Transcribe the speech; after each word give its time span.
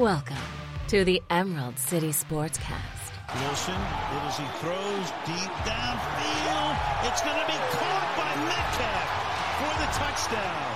Welcome 0.00 0.36
to 0.88 1.04
the 1.04 1.22
Emerald 1.28 1.78
City 1.78 2.08
Sportscast. 2.08 3.12
Wilson, 3.38 3.74
it 3.74 4.22
as 4.24 4.38
he 4.38 4.46
throws 4.56 5.10
deep 5.26 5.52
downfield. 5.68 6.74
It's 7.04 7.20
going 7.20 7.38
to 7.38 7.46
be 7.46 7.58
caught 7.68 8.08
by 8.16 8.34
Metcalf 8.48 9.08
for 9.60 9.72
the 9.78 9.88
touchdown. 10.00 10.72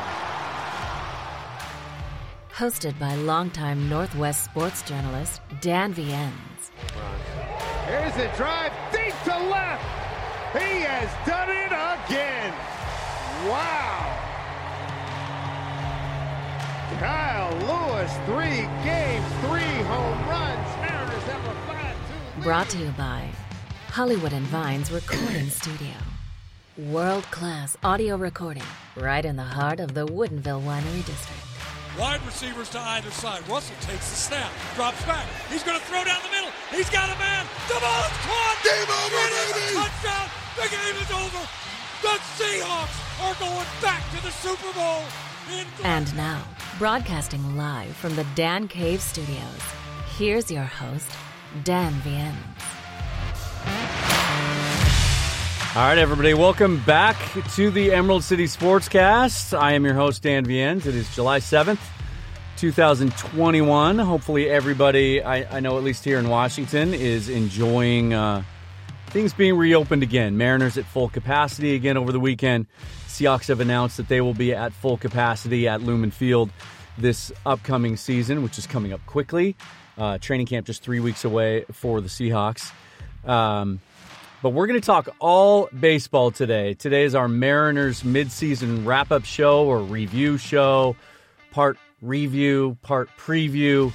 Hosted 2.54 2.98
by 2.98 3.14
longtime 3.14 3.88
Northwest 3.88 4.44
sports 4.44 4.82
journalist 4.82 5.40
Dan 5.62 5.94
Viennes. 5.94 6.70
Here's 7.86 8.16
a 8.16 8.36
drive 8.36 8.72
deep 8.92 9.14
to 9.24 9.38
left. 9.48 9.82
He 10.52 10.82
has 10.82 11.08
done 11.26 11.48
it 11.48 11.72
again. 11.72 12.52
Wow. 13.48 13.84
Kyle 17.00 17.33
Lewis, 17.50 18.12
three 18.26 18.64
games, 18.84 19.26
three 19.44 19.76
home 19.84 20.18
runs. 20.28 20.68
Mariners 20.80 21.22
have 21.24 21.44
a 21.44 21.54
5 21.66 22.36
2 22.36 22.42
Brought 22.42 22.68
to 22.70 22.78
you 22.78 22.90
by 22.96 23.28
Hollywood 23.88 24.32
and 24.32 24.46
Vines 24.46 24.90
Recording 24.90 25.48
Studio. 25.48 25.94
World 26.76 27.24
class 27.24 27.76
audio 27.84 28.16
recording 28.16 28.64
right 28.96 29.24
in 29.24 29.36
the 29.36 29.44
heart 29.44 29.78
of 29.78 29.94
the 29.94 30.06
Woodinville 30.06 30.62
Winery 30.64 31.04
District. 31.06 31.40
Wide 31.98 32.24
receivers 32.26 32.68
to 32.70 32.80
either 32.80 33.10
side. 33.12 33.46
Russell 33.48 33.76
takes 33.80 34.10
the 34.10 34.16
snap, 34.16 34.50
drops 34.74 35.04
back. 35.04 35.24
He's 35.48 35.62
going 35.62 35.78
to 35.78 35.86
throw 35.86 36.02
down 36.02 36.18
the 36.24 36.30
middle. 36.30 36.50
He's 36.72 36.90
got 36.90 37.06
a 37.14 37.18
man. 37.20 37.46
The 37.68 37.78
ball 37.78 38.02
is 38.02 38.16
caught. 38.26 38.56
Game 38.64 38.90
over, 38.90 39.14
It 39.14 39.32
is 39.32 39.54
a 39.54 39.74
touchdown. 39.78 40.26
The 40.56 40.68
game 40.74 40.96
is 40.98 41.10
over. 41.12 41.42
The 42.02 42.18
Seahawks 42.34 42.98
are 43.22 43.34
going 43.38 43.68
back 43.80 44.02
to 44.16 44.22
the 44.24 44.32
Super 44.32 44.72
Bowl. 44.74 45.04
In 45.52 45.66
And 45.84 46.16
now, 46.16 46.42
broadcasting 46.78 47.56
live 47.56 47.94
from 47.94 48.16
the 48.16 48.26
Dan 48.34 48.66
Cave 48.66 49.00
Studios, 49.00 49.60
here's 50.18 50.50
your 50.50 50.64
host, 50.64 51.08
Dan 51.62 51.92
Viennes. 52.02 52.34
All 55.76 55.86
right, 55.86 55.98
everybody, 55.98 56.34
welcome 56.34 56.82
back 56.84 57.16
to 57.54 57.70
the 57.70 57.92
Emerald 57.92 58.24
City 58.24 58.46
Sportscast. 58.46 59.56
I 59.56 59.72
am 59.72 59.84
your 59.84 59.94
host, 59.94 60.22
Dan 60.22 60.44
Viennes. 60.44 60.86
It 60.86 60.96
is 60.96 61.12
July 61.14 61.38
7th, 61.38 61.80
2021. 62.56 63.98
Hopefully, 63.98 64.50
everybody, 64.50 65.22
I, 65.22 65.56
I 65.56 65.60
know 65.60 65.78
at 65.78 65.84
least 65.84 66.04
here 66.04 66.18
in 66.18 66.28
Washington, 66.28 66.92
is 66.92 67.28
enjoying 67.28 68.14
uh, 68.14 68.42
things 69.06 69.32
being 69.32 69.56
reopened 69.56 70.02
again. 70.02 70.36
Mariners 70.36 70.76
at 70.76 70.84
full 70.86 71.08
capacity 71.08 71.76
again 71.76 71.96
over 71.96 72.10
the 72.10 72.20
weekend. 72.20 72.66
Seahawks 73.14 73.46
have 73.46 73.60
announced 73.60 73.96
that 73.98 74.08
they 74.08 74.20
will 74.20 74.34
be 74.34 74.52
at 74.52 74.72
full 74.72 74.96
capacity 74.96 75.68
at 75.68 75.80
Lumen 75.80 76.10
Field 76.10 76.50
this 76.98 77.30
upcoming 77.46 77.96
season, 77.96 78.42
which 78.42 78.58
is 78.58 78.66
coming 78.66 78.92
up 78.92 79.06
quickly. 79.06 79.54
Uh, 79.96 80.18
training 80.18 80.46
camp 80.46 80.66
just 80.66 80.82
three 80.82 80.98
weeks 80.98 81.24
away 81.24 81.64
for 81.70 82.00
the 82.00 82.08
Seahawks. 82.08 82.72
Um, 83.24 83.80
but 84.42 84.50
we're 84.50 84.66
going 84.66 84.80
to 84.80 84.84
talk 84.84 85.14
all 85.20 85.68
baseball 85.68 86.32
today. 86.32 86.74
Today 86.74 87.04
is 87.04 87.14
our 87.14 87.28
Mariners 87.28 88.02
midseason 88.02 88.84
wrap 88.84 89.12
up 89.12 89.24
show 89.24 89.64
or 89.64 89.78
review 89.78 90.36
show, 90.36 90.96
part 91.52 91.78
review, 92.02 92.76
part 92.82 93.08
preview. 93.16 93.92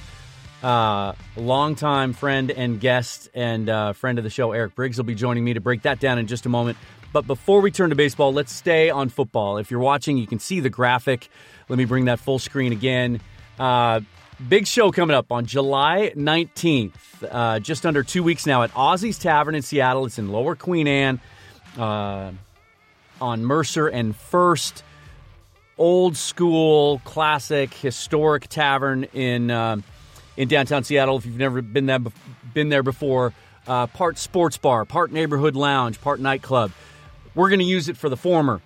Uh, 0.62 1.12
longtime 1.36 2.14
friend 2.14 2.50
and 2.50 2.80
guest 2.80 3.28
and 3.34 3.68
uh, 3.68 3.92
friend 3.92 4.16
of 4.16 4.24
the 4.24 4.30
show, 4.30 4.52
Erik 4.52 4.74
Briggs, 4.74 4.96
will 4.96 5.04
be 5.04 5.14
joining 5.14 5.44
me 5.44 5.52
to 5.52 5.60
break 5.60 5.82
that 5.82 6.00
down 6.00 6.18
in 6.18 6.26
just 6.26 6.46
a 6.46 6.48
moment. 6.48 6.78
But 7.12 7.26
before 7.26 7.60
we 7.60 7.70
turn 7.70 7.90
to 7.90 7.96
baseball, 7.96 8.32
let's 8.32 8.52
stay 8.52 8.88
on 8.90 9.08
football. 9.08 9.58
If 9.58 9.70
you're 9.70 9.80
watching, 9.80 10.16
you 10.16 10.26
can 10.26 10.38
see 10.38 10.60
the 10.60 10.70
graphic. 10.70 11.28
Let 11.68 11.76
me 11.76 11.84
bring 11.84 12.04
that 12.04 12.20
full 12.20 12.38
screen 12.38 12.72
again. 12.72 13.20
Uh, 13.58 14.00
big 14.48 14.66
show 14.66 14.92
coming 14.92 15.16
up 15.16 15.32
on 15.32 15.44
July 15.44 16.12
19th, 16.16 16.92
uh, 17.28 17.58
just 17.58 17.84
under 17.84 18.02
two 18.02 18.22
weeks 18.22 18.46
now 18.46 18.62
at 18.62 18.72
Ozzy's 18.74 19.18
Tavern 19.18 19.54
in 19.54 19.62
Seattle. 19.62 20.06
It's 20.06 20.18
in 20.18 20.28
Lower 20.28 20.54
Queen 20.54 20.86
Anne 20.86 21.20
uh, 21.76 22.30
on 23.20 23.44
Mercer 23.44 23.88
and 23.88 24.14
First. 24.14 24.84
Old 25.78 26.16
school, 26.16 27.00
classic, 27.04 27.72
historic 27.72 28.48
tavern 28.48 29.04
in 29.14 29.50
um 29.50 29.82
in 30.36 30.46
downtown 30.46 30.84
Seattle. 30.84 31.16
If 31.16 31.26
you've 31.26 31.38
never 31.38 31.62
been 31.62 31.86
there, 31.86 31.98
been 32.52 32.68
there 32.68 32.82
before, 32.82 33.32
uh, 33.66 33.86
part 33.86 34.18
sports 34.18 34.58
bar, 34.58 34.84
part 34.84 35.10
neighborhood 35.10 35.56
lounge, 35.56 36.00
part 36.00 36.20
nightclub. 36.20 36.70
We're 37.34 37.48
going 37.48 37.60
to 37.60 37.64
use 37.64 37.88
it 37.88 37.96
for 37.96 38.08
the 38.08 38.16
former. 38.16 38.60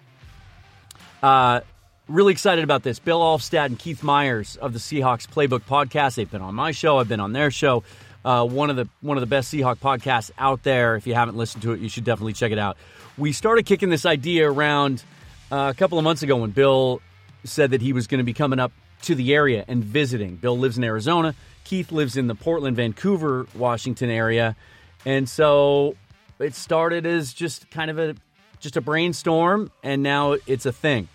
Uh, 1.23 1.61
really 2.09 2.33
excited 2.33 2.65
about 2.65 2.83
this. 2.83 2.99
Bill 2.99 3.21
Alfstad 3.21 3.67
and 3.67 3.79
Keith 3.79 4.03
Myers 4.03 4.57
of 4.57 4.73
the 4.73 4.79
Seahawks 4.79 5.29
Playbook 5.29 5.61
podcast. 5.61 6.17
They've 6.17 6.31
been 6.31 6.43
on 6.43 6.55
my 6.55 6.71
show. 6.71 6.99
I've 6.99 7.09
been 7.09 7.21
on 7.21 7.33
their 7.33 7.51
show. 7.51 7.85
Uh, 8.25 8.47
one 8.47 8.71
of 8.71 8.77
the 8.77 8.89
one 9.03 9.19
of 9.19 9.21
the 9.21 9.27
best 9.27 9.53
Seahawk 9.53 9.77
podcasts 9.77 10.31
out 10.39 10.63
there. 10.63 10.97
If 10.97 11.07
you 11.07 11.15
haven't 11.15 11.37
listened 11.37 11.63
to 11.65 11.73
it, 11.73 11.81
you 11.81 11.91
should 11.91 12.05
definitely 12.05 12.33
check 12.33 12.53
it 12.53 12.59
out. 12.59 12.79
We 13.19 13.33
started 13.33 13.67
kicking 13.67 13.91
this 13.91 14.07
idea 14.07 14.51
around 14.51 15.03
uh, 15.53 15.73
a 15.75 15.79
couple 15.79 15.99
of 15.99 16.05
months 16.05 16.23
ago 16.23 16.37
when 16.37 16.51
Bill 16.51 17.03
said 17.45 17.73
that 17.73 17.83
he 17.83 17.93
was 17.93 18.07
going 18.07 18.19
to 18.19 18.25
be 18.25 18.33
coming 18.33 18.59
up 18.59 18.73
to 19.03 19.15
the 19.15 19.35
area 19.35 19.65
and 19.69 19.85
visiting. 19.85 20.37
Bill 20.37 20.59
lives 20.59 20.79
in 20.79 20.85
Arizona. 20.85 21.35
Keith 21.65 21.93
lives 21.93 22.17
in 22.17 22.27
the 22.27 22.35
Portland, 22.35 22.77
Vancouver, 22.77 23.47
Washington 23.55 24.11
area, 24.11 24.57
and 25.05 25.29
so 25.29 25.97
it 26.39 26.55
started 26.55 27.07
as 27.07 27.33
just 27.33 27.71
kind 27.71 27.91
of 27.91 27.99
a 27.99 28.15
just 28.65 28.77
a 28.77 28.81
brainstorm, 28.81 29.71
and 29.85 30.03
now 30.03 30.33
it's 30.47 30.67
a 30.67 30.73
thing 30.73 31.09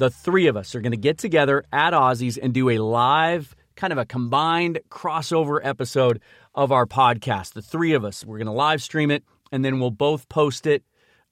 the 0.00 0.10
three 0.10 0.46
of 0.46 0.56
us 0.56 0.74
are 0.74 0.80
going 0.80 0.92
to 0.92 0.96
get 0.96 1.18
together 1.18 1.62
at 1.72 1.92
Ozzy's 1.92 2.38
and 2.38 2.54
do 2.54 2.70
a 2.70 2.78
live, 2.78 3.54
kind 3.76 3.92
of 3.92 3.98
a 3.98 4.06
combined 4.06 4.80
crossover 4.88 5.60
episode 5.62 6.22
of 6.54 6.72
our 6.72 6.86
podcast. 6.86 7.52
The 7.52 7.60
three 7.60 7.92
of 7.92 8.04
us, 8.04 8.24
we're 8.24 8.38
going 8.38 8.46
to 8.46 8.52
live 8.52 8.82
stream 8.82 9.10
it, 9.10 9.24
and 9.52 9.62
then 9.62 9.78
we'll 9.78 9.90
both 9.90 10.28
post 10.30 10.66
it 10.66 10.82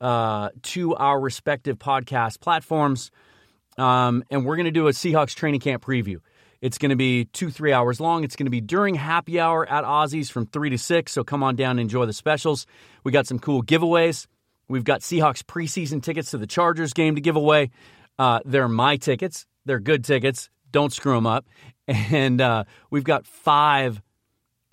uh, 0.03 0.51
to 0.65 0.95
our 0.97 1.19
respective 1.19 1.79
podcast 1.79 2.41
platforms. 2.41 3.11
Um, 3.79 4.23
and 4.31 4.45
we're 4.45 4.57
going 4.57 4.67
to 4.67 4.71
do 4.71 4.89
a 4.89 4.93
Seahawks 4.93 5.35
training 5.35 5.61
camp 5.61 5.83
preview. 5.83 6.19
It's 6.61 6.77
going 6.77 6.91
to 6.91 6.97
be 6.97 7.25
two, 7.25 7.51
three 7.51 7.73
hours 7.73 8.01
long. 8.01 8.23
It's 8.23 8.37
going 8.37 8.47
to 8.47 8.51
be 8.51 8.61
during 8.61 8.97
happy 8.97 9.41
hour 9.41 9.67
at 9.67 9.85
Ozzy's 9.85 10.29
from 10.29 10.45
three 10.45 10.71
to 10.71 10.79
six. 10.79 11.13
So 11.13 11.25
come 11.25 11.43
on 11.43 11.57
down 11.57 11.73
and 11.73 11.81
enjoy 11.81 12.05
the 12.05 12.13
specials. 12.13 12.67
We 13.03 13.13
got 13.13 13.27
some 13.27 13.39
cool 13.39 13.63
giveaways. 13.63 14.27
We've 14.69 14.85
got 14.85 15.01
Seahawks 15.01 15.43
preseason 15.43 16.03
tickets 16.03 16.33
to 16.33 16.39
the 16.39 16.47
Chargers 16.47 16.93
game 16.93 17.15
to 17.15 17.21
give 17.21 17.37
away. 17.37 17.71
Uh, 18.19 18.41
they're 18.45 18.69
my 18.69 18.97
tickets. 18.97 19.47
They're 19.65 19.81
good 19.81 20.05
tickets. 20.05 20.51
Don't 20.71 20.93
screw 20.93 21.15
them 21.15 21.27
up. 21.27 21.47
And 21.91 22.43
uh, 22.43 22.65
we've 22.91 23.03
got 23.03 23.27
five 23.27 24.03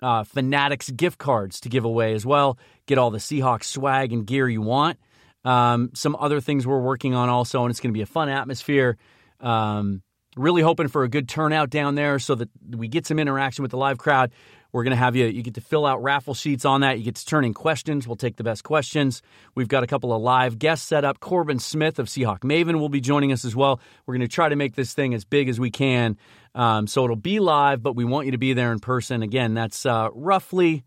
uh, 0.02 0.24
Fanatics 0.24 0.90
gift 0.90 1.16
cards 1.16 1.60
to 1.60 1.70
give 1.70 1.86
away 1.86 2.12
as 2.12 2.26
well. 2.26 2.58
Get 2.84 2.98
all 2.98 3.10
the 3.10 3.16
Seahawks 3.16 3.64
swag 3.64 4.12
and 4.12 4.26
gear 4.26 4.46
you 4.46 4.60
want. 4.60 4.98
Um, 5.42 5.92
some 5.94 6.14
other 6.20 6.42
things 6.42 6.66
we're 6.66 6.78
working 6.78 7.14
on 7.14 7.30
also, 7.30 7.62
and 7.62 7.70
it's 7.70 7.80
going 7.80 7.92
to 7.92 7.96
be 7.96 8.02
a 8.02 8.06
fun 8.06 8.28
atmosphere. 8.28 8.98
Um, 9.40 10.02
really 10.36 10.60
hoping 10.60 10.88
for 10.88 11.04
a 11.04 11.08
good 11.08 11.28
turnout 11.28 11.70
down 11.70 11.94
there 11.94 12.18
so 12.18 12.34
that 12.34 12.50
we 12.68 12.88
get 12.88 13.06
some 13.06 13.18
interaction 13.18 13.62
with 13.62 13.70
the 13.70 13.78
live 13.78 13.98
crowd. 13.98 14.30
We're 14.72 14.84
going 14.84 14.92
to 14.92 14.96
have 14.96 15.16
you, 15.16 15.26
you 15.26 15.42
get 15.42 15.54
to 15.54 15.60
fill 15.60 15.86
out 15.86 16.02
raffle 16.02 16.34
sheets 16.34 16.64
on 16.64 16.82
that. 16.82 16.98
You 16.98 17.04
get 17.04 17.16
to 17.16 17.26
turn 17.26 17.44
in 17.44 17.54
questions. 17.54 18.06
We'll 18.06 18.16
take 18.16 18.36
the 18.36 18.44
best 18.44 18.64
questions. 18.64 19.22
We've 19.54 19.68
got 19.68 19.82
a 19.82 19.86
couple 19.86 20.12
of 20.12 20.20
live 20.22 20.58
guests 20.58 20.86
set 20.86 21.04
up. 21.04 21.20
Corbin 21.20 21.58
Smith 21.58 21.98
of 21.98 22.08
Seahawk 22.08 22.40
Maven 22.40 22.78
will 22.78 22.88
be 22.88 23.00
joining 23.00 23.32
us 23.32 23.44
as 23.44 23.54
well. 23.54 23.80
We're 24.04 24.14
going 24.14 24.28
to 24.28 24.34
try 24.34 24.48
to 24.48 24.56
make 24.56 24.74
this 24.74 24.92
thing 24.92 25.14
as 25.14 25.24
big 25.24 25.48
as 25.48 25.58
we 25.58 25.70
can. 25.70 26.16
Um, 26.54 26.86
so 26.86 27.04
it'll 27.04 27.16
be 27.16 27.38
live, 27.40 27.82
but 27.82 27.94
we 27.94 28.04
want 28.04 28.26
you 28.26 28.32
to 28.32 28.38
be 28.38 28.52
there 28.52 28.72
in 28.72 28.80
person. 28.80 29.22
Again, 29.22 29.54
that's 29.54 29.86
uh, 29.86 30.08
roughly 30.12 30.84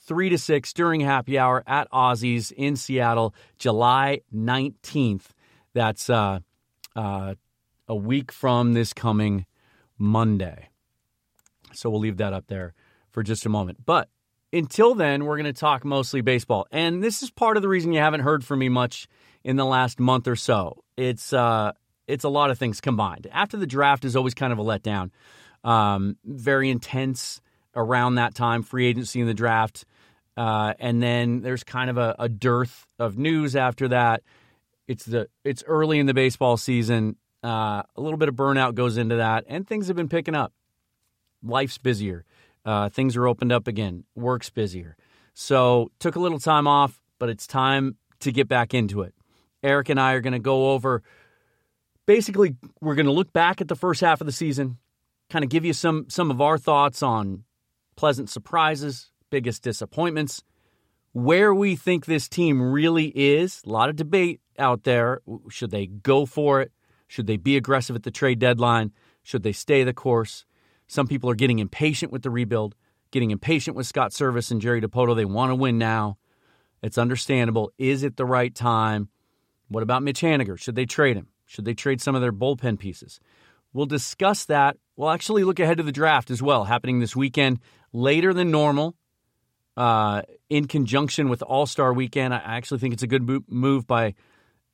three 0.00 0.28
to 0.30 0.38
six 0.38 0.72
during 0.72 1.00
happy 1.00 1.38
hour 1.38 1.62
at 1.66 1.90
Ozzy's 1.90 2.50
in 2.50 2.76
Seattle, 2.76 3.34
July 3.58 4.20
19th. 4.34 5.26
That's 5.72 6.10
uh, 6.10 6.40
uh, 6.96 7.34
a 7.86 7.94
week 7.94 8.32
from 8.32 8.72
this 8.72 8.92
coming 8.92 9.46
Monday. 9.98 10.68
So 11.72 11.90
we'll 11.90 12.00
leave 12.00 12.16
that 12.16 12.32
up 12.32 12.46
there 12.48 12.74
for 13.10 13.22
just 13.22 13.46
a 13.46 13.48
moment. 13.48 13.84
But 13.84 14.08
until 14.52 14.94
then, 14.94 15.24
we're 15.24 15.36
going 15.36 15.52
to 15.52 15.58
talk 15.58 15.84
mostly 15.84 16.20
baseball. 16.20 16.66
And 16.70 17.02
this 17.02 17.22
is 17.22 17.30
part 17.30 17.56
of 17.56 17.62
the 17.62 17.68
reason 17.68 17.92
you 17.92 18.00
haven't 18.00 18.20
heard 18.20 18.44
from 18.44 18.58
me 18.58 18.68
much 18.68 19.08
in 19.44 19.56
the 19.56 19.64
last 19.64 20.00
month 20.00 20.28
or 20.28 20.36
so. 20.36 20.84
It's 20.96 21.32
uh, 21.32 21.72
it's 22.06 22.24
a 22.24 22.28
lot 22.28 22.50
of 22.50 22.58
things 22.58 22.80
combined. 22.80 23.28
After 23.32 23.56
the 23.56 23.66
draft 23.66 24.04
is 24.04 24.16
always 24.16 24.34
kind 24.34 24.52
of 24.52 24.58
a 24.58 24.64
letdown. 24.64 25.10
Um, 25.62 26.16
very 26.24 26.70
intense 26.70 27.40
around 27.74 28.16
that 28.16 28.34
time, 28.34 28.62
free 28.62 28.86
agency 28.86 29.20
and 29.20 29.28
the 29.28 29.34
draft. 29.34 29.84
Uh, 30.36 30.74
and 30.78 31.02
then 31.02 31.42
there's 31.42 31.64
kind 31.64 31.90
of 31.90 31.98
a, 31.98 32.16
a 32.18 32.28
dearth 32.28 32.86
of 32.98 33.18
news 33.18 33.56
after 33.56 33.88
that. 33.88 34.22
It's 34.88 35.04
the 35.04 35.28
it's 35.44 35.62
early 35.66 35.98
in 35.98 36.06
the 36.06 36.14
baseball 36.14 36.56
season. 36.56 37.16
Uh, 37.42 37.82
a 37.96 38.00
little 38.00 38.16
bit 38.18 38.28
of 38.28 38.34
burnout 38.34 38.74
goes 38.74 38.96
into 38.96 39.16
that, 39.16 39.44
and 39.48 39.66
things 39.66 39.88
have 39.88 39.96
been 39.96 40.08
picking 40.08 40.34
up. 40.34 40.52
Life's 41.42 41.78
busier. 41.78 42.24
Uh, 42.64 42.88
things 42.88 43.16
are 43.16 43.26
opened 43.26 43.52
up 43.52 43.66
again. 43.66 44.04
Work's 44.14 44.50
busier. 44.50 44.96
So 45.34 45.90
took 45.98 46.16
a 46.16 46.20
little 46.20 46.38
time 46.38 46.66
off, 46.66 47.00
but 47.18 47.28
it's 47.28 47.46
time 47.46 47.96
to 48.20 48.32
get 48.32 48.48
back 48.48 48.74
into 48.74 49.02
it. 49.02 49.14
Erik 49.62 49.88
and 49.88 50.00
I 50.00 50.12
are 50.12 50.20
going 50.20 50.32
to 50.32 50.38
go 50.38 50.72
over. 50.72 51.02
Basically, 52.06 52.56
we're 52.80 52.94
going 52.94 53.06
to 53.06 53.12
look 53.12 53.32
back 53.32 53.60
at 53.60 53.68
the 53.68 53.76
first 53.76 54.00
half 54.00 54.20
of 54.20 54.26
the 54.26 54.32
season. 54.32 54.78
kind 55.30 55.44
of 55.44 55.50
give 55.50 55.64
you 55.64 55.72
some 55.72 56.06
some 56.08 56.30
of 56.30 56.40
our 56.40 56.58
thoughts 56.58 57.02
on 57.02 57.44
pleasant 57.96 58.28
surprises, 58.28 59.12
biggest 59.30 59.62
disappointments, 59.62 60.42
where 61.12 61.54
we 61.54 61.76
think 61.76 62.04
this 62.04 62.28
team 62.28 62.60
really 62.60 63.12
is. 63.14 63.62
A 63.64 63.68
lot 63.68 63.88
of 63.88 63.96
debate 63.96 64.40
out 64.58 64.84
there. 64.84 65.20
Should 65.48 65.70
they 65.70 65.86
go 65.86 66.26
for 66.26 66.60
it? 66.60 66.72
Should 67.06 67.26
they 67.26 67.36
be 67.36 67.56
aggressive 67.56 67.96
at 67.96 68.02
the 68.02 68.10
trade 68.10 68.38
deadline? 68.38 68.92
Should 69.22 69.42
they 69.42 69.52
stay 69.52 69.84
the 69.84 69.92
course? 69.92 70.44
Some 70.90 71.06
people 71.06 71.30
are 71.30 71.36
getting 71.36 71.60
impatient 71.60 72.10
with 72.10 72.22
the 72.22 72.30
rebuild, 72.30 72.74
getting 73.12 73.30
impatient 73.30 73.76
with 73.76 73.86
Scott 73.86 74.10
Servais 74.10 74.50
and 74.50 74.60
Jerry 74.60 74.80
Dipoto. 74.80 75.14
They 75.14 75.24
want 75.24 75.52
to 75.52 75.54
win 75.54 75.78
now. 75.78 76.18
It's 76.82 76.98
understandable. 76.98 77.70
Is 77.78 78.02
it 78.02 78.16
the 78.16 78.24
right 78.24 78.52
time? 78.52 79.08
What 79.68 79.84
about 79.84 80.02
Mitch 80.02 80.20
Haniger? 80.20 80.58
Should 80.58 80.74
they 80.74 80.86
trade 80.86 81.16
him? 81.16 81.28
Should 81.46 81.64
they 81.64 81.74
trade 81.74 82.00
some 82.00 82.16
of 82.16 82.22
their 82.22 82.32
bullpen 82.32 82.76
pieces? 82.80 83.20
We'll 83.72 83.86
discuss 83.86 84.46
that. 84.46 84.78
We'll 84.96 85.10
actually 85.10 85.44
look 85.44 85.60
ahead 85.60 85.76
to 85.76 85.84
the 85.84 85.92
draft 85.92 86.28
as 86.28 86.42
well, 86.42 86.64
happening 86.64 86.98
this 86.98 87.14
weekend, 87.14 87.60
later 87.92 88.34
than 88.34 88.50
normal, 88.50 88.96
uh, 89.76 90.22
in 90.48 90.66
conjunction 90.66 91.28
with 91.28 91.40
All 91.42 91.66
Star 91.66 91.92
Weekend. 91.92 92.34
I 92.34 92.38
actually 92.38 92.80
think 92.80 92.94
it's 92.94 93.04
a 93.04 93.06
good 93.06 93.44
move 93.48 93.86
by 93.86 94.14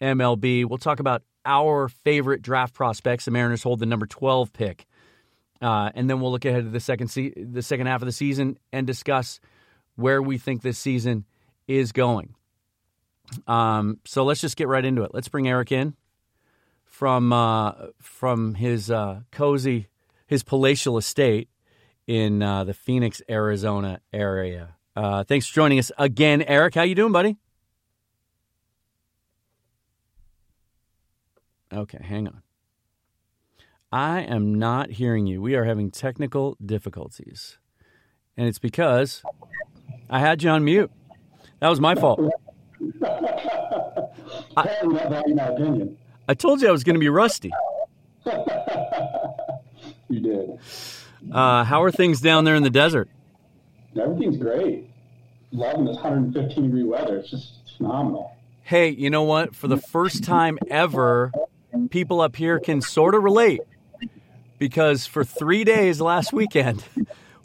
MLB. 0.01 0.65
We'll 0.65 0.79
talk 0.79 0.99
about 0.99 1.25
our 1.45 1.91
favorite 1.91 2.41
draft 2.41 2.73
prospects. 2.73 3.27
The 3.27 3.33
Mariners 3.33 3.63
hold 3.63 3.81
the 3.81 3.87
number 3.87 4.07
twelve 4.07 4.55
pick, 4.55 4.87
uh, 5.61 5.91
and 5.95 6.09
then 6.09 6.21
we'll 6.21 6.31
look 6.31 6.45
ahead 6.45 6.65
to 6.65 6.71
the 6.71 6.81
second 6.81 7.09
se- 7.09 7.35
the 7.37 7.63
second 7.63 7.87
half 7.87 8.03
of 8.03 8.07
the 8.07 8.13
season 8.13 8.59
and 8.73 8.87
discuss 8.87 9.41
where 9.97 10.23
we 10.23 10.39
think 10.39 10.63
this 10.63 10.79
season 10.79 11.25
is 11.67 11.93
going. 11.93 12.35
Um, 13.47 13.99
so 14.05 14.25
let's 14.25 14.41
just 14.41 14.57
get 14.57 14.69
right 14.69 14.85
into 14.85 15.03
it. 15.03 15.11
Let's 15.13 15.29
bring 15.29 15.49
Erik 15.49 15.73
in 15.73 15.95
from 16.85 17.33
uh, 17.33 17.73
from 18.01 18.55
his 18.55 18.91
uh, 18.91 19.21
cozy, 19.33 19.89
his 20.27 20.43
palatial 20.43 20.97
estate 20.99 21.49
in 22.07 22.43
uh, 22.43 22.65
the 22.65 22.75
Phoenix, 22.75 23.21
Arizona 23.29 24.01
area. 24.13 24.77
Uh, 24.95 25.25
thanks 25.25 25.47
for 25.47 25.55
joining 25.55 25.79
us 25.79 25.93
again, 25.99 26.43
Erik. 26.43 26.75
How 26.75 26.83
you 26.83 26.95
doing, 26.95 27.13
buddy? 27.13 27.37
Okay, 31.73 31.99
hang 32.01 32.29
on. 32.29 32.43
I 33.97 34.21
am 34.21 34.57
not 34.57 34.91
hearing 34.91 35.27
you. 35.27 35.41
We 35.41 35.55
are 35.55 35.65
having 35.65 35.91
technical 35.91 36.59
difficulties. 36.63 37.57
And 38.37 38.47
it's 38.47 38.59
because 38.59 39.23
I 40.11 40.21
had 40.21 40.43
you 40.43 40.51
on 40.51 40.67
mute. 40.67 40.91
That 41.61 41.71
was 41.71 41.81
my 41.81 41.95
fault. 41.95 42.21
I. 44.55 44.69
I 46.29 46.35
told 46.35 46.61
you 46.61 46.69
I 46.69 46.73
was 46.73 46.85
going 46.85 46.97
to 46.97 47.01
be 47.01 47.09
rusty. 47.09 47.51
you 50.11 50.21
did. 50.21 50.59
Uh, 51.33 51.65
how 51.65 51.83
are 51.83 51.91
things 51.91 52.21
down 52.21 52.45
there 52.45 52.55
in 52.55 52.65
the 52.65 52.69
desert? 52.69 53.09
Everything's 53.99 54.37
great. 54.37 54.91
Loving 55.53 55.87
this 55.87 55.97
115 55.97 56.65
degree 56.65 56.83
weather. 56.83 57.17
It's 57.17 57.31
just 57.31 57.55
phenomenal. 57.79 58.37
Hey, 58.63 58.91
you 58.91 59.09
know 59.09 59.23
what? 59.23 59.55
For 59.55 59.69
the 59.69 59.79
first 59.79 60.23
time 60.23 60.59
ever, 60.71 61.33
people 61.89 62.21
up 62.21 62.37
here 62.37 62.61
can 62.61 62.83
sort 62.83 63.15
of 63.15 63.23
relate 63.23 63.63
because 64.59 65.07
for 65.07 65.25
three 65.25 65.65
days 65.65 66.01
last 66.01 66.33
weekend, 66.33 66.85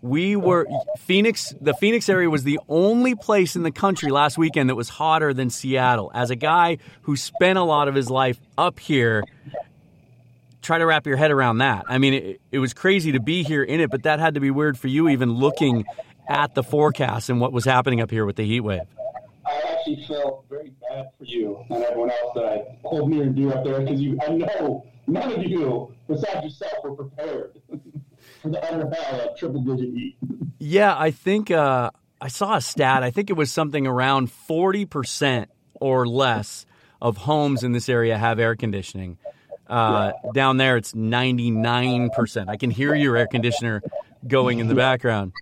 we 0.02 0.36
were 0.36 0.68
Phoenix. 0.98 1.54
The 1.62 1.74
Phoenix 1.74 2.10
area 2.10 2.30
was 2.30 2.44
the 2.44 2.60
only 2.68 3.16
place 3.16 3.56
in 3.56 3.64
the 3.64 3.72
country 3.72 4.12
last 4.12 4.38
weekend 4.38 4.70
that 4.70 4.76
was 4.76 4.90
hotter 4.90 5.34
than 5.34 5.50
Seattle. 5.50 6.12
As 6.14 6.30
a 6.30 6.36
guy 6.36 6.78
who 7.04 7.16
spent 7.16 7.58
a 7.58 7.64
lot 7.64 7.88
of 7.88 7.96
his 7.96 8.10
life 8.10 8.40
up 8.58 8.80
here, 8.80 9.24
try 10.62 10.78
to 10.78 10.86
wrap 10.86 11.06
your 11.06 11.18
head 11.18 11.32
around 11.32 11.60
that. 11.60 11.86
I 11.88 11.98
mean, 11.98 12.14
it, 12.14 12.42
it 12.52 12.60
was 12.60 12.74
crazy 12.74 13.12
to 13.14 13.20
be 13.20 13.44
here 13.44 13.64
in 13.64 13.80
it, 13.80 13.92
but 13.92 14.04
that 14.04 14.20
had 14.20 14.36
to 14.36 14.40
be 14.40 14.52
weird 14.52 14.78
for 14.78 14.88
you, 14.88 15.10
even 15.10 15.34
looking 15.34 15.86
at 16.28 16.56
the 16.56 16.64
forecast 16.64 17.30
and 17.30 17.40
what 17.40 17.52
was 17.52 17.66
happening 17.66 18.02
up 18.02 18.10
here 18.10 18.26
with 18.26 18.36
the 18.36 18.46
heat 18.46 18.62
wave. 18.62 18.82
I 19.46 19.62
actually 19.72 20.06
felt 20.08 20.46
very 20.50 20.72
bad 20.90 21.10
for 21.18 21.26
you 21.26 21.64
and 21.70 21.84
everyone 21.84 22.12
else 22.12 22.32
that 22.36 22.46
I 22.46 22.78
hold 22.84 23.10
near 23.10 23.24
and 23.24 23.36
dear 23.36 23.54
up 23.54 23.64
there 23.64 23.82
because 23.82 24.00
you, 24.00 24.18
I 24.22 24.34
know 24.34 24.86
none 25.08 25.32
of 25.32 25.44
you, 25.44 25.94
besides 26.08 26.44
yourself, 26.44 26.84
were 26.84 26.96
prepared. 26.96 27.62
for 28.42 28.50
the 28.50 28.58
NFL 28.58 29.26
at 29.26 29.38
triple 29.38 29.62
digit 29.62 29.94
heat. 29.94 30.18
Yeah, 30.60 30.96
I 30.98 31.12
think 31.12 31.52
uh, 31.52 31.92
I 32.20 32.28
saw 32.28 32.56
a 32.56 32.62
stat. 32.62 33.04
I 33.04 33.12
think 33.12 33.30
it 33.30 33.34
was 33.34 33.52
something 33.52 33.86
around 33.88 34.30
40% 34.30 35.48
or 35.76 36.08
less 36.08 36.66
of 37.02 37.18
homes 37.18 37.64
in 37.64 37.72
this 37.72 37.90
area 37.90 38.18
have 38.18 38.40
air 38.40 38.56
conditioning. 38.56 39.18
Uh, 39.68 40.12
yeah. 40.24 40.32
Down 40.34 40.58
there, 40.58 40.78
it's 40.78 40.94
99%. 40.94 42.50
I 42.50 42.58
can 42.58 42.72
hear 42.72 42.94
your 42.94 43.16
air 43.16 43.28
conditioner 43.28 43.82
going 44.28 44.60
in 44.60 44.68
the 44.68 44.76
background. 44.76 45.34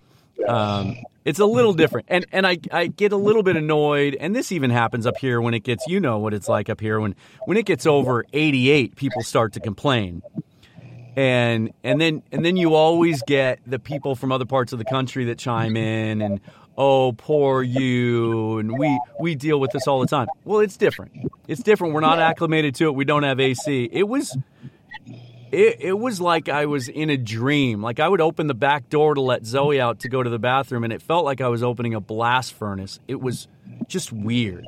Um, 0.48 0.98
it's 1.26 1.40
a 1.40 1.46
little 1.46 1.74
different. 1.74 2.08
And 2.10 2.26
and 2.32 2.48
I, 2.48 2.58
I 2.72 2.88
get 2.88 3.12
a 3.12 3.18
little 3.18 3.44
bit 3.44 3.56
annoyed, 3.56 4.18
and 4.20 4.36
this 4.36 4.52
even 4.52 4.70
happens 4.70 5.06
up 5.06 5.18
here 5.18 5.42
when 5.42 5.54
it 5.54 5.64
gets, 5.64 5.86
you 5.88 6.00
know 6.00 6.18
what 6.18 6.34
it's 6.34 6.50
like 6.50 6.70
up 6.70 6.82
here. 6.82 7.00
When, 7.00 7.16
when 7.46 7.58
it 7.58 7.66
gets 7.66 7.86
over 7.86 8.26
88, 8.34 8.96
people 8.96 9.22
start 9.22 9.54
to 9.54 9.60
complain. 9.60 10.22
And 11.16 11.74
and 11.84 12.00
then 12.00 12.24
and 12.32 12.46
then 12.46 12.56
you 12.56 12.76
always 12.76 13.22
get 13.24 13.60
the 13.68 13.78
people 13.80 14.16
from 14.16 14.32
other 14.32 14.46
parts 14.46 14.72
of 14.72 14.80
the 14.80 14.86
country 14.86 15.26
that 15.26 15.38
chime 15.38 15.76
in 15.76 16.22
and 16.22 16.40
oh 16.78 17.12
poor 17.12 17.62
you 17.62 18.60
and 18.60 18.80
we 18.80 18.98
we 19.20 19.36
deal 19.36 19.60
with 19.60 19.72
this 19.72 19.86
all 19.86 20.00
the 20.00 20.08
time. 20.08 20.28
Well 20.46 20.62
it's 20.62 20.78
different. 20.78 21.12
It's 21.48 21.62
different. 21.62 21.94
We're 21.94 22.00
not 22.00 22.20
acclimated 22.20 22.76
to 22.76 22.86
it. 22.86 22.96
We 22.96 23.04
don't 23.04 23.24
have 23.24 23.40
ac 23.40 23.90
it 23.92 24.08
was 24.08 24.38
it, 25.52 25.78
it 25.80 25.94
was 25.94 26.20
like 26.22 26.50
i 26.50 26.66
was 26.66 26.88
in 26.88 27.10
a 27.10 27.18
dream 27.18 27.82
like 27.82 28.00
i 28.00 28.08
would 28.08 28.22
open 28.22 28.48
the 28.48 28.54
back 28.54 28.90
door 28.90 29.16
to 29.16 29.22
let 29.22 29.46
zoe 29.46 29.80
out 29.80 30.00
to 30.00 30.10
go 30.10 30.22
to 30.22 30.30
the 30.30 30.40
bathroom 30.40 30.84
and 30.84 30.94
it 30.94 31.02
felt 31.02 31.26
like 31.26 31.42
i 31.42 31.48
was 31.48 31.64
opening 31.64 31.94
a 31.94 32.00
blast 32.00 32.54
furnace 32.54 33.00
it 33.08 33.20
was 33.20 33.48
just 33.88 34.12
weird 34.12 34.66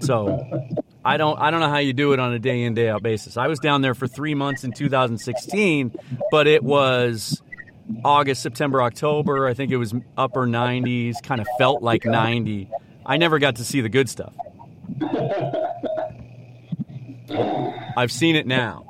so 0.00 0.76
I 1.04 1.16
don't 1.16 1.38
I 1.38 1.50
don't 1.50 1.60
know 1.60 1.68
how 1.68 1.78
you 1.78 1.92
do 1.92 2.12
it 2.12 2.20
on 2.20 2.32
a 2.32 2.38
day 2.38 2.62
in 2.64 2.74
day 2.74 2.88
out 2.88 3.02
basis. 3.02 3.36
I 3.36 3.46
was 3.46 3.58
down 3.58 3.80
there 3.82 3.94
for 3.94 4.06
3 4.06 4.34
months 4.34 4.64
in 4.64 4.72
2016, 4.72 5.94
but 6.30 6.46
it 6.46 6.62
was 6.62 7.40
August, 8.04 8.42
September, 8.42 8.82
October. 8.82 9.46
I 9.46 9.54
think 9.54 9.72
it 9.72 9.76
was 9.76 9.94
upper 10.16 10.46
90s, 10.46 11.22
kind 11.22 11.40
of 11.40 11.46
felt 11.56 11.82
like 11.82 12.04
90. 12.04 12.70
I 13.06 13.16
never 13.16 13.38
got 13.38 13.56
to 13.56 13.64
see 13.64 13.80
the 13.80 13.88
good 13.88 14.08
stuff. 14.08 14.34
I've 17.96 18.12
seen 18.12 18.36
it 18.36 18.46
now. 18.46 18.87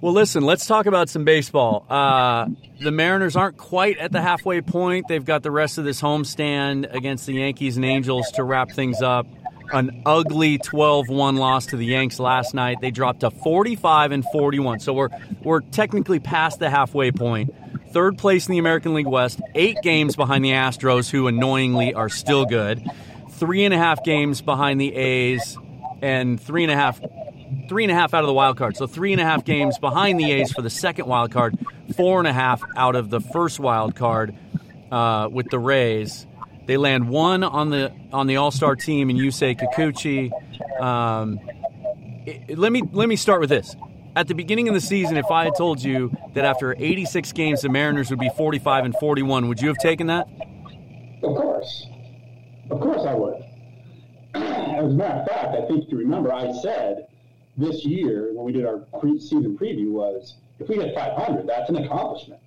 Well, 0.00 0.12
listen, 0.12 0.44
let's 0.44 0.66
talk 0.66 0.86
about 0.86 1.08
some 1.08 1.24
baseball. 1.24 1.84
Uh, 1.90 2.46
the 2.80 2.92
Mariners 2.92 3.34
aren't 3.34 3.56
quite 3.56 3.98
at 3.98 4.12
the 4.12 4.20
halfway 4.20 4.60
point. 4.60 5.06
They've 5.08 5.24
got 5.24 5.42
the 5.42 5.50
rest 5.50 5.78
of 5.78 5.84
this 5.84 6.00
homestand 6.00 6.94
against 6.94 7.26
the 7.26 7.34
Yankees 7.34 7.76
and 7.76 7.84
Angels 7.84 8.30
to 8.32 8.44
wrap 8.44 8.70
things 8.70 9.02
up 9.02 9.26
an 9.72 10.02
ugly 10.06 10.58
12-1 10.58 11.38
loss 11.38 11.66
to 11.66 11.76
the 11.76 11.86
Yanks 11.86 12.18
last 12.18 12.54
night. 12.54 12.78
They 12.80 12.90
dropped 12.90 13.20
to 13.20 13.30
45 13.30 14.12
and 14.12 14.24
41. 14.32 14.80
So 14.80 14.92
we're 14.92 15.08
we're 15.42 15.60
technically 15.60 16.20
past 16.20 16.58
the 16.58 16.70
halfway 16.70 17.12
point. 17.12 17.54
Third 17.92 18.18
place 18.18 18.46
in 18.46 18.52
the 18.52 18.58
American 18.58 18.94
League 18.94 19.06
West, 19.06 19.40
eight 19.54 19.78
games 19.82 20.14
behind 20.14 20.44
the 20.44 20.50
Astros, 20.50 21.10
who 21.10 21.26
annoyingly 21.26 21.94
are 21.94 22.08
still 22.08 22.44
good. 22.44 22.86
Three 23.32 23.64
and 23.64 23.72
a 23.72 23.78
half 23.78 24.04
games 24.04 24.42
behind 24.42 24.80
the 24.80 24.94
A's, 24.94 25.56
and 26.02 26.40
three 26.40 26.64
and 26.64 26.72
a 26.72 26.76
half 26.76 27.00
three 27.68 27.84
and 27.84 27.92
a 27.92 27.94
half 27.94 28.14
out 28.14 28.22
of 28.22 28.26
the 28.26 28.34
wild 28.34 28.56
card. 28.56 28.76
So 28.76 28.86
three 28.86 29.12
and 29.12 29.20
a 29.20 29.24
half 29.24 29.44
games 29.44 29.78
behind 29.78 30.18
the 30.18 30.32
A's 30.32 30.52
for 30.52 30.62
the 30.62 30.70
second 30.70 31.06
wild 31.06 31.30
card, 31.30 31.58
four 31.96 32.18
and 32.18 32.28
a 32.28 32.32
half 32.32 32.62
out 32.76 32.96
of 32.96 33.10
the 33.10 33.20
first 33.20 33.60
wild 33.60 33.94
card 33.94 34.34
uh, 34.90 35.28
with 35.30 35.48
the 35.50 35.58
Rays. 35.58 36.26
They 36.66 36.76
land 36.76 37.08
one 37.08 37.42
on 37.44 37.70
the 37.70 37.92
on 38.12 38.26
the 38.26 38.36
All 38.36 38.50
Star 38.50 38.76
team, 38.76 39.08
and 39.08 39.18
Yusei 39.18 39.58
Kikuchi. 39.58 40.30
Um, 40.80 41.40
it, 42.26 42.58
let 42.58 42.72
me 42.72 42.82
let 42.92 43.08
me 43.08 43.16
start 43.16 43.40
with 43.40 43.48
this. 43.48 43.74
At 44.14 44.28
the 44.28 44.34
beginning 44.34 44.68
of 44.68 44.74
the 44.74 44.80
season, 44.80 45.16
if 45.16 45.30
I 45.30 45.44
had 45.44 45.54
told 45.56 45.82
you 45.82 46.14
that 46.34 46.44
after 46.44 46.74
86 46.76 47.32
games 47.32 47.62
the 47.62 47.68
Mariners 47.68 48.10
would 48.10 48.18
be 48.18 48.30
45 48.36 48.86
and 48.86 48.94
41, 48.98 49.48
would 49.48 49.60
you 49.60 49.68
have 49.68 49.78
taken 49.78 50.08
that? 50.08 50.28
Of 51.22 51.36
course, 51.36 51.86
of 52.70 52.80
course 52.80 53.02
I 53.06 53.14
would. 53.14 53.42
As 54.34 54.84
a 54.84 54.88
matter 54.88 55.20
of 55.20 55.26
fact, 55.26 55.54
I 55.54 55.66
think 55.68 55.90
you 55.90 55.98
remember 55.98 56.32
I 56.32 56.52
said 56.60 57.06
this 57.58 57.84
year 57.84 58.30
when 58.32 58.44
we 58.44 58.52
did 58.52 58.64
our 58.64 58.78
pre-season 59.00 59.58
preview 59.58 59.90
was 59.90 60.36
if 60.58 60.68
we 60.68 60.76
hit 60.76 60.94
500, 60.94 61.46
that's 61.46 61.68
an 61.68 61.76
accomplishment. 61.76 62.40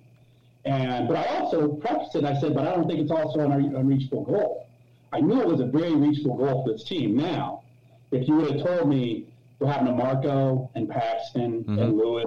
And 0.64 1.08
but 1.08 1.16
I 1.16 1.24
also 1.38 1.68
prefaced 1.68 2.14
it. 2.16 2.24
I 2.24 2.38
said, 2.40 2.54
but 2.54 2.66
I 2.66 2.74
don't 2.74 2.86
think 2.86 3.00
it's 3.00 3.10
also 3.10 3.40
an 3.40 3.52
unreachable 3.52 4.24
goal. 4.24 4.68
I 5.12 5.20
knew 5.20 5.40
it 5.40 5.46
was 5.46 5.60
a 5.60 5.66
very 5.66 5.94
reachable 5.94 6.36
goal 6.36 6.64
for 6.64 6.72
this 6.72 6.84
team. 6.84 7.16
Now, 7.16 7.62
if 8.10 8.28
you 8.28 8.36
would 8.36 8.52
have 8.52 8.62
told 8.62 8.88
me 8.88 9.26
what 9.58 9.70
happened 9.70 9.88
to 9.88 9.94
Marco 9.94 10.70
and 10.74 10.88
Paxton 10.88 11.64
mm-hmm. 11.64 11.78
and 11.78 11.96
Lewis, 11.96 12.26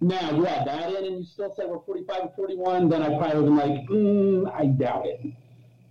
now 0.00 0.30
you 0.30 0.46
add 0.46 0.66
that 0.66 0.90
in 0.90 1.06
and 1.06 1.18
you 1.18 1.24
still 1.24 1.52
say 1.56 1.64
we're 1.66 1.80
45 1.80 2.20
and 2.20 2.30
41, 2.36 2.88
then 2.88 3.02
I 3.02 3.18
probably 3.18 3.40
would 3.40 3.58
have 3.58 3.66
been 3.66 3.76
like, 3.76 3.88
mm, 3.88 4.54
I 4.54 4.66
doubt 4.66 5.06
it. 5.06 5.20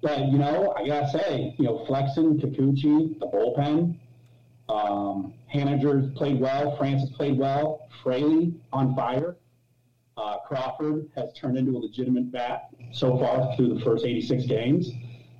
But 0.02 0.20
you 0.28 0.38
know, 0.38 0.74
I 0.78 0.86
gotta 0.86 1.10
say, 1.10 1.56
you 1.58 1.66
know, 1.66 1.86
Flexen, 1.88 2.40
Kikuchi, 2.40 3.20
the 3.20 3.26
bullpen, 3.26 3.98
um, 4.70 5.34
Haniger's 5.54 6.14
played 6.18 6.40
well, 6.40 6.76
France's 6.78 7.10
played 7.12 7.38
well, 7.38 7.88
Fraley 8.04 8.54
on 8.74 8.96
fire. 8.96 9.38
Uh, 10.18 10.38
Crawford 10.48 11.10
has 11.16 11.32
turned 11.34 11.58
into 11.58 11.78
a 11.78 11.80
legitimate 11.80 12.32
bat 12.32 12.70
so 12.92 13.18
far 13.20 13.56
through 13.56 13.76
the 13.76 13.80
first 13.82 14.04
86 14.04 14.46
games. 14.46 14.90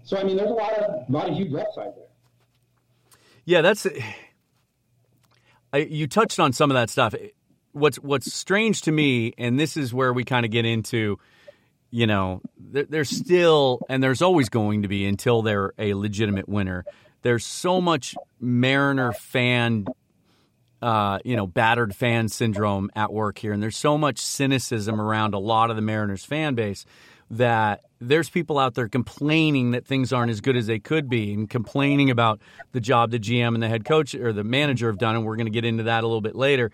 So 0.04 0.18
I 0.18 0.24
mean, 0.24 0.38
there's 0.38 0.50
a 0.50 0.54
lot 0.54 0.72
of 0.74 1.10
a 1.10 1.12
lot 1.12 1.30
of 1.30 1.36
huge 1.36 1.54
upside 1.54 1.96
there. 1.96 2.08
Yeah, 3.44 3.62
that's. 3.62 3.88
I, 5.74 5.80
you 5.80 6.08
touched 6.08 6.40
on 6.40 6.54
some 6.54 6.72
of 6.72 6.76
that 6.76 6.90
stuff. 6.90 7.14
What's 7.74 7.98
what's 7.98 8.34
strange 8.34 8.84
to 8.84 8.92
me, 8.92 9.34
and 9.38 9.60
this 9.60 9.76
is 9.76 9.94
where 9.94 10.14
we 10.14 10.24
kind 10.24 10.46
of 10.46 10.52
get 10.52 10.66
into, 10.66 11.18
you 11.92 12.08
know, 12.08 12.42
there, 12.58 12.86
there's 12.86 13.10
still 13.10 13.86
and 13.90 14.02
there's 14.02 14.22
always 14.22 14.48
going 14.48 14.84
to 14.84 14.88
be 14.88 15.06
until 15.06 15.42
they're 15.42 15.74
a 15.78 15.94
legitimate 15.94 16.48
winner. 16.48 16.86
There's 17.28 17.46
so 17.46 17.82
much 17.82 18.16
Mariner 18.40 19.12
fan 19.12 19.86
uh, 20.82 21.20
you 21.26 21.36
know, 21.36 21.46
battered 21.46 21.94
fan 21.94 22.30
syndrome 22.30 22.90
at 22.96 23.12
work 23.12 23.38
here. 23.38 23.52
And 23.52 23.62
there's 23.62 23.76
so 23.76 23.98
much 23.98 24.20
cynicism 24.20 25.02
around 25.02 25.34
a 25.34 25.38
lot 25.38 25.70
of 25.70 25.76
the 25.76 25.82
Mariners 25.82 26.24
fan 26.24 26.56
base 26.56 26.86
that 27.30 27.82
there's 28.00 28.30
people 28.30 28.58
out 28.58 28.76
there 28.76 28.88
complaining 28.88 29.72
that 29.72 29.86
things 29.86 30.14
aren't 30.14 30.32
as 30.32 30.40
good 30.40 30.56
as 30.56 30.68
they 30.68 30.80
could 30.80 31.10
be 31.10 31.34
and 31.34 31.50
complaining 31.50 32.10
about 32.10 32.40
the 32.72 32.80
job 32.80 33.12
the 33.12 33.20
GM 33.20 33.56
and 33.56 33.62
the 33.62 33.68
head 33.68 33.84
coach 33.84 34.16
or 34.16 34.32
the 34.32 34.46
manager 34.46 34.88
have 34.88 34.98
done. 34.98 35.18
And 35.18 35.26
we're 35.26 35.36
going 35.36 35.48
to 35.48 35.52
get 35.52 35.66
into 35.66 35.84
that 35.84 36.06
a 36.06 36.08
little 36.08 36.22
bit 36.22 36.36
later. 36.36 36.72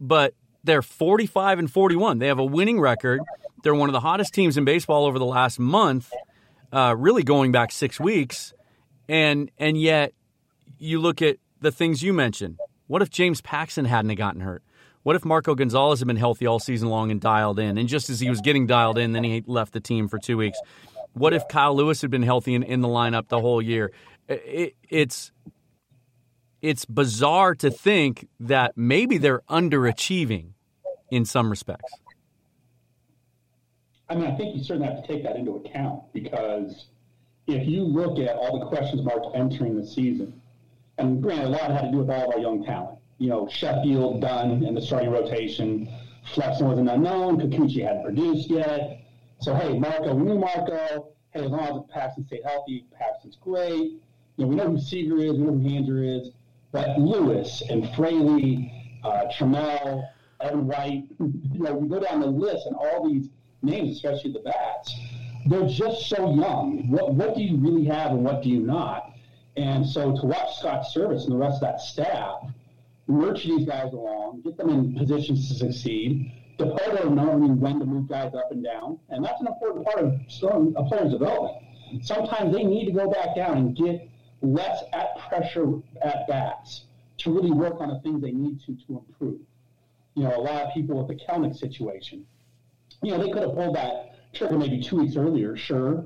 But 0.00 0.34
they're 0.64 0.82
45 0.82 1.60
and 1.60 1.70
41. 1.70 2.18
They 2.18 2.26
have 2.26 2.40
a 2.40 2.44
winning 2.44 2.80
record. 2.80 3.20
They're 3.62 3.72
one 3.72 3.88
of 3.88 3.92
the 3.92 4.00
hottest 4.00 4.34
teams 4.34 4.56
in 4.56 4.64
baseball 4.64 5.06
over 5.06 5.20
the 5.20 5.24
last 5.24 5.60
month, 5.60 6.10
uh, 6.72 6.96
really 6.98 7.22
going 7.22 7.52
back 7.52 7.70
six 7.70 8.00
weeks. 8.00 8.52
And 9.08 9.50
and 9.58 9.80
yet 9.80 10.12
you 10.78 11.00
look 11.00 11.22
at 11.22 11.36
the 11.60 11.72
things 11.72 12.02
you 12.02 12.12
mentioned 12.12 12.58
what 12.86 13.02
if 13.02 13.10
James 13.10 13.40
Paxton 13.40 13.86
hadn't 13.86 14.14
gotten 14.16 14.40
hurt? 14.40 14.62
What 15.02 15.16
if 15.16 15.24
Marco 15.24 15.54
Gonzales 15.54 16.00
had 16.00 16.08
been 16.08 16.16
healthy 16.16 16.46
all 16.46 16.58
season 16.58 16.88
long 16.88 17.10
and 17.10 17.20
dialed 17.20 17.58
in? 17.58 17.76
And 17.78 17.88
just 17.88 18.08
as 18.10 18.20
he 18.20 18.30
was 18.30 18.40
getting 18.40 18.66
dialed 18.66 18.98
in, 18.98 19.12
then 19.12 19.24
he 19.24 19.42
left 19.46 19.72
the 19.72 19.80
team 19.80 20.08
for 20.08 20.18
two 20.18 20.36
weeks. 20.36 20.58
What 21.12 21.32
if 21.32 21.46
Kyle 21.48 21.74
Lewis 21.74 22.00
had 22.02 22.10
been 22.10 22.22
healthy 22.22 22.54
and 22.54 22.64
in 22.64 22.80
the 22.80 22.88
lineup 22.88 23.28
the 23.28 23.40
whole 23.40 23.62
year? 23.62 23.92
It, 24.28 24.74
it's 24.88 25.30
it's 26.62 26.86
bizarre 26.86 27.54
to 27.56 27.70
think 27.70 28.26
that 28.40 28.72
maybe 28.76 29.18
they're 29.18 29.42
underachieving 29.50 30.52
in 31.10 31.26
some 31.26 31.50
respects. 31.50 31.92
I 34.08 34.14
mean, 34.14 34.26
I 34.26 34.34
think 34.34 34.56
you 34.56 34.64
certainly 34.64 34.88
have 34.88 35.02
to 35.02 35.06
take 35.06 35.22
that 35.24 35.36
into 35.36 35.56
account 35.56 36.12
because 36.14 36.86
if 37.46 37.68
you 37.68 37.82
look 37.82 38.18
at 38.18 38.36
all 38.36 38.58
the 38.58 38.66
questions 38.66 39.02
marks 39.02 39.26
entering 39.34 39.76
the 39.76 39.86
season, 39.86 40.40
and 40.98 41.22
granted, 41.22 41.46
a 41.46 41.50
lot 41.50 41.70
had 41.70 41.82
to 41.82 41.90
do 41.90 41.98
with 41.98 42.10
all 42.10 42.28
of 42.28 42.34
our 42.34 42.40
young 42.40 42.64
talent. 42.64 42.98
You 43.18 43.28
know, 43.28 43.48
Sheffield 43.48 44.20
Dunn 44.20 44.62
in 44.62 44.74
the 44.74 44.80
starting 44.80 45.10
rotation. 45.10 45.88
Flexen 46.32 46.68
was 46.68 46.78
an 46.78 46.88
unknown. 46.88 47.38
Kikuchi 47.38 47.82
hadn't 47.82 48.04
produced 48.04 48.48
yet. 48.48 49.00
So, 49.40 49.54
hey, 49.54 49.78
Marco, 49.78 50.14
we 50.14 50.24
knew 50.24 50.38
Marco. 50.38 51.08
Hey, 51.30 51.44
as 51.44 51.50
long 51.50 51.78
as 51.78 51.92
Paxton 51.92 52.26
stay 52.26 52.40
healthy, 52.44 52.86
Paxton's 52.96 53.36
great. 53.36 54.00
You 54.36 54.44
know, 54.44 54.46
we 54.46 54.54
know 54.56 54.70
who 54.70 54.78
Seager 54.78 55.18
is, 55.18 55.32
we 55.32 55.38
know 55.38 55.52
who 55.52 55.58
Haniger 55.58 56.20
is. 56.20 56.30
But 56.72 56.98
Lewis 56.98 57.62
and 57.68 57.88
Fraley, 57.94 58.72
uh, 59.04 59.24
Trammell, 59.36 60.08
Evan 60.40 60.66
White, 60.66 61.04
you 61.20 61.62
know, 61.62 61.74
we 61.74 61.88
go 61.88 62.00
down 62.00 62.20
the 62.20 62.26
list 62.26 62.66
and 62.66 62.76
all 62.76 63.08
these 63.08 63.28
names, 63.62 63.96
especially 63.96 64.32
the 64.32 64.40
bats, 64.40 64.94
they're 65.46 65.68
just 65.68 66.08
so 66.08 66.34
young. 66.34 66.88
What, 66.90 67.14
what 67.14 67.34
do 67.34 67.42
you 67.42 67.56
really 67.56 67.84
have 67.86 68.12
and 68.12 68.24
what 68.24 68.42
do 68.42 68.48
you 68.48 68.60
not? 68.60 69.12
And 69.56 69.86
so 69.86 70.16
to 70.16 70.26
watch 70.26 70.58
Scott 70.58 70.84
Servais 70.94 71.24
and 71.24 71.32
the 71.32 71.36
rest 71.36 71.56
of 71.56 71.60
that 71.62 71.80
staff 71.80 72.44
nurture 73.06 73.48
these 73.48 73.66
guys 73.66 73.92
along, 73.92 74.40
get 74.42 74.56
them 74.56 74.70
in 74.70 74.94
positions 74.94 75.48
to 75.48 75.54
succeed, 75.54 76.32
Dipoto 76.58 77.12
knowing 77.12 77.60
when 77.60 77.78
to 77.80 77.84
move 77.84 78.08
guys 78.08 78.32
up 78.34 78.50
and 78.50 78.62
down, 78.62 78.98
and 79.10 79.24
that's 79.24 79.40
an 79.40 79.48
important 79.48 79.84
part 79.84 79.98
of 79.98 80.12
a 80.12 80.84
player's 80.88 81.12
development. 81.12 81.64
Sometimes 82.02 82.54
they 82.54 82.64
need 82.64 82.86
to 82.86 82.92
go 82.92 83.10
back 83.10 83.36
down 83.36 83.58
and 83.58 83.76
get 83.76 84.08
less 84.40 84.82
at 84.92 85.18
pressure 85.28 85.80
at 86.02 86.26
bats 86.28 86.84
to 87.18 87.32
really 87.32 87.50
work 87.50 87.80
on 87.80 87.88
the 87.88 88.00
things 88.00 88.20
they 88.20 88.32
need 88.32 88.60
to 88.60 88.76
to 88.86 89.04
improve. 89.06 89.40
You 90.14 90.24
know, 90.24 90.36
a 90.36 90.40
lot 90.40 90.66
of 90.66 90.74
people 90.74 90.98
with 90.98 91.08
the 91.08 91.24
Kelenic 91.24 91.56
situation, 91.56 92.26
you 93.02 93.12
know, 93.12 93.18
they 93.18 93.30
could 93.30 93.42
have 93.42 93.54
pulled 93.54 93.76
that 93.76 94.13
trigger 94.34 94.58
maybe 94.58 94.80
two 94.82 94.96
weeks 94.96 95.16
earlier, 95.16 95.56
sure. 95.56 95.98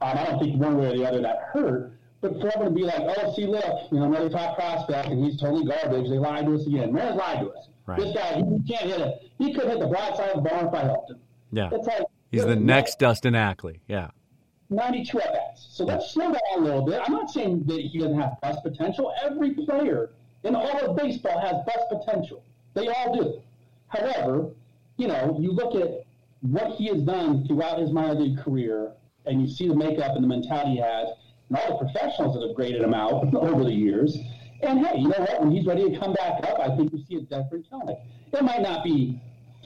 Um, 0.00 0.18
I 0.18 0.24
don't 0.24 0.38
think 0.38 0.60
one 0.60 0.78
way 0.78 0.88
or 0.88 0.96
the 0.96 1.06
other 1.06 1.20
that 1.22 1.50
hurt, 1.52 1.92
but 2.20 2.40
for 2.40 2.48
everyone 2.48 2.74
to 2.74 2.80
be 2.80 2.82
like, 2.84 3.00
oh, 3.00 3.34
see, 3.34 3.46
look, 3.46 3.64
you 3.92 3.98
know, 3.98 4.04
another 4.04 4.28
top 4.28 4.56
prospect, 4.56 5.08
and 5.08 5.24
he's 5.24 5.40
totally 5.40 5.64
garbage. 5.64 6.08
They 6.08 6.18
lied 6.18 6.46
to 6.46 6.54
us 6.54 6.66
again. 6.66 6.92
Mariners 6.92 7.16
lied 7.16 7.40
to 7.40 7.50
us. 7.50 7.68
Right. 7.86 8.00
This 8.00 8.14
guy, 8.14 8.36
he 8.36 8.72
can't 8.72 8.90
hit 8.90 9.00
it. 9.00 9.30
He 9.38 9.52
could 9.52 9.68
hit 9.68 9.78
the 9.78 9.86
broad 9.86 10.16
side 10.16 10.30
of 10.30 10.42
the 10.42 10.48
barn 10.48 10.66
if 10.66 10.74
I 10.74 10.84
helped 10.84 11.10
him. 11.10 11.20
Yeah. 11.52 11.68
It's 11.72 11.86
like, 11.86 12.02
he's 12.30 12.44
the 12.44 12.56
next 12.56 12.98
Dustin 12.98 13.34
Ackley. 13.34 13.80
Yeah. 13.86 14.08
92 14.70 15.20
at 15.20 15.32
bats. 15.32 15.68
So 15.70 15.84
let's 15.84 16.10
slow 16.10 16.32
down 16.32 16.40
a 16.56 16.60
little 16.60 16.82
bit. 16.84 17.00
I'm 17.04 17.12
not 17.12 17.30
saying 17.30 17.64
that 17.64 17.80
he 17.80 17.98
doesn't 17.98 18.18
have 18.18 18.40
bust 18.40 18.62
potential. 18.62 19.12
Every 19.22 19.52
player 19.52 20.10
in 20.42 20.54
all 20.54 20.78
of 20.78 20.96
baseball 20.96 21.40
has 21.40 21.56
bust 21.66 21.90
potential. 21.90 22.42
They 22.72 22.88
all 22.88 23.14
do. 23.14 23.42
However, 23.88 24.50
you 24.96 25.08
know, 25.08 25.36
you 25.38 25.52
look 25.52 25.74
at 25.74 26.03
what 26.44 26.72
he 26.72 26.88
has 26.88 27.02
done 27.02 27.46
throughout 27.46 27.78
his 27.78 27.90
minor 27.90 28.14
league 28.14 28.38
career, 28.38 28.92
and 29.24 29.40
you 29.40 29.48
see 29.48 29.66
the 29.66 29.74
makeup 29.74 30.14
and 30.14 30.22
the 30.22 30.28
mentality 30.28 30.72
he 30.72 30.76
has 30.76 31.08
and 31.48 31.58
all 31.58 31.78
the 31.78 31.86
professionals 31.86 32.34
that 32.34 32.46
have 32.46 32.54
graded 32.54 32.82
him 32.82 32.92
out 32.92 33.34
over 33.34 33.64
the 33.64 33.72
years. 33.72 34.18
And 34.62 34.84
hey, 34.84 34.98
you 34.98 35.08
know 35.08 35.18
what? 35.18 35.40
When 35.40 35.50
he's 35.50 35.66
ready 35.66 35.90
to 35.90 35.98
come 35.98 36.12
back 36.12 36.44
up, 36.44 36.60
I 36.60 36.76
think 36.76 36.92
we 36.92 37.04
see 37.04 37.16
a 37.16 37.20
different 37.22 37.70
Kelenic. 37.70 37.98
It 38.32 38.42
might 38.42 38.60
not 38.60 38.84
be, 38.84 39.20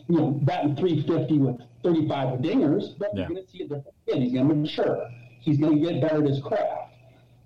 you 0.09 0.17
know, 0.17 0.31
batting 0.31 0.77
350 0.77 1.39
with 1.39 1.57
35 1.83 2.39
dingers, 2.41 2.97
but 2.97 3.11
yeah. 3.13 3.21
you're 3.21 3.29
going 3.29 3.45
to 3.45 3.51
see 3.51 3.63
a 3.63 3.65
different 3.65 3.95
kid. 4.07 4.19
He's 4.19 4.33
going 4.33 4.49
to 4.49 4.55
mature. 4.55 5.09
He's 5.41 5.59
going 5.59 5.83
to 5.83 5.93
get 5.93 6.01
better 6.01 6.23
at 6.23 6.29
his 6.29 6.41
craft. 6.41 6.93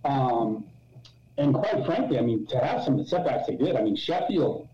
Um, 0.04 0.64
and 1.38 1.54
quite 1.54 1.86
frankly, 1.86 2.18
I 2.18 2.22
mean, 2.22 2.46
to 2.48 2.58
have 2.58 2.84
some 2.84 2.94
of 2.94 3.00
the 3.00 3.06
setbacks 3.06 3.46
they 3.46 3.56
did, 3.56 3.76
I 3.76 3.82
mean, 3.82 3.96
Sheffield, 3.96 4.68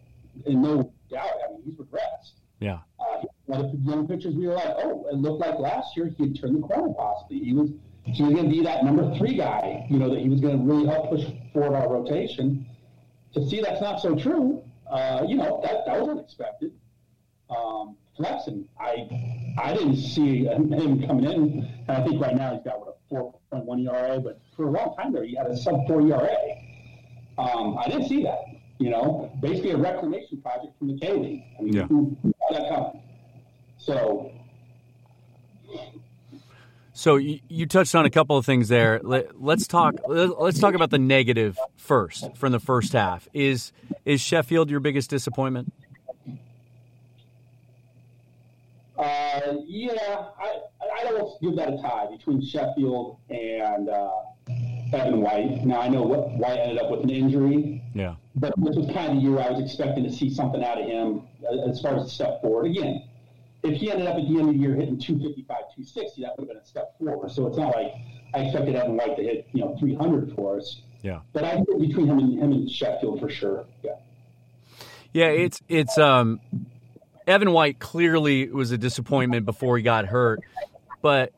in 0.47 0.63
no 0.63 0.93
doubt, 1.11 1.31
I 1.47 1.53
mean, 1.53 1.63
he's 1.65 1.79
regrets. 1.79 2.33
Yeah. 2.61 2.79
Uh, 2.99 3.25
one 3.47 3.65
of 3.65 3.73
the 3.73 3.79
young 3.79 4.07
pitchers, 4.07 4.35
we 4.35 4.47
were 4.47 4.55
like, 4.55 4.75
oh, 4.79 5.07
it 5.11 5.17
looked 5.17 5.41
like 5.41 5.59
last 5.59 5.97
year 5.97 6.13
he 6.17 6.25
had 6.25 6.41
turned 6.41 6.63
the 6.63 6.67
corner 6.67 6.93
possibly. 6.95 7.39
He 7.39 7.53
was 7.53 7.71
he 8.05 8.23
was 8.23 8.33
going 8.33 8.49
to 8.49 8.51
be 8.51 8.63
that 8.63 8.85
number 8.85 9.15
three 9.19 9.37
guy, 9.37 9.87
you 9.91 9.99
know, 9.99 10.09
that 10.09 10.21
he 10.21 10.31
was 10.31 10.41
going 10.41 10.59
to 10.59 10.65
really 10.65 10.87
help 10.87 11.11
push 11.11 11.25
forward 11.53 11.77
our 11.77 11.93
rotation. 11.93 12.67
To 13.35 13.47
see 13.47 13.61
that's 13.61 13.83
not 13.83 14.01
so 14.01 14.17
true, 14.17 14.63
uh, 14.91 15.25
you 15.29 15.37
know, 15.37 15.61
that, 15.63 15.85
that 15.85 16.01
was 16.01 16.09
unexpected. 16.09 16.73
Um, 17.51 17.97
Flexen, 18.17 18.69
I 18.81 19.09
I 19.63 19.75
didn't 19.75 19.97
see 19.97 20.45
him 20.47 21.07
coming 21.07 21.25
in, 21.25 21.69
and 21.87 21.91
I 21.91 22.05
think 22.05 22.21
right 22.21 22.35
now 22.35 22.55
he's 22.55 22.65
got 22.65 22.81
what 22.81 22.99
a 23.11 23.15
4.1 23.55 23.87
ERA, 23.87 24.21
but 24.21 24.41
for 24.57 24.67
a 24.67 24.71
long 24.71 24.95
time 24.97 25.13
there 25.13 25.25
he 25.25 25.37
had 25.37 25.47
a 25.47 25.57
sub 25.57 25.87
4 25.87 26.01
ERA. 26.03 26.37
Um, 27.39 27.79
I 27.79 27.89
didn't 27.89 28.09
see 28.09 28.25
that. 28.25 28.41
You 28.79 28.91
know, 28.91 29.37
basically 29.41 29.71
a 29.71 29.77
reclamation 29.77 30.41
project 30.41 30.79
from 30.79 30.89
the 30.89 30.99
K 30.99 31.13
League. 31.13 31.43
I 31.59 31.63
mean, 31.63 31.73
yeah. 31.73 31.87
who, 31.87 32.17
who 32.23 32.33
saw 32.38 32.38
that 32.51 32.69
coming? 32.69 33.03
So 33.79 34.33
so 36.99 37.15
you, 37.15 37.39
you, 37.47 37.67
touched 37.67 37.95
on 37.95 38.07
a 38.07 38.11
couple 38.11 38.37
of 38.37 38.45
things 38.45 38.67
there. 38.67 39.01
Let, 39.05 39.29
us 39.41 39.69
talk. 39.69 39.95
Let's 40.09 40.59
talk 40.59 40.75
about 40.75 40.91
the 40.91 40.99
negative 40.99 41.57
first 41.77 42.37
from 42.37 42.51
the 42.51 42.59
first 42.59 42.93
half. 42.93 43.29
Is 43.33 43.73
is 44.05 44.21
Sheffield 44.21 44.69
your 44.69 44.81
biggest 44.81 45.09
disappointment? 45.09 45.73
Uh, 48.99 49.55
yeah, 49.65 50.25
I 50.41 50.59
I 51.01 51.05
don't 51.05 51.41
give 51.41 51.55
that 51.55 51.75
a 51.75 51.81
tie 51.81 52.09
between 52.11 52.45
Sheffield 52.45 53.19
and 53.31 53.89
uh, 53.89 54.11
Evan 54.93 55.21
White. 55.21 55.65
Now 55.65 55.81
I 55.81 55.89
know 55.89 56.03
what 56.03 56.29
White 56.31 56.59
ended 56.59 56.79
up 56.79 56.91
with 56.91 57.05
an 57.05 57.11
injury. 57.11 57.81
Yeah, 57.95 58.17
but 58.39 58.55
this 58.59 58.77
was 58.77 58.87
kind 58.95 59.13
of 59.13 59.17
the 59.17 59.23
year 59.23 59.39
I 59.39 59.51
was 59.51 59.61
expecting 59.61 60.05
to 60.05 60.13
see 60.13 60.31
something 60.31 60.63
out 60.63 60.81
of 60.81 60.87
him 60.87 61.23
as 61.69 61.81
far 61.81 61.97
as 61.97 62.07
a 62.07 62.09
step 62.09 62.41
forward. 62.41 62.67
Again, 62.67 63.03
if 63.63 63.81
he 63.81 63.91
ended 63.91 64.07
up 64.07 64.17
at 64.17 64.29
the 64.29 64.39
end 64.39 64.49
of 64.49 64.55
the 64.55 64.61
year 64.61 64.75
hitting 64.75 64.99
255, 64.99 65.47
260, 65.47 66.23
that 66.23 66.39
would 66.39 66.43
have 66.43 66.49
been 66.49 66.63
a 66.63 66.67
step 66.67 66.97
forward. 66.99 67.31
So 67.31 67.47
it's 67.47 67.59
not 67.59 67.75
like 67.75 67.93
I 68.35 68.41
expected 68.41 68.77
Evan 68.77 68.97
White 68.97 69.17
to 69.17 69.23
hit, 69.23 69.49
you 69.53 69.63
know, 69.63 69.77
300 69.79 70.35
for 70.35 70.59
us. 70.59 70.83
Yeah. 71.03 71.21
But 71.33 71.45
I 71.45 71.55
think 71.55 71.81
between 71.81 72.09
him 72.09 72.19
and 72.19 72.39
him 72.39 72.53
and 72.53 72.71
Sheffield 72.71 73.21
for 73.21 73.29
sure. 73.29 73.67
Yeah. 73.83 73.93
Yeah, 75.13 75.29
it's 75.29 75.61
it's 75.69 75.97
um 75.97 76.41
Evan 77.27 77.53
White 77.53 77.79
clearly 77.79 78.49
was 78.51 78.73
a 78.73 78.79
disappointment 78.79 79.47
before 79.47 79.77
he 79.77 79.83
got 79.83 80.07
hurt, 80.07 80.41
but 81.03 81.33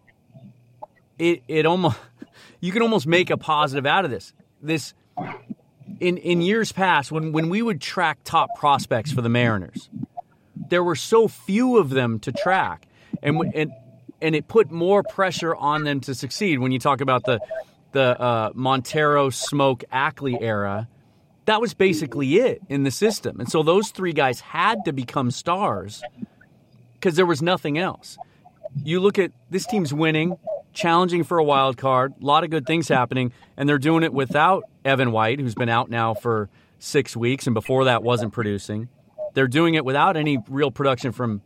it 1.18 1.42
it 1.46 1.66
almost 1.66 1.98
you 2.60 2.72
can 2.72 2.82
almost 2.82 3.06
make 3.06 3.30
a 3.30 3.36
positive 3.36 3.86
out 3.86 4.04
of 4.04 4.10
this. 4.10 4.32
This 4.60 4.92
in 6.00 6.16
in 6.16 6.40
years 6.40 6.72
past 6.72 7.12
when 7.12 7.32
when 7.32 7.48
we 7.48 7.62
would 7.62 7.80
track 7.80 8.18
top 8.24 8.56
prospects 8.56 9.12
for 9.12 9.20
the 9.20 9.28
Mariners, 9.28 9.88
there 10.68 10.82
were 10.82 10.96
so 10.96 11.28
few 11.28 11.76
of 11.76 11.90
them 11.90 12.18
to 12.20 12.32
track, 12.32 12.86
and 13.22 13.40
and 13.54 13.72
and 14.20 14.34
it 14.34 14.48
put 14.48 14.70
more 14.70 15.02
pressure 15.02 15.54
on 15.54 15.84
them 15.84 16.00
to 16.00 16.14
succeed. 16.14 16.58
When 16.58 16.72
you 16.72 16.78
talk 16.78 17.00
about 17.00 17.24
the 17.24 17.40
the 17.92 18.20
uh, 18.20 18.50
Montero, 18.54 19.30
Smoak, 19.30 19.84
Ackley 19.90 20.40
era, 20.40 20.88
that 21.46 21.60
was 21.60 21.74
basically 21.74 22.36
it 22.36 22.62
in 22.68 22.84
the 22.84 22.90
system. 22.90 23.40
And 23.40 23.50
so 23.50 23.62
those 23.62 23.90
three 23.90 24.12
guys 24.12 24.40
had 24.40 24.84
to 24.84 24.92
become 24.92 25.30
stars 25.30 26.02
because 26.94 27.16
there 27.16 27.26
was 27.26 27.42
nothing 27.42 27.78
else. 27.78 28.16
You 28.84 29.00
look 29.00 29.18
at 29.18 29.32
this 29.50 29.66
team's 29.66 29.92
winning, 29.92 30.38
challenging 30.72 31.24
for 31.24 31.38
a 31.38 31.44
wild 31.44 31.76
card, 31.76 32.14
a 32.20 32.24
lot 32.24 32.44
of 32.44 32.50
good 32.50 32.66
things 32.66 32.86
happening, 32.86 33.32
and 33.56 33.68
they're 33.68 33.78
doing 33.78 34.04
it 34.04 34.12
without 34.12 34.69
Evan 34.84 35.12
White, 35.12 35.40
who's 35.40 35.54
been 35.54 35.68
out 35.68 35.90
now 35.90 36.14
for 36.14 36.48
six 36.78 37.16
weeks, 37.16 37.46
and 37.46 37.54
before 37.54 37.84
that 37.84 38.02
wasn't 38.02 38.32
producing. 38.32 38.88
They're 39.34 39.48
doing 39.48 39.74
it 39.74 39.84
without 39.84 40.16
any 40.16 40.38
real 40.48 40.70
production 40.70 41.12
from 41.12 41.42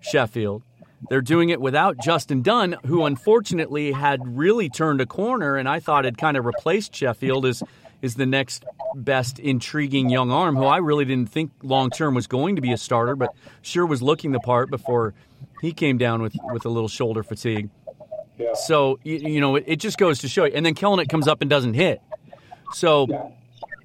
Sheffield. 0.00 0.62
They're 1.08 1.22
doing 1.22 1.48
it 1.48 1.60
without 1.60 1.96
Justin 1.98 2.42
Dunn, 2.42 2.76
who 2.86 3.04
unfortunately 3.04 3.92
had 3.92 4.20
really 4.24 4.68
turned 4.68 5.00
a 5.00 5.06
corner, 5.06 5.56
and 5.56 5.68
I 5.68 5.80
thought 5.80 6.04
had 6.04 6.18
kind 6.18 6.36
of 6.36 6.44
replaced 6.44 6.94
Sheffield 6.94 7.46
as 7.46 7.62
is 8.02 8.16
the 8.16 8.26
next 8.26 8.64
best 8.96 9.38
intriguing 9.38 10.10
young 10.10 10.30
arm, 10.30 10.56
who 10.56 10.64
I 10.64 10.78
really 10.78 11.04
didn't 11.04 11.30
think 11.30 11.52
long 11.62 11.88
term 11.88 12.14
was 12.14 12.26
going 12.26 12.56
to 12.56 12.62
be 12.62 12.72
a 12.72 12.76
starter, 12.76 13.14
but 13.14 13.30
sure 13.62 13.86
was 13.86 14.02
looking 14.02 14.32
the 14.32 14.40
part 14.40 14.70
before 14.70 15.14
he 15.60 15.72
came 15.72 15.98
down 15.98 16.20
with, 16.20 16.34
with 16.52 16.66
a 16.66 16.68
little 16.68 16.88
shoulder 16.88 17.22
fatigue. 17.22 17.70
Yeah. 18.38 18.54
So 18.54 18.98
you, 19.04 19.16
you 19.16 19.40
know 19.40 19.56
it, 19.56 19.64
it 19.68 19.76
just 19.76 19.98
goes 19.98 20.18
to 20.20 20.28
show 20.28 20.44
you. 20.44 20.52
And 20.52 20.66
then 20.66 20.74
Kelenic 20.74 21.08
comes 21.08 21.28
up 21.28 21.40
and 21.40 21.48
doesn't 21.48 21.74
hit. 21.74 22.02
So 22.74 23.32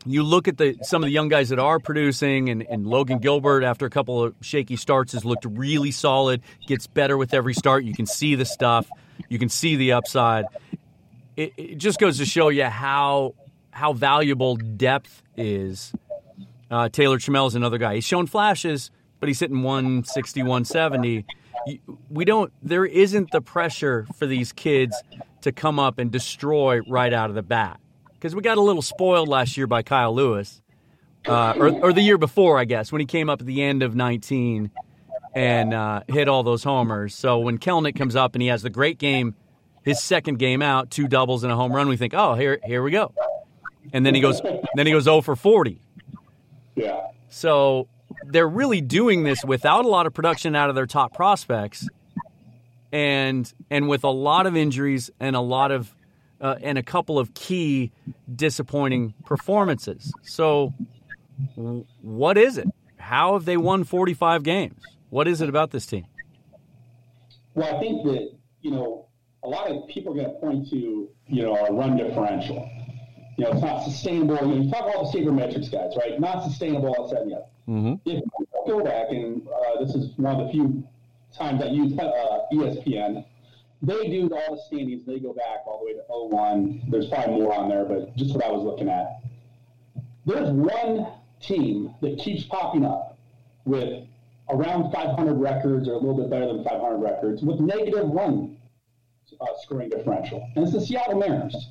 you 0.08 0.24
look 0.24 0.48
at 0.48 0.58
the 0.58 0.78
some 0.84 1.04
of 1.04 1.08
the 1.08 1.12
young 1.12 1.28
guys 1.28 1.50
that 1.50 1.60
are 1.60 1.80
producing, 1.80 2.50
and, 2.50 2.64
and 2.64 2.88
Logan 2.88 3.20
Gilbert 3.20 3.64
after 3.64 3.86
a 3.86 3.90
couple 3.90 4.24
of 4.24 4.36
shaky 4.42 4.76
starts 4.76 5.14
has 5.14 5.26
looked 5.26 5.46
really 5.46 5.92
solid. 5.92 6.42
Gets 6.66 6.88
better 6.88 7.18
with 7.18 7.34
every 7.34 7.54
start. 7.54 7.84
You 7.84 7.94
can 7.94 8.06
see 8.06 8.36
the 8.36 8.46
stuff. 8.46 8.88
You 9.30 9.38
can 9.40 9.50
see 9.50 9.76
the 9.76 9.94
upside. 9.94 10.46
It, 11.36 11.54
it 11.58 11.78
just 11.78 12.00
goes 12.00 12.18
to 12.20 12.26
show 12.26 12.50
you 12.50 12.66
how 12.66 13.36
how 13.72 13.94
valuable 13.94 14.56
depth 14.56 15.22
is. 15.36 15.94
Uh, 16.72 16.90
Taylor 16.90 17.18
Trammell 17.18 17.48
is 17.48 17.56
another 17.56 17.78
guy. 17.78 17.96
He's 17.96 18.04
shown 18.04 18.28
flashes, 18.28 18.92
but 19.20 19.30
he's 19.30 19.40
hitting 19.40 19.64
160, 19.64 20.42
170. 20.42 21.26
We 22.10 22.26
don't. 22.26 22.52
There 22.64 22.86
isn't 22.86 23.32
the 23.32 23.42
pressure 23.42 24.08
for 24.16 24.26
these 24.26 24.54
kids 24.54 24.96
to 25.42 25.52
come 25.52 25.80
up 25.80 26.00
and 26.00 26.12
destroy 26.12 26.80
right 26.88 27.12
out 27.12 27.30
of 27.30 27.36
the 27.36 27.44
bat 27.44 27.80
because 28.18 28.36
we 28.36 28.42
got 28.42 28.58
a 28.58 28.62
little 28.62 28.82
spoiled 28.82 29.28
last 29.28 29.58
year 29.58 29.68
by 29.68 29.84
Kyle 29.84 30.14
Lewis, 30.14 30.62
uh, 31.28 31.54
or, 31.58 31.70
or 31.84 31.94
the 31.94 32.02
year 32.02 32.18
before, 32.18 32.58
I 32.58 32.66
guess, 32.66 32.92
when 32.92 33.00
he 33.00 33.06
came 33.06 33.30
up 33.30 33.42
at 33.42 33.48
the 33.48 33.62
end 33.62 33.84
of 33.84 33.96
19 33.96 34.72
and 35.36 35.74
uh, 35.74 36.02
hit 36.08 36.28
all 36.28 36.44
those 36.44 36.64
homers. 36.64 37.14
So 37.14 37.40
when 37.40 37.58
Kelenic 37.58 37.96
comes 37.96 38.16
up 38.16 38.34
and 38.34 38.42
he 38.42 38.48
has 38.48 38.62
the 38.62 38.70
great 38.70 38.98
game, 38.98 39.36
his 39.84 40.02
second 40.02 40.40
game 40.40 40.62
out, 40.62 40.90
two 40.90 41.08
doubles 41.08 41.44
and 41.44 41.52
a 41.52 41.56
home 41.56 41.72
run, 41.72 41.88
we 41.88 41.98
think, 41.98 42.14
oh, 42.16 42.34
here, 42.34 42.60
here 42.66 42.82
we 42.82 42.92
go. 42.92 43.14
And 43.94 44.06
then 44.06 44.16
he 44.16 44.22
goes, 44.22 44.42
then 44.76 44.86
he 44.86 44.92
goes 44.92 45.04
0 45.04 45.22
for 45.22 45.36
40. 45.36 45.80
Yeah. 46.76 47.08
So 47.30 47.88
they're 48.26 48.48
really 48.48 48.82
doing 48.82 49.24
this 49.24 49.44
without 49.44 49.86
a 49.86 49.88
lot 49.88 50.06
of 50.06 50.14
production 50.14 50.56
out 50.56 50.70
of 50.70 50.76
their 50.76 50.86
top 50.86 51.14
prospects, 51.14 51.88
and 52.92 53.52
and 53.70 53.88
with 53.88 54.04
a 54.04 54.10
lot 54.10 54.46
of 54.46 54.56
injuries 54.56 55.10
and 55.20 55.36
a 55.36 55.42
lot 55.42 55.72
of 55.72 55.94
uh, 56.42 56.56
and 56.62 56.78
a 56.78 56.84
couple 56.84 57.18
of 57.20 57.34
key 57.34 57.92
disappointing 58.34 59.14
performances. 59.26 60.14
So, 60.24 60.74
w- 61.56 61.86
what 62.02 62.38
is 62.38 62.58
it? 62.58 62.68
How 62.98 63.34
have 63.34 63.46
they 63.46 63.58
won 63.58 63.84
45 63.84 64.44
games? 64.44 64.82
What 65.10 65.28
is 65.28 65.42
it 65.42 65.50
about 65.50 65.72
this 65.72 65.86
team? 65.86 66.06
Well, 67.54 67.76
I 67.76 67.80
think 67.80 68.04
that, 68.06 68.32
you 68.62 68.72
know, 68.72 69.08
a 69.44 69.48
lot 69.48 69.70
of 69.72 69.88
people 69.88 70.14
are 70.14 70.16
going 70.16 70.34
to 70.34 70.40
point 70.40 70.70
to, 70.70 71.10
you 71.28 71.44
know, 71.44 71.58
our 71.58 71.74
run 71.74 71.98
differential. 71.98 72.70
You 73.38 73.46
know, 73.46 73.52
it's 73.52 73.62
not 73.62 73.84
sustainable. 73.84 74.36
You, 74.36 74.56
know, 74.56 74.64
you 74.64 74.72
talk 74.72 74.94
about 74.94 75.12
the 75.12 75.20
sabermetrics 75.20 75.72
guys, 75.72 75.94
right? 75.98 76.20
Not 76.20 76.44
sustainable, 76.44 77.10
and 77.16 77.32
the 77.32 77.36
other. 77.36 77.46
Mm-hmm. 77.68 77.94
If 78.10 78.24
you 78.24 78.48
go 78.66 78.84
back, 78.84 79.08
and 79.10 79.48
uh, 79.48 79.84
this 79.84 79.96
is 79.96 80.10
one 80.18 80.40
of 80.40 80.48
the 80.48 80.52
few 80.52 80.84
times 81.36 81.62
I 81.62 81.68
use 81.68 81.98
uh, 81.98 82.40
ESPN, 82.52 83.26
they 83.82 84.08
do 84.10 84.30
all 84.30 84.56
the 84.56 84.62
standings. 84.68 85.06
They 85.06 85.20
go 85.20 85.34
back 85.34 85.66
all 85.66 85.80
the 85.80 85.86
way 85.86 85.94
to 85.94 86.02
01. 86.08 86.84
There's 86.90 87.08
probably 87.08 87.42
more 87.42 87.54
on 87.54 87.70
there, 87.70 87.86
but 87.86 88.16
just 88.16 88.34
what 88.34 88.44
I 88.44 88.52
was 88.52 88.64
looking 88.64 88.90
at. 88.90 89.22
There's 90.26 90.50
one 90.50 91.08
team 91.40 91.94
that 92.02 92.18
keeps 92.18 92.44
popping 92.44 92.86
up 92.86 93.18
with 93.66 94.06
around 94.50 94.92
500 94.92 95.34
records 95.36 95.88
or 95.88 95.94
a 95.94 95.98
little 95.98 96.18
bit 96.18 96.30
better 96.30 96.48
than 96.48 96.64
500 96.64 96.98
records 96.98 97.44
with 97.44 97.60
one 97.60 98.58
uh, 99.40 99.46
scoring 99.62 99.90
differential. 99.90 100.46
And 100.56 100.64
it's 100.64 100.74
the 100.74 100.82
Seattle 100.82 101.20
Mariners. 101.20 101.70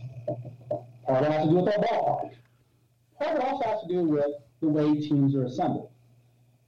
Part 1.07 1.25
of 1.25 1.31
it 1.31 1.33
has 1.33 1.45
to 1.45 1.51
do 1.51 1.57
with 1.57 1.69
our 1.69 1.83
ballpark. 1.83 2.31
Part 3.19 3.37
of 3.37 3.42
it 3.42 3.45
also 3.45 3.69
has 3.69 3.81
to 3.83 3.88
do 3.88 4.03
with 4.05 4.27
the 4.61 4.69
way 4.69 4.95
teams 5.01 5.35
are 5.35 5.45
assembled. 5.45 5.90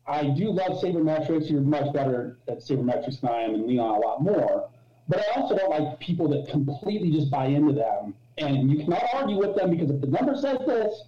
I 0.07 0.29
do 0.31 0.51
love 0.51 0.81
sabermetrics. 0.83 1.51
You're 1.51 1.61
much 1.61 1.93
better 1.93 2.39
at 2.49 2.59
sabermetrics 2.59 3.21
than 3.21 3.31
I 3.31 3.43
am, 3.43 3.55
and 3.55 3.67
Leon 3.67 3.97
a 3.97 3.99
lot 3.99 4.23
more. 4.23 4.71
But 5.09 5.21
I 5.21 5.41
also 5.41 5.57
don't 5.57 5.71
like 5.71 5.99
people 5.99 6.29
that 6.29 6.49
completely 6.51 7.11
just 7.11 7.31
buy 7.31 7.47
into 7.47 7.73
them. 7.73 8.15
And 8.37 8.71
you 8.71 8.85
cannot 8.85 9.03
argue 9.15 9.39
with 9.39 9.57
them 9.57 9.71
because 9.71 9.91
if 9.91 10.01
the 10.01 10.07
number 10.07 10.35
says 10.37 10.59
this, 10.67 11.03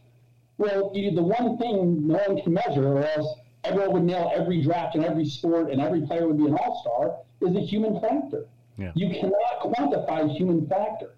well, 0.58 0.90
you, 0.94 1.10
the 1.10 1.22
one 1.22 1.58
thing 1.58 2.06
no 2.06 2.14
one 2.26 2.42
can 2.42 2.54
measure, 2.54 2.86
or 2.86 3.04
else 3.04 3.38
everyone 3.64 3.92
would 3.92 4.04
nail 4.04 4.32
every 4.34 4.62
draft 4.62 4.94
and 4.94 5.04
every 5.04 5.24
sport 5.24 5.70
and 5.70 5.80
every 5.80 6.02
player 6.02 6.26
would 6.26 6.38
be 6.38 6.46
an 6.46 6.54
all 6.54 6.80
star, 6.80 7.48
is 7.48 7.54
the 7.54 7.60
human 7.60 8.00
factor. 8.00 8.46
Yeah. 8.76 8.92
You 8.94 9.10
cannot 9.10 9.60
quantify 9.60 10.34
human 10.34 10.66
factor. 10.66 11.14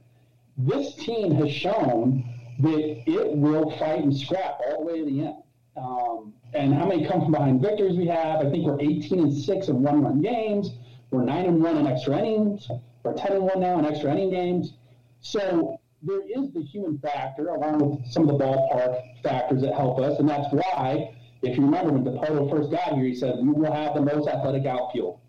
This 0.59 0.95
team 0.97 1.35
has 1.37 1.51
shown 1.51 2.25
that 2.61 3.03
it 3.07 3.37
will 3.37 3.71
fight 3.79 4.03
and 4.03 4.16
scrap 4.16 4.61
all 4.66 4.81
the 4.81 4.92
way 4.92 4.99
to 4.99 5.05
the 5.05 5.21
end. 5.27 5.37
Um, 5.77 6.35
and 6.53 6.75
how 6.75 6.87
many 6.87 7.07
come 7.07 7.23
from 7.23 7.33
behind 7.33 7.62
victories 7.62 7.97
we 7.97 8.07
have? 8.07 8.45
I 8.45 8.51
think 8.51 8.66
we're 8.66 8.81
18 8.81 9.21
and 9.21 9.33
6 9.33 9.68
in 9.68 9.83
one 9.83 10.03
run 10.03 10.21
games. 10.21 10.71
We're 11.12 11.25
9 11.25 11.44
and 11.44 11.62
1 11.62 11.77
in 11.77 11.87
extra 11.87 12.18
innings. 12.18 12.70
We're 13.03 13.12
10 13.12 13.33
and 13.33 13.42
1 13.42 13.61
now 13.61 13.79
in 13.79 13.85
extra 13.85 14.11
inning 14.11 14.31
games. 14.31 14.72
So 15.20 15.79
there 16.03 16.22
is 16.22 16.51
the 16.55 16.62
human 16.62 16.98
factor 17.01 17.48
along 17.48 17.81
with 17.81 18.11
some 18.11 18.27
of 18.27 18.38
the 18.38 18.42
ballpark 18.42 19.22
factors 19.22 19.61
that 19.61 19.75
help 19.75 20.01
us. 20.01 20.18
And 20.18 20.27
that's 20.27 20.51
why, 20.51 21.14
if 21.42 21.59
you 21.59 21.64
remember 21.64 21.92
when 21.92 22.03
Dipoto 22.03 22.51
first 22.51 22.70
got 22.70 22.94
here, 22.94 23.05
he 23.05 23.14
said, 23.14 23.35
we 23.42 23.53
will 23.53 23.70
have 23.70 23.94
the 23.94 24.01
most 24.01 24.27
athletic 24.27 24.64
outfield. 24.64 25.20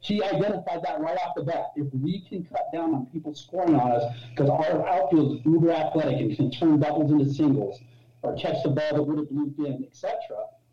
He 0.00 0.22
identified 0.22 0.82
that 0.84 1.00
right 1.00 1.16
off 1.24 1.34
the 1.34 1.42
bat. 1.42 1.72
If 1.74 1.86
we 1.94 2.20
can 2.28 2.44
cut 2.44 2.66
down 2.70 2.94
on 2.94 3.06
people 3.06 3.34
scoring 3.34 3.76
on 3.76 3.92
us, 3.92 4.14
because 4.30 4.50
our 4.50 4.86
outfield 4.86 5.38
is 5.38 5.46
uber 5.46 5.70
athletic 5.70 6.20
and 6.20 6.36
can 6.36 6.50
turn 6.50 6.80
doubles 6.80 7.12
into 7.12 7.32
singles, 7.32 7.80
or 8.20 8.36
catch 8.36 8.62
the 8.62 8.68
ball 8.68 8.92
that 8.92 9.02
would 9.02 9.16
have 9.16 9.28
looped 9.30 9.58
in, 9.58 9.86
etc., 9.90 10.12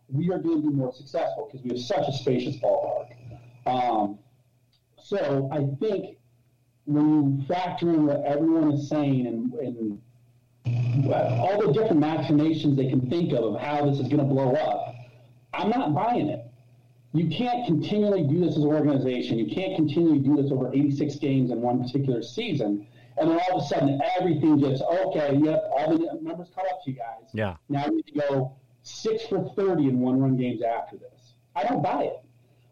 we 0.09 0.29
are 0.29 0.39
going 0.39 0.61
to 0.61 0.69
be 0.69 0.75
more 0.75 0.93
successful 0.93 1.49
because 1.49 1.63
we 1.63 1.69
have 1.69 1.79
such 1.79 2.05
a 2.09 2.11
spacious 2.11 2.57
ballpark. 2.57 3.13
Um, 3.65 4.19
so 5.07 5.47
I 5.53 5.65
think 5.79 6.17
when 6.83 7.39
you 7.39 7.45
factor 7.47 7.89
in 7.89 8.07
what 8.07 8.25
everyone 8.25 8.73
is 8.73 8.89
saying 8.89 9.25
and, 9.25 9.53
and 9.53 10.01
all 11.13 11.61
the 11.65 11.71
different 11.71 12.01
machinations 12.01 12.75
they 12.75 12.89
can 12.89 13.09
think 13.09 13.31
of 13.31 13.55
of 13.55 13.61
how 13.61 13.85
this 13.85 13.99
is 13.99 14.09
going 14.09 14.17
to 14.17 14.25
blow 14.25 14.51
up, 14.55 14.95
I'm 15.53 15.69
not 15.69 15.95
buying 15.95 16.27
it. 16.27 16.45
You 17.13 17.29
can't 17.29 17.65
continually 17.65 18.23
do 18.23 18.41
this 18.41 18.57
as 18.57 18.63
an 18.63 18.67
organization. 18.67 19.39
You 19.39 19.55
can't 19.55 19.77
continually 19.77 20.19
do 20.19 20.35
this 20.35 20.51
over 20.51 20.73
86 20.73 21.15
games 21.15 21.51
in 21.51 21.61
one 21.61 21.81
particular 21.81 22.21
season. 22.21 22.85
And 23.17 23.31
then 23.31 23.39
all 23.39 23.59
of 23.59 23.63
a 23.63 23.65
sudden, 23.65 24.01
everything 24.19 24.59
just, 24.59 24.83
okay, 24.83 25.39
yep, 25.41 25.71
all 25.71 25.97
the 25.97 26.19
numbers 26.21 26.49
caught 26.53 26.65
up 26.69 26.83
to 26.83 26.91
you 26.91 26.97
guys. 26.97 27.29
Yeah. 27.33 27.55
Now 27.69 27.87
we 27.87 27.95
need 27.95 28.07
to 28.07 28.19
go 28.19 28.55
six 28.83 29.25
for 29.25 29.53
30 29.55 29.87
in 29.87 29.99
one 30.01 30.19
run 30.19 30.35
games 30.35 30.61
after 30.61 30.97
this. 30.97 31.33
I 31.55 31.63
don't 31.63 31.81
buy 31.81 32.03
it. 32.03 32.26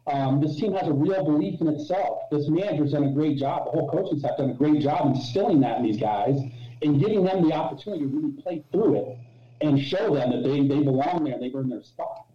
Um, 0.07 0.39
this 0.39 0.55
team 0.55 0.73
has 0.73 0.87
a 0.87 0.93
real 0.93 1.23
belief 1.25 1.61
in 1.61 1.67
itself. 1.67 2.23
This 2.31 2.47
manager's 2.47 2.91
done 2.91 3.05
a 3.05 3.11
great 3.11 3.37
job. 3.37 3.65
The 3.65 3.71
whole 3.71 3.89
coaching 3.89 4.19
staff 4.19 4.37
done 4.37 4.51
a 4.51 4.53
great 4.53 4.79
job 4.79 5.15
instilling 5.15 5.59
that 5.61 5.77
in 5.77 5.83
these 5.83 5.97
guys 5.97 6.37
and 6.81 6.99
giving 6.99 7.23
them 7.23 7.47
the 7.47 7.53
opportunity 7.53 8.03
to 8.03 8.07
really 8.09 8.31
play 8.41 8.63
through 8.71 8.95
it 8.95 9.17
and 9.61 9.79
show 9.79 10.13
them 10.13 10.29
that 10.31 10.47
they, 10.47 10.67
they 10.67 10.83
belong 10.83 11.23
there 11.23 11.33
and 11.33 11.41
they've 11.41 11.55
earned 11.55 11.71
their 11.71 11.81
spot. 11.81 12.27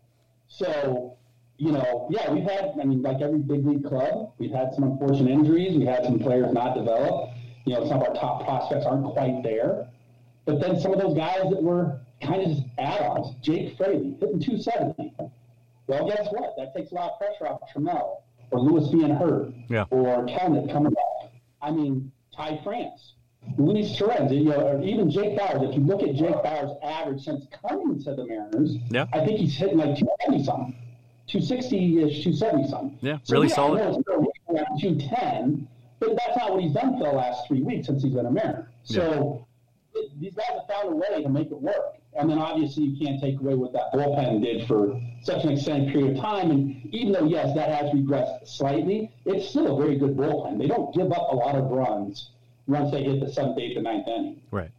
So, 0.49 1.17
you 1.59 1.71
know, 1.71 2.09
yeah, 2.11 2.33
we've 2.33 2.43
had, 2.43 2.73
I 2.81 2.85
mean, 2.85 3.03
like 3.03 3.21
every 3.21 3.39
big 3.39 3.65
league 3.65 3.85
club, 3.85 4.33
we've 4.39 4.51
had 4.51 4.75
some 4.75 4.85
unfortunate 4.85 5.31
injuries. 5.31 5.77
We've 5.77 5.87
had 5.87 6.05
some 6.05 6.19
players 6.19 6.53
not 6.53 6.75
develop. 6.75 7.31
You 7.67 7.75
know, 7.75 7.87
some 7.87 8.01
of 8.01 8.09
our 8.09 8.15
top 8.15 8.45
prospects 8.45 8.87
aren't 8.87 9.05
quite 9.13 9.43
there. 9.45 9.87
But 10.45 10.61
then 10.61 10.81
some 10.81 10.93
of 10.93 10.99
those 10.99 11.17
guys 11.17 11.43
that 11.51 11.63
were 11.63 12.01
kind 12.23 12.43
of 12.43 12.49
just 12.49 12.63
add-ons, 12.79 13.37
Jake 13.43 13.77
Fraley, 13.77 14.17
hitting 14.19 14.41
270. 14.41 15.15
Well, 15.90 16.07
guess 16.07 16.29
what? 16.31 16.55
That 16.57 16.72
takes 16.74 16.92
a 16.92 16.94
lot 16.94 17.12
of 17.12 17.18
pressure 17.18 17.48
off 17.53 17.61
Trammell 17.74 18.18
or 18.53 18.61
Lewis 18.61 18.88
being 18.90 19.11
hurt 19.11 19.53
Yeah. 19.68 19.87
or 19.90 20.24
Kelenic 20.26 20.70
coming 20.72 20.92
back. 20.92 21.33
I 21.61 21.72
mean, 21.72 22.12
Ty 22.35 22.61
France, 22.62 23.14
Luis 23.59 23.96
Torrens, 23.98 24.31
you 24.33 24.44
know, 24.44 24.61
or 24.61 24.83
even 24.83 25.11
Jake 25.11 25.37
Bauers. 25.37 25.68
If 25.68 25.74
you 25.76 25.83
look 25.83 26.03
at 26.05 26.14
Jake 26.14 26.37
Bauers' 26.44 26.76
average 26.85 27.24
since 27.24 27.44
coming 27.66 28.00
to 28.05 28.14
the 28.14 28.24
Mariners, 28.24 28.76
Yeah. 28.90 29.07
I 29.12 29.24
think 29.26 29.40
he's 29.40 29.57
hitting 29.57 29.79
like 29.79 29.96
270 29.98 30.44
something, 30.44 30.76
260 31.26 32.03
ish, 32.05 32.22
270 32.22 32.68
something. 32.68 32.98
Yeah, 33.03 33.18
really 33.29 33.48
yeah, 33.48 33.55
solid. 33.55 33.81
I 33.81 33.85
know 33.87 33.90
it's 33.90 34.00
still 34.03 34.57
around 34.57 34.81
210, 34.81 35.68
but 35.98 36.16
that's 36.16 36.37
not 36.37 36.53
what 36.53 36.62
he's 36.62 36.72
done 36.72 36.98
for 36.98 37.05
the 37.05 37.12
last 37.16 37.48
three 37.48 37.62
weeks 37.62 37.88
since 37.88 38.05
he's 38.05 38.14
been 38.14 38.26
a 38.26 38.31
Mariner. 38.31 38.70
So 38.85 39.44
it- 39.94 40.20
these 40.20 40.35
guys 40.35 40.46
have 40.50 40.66
found 40.68 40.92
a 40.92 40.96
way 40.96 41.22
to 41.24 41.29
make 41.29 41.50
it 41.50 41.61
work. 41.61 41.96
And 42.18 42.29
then 42.29 42.38
obviously 42.38 42.85
you 42.85 43.07
can't 43.07 43.20
take 43.20 43.38
away 43.38 43.55
what 43.55 43.73
that 43.73 43.92
bullpen 43.94 44.42
did 44.42 44.66
for 44.66 45.01
such 45.23 45.44
an 45.44 45.53
extended 45.53 45.92
period 45.92 46.16
of 46.16 46.23
time. 46.23 46.51
And 46.51 46.94
even 46.94 47.12
though, 47.12 47.25
yes, 47.25 47.55
that 47.55 47.68
has 47.70 47.90
regressed 47.94 48.49
slightly, 48.49 49.12
it's 49.25 49.49
still 49.49 49.79
a 49.79 49.81
very 49.81 49.96
good 49.96 50.16
bullpen. 50.16 50.59
They 50.59 50.66
don't 50.66 50.94
give 50.94 51.12
up 51.12 51.29
a 51.31 51.37
lot 51.37 51.55
of 51.55 51.70
runs 51.70 52.31
once 52.66 52.90
they 52.90 53.05
hit 53.05 53.20
the 53.20 53.33
seventh, 53.33 53.59
eighth, 53.59 53.77
and 53.77 53.85
ninth 53.85 54.09
inning. 54.09 54.42
Right. 54.51 54.70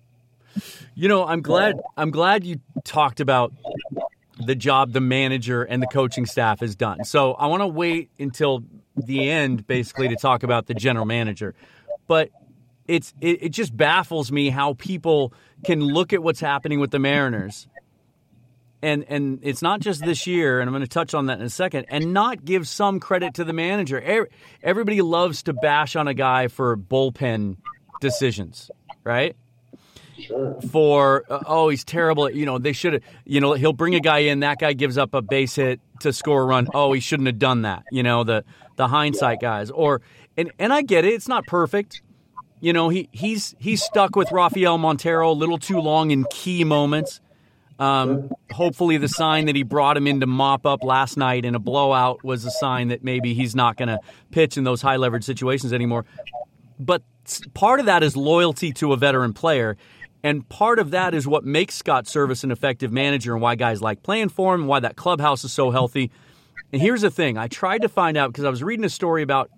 You 0.96 1.08
know, 1.08 1.26
I'm 1.26 1.42
glad 1.42 1.80
I'm 1.96 2.12
glad 2.12 2.44
you 2.44 2.60
talked 2.84 3.22
about 3.22 3.54
the 4.46 4.56
job 4.56 4.92
the 4.92 5.00
manager 5.02 5.64
and 5.64 5.82
the 5.82 5.88
coaching 5.88 6.26
staff 6.26 6.60
has 6.60 6.76
done. 6.76 7.06
So 7.06 7.34
I 7.34 7.48
want 7.48 7.62
to 7.62 7.68
wait 7.68 8.10
until 8.20 8.64
the 8.98 9.30
end, 9.30 9.66
basically, 9.68 10.10
to 10.10 10.16
talk 10.16 10.44
about 10.44 10.68
the 10.68 10.74
general 10.74 11.06
manager. 11.06 11.56
But 12.08 12.30
it's 12.92 13.14
it, 13.22 13.44
it 13.44 13.50
just 13.50 13.76
baffles 13.76 14.32
me 14.32 14.50
how 14.50 14.74
people 14.74 15.34
can 15.64 15.80
look 15.80 16.12
at 16.12 16.22
what's 16.22 16.42
happening 16.42 16.82
with 16.82 16.92
the 16.92 17.00
Mariners. 17.00 17.68
And 18.84 19.06
and 19.08 19.40
it's 19.44 19.62
not 19.62 19.80
just 19.80 20.04
this 20.04 20.28
year, 20.28 20.60
and 20.60 20.68
I'm 20.68 20.74
going 20.74 20.82
to 20.82 20.88
touch 20.88 21.14
on 21.14 21.28
that 21.28 21.40
in 21.40 21.46
a 21.46 21.50
second, 21.50 21.86
and 21.90 22.14
not 22.14 22.44
give 22.44 22.68
some 22.68 23.00
credit 23.00 23.36
to 23.36 23.44
the 23.44 23.54
manager. 23.54 24.28
Everybody 24.62 25.02
loves 25.02 25.44
to 25.44 25.54
bash 25.54 25.96
on 25.96 26.08
a 26.08 26.16
guy 26.16 26.48
for 26.48 26.76
bullpen 26.76 27.58
decisions, 28.02 28.72
right? 29.04 29.36
Sure. 30.20 30.60
For 30.70 31.24
uh, 31.30 31.44
oh, 31.46 31.70
he's 31.70 31.84
terrible. 31.84 32.30
You 32.30 32.46
know, 32.46 32.58
they 32.58 32.74
should 32.74 32.94
have. 32.94 33.04
You 33.24 33.40
know, 33.40 33.54
he'll 33.54 33.72
bring 33.72 33.96
a 33.96 34.00
guy 34.00 34.20
in. 34.20 34.42
That 34.42 34.60
guy 34.60 34.74
gives 34.74 34.98
up 34.98 35.14
a 35.14 35.22
base 35.22 35.56
hit 35.56 35.80
to 36.02 36.12
score 36.12 36.42
a 36.42 36.46
run. 36.46 36.68
Oh, 36.74 36.92
he 36.92 37.00
shouldn't 37.00 37.28
have 37.28 37.40
done 37.40 37.62
that. 37.62 37.84
You 37.92 38.04
know, 38.04 38.24
the 38.24 38.44
the 38.76 38.88
hindsight 38.88 39.40
guys. 39.40 39.70
Or 39.70 40.02
and 40.36 40.52
and 40.60 40.74
I 40.74 40.82
get 40.82 41.06
it. 41.06 41.14
It's 41.14 41.28
not 41.28 41.46
perfect. 41.46 42.02
You 42.62 42.74
know, 42.74 42.90
he 42.90 43.10
he's 43.12 43.56
he's 43.60 43.84
stuck 43.84 44.16
with 44.16 44.32
Rafael 44.32 44.78
Montero 44.78 45.32
a 45.32 45.34
little 45.34 45.58
too 45.58 45.80
long 45.80 46.12
in 46.12 46.26
key 46.32 46.64
moments. 46.64 47.20
Um, 47.80 48.30
hopefully, 48.52 48.98
the 48.98 49.08
sign 49.08 49.46
that 49.46 49.56
he 49.56 49.64
brought 49.64 49.98
him 49.98 50.06
in 50.06 50.20
to 50.20 50.28
mop 50.28 50.68
up 50.68 50.84
last 50.84 51.18
night 51.18 51.44
in 51.44 51.56
a 51.56 51.60
blowout 51.60 52.24
was 52.24 52.46
a 52.46 52.52
sign 52.52 52.90
that 52.90 53.04
maybe 53.04 53.34
he's 53.34 53.56
not 53.56 53.76
going 53.76 53.90
to 53.90 54.00
pitch 54.30 54.56
in 54.56 54.64
those 54.64 54.84
high 54.84 54.98
leverage 54.98 55.24
situations 55.24 55.74
anymore. 55.74 56.06
But 56.80 57.02
part 57.56 57.80
of 57.80 57.88
that 57.88 58.04
is 58.04 58.16
loyalty 58.16 58.72
to 58.74 58.94
a 58.94 58.98
veteran 58.98 59.34
player. 59.34 59.78
And 60.24 60.48
part 60.48 60.78
of 60.78 60.92
that 60.92 61.16
is 61.16 61.28
what 61.28 61.44
makes 61.44 61.74
Scott 61.74 62.06
Servais 62.06 62.44
an 62.44 62.52
effective 62.52 62.92
manager 62.92 63.34
and 63.34 63.42
why 63.42 63.56
guys 63.56 63.82
like 63.82 64.04
playing 64.04 64.30
for 64.30 64.54
him, 64.54 64.62
and 64.62 64.70
why 64.70 64.80
that 64.80 64.96
clubhouse 64.96 65.44
is 65.44 65.52
so 65.52 65.72
healthy. 65.72 66.12
And 66.72 66.80
here's 66.80 67.02
the 67.02 67.10
thing 67.10 67.40
I 67.40 67.48
tried 67.48 67.82
to 67.82 67.90
find 67.90 68.18
out 68.18 68.32
because 68.32 68.46
I 68.46 68.52
was 68.52 68.62
reading 68.62 68.86
a 68.86 68.90
story 68.90 69.24
about 69.24 69.50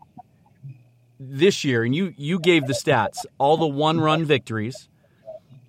this 1.19 1.63
year, 1.63 1.83
and 1.83 1.95
you 1.95 2.13
you 2.17 2.39
gave 2.39 2.67
the 2.67 2.73
stats, 2.73 3.25
all 3.37 3.57
the 3.57 3.67
one 3.67 3.99
run 3.99 4.25
victories 4.25 4.89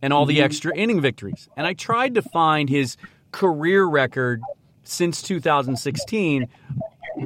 and 0.03 0.13
all 0.13 0.27
the 0.27 0.37
mm-hmm. 0.37 0.45
extra 0.45 0.77
inning 0.77 1.01
victories. 1.01 1.49
And 1.57 1.67
I 1.67 1.73
tried 1.73 2.15
to 2.17 2.23
find 2.23 2.69
his 2.69 2.97
career 3.33 3.85
record 3.85 4.43
since 4.83 5.23
2016 5.23 6.49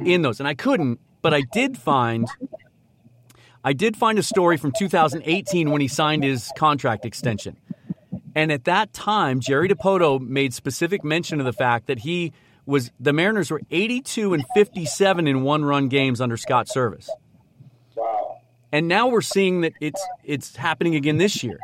in 0.05 0.21
those, 0.21 0.39
and 0.39 0.47
I 0.47 0.53
couldn't, 0.53 0.99
but 1.21 1.33
I 1.33 1.41
did 1.41 1.77
find 1.77 2.27
I 3.63 3.73
did 3.73 3.97
find 3.97 4.17
a 4.17 4.23
story 4.23 4.57
from 4.57 4.71
2018 4.77 5.69
when 5.69 5.81
he 5.81 5.87
signed 5.87 6.23
his 6.23 6.49
contract 6.55 7.05
extension. 7.05 7.57
And 8.35 8.51
at 8.51 8.63
that 8.65 8.93
time, 8.93 9.41
Jerry 9.41 9.67
Dipoto 9.67 10.21
made 10.21 10.53
specific 10.53 11.03
mention 11.03 11.39
of 11.39 11.45
the 11.45 11.53
fact 11.53 11.87
that 11.87 11.99
he 11.99 12.31
was 12.65 12.91
the 12.99 13.11
Mariners 13.11 13.51
were 13.51 13.61
82 13.71 14.33
and 14.33 14.45
57 14.53 15.27
in 15.27 15.41
one-run 15.41 15.89
games 15.89 16.21
under 16.21 16.37
Scott 16.37 16.67
Servais. 16.67 17.09
And 18.71 18.87
now 18.87 19.07
we're 19.07 19.21
seeing 19.21 19.61
that 19.61 19.73
it's 19.81 20.01
it's 20.23 20.55
happening 20.55 20.95
again 20.95 21.17
this 21.17 21.43
year. 21.43 21.59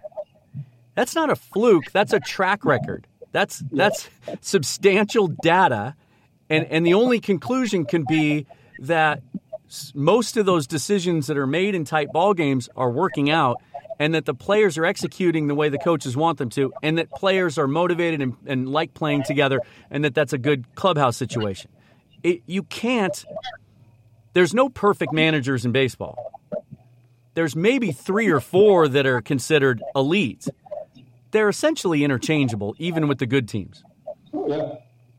That's 0.95 1.13
not 1.13 1.29
a 1.29 1.35
fluke. 1.35 1.91
That's 1.91 2.13
a 2.13 2.19
track 2.19 2.65
record. 2.65 3.05
That's 3.31 3.63
that's 3.71 4.09
substantial 4.41 5.27
data, 5.27 5.95
and 6.49 6.65
and 6.65 6.85
the 6.85 6.93
only 6.93 7.19
conclusion 7.19 7.85
can 7.85 8.05
be 8.07 8.47
that 8.79 9.21
most 9.93 10.37
of 10.37 10.45
those 10.45 10.67
decisions 10.67 11.27
that 11.27 11.37
are 11.37 11.47
made 11.47 11.75
in 11.75 11.85
tight 11.85 12.11
ball 12.11 12.33
games 12.33 12.69
are 12.75 12.89
working 12.89 13.29
out, 13.29 13.61
and 13.99 14.15
that 14.15 14.25
the 14.25 14.33
players 14.33 14.77
are 14.77 14.85
executing 14.85 15.47
the 15.47 15.55
way 15.55 15.69
the 15.69 15.77
coaches 15.77 16.15
want 16.15 16.37
them 16.37 16.49
to, 16.51 16.73
and 16.81 16.97
that 16.97 17.11
players 17.11 17.57
are 17.57 17.67
motivated 17.67 18.21
and, 18.21 18.35
and 18.45 18.69
like 18.69 18.93
playing 18.93 19.23
together, 19.23 19.61
and 19.91 20.05
that 20.05 20.15
that's 20.15 20.33
a 20.33 20.37
good 20.37 20.73
clubhouse 20.75 21.17
situation. 21.17 21.69
It, 22.23 22.41
you 22.45 22.63
can't. 22.63 23.25
There's 24.33 24.53
no 24.53 24.69
perfect 24.69 25.13
managers 25.13 25.65
in 25.65 25.71
baseball 25.71 26.34
there's 27.35 27.55
maybe 27.55 27.91
three 27.91 28.29
or 28.29 28.39
four 28.39 28.87
that 28.87 29.05
are 29.05 29.21
considered 29.21 29.83
elite. 29.95 30.47
They're 31.31 31.49
essentially 31.49 32.03
interchangeable, 32.03 32.75
even 32.79 33.07
with 33.07 33.19
the 33.19 33.25
good 33.25 33.47
teams. 33.47 33.83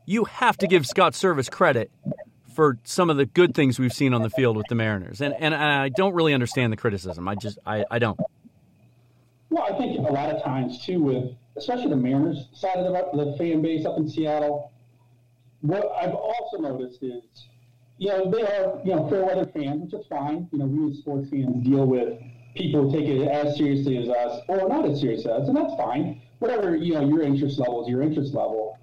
You 0.05 0.25
have 0.25 0.57
to 0.57 0.67
give 0.67 0.85
Scott 0.85 1.13
Servais 1.13 1.49
credit 1.49 1.91
for 2.53 2.79
some 2.83 3.09
of 3.09 3.17
the 3.17 3.25
good 3.25 3.53
things 3.53 3.79
we've 3.79 3.93
seen 3.93 4.13
on 4.13 4.23
the 4.23 4.31
field 4.31 4.57
with 4.57 4.65
the 4.67 4.75
Mariners, 4.75 5.21
and 5.21 5.35
and 5.39 5.53
I 5.53 5.89
don't 5.89 6.15
really 6.15 6.33
understand 6.33 6.73
the 6.73 6.77
criticism. 6.77 7.27
I 7.27 7.35
just 7.35 7.59
I, 7.65 7.85
I 7.91 7.99
don't. 7.99 8.19
Well, 9.49 9.63
I 9.63 9.77
think 9.77 9.97
a 9.99 10.11
lot 10.11 10.29
of 10.29 10.43
times 10.43 10.83
too, 10.83 11.01
with 11.01 11.35
especially 11.55 11.89
the 11.89 11.95
Mariners 11.95 12.47
side 12.53 12.77
of 12.77 12.85
the, 12.85 13.25
the 13.25 13.37
fan 13.37 13.61
base 13.61 13.85
up 13.85 13.97
in 13.97 14.09
Seattle, 14.09 14.71
what 15.61 15.87
I've 16.01 16.15
also 16.15 16.57
noticed 16.57 17.03
is 17.03 17.21
you 17.97 18.09
know, 18.09 18.29
they 18.29 18.43
are, 18.43 18.79
you 18.83 18.95
know, 18.95 19.09
fair 19.09 19.25
weather 19.25 19.49
fans, 19.53 19.81
which 19.81 20.01
is 20.01 20.07
fine. 20.07 20.47
You 20.51 20.59
know, 20.59 20.65
we 20.65 20.91
as 20.91 20.99
sports 20.99 21.29
fans 21.29 21.65
deal 21.65 21.85
with 21.85 22.19
people 22.55 22.89
who 22.89 22.97
take 22.97 23.07
it 23.07 23.27
as 23.27 23.57
seriously 23.57 23.97
as 23.97 24.09
us 24.09 24.41
or 24.47 24.67
not 24.67 24.85
as 24.85 24.99
serious 24.99 25.21
as 25.21 25.27
us, 25.27 25.47
and 25.47 25.57
that's 25.57 25.75
fine. 25.75 26.21
Whatever, 26.39 26.75
you 26.75 26.93
know, 26.93 27.07
your 27.07 27.23
interest 27.23 27.59
level 27.59 27.83
is 27.83 27.89
your 27.89 28.01
interest 28.01 28.33
level. 28.33 28.77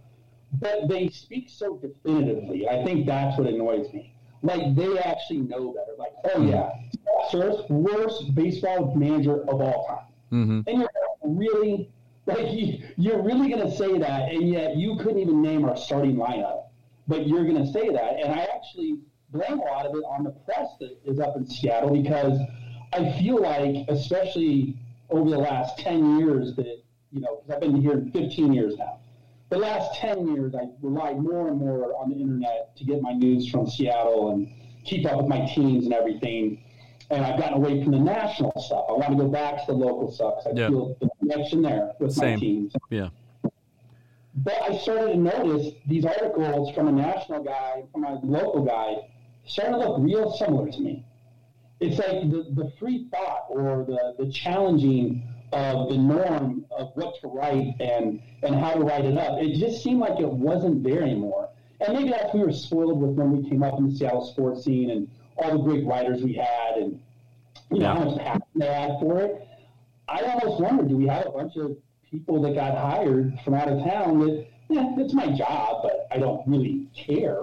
But 0.60 0.88
they 0.88 1.08
speak 1.08 1.48
so 1.48 1.76
definitively. 1.76 2.68
I 2.68 2.84
think 2.84 3.06
that's 3.06 3.38
what 3.38 3.48
annoys 3.48 3.92
me. 3.92 4.14
Like, 4.42 4.74
they 4.76 4.98
actually 4.98 5.38
know 5.38 5.72
better. 5.72 5.96
Like, 5.98 6.12
oh, 6.34 6.42
yeah, 6.42 6.70
Servais, 7.30 7.68
worst 7.70 8.34
baseball 8.34 8.94
manager 8.94 9.42
of 9.48 9.60
all 9.60 9.86
time. 9.86 10.06
Mm-hmm. 10.32 10.60
And 10.68 10.78
you're 10.80 10.88
really, 11.24 11.90
like, 12.26 12.46
you're 12.96 13.22
really 13.22 13.48
going 13.48 13.68
to 13.68 13.76
say 13.76 13.98
that, 13.98 14.32
and 14.32 14.48
yet 14.48 14.76
you 14.76 14.96
couldn't 14.96 15.18
even 15.18 15.40
name 15.40 15.64
our 15.64 15.76
starting 15.76 16.16
lineup 16.16 16.63
but 17.06 17.26
you're 17.26 17.44
going 17.44 17.64
to 17.64 17.72
say 17.72 17.90
that. 17.90 18.20
And 18.20 18.32
I 18.32 18.46
actually 18.54 18.98
blame 19.30 19.58
a 19.58 19.64
lot 19.64 19.86
of 19.86 19.94
it 19.94 20.04
on 20.04 20.24
the 20.24 20.30
press 20.30 20.68
that 20.80 20.96
is 21.04 21.18
up 21.20 21.36
in 21.36 21.46
Seattle 21.46 21.90
because 21.90 22.38
I 22.92 23.12
feel 23.18 23.40
like, 23.40 23.86
especially 23.88 24.78
over 25.10 25.28
the 25.28 25.38
last 25.38 25.78
10 25.78 26.18
years, 26.18 26.54
that, 26.56 26.82
you 27.10 27.20
know, 27.20 27.42
because 27.42 27.54
I've 27.56 27.60
been 27.60 27.80
here 27.80 28.06
15 28.12 28.52
years 28.52 28.76
now. 28.76 29.00
The 29.50 29.58
last 29.58 30.00
10 30.00 30.34
years, 30.34 30.54
I 30.54 30.68
relied 30.80 31.18
more 31.18 31.48
and 31.48 31.58
more 31.58 31.94
on 31.96 32.10
the 32.10 32.16
internet 32.16 32.76
to 32.76 32.84
get 32.84 33.02
my 33.02 33.12
news 33.12 33.50
from 33.50 33.68
Seattle 33.68 34.30
and 34.30 34.48
keep 34.84 35.06
up 35.06 35.18
with 35.18 35.26
my 35.26 35.46
teams 35.46 35.84
and 35.84 35.94
everything. 35.94 36.62
And 37.10 37.24
I've 37.24 37.38
gotten 37.38 37.54
away 37.54 37.82
from 37.82 37.92
the 37.92 37.98
national 37.98 38.52
stuff. 38.56 38.86
I 38.88 38.92
want 38.92 39.10
to 39.10 39.16
go 39.16 39.28
back 39.28 39.66
to 39.66 39.72
the 39.72 39.78
local 39.78 40.10
stuff 40.10 40.36
because 40.42 40.58
I 40.58 40.60
yeah. 40.62 40.68
feel 40.68 40.96
the 41.00 41.10
connection 41.20 41.62
there 41.62 41.92
with 42.00 42.12
Same. 42.12 42.34
my 42.34 42.40
teams. 42.40 42.72
Yeah. 42.90 43.08
But 44.36 44.60
I 44.62 44.78
started 44.78 45.12
to 45.12 45.18
notice 45.18 45.74
these 45.86 46.04
articles 46.04 46.74
from 46.74 46.88
a 46.88 46.92
national 46.92 47.44
guy, 47.44 47.84
from 47.92 48.04
a 48.04 48.20
local 48.24 48.64
guy, 48.64 49.08
starting 49.44 49.74
to 49.74 49.78
look 49.78 50.00
real 50.00 50.32
similar 50.32 50.70
to 50.70 50.80
me. 50.80 51.04
It's 51.80 51.98
like 51.98 52.30
the, 52.30 52.46
the 52.50 52.72
free 52.78 53.08
thought 53.10 53.46
or 53.48 53.84
the, 53.84 54.24
the 54.24 54.32
challenging 54.32 55.28
of 55.52 55.88
the 55.88 55.96
norm 55.96 56.64
of 56.76 56.90
what 56.94 57.20
to 57.20 57.28
write 57.28 57.74
and, 57.80 58.20
and 58.42 58.54
how 58.56 58.74
to 58.74 58.80
write 58.80 59.04
it 59.04 59.16
up. 59.16 59.40
It 59.40 59.56
just 59.56 59.82
seemed 59.82 60.00
like 60.00 60.18
it 60.18 60.28
wasn't 60.28 60.82
there 60.82 61.02
anymore. 61.02 61.50
And 61.80 61.96
maybe 61.96 62.10
that's 62.10 62.34
we 62.34 62.40
were 62.40 62.52
spoiled 62.52 63.00
with 63.00 63.10
when 63.10 63.30
we 63.30 63.48
came 63.48 63.62
up 63.62 63.78
in 63.78 63.88
the 63.88 63.96
Seattle 63.96 64.26
sports 64.26 64.64
scene 64.64 64.90
and 64.90 65.08
all 65.36 65.52
the 65.52 65.62
great 65.62 65.84
writers 65.84 66.22
we 66.22 66.32
had 66.34 66.76
and 66.76 67.00
you 67.70 67.80
know 67.80 67.94
how 67.94 68.04
much 68.04 68.18
passion 68.18 68.42
they 68.54 68.66
had 68.66 68.98
for 69.00 69.20
it. 69.20 69.48
I 70.08 70.22
almost 70.22 70.60
wonder, 70.60 70.84
do 70.84 70.96
we 70.96 71.06
have 71.06 71.26
a 71.26 71.30
bunch 71.30 71.56
of 71.56 71.76
people 72.14 72.40
that 72.40 72.54
got 72.54 72.78
hired 72.78 73.36
from 73.44 73.54
out 73.54 73.68
of 73.68 73.82
town 73.84 74.20
that, 74.20 74.46
yeah, 74.68 74.94
it's 74.96 75.12
my 75.12 75.26
job, 75.32 75.82
but 75.82 76.06
I 76.12 76.18
don't 76.18 76.46
really 76.46 76.86
care. 76.94 77.40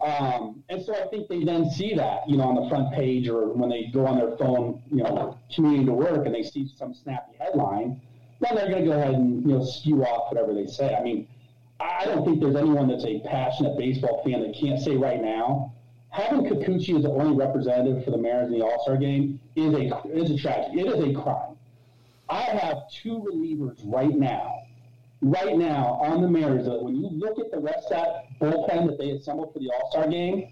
Um, 0.00 0.62
and 0.68 0.84
so 0.84 0.94
I 0.94 1.08
think 1.08 1.28
they 1.28 1.42
then 1.42 1.70
see 1.70 1.94
that, 1.94 2.28
you 2.28 2.36
know, 2.36 2.44
on 2.44 2.62
the 2.62 2.68
front 2.68 2.92
page 2.92 3.28
or 3.28 3.48
when 3.54 3.70
they 3.70 3.90
go 3.92 4.06
on 4.06 4.18
their 4.18 4.36
phone, 4.36 4.82
you 4.90 5.02
know, 5.02 5.38
commuting 5.54 5.86
to 5.86 5.92
work 5.92 6.26
and 6.26 6.34
they 6.34 6.42
see 6.42 6.70
some 6.76 6.94
snappy 6.94 7.32
headline, 7.40 8.00
then 8.40 8.54
they're 8.54 8.68
going 8.68 8.84
to 8.84 8.90
go 8.90 8.92
ahead 8.92 9.14
and, 9.14 9.42
you 9.42 9.56
know, 9.56 9.64
skew 9.64 10.04
off 10.04 10.30
whatever 10.30 10.52
they 10.52 10.66
say. 10.66 10.94
I 10.94 11.02
mean, 11.02 11.26
I 11.80 12.04
don't 12.04 12.24
think 12.24 12.40
there's 12.40 12.56
anyone 12.56 12.88
that's 12.88 13.06
a 13.06 13.20
passionate 13.20 13.78
baseball 13.78 14.22
fan 14.22 14.42
that 14.42 14.54
can't 14.54 14.80
say 14.80 14.96
right 14.96 15.20
now, 15.20 15.72
having 16.10 16.44
Kikuchi 16.44 16.96
as 16.96 17.02
the 17.04 17.10
only 17.10 17.36
representative 17.36 18.04
for 18.04 18.10
the 18.10 18.18
Mariners 18.18 18.52
in 18.52 18.58
the 18.58 18.64
All 18.64 18.82
Star 18.82 18.96
game 18.98 19.40
is 19.56 19.74
a 19.74 20.02
is 20.12 20.30
a 20.30 20.38
tragedy. 20.38 20.80
It 20.80 20.86
is 20.86 21.16
a 21.16 21.20
crime. 21.20 21.47
I 22.30 22.42
have 22.42 22.76
two 22.90 23.24
relievers 23.30 23.80
right 23.84 24.14
now, 24.14 24.62
right 25.22 25.56
now 25.56 25.98
on 26.02 26.20
the 26.22 26.28
Mariners 26.28 26.66
when 26.82 26.96
you 26.96 27.08
look 27.10 27.38
at 27.38 27.50
the 27.50 27.58
rest 27.58 27.86
of 27.86 27.90
that 27.90 28.26
bullpen 28.40 28.86
that 28.88 28.98
they 28.98 29.10
assembled 29.10 29.52
for 29.52 29.58
the 29.60 29.70
All 29.74 29.90
Star 29.90 30.08
game, 30.08 30.48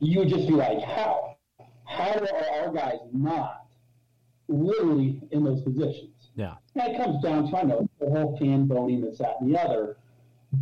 you 0.00 0.20
would 0.20 0.28
just 0.28 0.46
be 0.46 0.54
like, 0.54 0.80
how? 0.80 1.36
How 1.84 2.10
are 2.12 2.66
our 2.66 2.72
guys 2.72 2.98
not 3.12 3.66
literally 4.48 5.20
in 5.32 5.44
those 5.44 5.62
positions? 5.62 6.30
Yeah. 6.36 6.54
And 6.76 6.94
it 6.94 7.02
comes 7.02 7.22
down 7.22 7.50
to, 7.50 7.56
I 7.56 7.62
know, 7.62 7.88
the 7.98 8.06
whole 8.10 8.36
fan 8.38 8.68
voting, 8.68 9.00
this, 9.00 9.18
that, 9.18 9.36
and 9.40 9.52
the 9.54 9.60
other. 9.60 9.96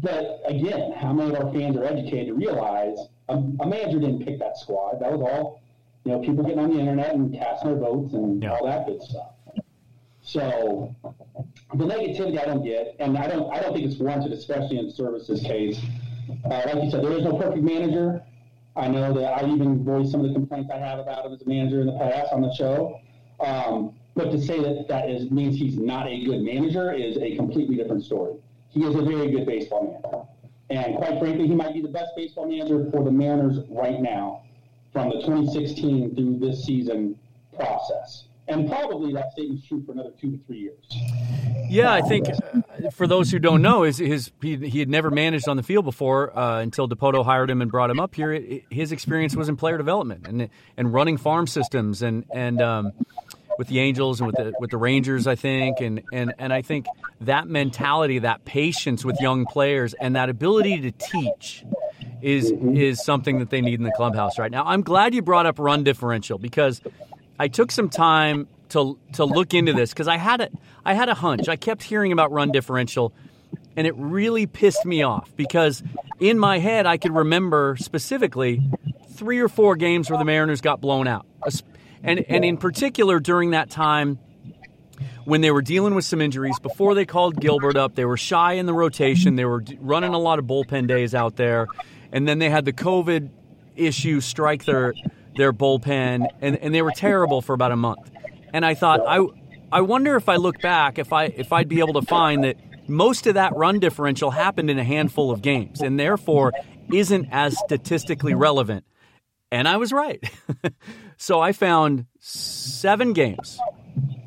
But 0.03 0.40
again, 0.47 0.92
how 0.92 1.12
many 1.12 1.35
of 1.35 1.45
our 1.45 1.53
fans 1.53 1.77
are 1.77 1.85
educated 1.85 2.29
to 2.29 2.35
realize 2.35 2.97
a, 3.29 3.35
a 3.35 3.66
manager 3.66 4.01
didn't 4.01 4.25
pick 4.25 4.38
that 4.38 4.57
squad? 4.57 5.01
That 5.01 5.12
was 5.12 5.21
all, 5.21 5.61
you 6.05 6.12
know, 6.12 6.21
people 6.21 6.42
getting 6.45 6.59
on 6.59 6.71
the 6.71 6.79
internet 6.81 7.14
and 7.14 7.33
casting 7.33 7.71
their 7.71 7.79
votes 7.79 8.14
and 8.14 8.42
Yeah. 8.42 8.53
all 8.53 8.66
that 8.66 8.87
good 8.87 9.03
stuff. 9.03 9.33
So 10.27 10.93
the 11.73 11.85
negativity 11.85 12.41
I 12.41 12.47
don't 12.47 12.65
get, 12.65 12.97
and 12.99 13.17
I 13.17 13.29
don't, 13.29 13.49
I 13.55 13.61
don't 13.61 13.73
think 13.73 13.87
it's 13.87 13.97
warranted, 13.97 14.33
especially 14.33 14.79
in 14.79 14.87
Servais's 14.87 15.41
case. 15.41 15.81
Uh, 16.45 16.62
like 16.67 16.83
you 16.83 16.91
said, 16.91 17.05
there 17.05 17.12
is 17.12 17.23
no 17.23 17.39
perfect 17.39 17.62
manager. 17.62 18.21
I 18.75 18.89
know 18.89 19.12
that 19.15 19.41
I 19.41 19.47
even 19.47 19.85
voiced 19.85 20.11
some 20.11 20.23
of 20.23 20.27
the 20.27 20.35
complaints 20.35 20.69
I 20.75 20.79
have 20.79 20.99
about 20.99 21.25
him 21.25 21.33
as 21.33 21.43
a 21.43 21.49
manager 21.49 21.81
in 21.81 21.87
the 21.87 21.97
past 21.97 22.33
on 22.33 22.43
the 22.43 22.53
show. 22.55 23.01
Um, 23.39 23.95
but 24.17 24.33
to 24.33 24.41
say 24.41 24.61
that 24.61 24.89
that 24.89 25.09
is, 25.09 25.31
means 25.31 25.57
he's 25.57 25.79
not 25.79 26.09
a 26.09 26.25
good 26.25 26.43
manager 26.43 26.93
is 26.93 27.17
a 27.19 27.37
completely 27.37 27.77
different 27.77 28.05
story. 28.05 28.35
He 28.71 28.83
is 28.83 28.97
a 28.97 29.03
very 29.03 29.31
good 29.31 29.47
baseball 29.47 30.03
manager. 30.03 30.27
And 30.71 30.97
quite 30.97 31.21
frankly, 31.21 31.47
he 31.47 31.55
might 31.55 31.73
be 31.73 31.83
the 31.83 31.89
best 31.89 32.11
baseball 32.17 32.49
manager 32.49 32.91
for 32.91 33.05
the 33.05 33.12
Mariners 33.12 33.61
right 33.71 34.01
now 34.01 34.43
from 34.93 35.11
the 35.11 35.21
2016 35.21 36.17
through 36.17 36.39
this 36.41 36.65
season 36.65 37.17
process. 37.55 38.25
And 38.48 38.68
probably 38.68 39.12
that 39.14 39.32
statement's 39.32 39.66
true 39.66 39.82
for 39.85 39.92
another 39.92 40.12
two 40.20 40.30
to 40.30 40.38
three 40.46 40.59
years. 40.61 40.78
Yeah, 41.68 41.92
I 41.92 42.00
think 42.02 42.28
uh, 42.28 42.90
for 42.92 43.06
those 43.09 43.30
who 43.30 43.40
don't 43.40 43.61
know, 43.61 43.82
his, 43.82 43.98
his 43.98 44.30
he, 44.40 44.56
he 44.56 44.78
had 44.78 44.88
never 44.88 45.11
managed 45.11 45.48
on 45.48 45.56
the 45.56 45.64
field 45.64 45.85
before 45.85 46.37
uh, 46.38 46.61
until 46.61 46.88
Dipoto 46.88 47.24
hired 47.24 47.50
him 47.50 47.61
and 47.61 47.70
brought 47.70 47.90
him 47.90 47.98
up 47.98 48.14
here. 48.14 48.32
It- 48.32 48.62
his 48.70 48.92
experience 48.92 49.35
was 49.35 49.48
in 49.48 49.56
player 49.56 49.76
development 49.76 50.26
and 50.28 50.48
and 50.76 50.92
running 50.92 51.16
farm 51.16 51.46
systems 51.48 52.02
and 52.02 52.24
and 52.32 52.61
um, 52.62 52.92
with 53.59 53.66
the 53.68 53.80
Angels 53.80 54.20
and 54.20 54.28
with 54.28 54.37
the 54.37 54.52
with 54.61 54.70
the 54.70 54.76
Rangers, 54.76 55.26
I 55.26 55.35
think, 55.35 55.80
and 55.80 56.02
and 56.12 56.32
and 56.38 56.52
I 56.52 56.62
think 56.62 56.87
that 57.22 57.48
mentality, 57.48 58.20
that 58.20 58.44
patience 58.44 59.04
with 59.04 59.20
young 59.20 59.44
players, 59.46 59.92
and 59.94 60.14
that 60.14 60.28
ability 60.28 60.82
to 60.82 60.92
teach 60.92 61.64
is 62.22 62.52
is 62.74 63.04
something 63.04 63.40
that 63.40 63.50
they 63.50 63.61
need 63.61 63.80
in 63.80 63.85
the 63.85 63.92
clubhouse 63.96 64.38
right 64.38 64.50
now. 64.52 64.62
I'm 64.64 64.82
glad 64.82 65.14
you 65.14 65.22
brought 65.22 65.46
up 65.46 65.59
run 65.59 65.82
differential 65.82 66.38
because 66.38 66.80
I 67.38 67.49
took 67.49 67.70
some 67.70 67.88
time 67.88 68.49
to 68.70 68.99
to 69.14 69.25
look 69.25 69.55
into 69.55 69.72
this 69.72 69.90
because 69.90 70.09
I 70.09 70.16
had 70.16 70.40
a 70.40 70.49
I 70.85 70.94
had 70.94 71.09
a 71.09 71.14
hunch. 71.14 71.49
I 71.49 71.57
kept 71.57 71.83
hearing 71.83 72.12
about 72.12 72.33
run 72.33 72.51
differential, 72.53 73.12
and 73.77 73.87
it 73.87 73.94
really 73.96 74.46
pissed 74.46 74.85
me 74.85 75.03
off 75.03 75.35
because 75.37 75.83
in 76.20 76.38
my 76.38 76.59
head 76.59 76.87
I 76.87 76.96
could 76.96 77.14
remember 77.14 77.77
specifically 77.79 78.62
three 79.11 79.40
or 79.40 79.49
four 79.49 79.77
games 79.77 80.11
where 80.11 80.18
the 80.18 80.25
Mariners 80.25 80.61
got 80.61 80.81
blown 80.81 81.07
out, 81.07 81.27
and 82.03 82.20
and 82.29 82.44
in 82.44 82.57
particular 82.57 83.20
during 83.20 83.51
that 83.51 83.70
time 83.70 84.18
when 85.25 85.40
they 85.40 85.51
were 85.51 85.62
dealing 85.62 85.94
with 85.94 86.05
some 86.05 86.20
injuries 86.20 86.59
before 86.61 86.94
they 86.94 87.05
called 87.05 87.38
Gilbert 87.40 87.77
up. 87.77 87.94
They 87.94 88.05
were 88.05 88.16
shy 88.16 88.55
in 88.55 88.66
the 88.66 88.72
rotation. 88.72 89.35
They 89.35 89.44
were 89.44 89.62
running 89.81 90.14
a 90.14 90.18
lot 90.18 90.38
of 90.38 90.46
bullpen 90.46 90.87
days 90.87 91.14
out 91.14 91.37
there, 91.37 91.66
and 92.12 92.27
then 92.27 92.38
they 92.38 92.49
had 92.49 92.64
the 92.64 92.72
COVID 92.72 93.31
issue 93.75 94.20
strike 94.20 94.64
their 94.64 94.94
their 95.37 95.53
bullpen, 95.53 96.27
and, 96.40 96.57
and 96.57 96.75
they 96.75 96.83
were 96.83 96.92
terrible 96.92 97.42
for 97.42 97.53
about 97.53 97.72
a 97.72 97.77
month. 97.77 98.11
And 98.53 98.64
I 98.64 98.75
thought, 98.75 99.01
I 99.07 99.25
I 99.70 99.81
wonder 99.81 100.16
if 100.16 100.29
I 100.29 100.37
look 100.37 100.61
back, 100.61 100.99
if 100.99 101.12
I 101.12 101.25
if 101.25 101.53
I'd 101.53 101.68
be 101.68 101.81
able 101.81 101.94
to 101.94 102.03
find 102.03 102.44
that 102.44 102.57
most 102.88 103.27
of 103.27 103.35
that 103.35 103.55
run 103.57 103.81
differential 103.81 104.31
happened 104.31 104.70
in 104.70 104.79
a 104.79 104.85
handful 104.85 105.31
of 105.31 105.42
games, 105.42 105.81
and 105.81 105.99
therefore 105.99 106.53
isn't 106.92 107.29
as 107.31 107.59
statistically 107.59 108.35
relevant. 108.35 108.85
And 109.51 109.68
I 109.68 109.77
was 109.77 109.92
right. 109.92 110.22
so 111.16 111.40
I 111.40 111.53
found 111.53 112.07
seven 112.20 113.12
games 113.12 113.59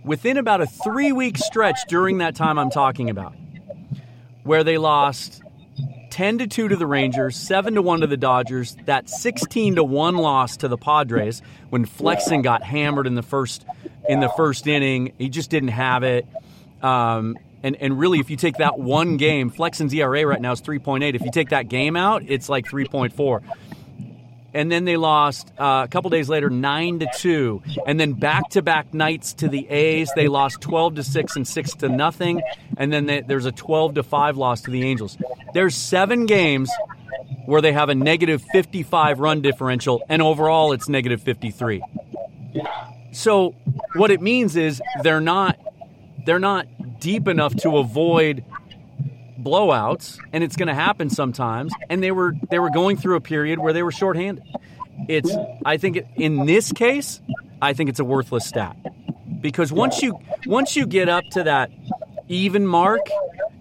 within 0.05 0.37
about 0.37 0.61
a 0.61 0.65
three 0.65 1.11
week 1.11 1.37
stretch 1.37 1.79
during 1.87 2.19
that 2.19 2.35
time 2.35 2.57
I'm 2.57 2.69
talking 2.69 3.09
about, 3.09 3.33
where 4.43 4.63
they 4.63 4.77
lost 4.77 5.41
10 6.19 6.39
to 6.39 6.47
2 6.47 6.67
to 6.67 6.75
the 6.75 6.85
Rangers, 6.85 7.37
7 7.37 7.75
to 7.75 7.81
1 7.81 8.01
to 8.01 8.07
the 8.07 8.17
Dodgers, 8.17 8.75
that 8.83 9.09
16 9.09 9.75
to 9.75 9.85
1 9.85 10.17
loss 10.17 10.57
to 10.57 10.67
the 10.67 10.75
Padres 10.75 11.41
when 11.69 11.85
Flexen 11.85 12.41
got 12.41 12.61
hammered 12.61 13.07
in 13.07 13.15
the 13.15 13.23
first 13.23 13.65
in 14.09 14.19
the 14.19 14.27
first 14.27 14.67
inning. 14.67 15.13
He 15.17 15.29
just 15.29 15.49
didn't 15.49 15.69
have 15.69 16.03
it. 16.03 16.27
Um, 16.81 17.37
and, 17.63 17.77
and 17.77 17.97
really, 17.97 18.19
if 18.19 18.29
you 18.29 18.35
take 18.35 18.57
that 18.57 18.77
one 18.77 19.15
game, 19.15 19.49
Flexen's 19.49 19.93
ERA 19.93 20.25
right 20.25 20.41
now 20.41 20.51
is 20.51 20.61
3.8. 20.61 21.15
If 21.15 21.21
you 21.21 21.31
take 21.31 21.51
that 21.51 21.69
game 21.69 21.95
out, 21.95 22.23
it's 22.27 22.49
like 22.49 22.65
3.4 22.65 23.41
and 24.53 24.71
then 24.71 24.85
they 24.85 24.97
lost 24.97 25.51
uh, 25.57 25.83
a 25.85 25.87
couple 25.87 26.09
days 26.09 26.29
later 26.29 26.49
nine 26.49 26.99
to 26.99 27.07
two, 27.17 27.61
and 27.85 27.99
then 27.99 28.13
back 28.13 28.49
to 28.51 28.61
back 28.61 28.93
nights 28.93 29.33
to 29.33 29.47
the 29.47 29.69
A's. 29.69 30.11
They 30.15 30.27
lost 30.27 30.61
twelve 30.61 30.95
to 30.95 31.03
six 31.03 31.35
and 31.35 31.47
six 31.47 31.73
to 31.75 31.89
nothing, 31.89 32.41
and 32.77 32.91
then 32.91 33.05
they, 33.05 33.21
there's 33.21 33.45
a 33.45 33.51
twelve 33.51 33.95
to 33.95 34.03
five 34.03 34.37
loss 34.37 34.61
to 34.61 34.71
the 34.71 34.83
Angels. 34.83 35.17
There's 35.53 35.75
seven 35.75 36.25
games 36.25 36.71
where 37.45 37.61
they 37.61 37.71
have 37.71 37.89
a 37.89 37.95
negative 37.95 38.43
fifty 38.51 38.83
five 38.83 39.19
run 39.19 39.41
differential, 39.41 40.03
and 40.09 40.21
overall 40.21 40.71
it's 40.71 40.89
negative 40.89 41.21
fifty 41.21 41.51
three. 41.51 41.83
So 43.11 43.55
what 43.95 44.11
it 44.11 44.21
means 44.21 44.55
is 44.55 44.81
they're 45.03 45.21
not 45.21 45.57
they're 46.25 46.39
not 46.39 46.67
deep 46.99 47.27
enough 47.27 47.55
to 47.55 47.77
avoid 47.77 48.43
blowouts, 49.43 50.19
and 50.33 50.43
it's 50.43 50.55
going 50.55 50.67
to 50.67 50.73
happen 50.73 51.09
sometimes. 51.09 51.73
And 51.89 52.03
they 52.03 52.11
were 52.11 52.35
they 52.49 52.59
were 52.59 52.69
going 52.69 52.97
through 52.97 53.15
a 53.15 53.21
period 53.21 53.59
where 53.59 53.73
they 53.73 53.83
were 53.83 53.91
shorthanded. 53.91 54.43
It's 55.07 55.33
I 55.65 55.77
think 55.77 55.97
it, 55.97 56.07
in 56.15 56.45
this 56.45 56.71
case, 56.71 57.21
I 57.61 57.73
think 57.73 57.89
it's 57.89 57.99
a 57.99 58.05
worthless 58.05 58.45
stat 58.45 58.75
because 59.41 59.71
once 59.71 60.01
you 60.01 60.19
once 60.45 60.75
you 60.75 60.85
get 60.85 61.09
up 61.09 61.23
to 61.31 61.43
that 61.43 61.71
even 62.27 62.65
mark, 62.65 63.07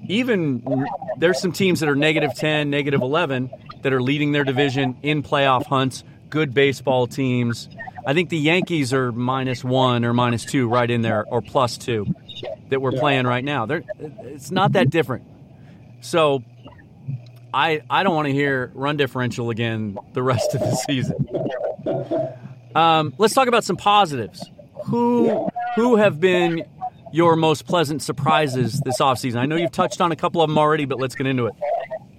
even 0.09 0.87
there's 1.19 1.41
some 1.41 1.53
teams 1.53 1.81
that 1.81 1.89
are 1.89 1.97
negative 1.97 2.35
ten, 2.35 2.71
negative 2.71 3.03
eleven 3.03 3.51
that 3.83 3.93
are 3.93 4.03
leading 4.03 4.33
their 4.33 4.45
division 4.45 4.97
in 5.03 5.23
playoff 5.23 5.67
hunts. 5.67 6.05
Good 6.31 6.53
baseball 6.53 7.07
teams. 7.07 7.69
I 8.07 8.15
think 8.15 8.29
the 8.29 8.39
Yankees 8.39 8.93
are 8.93 9.13
minus 9.13 9.63
one 9.65 10.05
or 10.05 10.13
minus 10.13 10.45
two 10.45 10.69
right 10.69 10.91
in 10.91 11.03
there, 11.03 11.25
or 11.27 11.41
plus 11.41 11.79
two 11.79 12.07
that 12.71 12.81
we're 12.81 12.93
playing 12.93 13.27
right 13.27 13.45
now. 13.45 13.67
They're, 13.67 13.83
it's 13.99 14.51
not 14.51 14.73
that 14.73 14.91
different. 14.91 15.25
So 16.01 16.43
I 17.53 17.83
I 17.91 18.03
don't 18.03 18.15
want 18.15 18.27
to 18.27 18.33
hear 18.33 18.71
run 18.75 18.97
differential 18.97 19.51
again 19.51 19.99
the 20.13 20.23
rest 20.23 20.55
of 20.55 20.61
the 20.61 20.77
season. 20.87 21.27
Um, 22.75 23.15
let's 23.19 23.35
talk 23.35 23.49
about 23.49 23.65
some 23.65 23.77
positives. 23.77 24.51
Who 24.85 25.49
who 25.75 25.97
have 25.97 26.21
been 26.21 26.65
your 27.13 27.37
most 27.37 27.67
pleasant 27.67 28.03
surprises 28.03 28.81
this 28.85 29.01
offseason? 29.01 29.37
I 29.37 29.47
know 29.47 29.57
you've 29.57 29.73
touched 29.73 30.01
on 30.01 30.13
a 30.13 30.17
couple 30.17 30.43
of 30.43 30.49
them 30.49 30.59
already, 30.59 30.85
but 30.85 31.01
let's 31.01 31.15
get 31.15 31.27
into 31.27 31.47
it. 31.47 31.55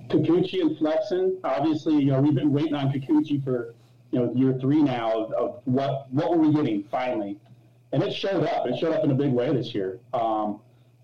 Kikuchi 0.10 0.62
and 0.62 0.76
Flexen, 0.78 1.38
obviously, 1.44 1.96
you 1.98 2.12
know, 2.12 2.20
we've 2.20 2.34
been 2.34 2.52
waiting 2.52 2.74
on 2.74 2.92
Kikuchi 2.92 3.44
for, 3.44 3.76
you 4.10 4.20
know, 4.20 4.34
year 4.34 4.58
three 4.60 4.82
now 4.82 5.12
of, 5.12 5.32
of 5.34 5.62
what 5.66 6.12
what 6.12 6.32
were 6.32 6.38
we 6.38 6.54
getting 6.54 6.84
finally, 6.86 7.38
and 7.92 8.02
it 8.02 8.12
showed 8.14 8.44
up. 8.44 8.68
It 8.68 8.80
showed 8.80 8.94
up 8.94 9.04
in 9.04 9.12
a 9.12 9.16
big 9.16 9.32
way 9.32 9.54
this 9.54 9.74
year. 9.76 10.00
Um, 10.14 10.62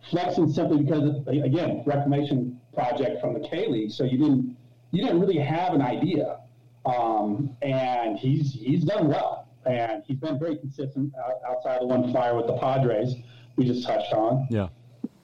Flexen 0.09 0.51
simply 0.51 0.83
because, 0.83 1.25
again, 1.27 1.83
reclamation 1.85 2.59
project 2.75 3.21
from 3.21 3.33
the 3.33 3.47
K 3.47 3.67
League, 3.67 3.91
so 3.91 4.03
you 4.03 4.17
didn't 4.17 4.55
you 4.91 5.03
didn't 5.03 5.19
really 5.19 5.37
have 5.39 5.73
an 5.73 5.81
idea, 5.81 6.39
um, 6.85 7.55
and 7.61 8.17
he's 8.17 8.53
he's 8.53 8.83
done 8.83 9.07
well, 9.07 9.47
and 9.65 10.03
he's 10.05 10.17
been 10.17 10.37
very 10.39 10.57
consistent 10.57 11.13
out- 11.17 11.41
outside 11.47 11.81
the 11.81 11.85
one 11.87 12.11
flyer 12.11 12.35
with 12.35 12.47
the 12.47 12.57
Padres 12.57 13.15
we 13.55 13.65
just 13.65 13.85
touched 13.85 14.13
on. 14.13 14.47
Yeah. 14.49 14.67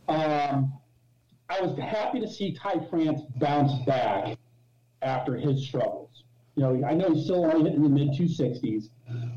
Um, 0.07 0.73
I 1.49 1.61
was 1.61 1.77
happy 1.77 2.19
to 2.21 2.27
see 2.27 2.53
Ty 2.53 2.85
France 2.89 3.21
bounce 3.37 3.73
back 3.85 4.37
after 5.01 5.35
his 5.35 5.65
struggles. 5.65 6.23
You 6.55 6.63
know, 6.63 6.87
I 6.87 6.93
know 6.93 7.13
he's 7.13 7.25
still 7.25 7.45
only 7.45 7.69
hitting 7.69 7.83
the 7.83 7.89
mid 7.89 8.09
260s, 8.09 8.89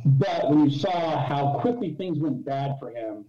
but 0.05 0.51
when 0.51 0.69
you 0.69 0.79
saw 0.79 1.25
how 1.25 1.59
quickly 1.61 1.95
things 1.95 2.19
went 2.19 2.45
bad 2.45 2.77
for 2.79 2.91
him 2.91 3.25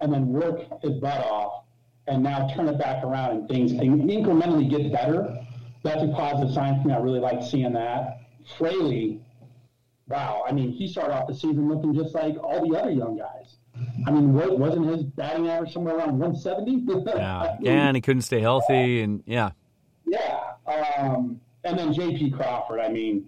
and 0.00 0.12
then 0.12 0.28
work 0.28 0.60
his 0.82 0.92
butt 1.00 1.20
off 1.26 1.64
and 2.06 2.22
now 2.22 2.48
turn 2.54 2.68
it 2.68 2.78
back 2.78 3.04
around 3.04 3.30
and 3.36 3.48
things 3.48 3.72
in- 3.72 4.08
incrementally 4.08 4.68
get 4.68 4.92
better, 4.92 5.36
that's 5.82 6.02
a 6.02 6.08
positive 6.08 6.52
sign 6.52 6.80
for 6.82 6.88
me. 6.88 6.94
I 6.94 6.98
really 6.98 7.20
like 7.20 7.42
seeing 7.42 7.72
that. 7.72 8.20
Fraley, 8.58 9.20
wow, 10.08 10.44
I 10.46 10.52
mean, 10.52 10.72
he 10.72 10.88
started 10.88 11.14
off 11.14 11.28
the 11.28 11.34
season 11.34 11.68
looking 11.68 11.94
just 11.94 12.14
like 12.14 12.36
all 12.42 12.68
the 12.68 12.78
other 12.78 12.90
young 12.90 13.16
guys. 13.16 13.56
I 14.06 14.10
mean, 14.10 14.34
wa- 14.34 14.52
wasn't 14.52 14.86
his 14.86 15.02
batting 15.04 15.48
average 15.48 15.72
somewhere 15.72 15.96
around 15.96 16.18
170? 16.18 16.84
Yeah. 17.16 17.56
and 17.66 17.96
he 17.96 18.00
couldn't 18.00 18.22
stay 18.22 18.40
healthy, 18.40 19.00
and 19.02 19.22
yeah. 19.26 19.50
Yeah. 20.06 20.38
Um, 20.66 21.40
and 21.64 21.78
then 21.78 21.92
J.P. 21.92 22.32
Crawford, 22.32 22.80
I 22.80 22.88
mean, 22.88 23.26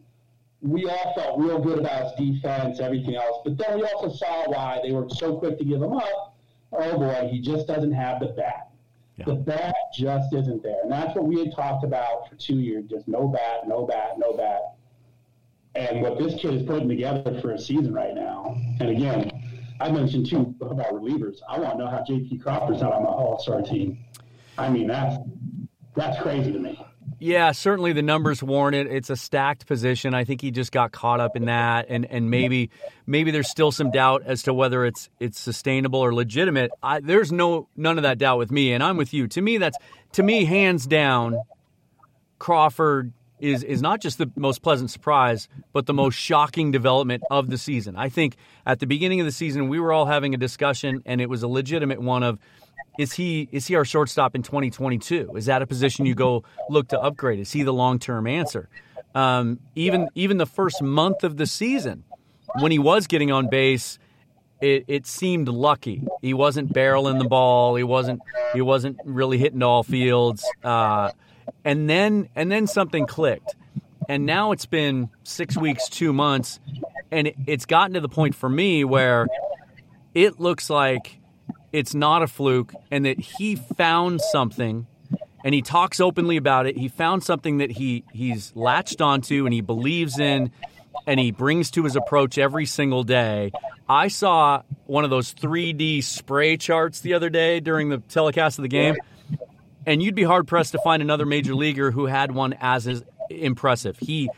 we 0.61 0.87
all 0.88 1.12
felt 1.14 1.38
real 1.38 1.58
good 1.61 1.78
about 1.78 2.16
his 2.18 2.35
defense, 2.35 2.80
everything 2.80 3.16
else, 3.16 3.40
but 3.44 3.58
then 3.58 3.78
we 3.78 3.85
also 3.85 4.14
saw 4.14 4.50
why 4.50 4.80
they 4.82 4.92
were 4.92 5.08
so 5.08 5.37
quick 5.37 5.58
to 5.58 5.64
give 5.64 5.82
him 5.82 5.92
up. 5.92 6.32
Oh 6.72 6.98
boy, 6.98 7.28
he 7.30 7.40
just 7.40 7.66
doesn't 7.66 7.92
have 7.92 8.20
the 8.20 8.28
bat. 8.28 8.70
Yeah. 9.16 9.26
The 9.26 9.35
bat 9.35 9.74
just 9.94 10.32
isn't 10.32 10.62
there. 10.62 10.80
And 10.82 10.90
that's 10.90 11.14
what 11.14 11.24
we 11.24 11.38
had 11.38 11.54
talked 11.54 11.85
about 11.85 12.28
for 12.28 12.37
two 12.37 12.56
years 12.56 12.87
just 12.88 13.06
no 13.08 13.28
bat, 13.28 13.66
no 13.66 13.87
bat, 13.87 14.18
no 14.18 14.35
bat. 14.37 14.74
And 15.74 16.02
what 16.02 16.18
this 16.18 16.35
kid 16.40 16.54
is 16.54 16.62
putting 16.62 16.88
together 16.88 17.38
for 17.40 17.52
a 17.52 17.58
season 17.58 17.94
right 17.94 18.14
now, 18.14 18.56
and 18.80 18.90
again, 18.90 19.30
I 19.80 19.90
mentioned 19.90 20.28
too 20.28 20.54
about 20.61 20.92
relievers. 20.92 21.38
I 21.48 21.58
want 21.58 21.74
to 21.74 21.85
know 21.85 21.90
how 21.90 22.04
J.P. 22.06 22.38
Crawford's 22.38 22.82
not 22.82 22.92
on 22.92 23.04
my 23.04 23.08
All 23.08 23.38
Star 23.38 23.62
team. 23.62 23.98
I 24.58 24.68
mean, 24.68 24.87
that's 24.87 25.16
that's 25.96 26.20
crazy 26.22 26.52
to 26.52 26.58
me. 26.58 26.78
Yeah, 27.22 27.52
certainly 27.52 27.92
the 27.92 28.02
numbers 28.02 28.42
warrant 28.42 28.74
it. 28.74 28.92
It's 28.92 29.08
a 29.08 29.14
stacked 29.14 29.66
position. 29.66 30.12
I 30.12 30.24
think 30.24 30.40
he 30.40 30.50
just 30.50 30.72
got 30.72 30.90
caught 30.90 31.20
up 31.20 31.37
in 31.37 31.44
that, 31.44 31.87
and 31.88 32.04
and 32.04 32.28
maybe 32.30 32.70
maybe 33.06 33.30
there's 33.30 33.48
still 33.48 33.70
some 33.70 33.92
doubt 33.92 34.24
as 34.26 34.42
to 34.42 34.52
whether 34.52 34.85
it's 34.85 35.08
it's 35.20 35.38
sustainable 35.38 36.00
or 36.00 36.12
legitimate. 36.12 36.72
I, 36.82 36.98
there's 36.98 37.30
no 37.30 37.68
none 37.76 37.96
of 37.96 38.02
that 38.02 38.18
doubt 38.18 38.38
with 38.38 38.50
me, 38.50 38.72
and 38.72 38.82
I'm 38.82 38.96
with 38.96 39.14
you. 39.14 39.28
To 39.28 39.40
me, 39.40 39.58
that's 39.58 39.78
to 40.14 40.24
me 40.24 40.44
hands 40.46 40.85
down. 40.85 41.38
Crawford 42.40 43.12
is 43.38 43.62
is 43.62 43.80
not 43.80 44.00
just 44.00 44.18
the 44.18 44.28
most 44.35 44.61
pleasant 44.61 44.90
surprise, 44.90 45.48
but 45.72 45.87
the 45.87 45.94
most 45.94 46.16
shocking 46.16 46.72
development 46.72 47.22
of 47.30 47.48
the 47.48 47.56
season. 47.56 47.94
I 47.94 48.08
think 48.08 48.35
at 48.66 48.80
the 48.80 48.87
beginning 48.87 49.20
of 49.20 49.26
the 49.26 49.32
season 49.32 49.68
we 49.68 49.78
were 49.78 49.92
all 49.92 50.06
having 50.06 50.35
a 50.35 50.38
discussion, 50.38 51.04
and 51.06 51.20
it 51.20 51.28
was 51.28 51.44
a 51.44 51.48
legitimate 51.48 52.02
one 52.02 52.24
of 52.24 52.40
is 52.99 53.12
he 53.12 53.49
is 53.53 53.66
he 53.66 53.75
our 53.75 53.85
shortstop 53.85 54.35
in 54.35 54.42
2022? 54.42 55.33
Is 55.37 55.47
that 55.47 55.62
a 55.62 55.66
position 55.66 56.07
you 56.07 56.14
go 56.14 56.45
look 56.68 56.88
to 56.88 57.01
upgrade? 57.01 57.38
Is 57.38 57.53
he 57.53 57.62
the 57.62 57.73
long 57.73 57.99
term 57.99 58.27
answer? 58.27 58.68
Um, 59.14 59.61
even 59.75 60.09
even 60.14 60.38
the 60.38 60.47
first 60.47 60.83
month 60.83 61.25
of 61.25 61.37
the 61.37 61.47
season, 61.47 62.05
when 62.61 62.73
he 62.73 62.79
was 62.79 63.07
getting 63.07 63.31
on 63.31 63.49
base, 63.49 63.99
it, 64.61 64.85
it 64.88 65.07
seemed 65.07 65.49
lucky. 65.49 66.03
He 66.21 66.35
wasn't 66.35 66.73
barreling 66.73 67.18
the 67.18 67.29
ball. 67.29 67.77
He 67.77 67.85
wasn't 67.85 68.21
he 68.55 68.61
wasn't 68.61 68.99
really 69.05 69.38
hitting 69.38 69.62
all 69.62 69.83
fields. 69.83 70.45
Uh, 70.62 71.11
and 71.64 71.88
then 71.88 72.29
and 72.37 72.51
then 72.51 72.66
something 72.66 73.07
clicked 73.07 73.55
and 74.09 74.27
now 74.27 74.53
it's 74.53 74.66
been 74.66 75.11
six 75.25 75.57
weeks 75.57 75.88
two 75.88 76.12
months 76.12 76.61
and 77.11 77.33
it's 77.47 77.66
gotten 77.66 77.95
to 77.95 78.01
the 78.01 78.09
point 78.09 78.35
for 78.35 78.49
me 78.49 78.85
where 78.85 79.27
it 80.14 80.40
looks 80.40 80.71
like 80.71 81.18
it's 81.72 81.94
not 81.94 82.22
a 82.22 82.26
fluke 82.26 82.74
and 82.90 83.04
that 83.04 83.18
he 83.18 83.56
found 83.56 84.20
something 84.20 84.87
and 85.44 85.54
he 85.54 85.62
talks 85.62 86.00
openly 86.00 86.37
about 86.37 86.66
it 86.66 86.76
he 86.76 86.88
found 86.88 87.22
something 87.22 87.58
that 87.58 87.70
he 87.70 88.04
he's 88.12 88.52
latched 88.54 89.00
onto 89.00 89.44
and 89.44 89.54
he 89.54 89.61
believes 89.61 90.18
in 90.18 90.50
and 91.06 91.18
he 91.18 91.30
brings 91.30 91.70
to 91.70 91.85
his 91.85 91.96
approach 91.96 92.38
every 92.38 92.66
single 92.66 93.02
day 93.02 93.50
i 93.88 94.08
saw 94.08 94.62
one 94.87 95.04
of 95.04 95.11
those 95.11 95.35
3d 95.35 96.02
spray 96.02 96.56
charts 96.56 97.00
the 97.00 97.14
other 97.14 97.30
day 97.30 97.61
during 97.61 97.88
the 97.88 97.98
telecast 97.98 98.58
of 98.58 98.62
the 98.62 98.68
game 98.68 98.94
and 99.87 100.02
you'd 100.02 100.14
be 100.14 100.24
hard 100.24 100.46
pressed 100.46 100.72
to 100.72 100.78
find 100.78 101.02
another 101.02 101.26
major 101.26 101.54
leaguer 101.54 101.90
who 101.90 102.06
had 102.06 102.32
one 102.32 102.54
as, 102.61 103.02
impressive. 103.30 103.98
He, 103.98 104.30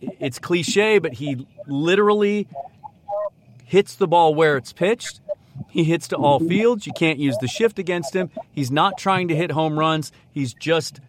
it's 0.00 0.38
cliche, 0.38 0.98
but 0.98 1.14
he 1.14 1.46
literally 1.66 2.48
hits 3.64 3.96
the 3.96 4.06
ball 4.06 4.34
where 4.34 4.56
it's 4.56 4.72
pitched. 4.72 5.20
He 5.68 5.84
hits 5.84 6.08
to 6.08 6.16
all 6.16 6.40
fields. 6.40 6.86
You 6.86 6.92
can't 6.92 7.18
use 7.18 7.36
the 7.38 7.48
shift 7.48 7.78
against 7.78 8.14
him. 8.14 8.30
He's 8.52 8.70
not 8.70 8.98
trying 8.98 9.28
to 9.28 9.36
hit 9.36 9.50
home 9.50 9.78
runs. 9.78 10.12
He's 10.30 10.54
just 10.54 11.00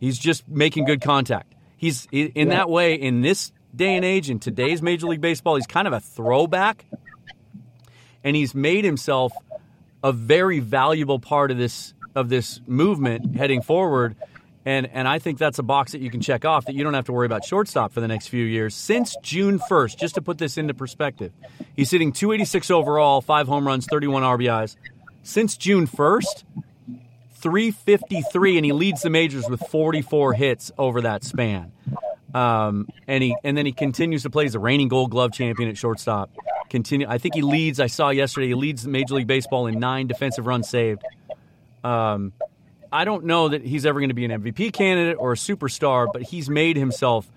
he's 0.00 0.18
just 0.18 0.48
making 0.48 0.84
good 0.84 1.00
contact. 1.00 1.54
He's 1.76 2.08
in 2.10 2.48
that 2.48 2.68
way 2.68 2.94
in 2.94 3.20
this 3.20 3.52
day 3.74 3.94
and 3.94 4.04
age 4.04 4.30
in 4.30 4.40
today's 4.40 4.82
Major 4.82 5.06
League 5.06 5.20
Baseball. 5.20 5.56
He's 5.56 5.66
kind 5.66 5.86
of 5.86 5.92
a 5.92 6.00
throwback, 6.00 6.84
and 8.24 8.34
he's 8.34 8.54
made 8.54 8.84
himself 8.84 9.32
a 10.02 10.12
very 10.12 10.58
valuable 10.58 11.18
part 11.18 11.50
of 11.50 11.58
this 11.58 11.94
of 12.14 12.28
this 12.28 12.60
movement 12.66 13.36
heading 13.36 13.62
forward. 13.62 14.16
And, 14.68 14.86
and 14.92 15.08
I 15.08 15.18
think 15.18 15.38
that's 15.38 15.58
a 15.58 15.62
box 15.62 15.92
that 15.92 16.02
you 16.02 16.10
can 16.10 16.20
check 16.20 16.44
off 16.44 16.66
that 16.66 16.74
you 16.74 16.84
don't 16.84 16.92
have 16.92 17.06
to 17.06 17.12
worry 17.12 17.24
about 17.24 17.42
shortstop 17.42 17.90
for 17.90 18.02
the 18.02 18.06
next 18.06 18.28
few 18.28 18.44
years. 18.44 18.74
Since 18.74 19.16
June 19.22 19.58
1st, 19.58 19.96
just 19.96 20.16
to 20.16 20.20
put 20.20 20.36
this 20.36 20.58
into 20.58 20.74
perspective, 20.74 21.32
he's 21.74 21.90
hitting 21.90 22.12
286 22.12 22.70
overall, 22.70 23.22
five 23.22 23.48
home 23.48 23.66
runs, 23.66 23.86
31 23.86 24.24
RBIs. 24.24 24.76
Since 25.22 25.56
June 25.56 25.86
1st, 25.86 26.44
353, 27.32 28.58
and 28.58 28.66
he 28.66 28.72
leads 28.72 29.00
the 29.00 29.08
majors 29.08 29.48
with 29.48 29.66
44 29.70 30.34
hits 30.34 30.70
over 30.76 31.00
that 31.00 31.24
span. 31.24 31.72
Um, 32.34 32.88
and 33.06 33.24
he 33.24 33.34
and 33.42 33.56
then 33.56 33.64
he 33.64 33.72
continues 33.72 34.24
to 34.24 34.30
play 34.30 34.44
as 34.44 34.54
a 34.54 34.58
reigning 34.58 34.88
Gold 34.88 35.10
Glove 35.10 35.32
champion 35.32 35.70
at 35.70 35.78
shortstop. 35.78 36.30
Continue. 36.68 37.06
I 37.08 37.16
think 37.16 37.34
he 37.34 37.40
leads. 37.40 37.80
I 37.80 37.86
saw 37.86 38.10
yesterday. 38.10 38.48
He 38.48 38.54
leads 38.54 38.86
Major 38.86 39.14
League 39.14 39.26
Baseball 39.26 39.66
in 39.66 39.80
nine 39.80 40.08
defensive 40.08 40.46
runs 40.46 40.68
saved. 40.68 41.02
Um, 41.82 42.34
I 42.92 43.04
don't 43.04 43.24
know 43.24 43.48
that 43.48 43.64
he's 43.64 43.84
ever 43.84 44.00
going 44.00 44.08
to 44.08 44.14
be 44.14 44.24
an 44.24 44.42
MVP 44.42 44.72
candidate 44.72 45.16
or 45.18 45.32
a 45.32 45.36
superstar, 45.36 46.08
but 46.12 46.22
he's 46.22 46.48
made 46.48 46.76
himself 46.76 47.30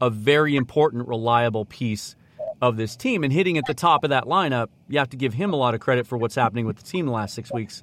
a 0.00 0.10
very 0.10 0.56
important, 0.56 1.08
reliable 1.08 1.64
piece 1.64 2.16
of 2.62 2.76
this 2.76 2.96
team. 2.96 3.24
And 3.24 3.32
hitting 3.32 3.58
at 3.58 3.64
the 3.66 3.74
top 3.74 4.04
of 4.04 4.10
that 4.10 4.24
lineup, 4.24 4.68
you 4.88 4.98
have 4.98 5.10
to 5.10 5.16
give 5.16 5.34
him 5.34 5.52
a 5.52 5.56
lot 5.56 5.74
of 5.74 5.80
credit 5.80 6.06
for 6.06 6.16
what's 6.16 6.34
happening 6.34 6.66
with 6.66 6.76
the 6.76 6.82
team 6.82 7.06
the 7.06 7.12
last 7.12 7.34
six 7.34 7.52
weeks, 7.52 7.82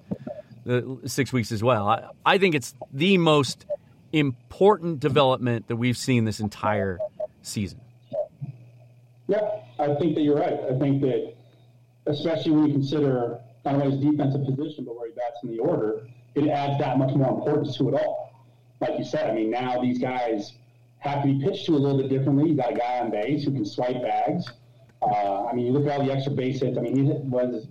uh, 0.68 0.82
six 1.06 1.32
weeks 1.32 1.52
as 1.52 1.64
well. 1.64 1.88
I, 1.88 2.10
I 2.26 2.38
think 2.38 2.56
it's 2.56 2.74
the 2.92 3.18
most 3.18 3.66
important 4.12 5.00
development 5.00 5.68
that 5.68 5.76
we've 5.76 5.98
seen 5.98 6.26
this 6.26 6.40
entire 6.40 7.00
season. 7.44 7.80
Yeah, 9.28 9.50
I 9.80 9.94
think 9.96 10.16
that 10.16 10.22
you're 10.22 10.38
right. 10.38 10.60
I 10.70 10.78
think 10.80 11.02
that, 11.02 11.34
especially 12.08 12.52
when 12.52 12.68
you 12.68 12.74
consider 12.74 13.40
not 13.64 13.76
only 13.76 13.92
his 13.92 14.04
defensive 14.04 14.46
position, 14.46 14.86
but 14.86 14.98
where 14.98 15.08
he 15.08 15.14
bats 15.14 15.38
in 15.44 15.52
the 15.52 15.60
order, 15.60 16.02
it 16.36 16.48
adds 16.48 16.80
that 16.80 16.98
much 16.98 17.14
more 17.16 17.30
importance 17.30 17.78
to 17.78 17.90
it 17.90 17.94
all. 17.94 18.34
Like 18.80 18.98
you 18.98 19.04
said, 19.06 19.30
I 19.30 19.34
mean, 19.34 19.52
now 19.52 19.82
these 19.82 20.00
guys 20.00 20.54
have 21.00 21.24
to 21.24 21.28
be 21.28 21.44
pitched 21.44 21.66
to 21.68 21.74
a 21.74 21.78
little 21.78 21.98
bit 21.98 22.10
differently. 22.10 22.50
You 22.50 22.56
got 22.56 22.72
a 22.72 22.76
guy 22.76 23.00
on 23.00 23.12
base 23.12 23.44
who 23.44 23.52
can 23.52 23.66
swipe 23.66 24.02
bags. 24.02 24.46
Uh, 25.02 25.46
I 25.46 25.54
mean, 25.54 25.66
you 25.66 25.72
look 25.72 25.86
at 25.86 26.00
all 26.00 26.06
the 26.06 26.12
extra 26.12 26.32
base 26.32 26.62
hits. 26.62 26.78
I 26.78 26.82
mean, 26.82 26.96
he 26.96 27.04
was, 27.04 27.68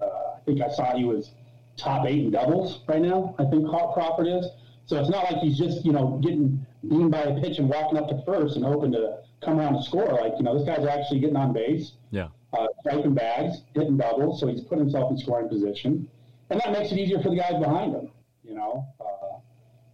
uh, 0.00 0.04
I 0.04 0.40
think 0.44 0.60
I 0.60 0.70
saw 0.70 0.96
he 0.96 1.04
was 1.04 1.32
top 1.76 2.06
eight 2.06 2.24
in 2.24 2.30
doubles 2.30 2.80
right 2.88 3.00
now. 3.00 3.34
I 3.38 3.44
think 3.44 3.68
Crawford 3.68 4.26
is. 4.26 4.46
So 4.86 4.98
it's 4.98 5.10
not 5.10 5.30
like 5.30 5.40
he's 5.42 5.56
just 5.56 5.84
you 5.84 5.92
know 5.92 6.18
getting 6.22 6.66
beaten 6.82 7.10
by 7.10 7.20
a 7.20 7.40
pitch 7.40 7.58
and 7.58 7.68
walking 7.68 7.96
up 7.96 8.08
to 8.08 8.22
first 8.26 8.56
and 8.56 8.64
hoping 8.64 8.92
to 8.92 9.18
come 9.40 9.60
around 9.60 9.76
and 9.76 9.84
score. 9.84 10.12
Like 10.12 10.32
you 10.38 10.42
know, 10.42 10.58
this 10.58 10.66
guy's 10.66 10.86
actually 10.86 11.20
getting 11.20 11.36
on 11.36 11.52
base. 11.52 11.92
Yeah 12.10 12.28
uh, 12.52 12.66
swiping 12.82 13.14
bags, 13.14 13.62
hitting 13.74 13.96
doubles, 13.96 14.40
so 14.40 14.46
he's 14.46 14.60
put 14.62 14.78
himself 14.78 15.10
in 15.10 15.18
scoring 15.18 15.48
position, 15.48 16.08
and 16.50 16.60
that 16.60 16.72
makes 16.72 16.92
it 16.92 16.98
easier 16.98 17.20
for 17.20 17.30
the 17.30 17.36
guys 17.36 17.54
behind 17.60 17.94
them. 17.94 18.10
You 18.44 18.54
know, 18.54 18.86
uh, 19.00 19.38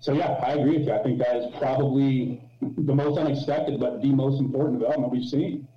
so 0.00 0.12
yeah, 0.12 0.32
I 0.42 0.52
agree 0.52 0.78
with 0.78 0.86
you. 0.86 0.92
I 0.92 1.02
think 1.02 1.18
that 1.18 1.36
is 1.36 1.46
probably 1.58 2.42
the 2.60 2.94
most 2.94 3.18
unexpected, 3.18 3.78
but 3.78 4.02
the 4.02 4.12
most 4.12 4.40
important 4.40 4.80
development 4.80 5.12
we've 5.12 5.28
seen. 5.28 5.68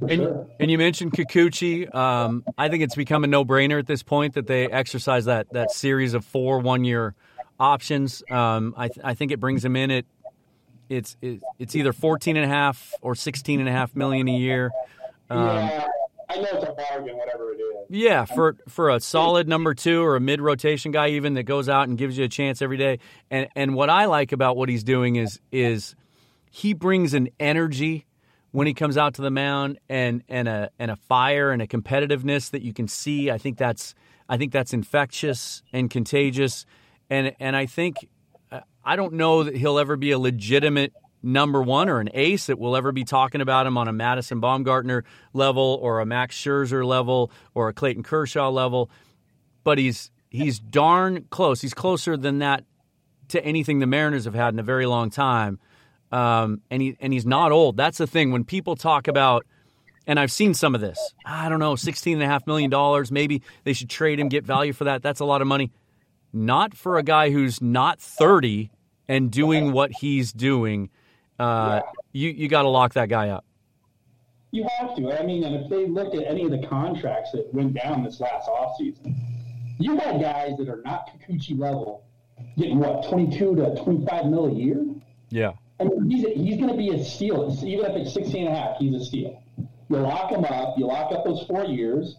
And, 0.00 0.10
sure. 0.10 0.46
and, 0.58 0.70
you 0.70 0.78
mentioned 0.78 1.12
Kikuchi. 1.12 1.92
Um, 1.94 2.44
I 2.58 2.68
think 2.68 2.82
it's 2.82 2.96
become 2.96 3.22
a 3.22 3.28
no-brainer 3.28 3.78
at 3.78 3.86
this 3.86 4.02
point 4.02 4.34
that 4.34 4.48
they 4.48 4.66
exercise 4.66 5.26
that 5.26 5.52
that 5.52 5.70
series 5.70 6.14
of 6.14 6.24
four 6.24 6.58
one-year 6.58 7.14
options. 7.60 8.22
Um, 8.28 8.74
I, 8.76 8.88
th- 8.88 9.04
I, 9.04 9.14
think 9.14 9.30
it 9.30 9.38
brings 9.38 9.64
him 9.64 9.76
in 9.76 9.92
at 9.92 10.04
it's 10.88 11.16
it's 11.22 11.76
either 11.76 11.92
14 11.92 12.36
and 12.36 12.44
a 12.44 12.48
half 12.48 12.94
or 13.00 13.14
16 13.14 13.60
and 13.60 13.68
a 13.68 13.72
half 13.72 13.94
million 13.94 14.28
a 14.28 14.36
year. 14.36 14.72
Um, 15.30 15.46
yeah, 15.46 15.86
I 16.32 16.36
know 16.40 16.48
it's 16.52 16.64
a 16.64 16.72
bargain, 16.72 17.16
whatever 17.16 17.52
it 17.52 17.56
is. 17.56 17.86
Yeah, 17.90 18.24
for 18.24 18.56
for 18.68 18.90
a 18.90 19.00
solid 19.00 19.48
number 19.48 19.74
two 19.74 20.02
or 20.02 20.16
a 20.16 20.20
mid 20.20 20.40
rotation 20.40 20.92
guy, 20.92 21.08
even 21.08 21.34
that 21.34 21.44
goes 21.44 21.68
out 21.68 21.88
and 21.88 21.98
gives 21.98 22.16
you 22.16 22.24
a 22.24 22.28
chance 22.28 22.62
every 22.62 22.76
day. 22.76 22.98
And 23.30 23.48
and 23.54 23.74
what 23.74 23.90
I 23.90 24.06
like 24.06 24.32
about 24.32 24.56
what 24.56 24.68
he's 24.68 24.84
doing 24.84 25.16
is 25.16 25.40
is 25.50 25.94
he 26.50 26.72
brings 26.74 27.14
an 27.14 27.28
energy 27.38 28.06
when 28.52 28.66
he 28.66 28.74
comes 28.74 28.96
out 28.96 29.14
to 29.14 29.22
the 29.22 29.30
mound 29.30 29.78
and 29.88 30.22
and 30.28 30.48
a 30.48 30.70
and 30.78 30.90
a 30.90 30.96
fire 30.96 31.50
and 31.50 31.60
a 31.60 31.66
competitiveness 31.66 32.50
that 32.50 32.62
you 32.62 32.72
can 32.72 32.88
see. 32.88 33.30
I 33.30 33.38
think 33.38 33.58
that's 33.58 33.94
I 34.28 34.36
think 34.36 34.52
that's 34.52 34.72
infectious 34.72 35.62
and 35.72 35.90
contagious. 35.90 36.64
And 37.10 37.34
and 37.40 37.56
I 37.56 37.66
think 37.66 37.96
uh, 38.50 38.60
I 38.84 38.96
don't 38.96 39.14
know 39.14 39.42
that 39.44 39.56
he'll 39.56 39.78
ever 39.78 39.96
be 39.96 40.12
a 40.12 40.18
legitimate 40.18 40.92
number 41.22 41.62
one 41.62 41.88
or 41.88 42.00
an 42.00 42.10
ace 42.14 42.46
that 42.46 42.58
we'll 42.58 42.76
ever 42.76 42.92
be 42.92 43.04
talking 43.04 43.40
about 43.40 43.66
him 43.66 43.78
on 43.78 43.88
a 43.88 43.92
Madison 43.92 44.40
Bumgarner 44.40 45.02
level 45.32 45.78
or 45.80 46.00
a 46.00 46.06
Max 46.06 46.36
Scherzer 46.36 46.84
level 46.84 47.30
or 47.54 47.68
a 47.68 47.72
Clayton 47.72 48.02
Kershaw 48.02 48.50
level, 48.50 48.90
but 49.64 49.78
he's 49.78 50.10
he's 50.30 50.58
darn 50.58 51.26
close. 51.30 51.60
He's 51.60 51.74
closer 51.74 52.16
than 52.16 52.38
that 52.40 52.64
to 53.28 53.44
anything 53.44 53.78
the 53.78 53.86
Mariners 53.86 54.24
have 54.24 54.34
had 54.34 54.52
in 54.52 54.58
a 54.58 54.64
very 54.64 54.86
long 54.86 55.10
time. 55.10 55.58
Um, 56.10 56.60
and 56.70 56.82
he 56.82 56.96
and 57.00 57.12
he's 57.12 57.26
not 57.26 57.52
old. 57.52 57.76
That's 57.76 57.98
the 57.98 58.06
thing. 58.06 58.32
When 58.32 58.44
people 58.44 58.76
talk 58.76 59.08
about, 59.08 59.46
and 60.06 60.20
I've 60.20 60.32
seen 60.32 60.52
some 60.54 60.74
of 60.74 60.80
this. 60.80 60.98
I 61.24 61.48
don't 61.48 61.60
know, 61.60 61.76
sixteen 61.76 62.14
and 62.14 62.22
a 62.22 62.26
half 62.26 62.46
million 62.46 62.70
dollars. 62.70 63.10
Maybe 63.10 63.42
they 63.64 63.72
should 63.72 63.88
trade 63.88 64.20
him, 64.20 64.28
get 64.28 64.44
value 64.44 64.72
for 64.72 64.84
that. 64.84 65.02
That's 65.02 65.20
a 65.20 65.24
lot 65.24 65.40
of 65.40 65.48
money. 65.48 65.70
Not 66.32 66.74
for 66.74 66.98
a 66.98 67.02
guy 67.02 67.30
who's 67.30 67.62
not 67.62 68.00
thirty 68.00 68.70
and 69.08 69.30
doing 69.30 69.72
what 69.72 69.90
he's 69.92 70.32
doing 70.32 70.90
uh, 71.38 71.80
yeah. 71.82 71.90
you 72.12 72.30
you 72.30 72.48
got 72.48 72.62
to 72.62 72.68
lock 72.68 72.94
that 72.94 73.08
guy 73.08 73.30
up. 73.30 73.44
You 74.50 74.66
have 74.78 74.94
to. 74.96 75.18
I 75.18 75.24
mean, 75.24 75.44
and 75.44 75.56
if 75.56 75.70
they 75.70 75.86
look 75.86 76.14
at 76.14 76.24
any 76.26 76.44
of 76.44 76.50
the 76.50 76.66
contracts 76.66 77.32
that 77.32 77.52
went 77.54 77.74
down 77.74 78.04
this 78.04 78.20
last 78.20 78.48
offseason, 78.48 79.16
you 79.78 79.96
had 79.96 80.20
guys 80.20 80.56
that 80.58 80.68
are 80.68 80.82
not 80.84 81.08
Kikuchi 81.08 81.58
level 81.58 82.04
getting 82.56 82.78
what, 82.78 83.08
22 83.08 83.56
to 83.56 83.82
25 83.82 84.26
mil 84.26 84.46
a 84.46 84.52
year? 84.52 84.84
Yeah. 85.30 85.52
I 85.80 85.84
mean, 85.84 86.10
he's, 86.10 86.26
he's 86.34 86.56
going 86.56 86.70
to 86.70 86.76
be 86.76 86.90
a 86.90 87.04
steal. 87.04 87.56
Even 87.64 87.86
if 87.86 87.96
it's 87.96 88.14
16 88.14 88.46
and 88.46 88.56
a 88.56 88.58
half, 88.58 88.76
he's 88.78 88.94
a 88.94 89.04
steal. 89.04 89.42
You 89.88 89.96
lock 89.96 90.30
him 90.30 90.44
up, 90.44 90.78
you 90.78 90.86
lock 90.86 91.12
up 91.12 91.24
those 91.24 91.44
four 91.46 91.64
years, 91.64 92.16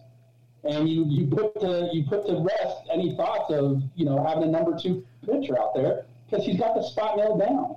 and 0.64 0.88
you, 0.88 1.04
you 1.08 1.26
put 1.26 1.60
to 1.60 1.88
you 1.92 2.04
put 2.04 2.26
to 2.26 2.36
rest 2.40 2.76
any 2.92 3.16
thoughts 3.16 3.52
of 3.52 3.82
you 3.96 4.04
know 4.04 4.24
having 4.24 4.44
a 4.44 4.46
number 4.46 4.78
two 4.78 5.04
pitcher 5.26 5.58
out 5.58 5.74
there 5.74 6.06
because 6.28 6.46
he's 6.46 6.58
got 6.58 6.74
the 6.74 6.82
spot 6.82 7.16
nailed 7.16 7.40
down. 7.40 7.76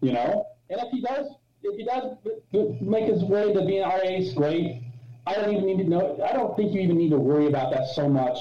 You 0.00 0.12
know, 0.12 0.46
and 0.70 0.80
if 0.80 0.90
he 0.90 1.00
does 1.00 1.26
if 1.62 1.76
he 1.76 1.84
does 1.84 2.16
make 2.80 3.06
his 3.06 3.24
way 3.24 3.52
to 3.52 3.64
being 3.64 3.82
our 3.82 4.00
ace, 4.02 4.32
great. 4.34 4.82
I 5.26 5.34
don't 5.34 5.52
even 5.52 5.66
need 5.66 5.78
to 5.78 5.88
know. 5.88 6.20
I 6.24 6.32
don't 6.32 6.56
think 6.56 6.72
you 6.72 6.80
even 6.82 6.96
need 6.96 7.10
to 7.10 7.18
worry 7.18 7.48
about 7.48 7.72
that 7.72 7.88
so 7.88 8.08
much, 8.08 8.38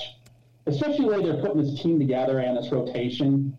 especially 0.68 1.06
the 1.06 1.12
way 1.18 1.24
they're 1.24 1.42
putting 1.42 1.58
this 1.64 1.82
team 1.82 1.98
together 1.98 2.40
and 2.40 2.56
this 2.56 2.72
rotation. 2.72 3.58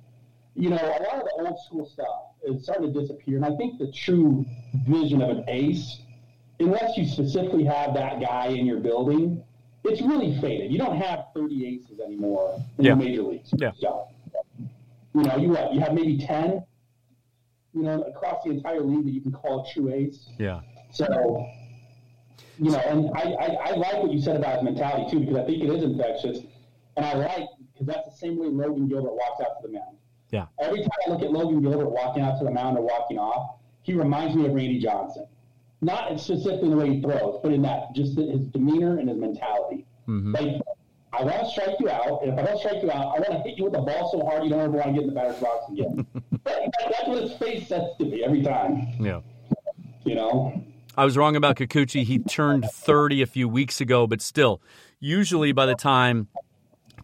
You 0.55 0.71
know, 0.71 0.77
a 0.77 1.03
lot 1.03 1.17
of 1.17 1.25
the 1.25 1.45
old 1.49 1.59
school 1.67 1.87
stuff 1.87 2.07
is 2.45 2.63
starting 2.63 2.93
to 2.93 3.01
disappear, 3.01 3.37
and 3.37 3.45
I 3.45 3.57
think 3.57 3.79
the 3.79 3.91
true 3.91 4.45
vision 4.87 5.21
of 5.21 5.31
an 5.31 5.45
ace, 5.49 6.01
unless 6.61 6.97
you 6.97 7.05
specifically 7.07 7.65
have 7.65 7.95
that 7.95 8.21
guy 8.21 8.47
in 8.49 8.65
your 8.67 8.79
building, 8.79 9.43
it's 9.85 10.01
really 10.01 10.39
faded. 10.41 10.71
You 10.71 10.79
don't 10.79 10.97
have 10.97 11.27
30 11.35 11.67
aces 11.67 11.99
anymore 12.01 12.63
in 12.79 12.85
Yeah. 12.85 12.95
the 12.95 13.05
major 13.05 13.23
leagues. 13.23 13.53
Yeah. 13.57 13.73
So, 13.81 14.07
you 15.15 15.23
know, 15.23 15.37
you? 15.37 15.57
You 15.73 15.81
have 15.81 15.95
maybe 15.95 16.19
10, 16.19 16.65
you 17.77 17.83
know, 17.83 18.03
across 18.03 18.43
the 18.43 18.51
entire 18.51 18.81
league 18.81 19.05
that 19.05 19.13
you 19.13 19.21
can 19.21 19.33
call 19.33 19.67
a 19.67 19.73
true 19.73 19.93
ace. 19.93 20.31
Yeah. 20.39 20.61
So, 20.91 21.47
you 22.59 22.71
know, 22.71 22.79
and 22.79 23.11
I, 23.15 23.35
I, 23.35 23.47
I 23.47 23.71
like 23.77 24.03
what 24.03 24.11
you 24.11 24.21
said 24.21 24.37
about 24.37 24.55
his 24.55 24.65
mentality 24.65 25.11
too, 25.11 25.21
because 25.21 25.37
I 25.37 25.45
think 25.45 25.63
it 25.63 25.69
is 25.69 25.85
infectious. 25.85 26.39
And 26.97 27.05
I 27.05 27.13
like, 27.13 27.49
because 27.73 27.87
that's 27.87 28.09
the 28.09 28.17
same 28.17 28.39
way 28.39 28.47
Logan 28.47 28.89
Gilbert 28.89 29.13
walks 29.13 29.43
out 29.43 29.61
to 29.61 29.69
the 29.69 29.75
mound. 29.75 29.99
Yeah. 30.31 30.47
Every 30.59 30.81
time 30.81 30.89
I 31.07 31.11
look 31.11 31.21
at 31.21 31.31
Logan 31.31 31.61
Gilbert 31.61 31.91
walking 31.91 32.23
out 32.23 32.39
to 32.39 32.47
the 32.47 32.51
mound 32.51 32.79
or 32.79 32.83
walking 32.83 33.19
off, 33.19 33.59
he 33.83 33.93
reminds 33.93 34.35
me 34.35 34.47
of 34.47 34.55
Randy 34.55 34.81
Johnson. 34.81 35.27
Not 35.83 36.19
specifically 36.19 36.71
the 36.71 36.77
way 36.77 36.95
he 36.95 37.03
throws, 37.03 37.41
but 37.43 37.53
in 37.53 37.61
that, 37.63 37.95
just 37.95 38.17
his 38.17 38.47
demeanor 38.47 38.99
and 38.99 39.11
his 39.11 39.19
mentality. 39.19 39.85
Mm-hmm. 40.09 40.35
Like, 40.35 40.63
I 41.13 41.23
want 41.23 41.41
to 41.41 41.51
strike 41.51 41.77
you 41.79 41.91
out, 41.91 42.23
and 42.23 42.33
if 42.33 42.39
I 42.39 42.43
don't 42.43 42.59
strike 42.59 42.83
you 42.83 42.91
out, 42.91 43.17
I 43.17 43.21
want 43.21 43.33
to 43.33 43.39
hit 43.49 43.59
you 43.59 43.65
with 43.65 43.75
the 43.75 43.81
ball 43.81 44.11
so 44.11 44.27
hard 44.27 44.45
you 44.45 44.51
don't 44.51 44.61
ever 44.61 44.73
want 44.73 44.89
to 44.89 44.93
get 44.93 45.03
in 45.03 45.09
the 45.09 45.15
batter's 45.15 45.41
box 45.41 45.71
again. 45.71 46.07
That- 46.47 46.73
that's 46.91 47.09
what 47.09 47.23
his 47.23 47.33
face 47.35 47.69
says 47.69 47.85
to 47.99 48.05
me 48.05 48.23
every 48.25 48.43
time, 48.43 48.87
Yeah. 49.01 49.21
you 50.05 50.15
know? 50.15 50.63
I 50.97 51.05
was 51.05 51.17
wrong 51.17 51.37
about 51.37 51.57
Kikuchi. 51.57 52.05
He 52.05 52.19
turned 52.21 52.65
30 52.65 53.21
a 53.21 53.27
few 53.27 53.49
weeks 53.49 53.81
ago, 53.83 54.07
but 54.07 54.23
still, 54.23 54.63
usually 55.01 55.53
by 55.53 55.67
the 55.67 55.75
time 55.75 56.29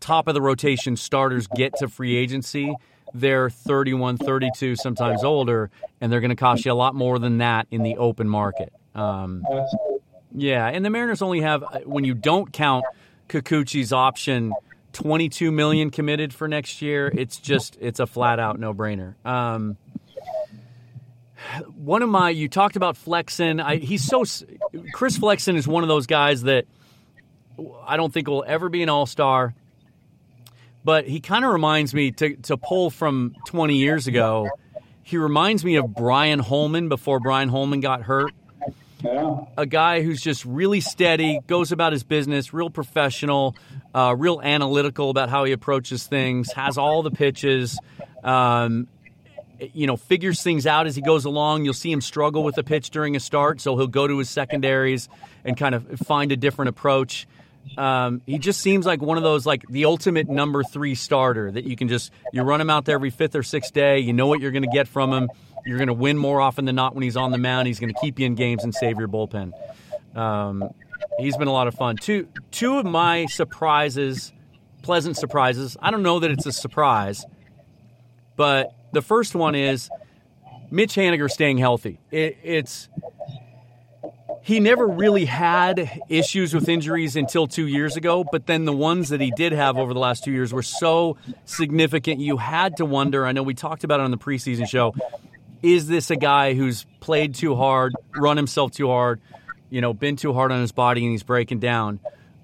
top 0.01 0.26
of 0.28 0.34
the 0.34 0.40
rotation 0.40 0.97
starters 0.97 1.47
get 1.47 1.76
to 1.76 1.88
free 1.88 2.16
agency, 2.16 2.74
they're 3.14 3.51
31, 3.51 4.16
32, 4.16 4.76
sometimes 4.76 5.22
older, 5.22 5.70
and 6.01 6.11
they're 6.11 6.20
going 6.20 6.30
to 6.30 6.36
cost 6.36 6.64
you 6.64 6.72
a 6.72 6.74
lot 6.74 6.95
more 6.95 7.18
than 7.18 7.38
that 7.38 7.66
in 7.70 7.82
the 7.82 7.97
open 7.99 8.28
market. 8.28 8.72
Um, 8.95 9.45
yeah, 10.34 10.66
and 10.68 10.84
the 10.84 10.90
Mariners 10.90 11.20
only 11.20 11.43
have, 11.43 11.62
uh, 11.62 11.80
when 11.84 12.05
you 12.05 12.14
don't 12.14 12.51
count 12.53 12.84
Kikuchi's 13.28 13.93
option, 13.93 14.55
22 14.93 15.51
million 15.53 15.90
committed 15.90 16.32
for 16.32 16.49
next 16.49 16.82
year. 16.82 17.12
It's 17.14 17.38
just, 17.38 17.76
it's 17.80 18.01
a 18.01 18.07
flat 18.07 18.38
out 18.38 18.59
no 18.59 18.74
brainer. 18.74 19.14
Um, 19.26 19.76
one 21.74 22.03
of 22.03 22.09
my 22.09 22.30
you 22.30 22.49
talked 22.49 22.76
about 22.76 22.97
Flexen. 22.97 23.61
I, 23.61 23.76
he's 23.76 24.05
so 24.05 24.24
Chris 24.93 25.16
Flexen 25.16 25.57
is 25.57 25.66
one 25.66 25.82
of 25.82 25.88
those 25.88 26.07
guys 26.07 26.43
that 26.43 26.66
I 27.84 27.97
don't 27.97 28.12
think 28.12 28.28
will 28.28 28.45
ever 28.47 28.68
be 28.68 28.82
an 28.82 28.88
All 28.88 29.07
Star, 29.07 29.55
but 30.84 31.07
he 31.07 31.20
kind 31.20 31.45
of 31.45 31.53
reminds 31.53 31.95
me 31.95 32.12
to 32.12 32.36
to 32.36 32.57
pull 32.57 32.90
from 32.90 33.34
20 33.47 33.76
years 33.76 34.07
ago. 34.07 34.49
He 35.03 35.16
reminds 35.16 35.64
me 35.64 35.76
of 35.76 35.95
Brian 35.95 36.38
Holman 36.38 36.88
before 36.88 37.18
Brian 37.20 37.49
Holman 37.49 37.80
got 37.80 38.03
hurt. 38.03 38.32
Yeah. 39.03 39.40
A 39.57 39.66
guy 39.66 40.03
who's 40.03 40.20
just 40.20 40.44
really 40.44 40.80
steady, 40.80 41.40
goes 41.46 41.72
about 41.72 41.92
his 41.92 42.05
business, 42.05 42.53
real 42.53 42.70
professional, 42.70 43.57
uh, 43.94 44.14
real 44.16 44.40
analytical 44.42 45.11
about 45.11 45.28
how 45.28 45.44
he 45.44 45.53
approaches 45.53 46.07
things, 46.07 46.53
has 46.53 46.78
all 46.78 47.03
the 47.03 47.11
pitches. 47.11 47.78
Um, 48.22 48.88
you 49.72 49.86
know, 49.86 49.96
figures 49.96 50.42
things 50.42 50.66
out 50.66 50.86
as 50.86 50.96
he 50.96 51.03
goes 51.03 51.24
along. 51.24 51.64
You'll 51.64 51.74
see 51.74 51.92
him 51.92 52.00
struggle 52.00 52.42
with 52.42 52.59
a 52.59 52.64
pitch 52.64 52.90
during 52.90 53.14
a 53.14 53.20
start, 53.20 53.61
so 53.61 53.76
he'll 53.76 53.86
go 53.86 54.07
to 54.07 54.18
his 54.18 54.28
secondaries 54.28 55.09
and 55.44 55.57
kind 55.57 55.74
of 55.74 55.86
find 56.00 56.32
a 56.32 56.36
different 56.36 56.70
approach. 56.70 57.26
Um, 57.78 58.22
he 58.26 58.38
just 58.38 58.61
seems 58.61 58.84
like 58.84 59.00
one 59.00 59.18
of 59.18 59.22
those 59.22 59.46
like 59.46 59.64
the 59.68 59.84
ultimate 59.84 60.28
number 60.28 60.64
three 60.64 60.94
starter 60.96 61.50
that 61.50 61.64
you 61.64 61.76
can 61.76 61.88
just 61.88 62.11
you 62.32 62.42
run 62.42 62.61
him 62.61 62.70
out 62.70 62.84
there 62.84 62.96
every 62.96 63.11
fifth 63.11 63.36
or 63.36 63.42
sixth 63.42 63.72
day. 63.72 64.00
You 64.00 64.12
know 64.12 64.26
what 64.26 64.40
you're 64.40 64.50
going 64.50 64.64
to 64.64 64.70
get 64.72 64.88
from 64.88 65.12
him. 65.12 65.30
You're 65.64 65.78
going 65.78 65.88
to 65.88 65.94
win 65.94 66.18
more 66.18 66.40
often 66.40 66.64
than 66.64 66.74
not 66.74 66.94
when 66.94 67.02
he's 67.02 67.16
on 67.16 67.30
the 67.32 67.38
mound. 67.38 67.66
He's 67.66 67.78
going 67.78 67.92
to 67.92 68.00
keep 68.00 68.18
you 68.18 68.26
in 68.26 68.34
games 68.34 68.64
and 68.64 68.74
save 68.74 68.98
your 68.98 69.08
bullpen. 69.08 69.52
Um, 70.16 70.70
he's 71.18 71.36
been 71.36 71.48
a 71.48 71.52
lot 71.52 71.68
of 71.68 71.74
fun. 71.74 71.96
Two 71.96 72.28
two 72.50 72.78
of 72.78 72.86
my 72.86 73.26
surprises, 73.26 74.32
pleasant 74.82 75.16
surprises. 75.16 75.76
I 75.80 75.90
don't 75.90 76.02
know 76.02 76.18
that 76.20 76.30
it's 76.30 76.46
a 76.46 76.52
surprise, 76.52 77.24
but 78.36 78.74
the 78.92 79.02
first 79.02 79.34
one 79.34 79.54
is 79.54 79.88
Mitch 80.70 80.94
Haniger 80.94 81.30
staying 81.30 81.58
healthy. 81.58 81.98
It, 82.10 82.38
it's 82.42 82.88
he 84.42 84.58
never 84.58 84.86
really 84.88 85.24
had 85.24 86.02
issues 86.08 86.52
with 86.52 86.68
injuries 86.68 87.14
until 87.14 87.46
two 87.46 87.68
years 87.68 87.96
ago, 87.96 88.24
but 88.24 88.46
then 88.46 88.64
the 88.64 88.72
ones 88.72 89.10
that 89.10 89.20
he 89.20 89.30
did 89.30 89.52
have 89.52 89.78
over 89.78 89.94
the 89.94 90.00
last 90.00 90.24
two 90.24 90.32
years 90.32 90.52
were 90.52 90.64
so 90.64 91.16
significant. 91.44 92.18
You 92.20 92.38
had 92.38 92.76
to 92.78 92.84
wonder. 92.84 93.24
I 93.24 93.30
know 93.30 93.44
we 93.44 93.54
talked 93.54 93.84
about 93.84 94.00
it 94.00 94.02
on 94.02 94.10
the 94.10 94.18
preseason 94.18 94.68
show. 94.68 94.94
Is 95.62 95.86
this 95.86 96.10
a 96.10 96.16
guy 96.16 96.54
who's 96.54 96.86
played 97.00 97.34
too 97.34 97.54
hard, 97.54 97.94
run 98.16 98.36
himself 98.36 98.72
too 98.72 98.88
hard, 98.88 99.20
you 99.70 99.80
know, 99.80 99.92
been 99.92 100.16
too 100.16 100.32
hard 100.32 100.52
on 100.52 100.60
his 100.60 100.72
body, 100.72 101.02
and 101.02 101.12
he's 101.12 101.22
breaking 101.22 101.60
down? 101.60 102.00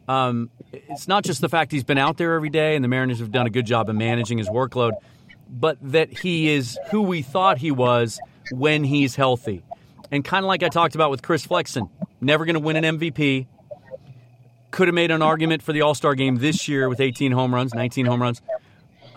Um, 0.07 0.51
it's 0.73 1.09
not 1.09 1.25
just 1.25 1.41
the 1.41 1.49
fact 1.49 1.73
he's 1.73 1.85
been 1.85 1.99
out 1.99 2.17
there 2.17 2.35
every 2.35 2.49
day, 2.49 2.75
and 2.75 2.85
the 2.85 2.89
Mariners 2.89 3.19
have 3.19 3.31
done 3.31 3.47
a 3.47 3.51
good 3.51 3.67
job 3.67 3.89
of 3.89 3.97
managing 3.97 4.39
his 4.39 4.49
workload, 4.49 4.93
but 5.51 5.79
that 5.83 6.17
he 6.19 6.49
is 6.49 6.79
who 6.91 7.03
we 7.03 7.23
thought 7.23 7.59
he 7.59 7.71
was 7.71 8.19
when 8.53 8.85
he's 8.85 9.17
healthy. 9.17 9.63
And 10.11 10.25
kind 10.25 10.45
of 10.45 10.49
like 10.49 10.63
I 10.63 10.69
talked 10.69 10.95
about 10.95 11.11
with 11.11 11.23
Chris 11.23 11.45
Flexen, 11.45 11.89
never 12.21 12.45
going 12.45 12.55
to 12.55 12.61
win 12.61 12.83
an 12.83 12.99
MVP. 12.99 13.47
Could 14.71 14.89
have 14.89 14.95
made 14.95 15.11
an 15.11 15.23
argument 15.23 15.63
for 15.63 15.73
the 15.73 15.83
All 15.83 15.95
Star 15.95 16.15
game 16.15 16.37
this 16.37 16.69
year 16.69 16.89
with 16.89 17.01
18 17.01 17.33
home 17.33 17.55
runs, 17.55 17.75
19 17.75 18.07
home 18.07 18.23
runs, 18.23 18.41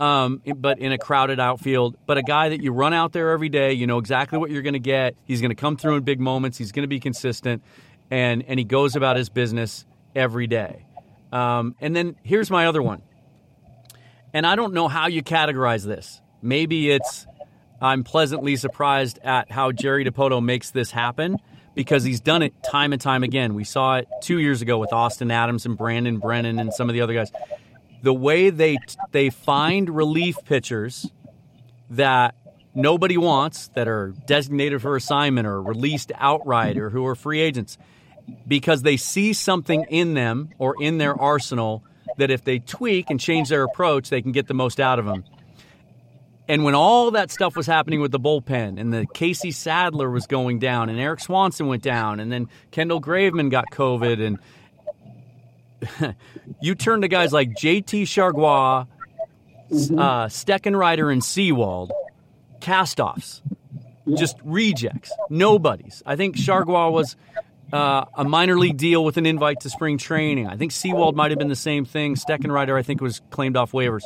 um, 0.01 0.41
but 0.57 0.79
in 0.79 0.91
a 0.91 0.97
crowded 0.97 1.39
outfield. 1.39 1.95
But 2.07 2.17
a 2.17 2.23
guy 2.23 2.49
that 2.49 2.61
you 2.61 2.71
run 2.71 2.91
out 2.91 3.13
there 3.13 3.29
every 3.29 3.49
day, 3.49 3.73
you 3.73 3.85
know 3.85 3.99
exactly 3.99 4.39
what 4.39 4.49
you're 4.49 4.63
going 4.63 4.73
to 4.73 4.79
get. 4.79 5.15
He's 5.25 5.41
going 5.41 5.51
to 5.51 5.55
come 5.55 5.77
through 5.77 5.97
in 5.97 6.03
big 6.03 6.19
moments. 6.19 6.57
He's 6.57 6.71
going 6.71 6.83
to 6.83 6.87
be 6.87 6.99
consistent, 6.99 7.63
and 8.09 8.43
and 8.47 8.59
he 8.59 8.65
goes 8.65 8.95
about 8.95 9.15
his 9.15 9.29
business 9.29 9.85
every 10.15 10.47
day. 10.47 10.87
Um, 11.31 11.75
and 11.79 11.95
then 11.95 12.15
here's 12.23 12.49
my 12.49 12.65
other 12.65 12.81
one, 12.81 13.03
and 14.33 14.45
I 14.45 14.55
don't 14.55 14.73
know 14.73 14.87
how 14.87 15.05
you 15.05 15.21
categorize 15.21 15.85
this. 15.85 16.19
Maybe 16.41 16.89
it's 16.89 17.27
I'm 17.79 18.03
pleasantly 18.03 18.55
surprised 18.55 19.19
at 19.23 19.51
how 19.51 19.71
Jerry 19.71 20.03
Dipoto 20.03 20.43
makes 20.43 20.71
this 20.71 20.89
happen 20.89 21.37
because 21.75 22.03
he's 22.03 22.21
done 22.21 22.41
it 22.41 22.53
time 22.63 22.91
and 22.91 23.01
time 23.01 23.21
again. 23.21 23.53
We 23.53 23.65
saw 23.65 23.97
it 23.97 24.07
two 24.23 24.39
years 24.39 24.63
ago 24.63 24.79
with 24.79 24.91
Austin 24.93 25.29
Adams 25.29 25.67
and 25.67 25.77
Brandon 25.77 26.17
Brennan 26.17 26.59
and 26.59 26.73
some 26.73 26.89
of 26.89 26.93
the 26.93 27.01
other 27.01 27.13
guys. 27.13 27.31
The 28.01 28.13
way 28.13 28.49
they 28.49 28.77
they 29.11 29.29
find 29.29 29.89
relief 29.89 30.37
pitchers 30.45 31.09
that 31.89 32.35
nobody 32.73 33.17
wants, 33.17 33.69
that 33.75 33.87
are 33.87 34.13
designated 34.25 34.81
for 34.81 34.95
assignment 34.95 35.47
or 35.47 35.61
released 35.61 36.11
outright 36.15 36.77
or 36.77 36.89
who 36.89 37.05
are 37.05 37.15
free 37.15 37.41
agents, 37.41 37.77
because 38.47 38.81
they 38.81 38.97
see 38.97 39.33
something 39.33 39.85
in 39.89 40.13
them 40.13 40.49
or 40.57 40.75
in 40.81 40.97
their 40.97 41.19
arsenal 41.19 41.83
that 42.17 42.31
if 42.31 42.43
they 42.43 42.59
tweak 42.59 43.09
and 43.09 43.19
change 43.19 43.49
their 43.49 43.63
approach, 43.63 44.09
they 44.09 44.21
can 44.21 44.31
get 44.31 44.47
the 44.47 44.53
most 44.53 44.79
out 44.79 44.99
of 44.99 45.05
them. 45.05 45.23
And 46.47 46.63
when 46.65 46.75
all 46.75 47.11
that 47.11 47.31
stuff 47.31 47.55
was 47.55 47.65
happening 47.65 48.01
with 48.01 48.11
the 48.11 48.19
bullpen 48.19 48.79
and 48.79 48.91
the 48.91 49.05
Casey 49.13 49.51
Sadler 49.51 50.09
was 50.09 50.27
going 50.27 50.59
down 50.59 50.89
and 50.89 50.99
Erik 50.99 51.21
Swanson 51.21 51.67
went 51.67 51.81
down 51.81 52.19
and 52.19 52.31
then 52.31 52.49
Kendall 52.71 52.99
Graveman 52.99 53.49
got 53.49 53.65
COVID 53.71 54.25
and 54.25 54.37
you 56.61 56.75
turn 56.75 57.01
to 57.01 57.07
guys 57.07 57.33
like 57.33 57.51
JT 57.51 58.03
Chargois, 58.03 58.87
uh, 59.71 60.25
Steckenrider, 60.27 61.11
and 61.11 61.23
Sewald, 61.23 61.91
castoffs, 62.59 63.41
just 64.15 64.37
rejects, 64.43 65.11
nobodies. 65.29 66.03
I 66.05 66.15
think 66.15 66.35
Chargois 66.35 66.91
was 66.91 67.15
uh, 67.71 68.05
a 68.15 68.23
minor 68.23 68.57
league 68.57 68.77
deal 68.77 69.03
with 69.03 69.17
an 69.17 69.25
invite 69.25 69.61
to 69.61 69.69
spring 69.69 69.97
training. 69.97 70.47
I 70.47 70.57
think 70.57 70.71
Sewald 70.71 71.15
might 71.15 71.31
have 71.31 71.39
been 71.39 71.49
the 71.49 71.55
same 71.55 71.85
thing. 71.85 72.15
Steckenrider, 72.15 72.77
I 72.77 72.83
think, 72.83 73.01
was 73.01 73.21
claimed 73.29 73.55
off 73.57 73.71
waivers. 73.71 74.03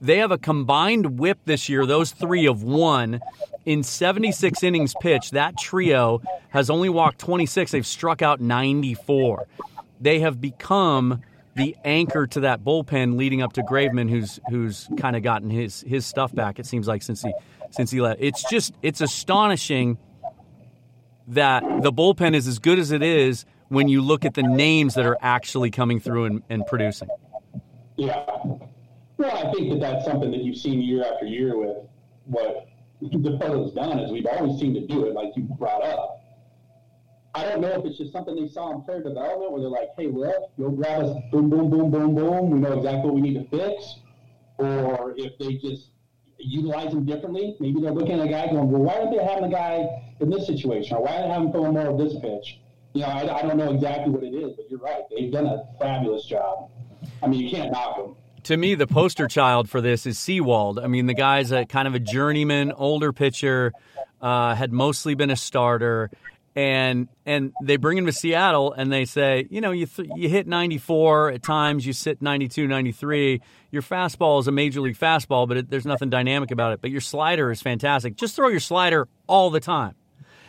They 0.00 0.18
have 0.18 0.30
a 0.30 0.38
combined 0.38 1.18
whip 1.18 1.38
this 1.44 1.68
year, 1.68 1.84
those 1.84 2.10
three 2.12 2.46
of 2.46 2.62
one. 2.62 3.20
In 3.66 3.82
76 3.82 4.62
innings 4.62 4.94
pitched, 5.00 5.32
that 5.32 5.58
trio 5.58 6.22
has 6.48 6.70
only 6.70 6.88
walked 6.88 7.18
26. 7.18 7.70
They've 7.70 7.86
struck 7.86 8.22
out 8.22 8.40
94. 8.40 9.46
They 10.00 10.20
have 10.20 10.40
become 10.40 11.22
the 11.56 11.76
anchor 11.84 12.26
to 12.26 12.40
that 12.40 12.64
bullpen 12.64 13.16
leading 13.16 13.42
up 13.42 13.52
to 13.54 13.62
Graveman, 13.62 14.08
who's 14.08 14.40
who's 14.48 14.88
kind 14.96 15.16
of 15.16 15.22
gotten 15.22 15.50
his 15.50 15.82
his 15.86 16.06
stuff 16.06 16.34
back. 16.34 16.58
It 16.58 16.66
seems 16.66 16.88
like 16.88 17.02
since 17.02 17.22
he 17.22 17.32
since 17.70 17.90
he 17.90 18.00
left. 18.00 18.20
It's 18.20 18.48
just 18.48 18.74
it's 18.82 19.00
astonishing 19.00 19.98
that 21.28 21.62
the 21.82 21.92
bullpen 21.92 22.34
is 22.34 22.46
as 22.46 22.58
good 22.58 22.78
as 22.78 22.90
it 22.90 23.02
is 23.02 23.44
when 23.68 23.88
you 23.88 24.02
look 24.02 24.24
at 24.24 24.34
the 24.34 24.42
names 24.42 24.94
that 24.94 25.06
are 25.06 25.16
actually 25.20 25.70
coming 25.70 26.00
through 26.00 26.24
and, 26.24 26.42
and 26.48 26.66
producing. 26.66 27.08
Yeah. 27.96 28.24
Well, 29.16 29.36
I 29.36 29.52
think 29.52 29.70
that 29.70 29.80
that's 29.80 30.04
something 30.04 30.30
that 30.30 30.42
you've 30.42 30.56
seen 30.56 30.80
year 30.80 31.04
after 31.04 31.26
year 31.26 31.56
with 31.56 31.76
what 32.24 32.68
the 33.00 33.18
Dakota's 33.18 33.72
done 33.72 33.98
is 33.98 34.10
we've 34.10 34.26
always 34.26 34.58
seemed 34.60 34.74
to 34.74 34.86
do 34.86 35.06
it, 35.06 35.14
like 35.14 35.32
you 35.36 35.42
brought 35.42 35.84
up. 35.84 36.22
I 37.34 37.44
don't 37.44 37.60
know 37.60 37.68
if 37.68 37.84
it's 37.84 37.98
just 37.98 38.12
something 38.12 38.34
they 38.34 38.48
saw 38.48 38.74
in 38.74 38.82
player 38.82 39.02
development 39.02 39.52
where 39.52 39.60
they're 39.60 39.70
like, 39.70 39.90
hey, 39.96 40.08
look, 40.08 40.56
go 40.58 40.70
grab 40.70 41.04
us, 41.04 41.16
boom, 41.30 41.48
boom, 41.48 41.70
boom, 41.70 41.90
boom, 41.90 42.14
boom. 42.14 42.50
We 42.50 42.58
know 42.58 42.78
exactly 42.78 43.04
what 43.04 43.14
we 43.14 43.20
need 43.20 43.34
to 43.34 43.48
fix. 43.48 43.96
Or 44.58 45.14
if 45.16 45.38
they 45.38 45.54
just 45.54 45.90
utilize 46.42 46.92
him 46.92 47.04
differently. 47.04 47.56
Maybe 47.60 47.80
they're 47.80 47.92
looking 47.92 48.18
at 48.18 48.26
a 48.26 48.28
guy 48.28 48.46
going, 48.46 48.70
well, 48.70 48.82
why 48.82 48.94
aren't 48.94 49.16
they 49.16 49.22
having 49.22 49.44
a 49.44 49.50
guy 49.50 49.86
in 50.20 50.30
this 50.30 50.46
situation? 50.46 50.96
Or 50.96 51.02
why 51.02 51.16
are 51.16 51.22
they 51.22 51.28
having 51.28 51.52
throwing 51.52 51.72
more 51.72 51.86
of 51.86 51.98
this 51.98 52.14
pitch? 52.20 52.60
You 52.92 53.02
know, 53.02 53.08
I, 53.08 53.38
I 53.38 53.42
don't 53.42 53.56
know 53.56 53.72
exactly 53.72 54.12
what 54.12 54.22
it 54.24 54.34
is, 54.34 54.52
but 54.56 54.70
you're 54.70 54.80
right. 54.80 55.02
They've 55.10 55.32
done 55.32 55.46
a 55.46 55.62
fabulous 55.78 56.24
job. 56.24 56.70
I 57.22 57.28
mean, 57.28 57.40
you 57.40 57.50
can't 57.50 57.70
knock 57.70 57.96
them. 57.96 58.16
To 58.44 58.56
me, 58.56 58.74
the 58.74 58.86
poster 58.86 59.28
child 59.28 59.68
for 59.68 59.80
this 59.80 60.06
is 60.06 60.18
Sewald. 60.18 60.78
I 60.78 60.86
mean, 60.86 61.06
the 61.06 61.14
guy's 61.14 61.52
a 61.52 61.66
kind 61.66 61.86
of 61.86 61.94
a 61.94 62.00
journeyman, 62.00 62.72
older 62.72 63.12
pitcher, 63.12 63.72
uh, 64.20 64.54
had 64.54 64.72
mostly 64.72 65.14
been 65.14 65.30
a 65.30 65.36
starter 65.36 66.10
and 66.56 67.08
and 67.24 67.52
they 67.62 67.76
bring 67.76 67.96
him 67.96 68.06
to 68.06 68.12
Seattle 68.12 68.72
and 68.72 68.92
they 68.92 69.04
say, 69.04 69.46
you 69.50 69.60
know, 69.60 69.70
you 69.70 69.86
th- 69.86 70.08
you 70.16 70.28
hit 70.28 70.46
94 70.46 71.32
at 71.32 71.42
times, 71.42 71.86
you 71.86 71.92
sit 71.92 72.20
92, 72.20 72.66
93. 72.66 73.40
Your 73.70 73.82
fastball 73.82 74.40
is 74.40 74.48
a 74.48 74.52
major 74.52 74.80
league 74.80 74.98
fastball, 74.98 75.46
but 75.46 75.58
it, 75.58 75.70
there's 75.70 75.86
nothing 75.86 76.10
dynamic 76.10 76.50
about 76.50 76.72
it. 76.72 76.80
But 76.80 76.90
your 76.90 77.00
slider 77.00 77.50
is 77.50 77.62
fantastic. 77.62 78.16
Just 78.16 78.34
throw 78.34 78.48
your 78.48 78.60
slider 78.60 79.06
all 79.28 79.50
the 79.50 79.60
time, 79.60 79.94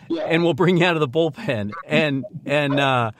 yeah. 0.09 0.23
and 0.23 0.43
we'll 0.43 0.55
bring 0.55 0.77
you 0.77 0.85
out 0.85 0.95
of 0.95 1.01
the 1.01 1.07
bullpen. 1.07 1.71
And 1.85 2.25
and 2.45 2.79
uh, 2.79 3.11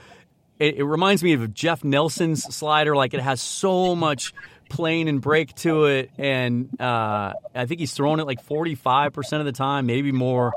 it, 0.57 0.77
it 0.77 0.83
reminds 0.83 1.23
me 1.23 1.33
of 1.33 1.53
Jeff 1.53 1.83
Nelson's 1.83 2.43
slider. 2.43 2.95
Like 2.95 3.13
it 3.13 3.21
has 3.21 3.41
so 3.41 3.95
much 3.95 4.33
plane 4.69 5.07
and 5.07 5.21
break 5.21 5.53
to 5.57 5.85
it, 5.85 6.09
and 6.17 6.81
uh, 6.81 7.33
I 7.53 7.65
think 7.67 7.79
he's 7.79 7.93
throwing 7.93 8.19
it 8.19 8.25
like 8.25 8.41
45 8.41 9.13
percent 9.13 9.39
of 9.39 9.45
the 9.45 9.51
time, 9.51 9.85
maybe 9.85 10.11
more. 10.11 10.51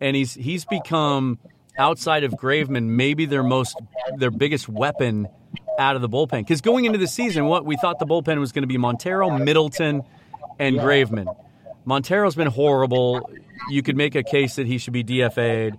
And 0.00 0.14
he's 0.14 0.34
he's 0.34 0.64
become 0.64 1.38
outside 1.76 2.24
of 2.24 2.32
Graveman, 2.32 2.84
maybe 2.84 3.26
their 3.26 3.42
most 3.42 3.76
their 4.16 4.30
biggest 4.30 4.68
weapon 4.68 5.28
out 5.78 5.96
of 5.96 6.02
the 6.02 6.08
bullpen. 6.08 6.40
Because 6.40 6.60
going 6.60 6.84
into 6.84 6.98
the 6.98 7.06
season, 7.06 7.46
what 7.46 7.64
we 7.64 7.76
thought 7.76 7.98
the 7.98 8.06
bullpen 8.06 8.38
was 8.38 8.52
going 8.52 8.62
to 8.62 8.68
be 8.68 8.78
Montero, 8.78 9.30
Middleton, 9.38 10.02
and 10.58 10.76
Graveman. 10.76 11.34
Montero's 11.84 12.34
been 12.34 12.48
horrible. 12.48 13.30
You 13.68 13.82
could 13.82 13.96
make 13.96 14.14
a 14.14 14.22
case 14.22 14.56
that 14.56 14.66
he 14.66 14.78
should 14.78 14.92
be 14.92 15.04
DFA'd. 15.04 15.78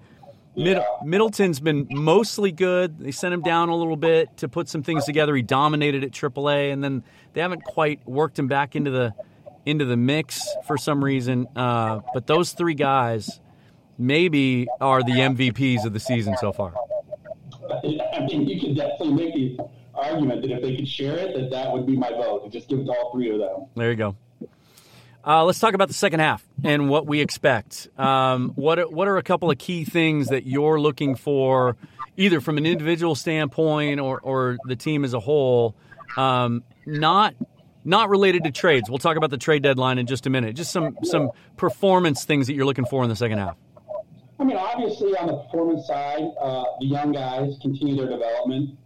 Mid- 0.57 0.83
Middleton's 1.03 1.59
been 1.59 1.87
mostly 1.89 2.51
good. 2.51 2.99
They 2.99 3.11
sent 3.11 3.33
him 3.33 3.41
down 3.41 3.69
a 3.69 3.75
little 3.75 3.97
bit 3.97 4.37
to 4.37 4.47
put 4.47 4.69
some 4.69 4.83
things 4.83 5.03
together. 5.03 5.35
He 5.35 5.41
dominated 5.41 6.03
at 6.03 6.11
AAA, 6.11 6.71
and 6.71 6.83
then 6.83 7.03
they 7.33 7.41
haven't 7.41 7.63
quite 7.63 8.07
worked 8.07 8.39
him 8.39 8.47
back 8.47 8.75
into 8.75 8.91
the 8.91 9.13
into 9.65 9.83
the 9.83 9.97
mix 9.97 10.47
for 10.67 10.77
some 10.77 11.03
reason. 11.03 11.47
Uh, 11.55 11.99
but 12.13 12.27
those 12.27 12.53
three 12.53 12.75
guys 12.75 13.39
maybe 13.97 14.67
are 14.81 15.03
the 15.03 15.13
MVPs 15.13 15.85
of 15.85 15.93
the 15.93 15.99
season 15.99 16.35
so 16.37 16.51
far. 16.51 16.73
I 17.83 18.25
mean, 18.25 18.47
you 18.47 18.59
could 18.59 18.75
definitely 18.75 19.13
make 19.13 19.33
the 19.33 19.57
argument 19.93 20.41
that 20.41 20.51
if 20.51 20.61
they 20.61 20.75
could 20.75 20.87
share 20.87 21.17
it, 21.17 21.35
that 21.35 21.49
that 21.51 21.71
would 21.71 21.85
be 21.85 21.95
my 21.95 22.09
vote. 22.09 22.51
Just 22.51 22.67
give 22.67 22.79
it 22.79 22.85
to 22.85 22.91
all 22.91 23.11
three 23.11 23.31
of 23.31 23.39
them. 23.39 23.67
There 23.75 23.89
you 23.89 23.95
go. 23.95 24.15
Uh, 25.25 25.43
let's 25.43 25.59
talk 25.59 25.73
about 25.73 25.87
the 25.87 25.93
second 25.93 26.19
half 26.19 26.45
and 26.63 26.87
what 26.87 27.07
we 27.07 27.19
expect. 27.19 27.87
Um, 27.97 28.49
what 28.55 28.77
are, 28.77 28.87
what 28.87 29.07
are 29.07 29.17
a 29.17 29.23
couple 29.23 29.49
of 29.49 29.57
key 29.57 29.83
things 29.83 30.27
that 30.27 30.45
you're 30.45 30.79
looking 30.79 31.15
for, 31.15 31.77
either 32.15 32.41
from 32.41 32.59
an 32.59 32.67
individual 32.67 33.15
standpoint 33.15 33.99
or, 33.99 34.19
or 34.19 34.57
the 34.65 34.75
team 34.75 35.03
as 35.03 35.15
a 35.15 35.19
whole? 35.19 35.75
Um, 36.15 36.63
not 36.85 37.33
not 37.83 38.09
related 38.09 38.43
to 38.43 38.51
trades. 38.51 38.89
We'll 38.89 38.99
talk 38.99 39.15
about 39.15 39.29
the 39.29 39.37
trade 39.37 39.61
deadline 39.63 39.99
in 39.99 40.07
just 40.07 40.25
a 40.25 40.29
minute. 40.29 40.55
Just 40.55 40.71
some 40.71 40.97
some 41.03 41.31
performance 41.57 42.23
things 42.25 42.47
that 42.47 42.53
you're 42.53 42.65
looking 42.65 42.85
for 42.85 43.03
in 43.03 43.09
the 43.09 43.15
second 43.15 43.37
half. 43.37 43.57
I 44.39 44.43
mean, 44.43 44.57
obviously 44.57 45.15
on 45.17 45.27
the 45.27 45.37
performance 45.37 45.87
side, 45.87 46.23
uh, 46.39 46.63
the 46.79 46.87
young 46.87 47.11
guys 47.11 47.57
continue 47.61 47.95
their 47.95 48.09
development. 48.09 48.77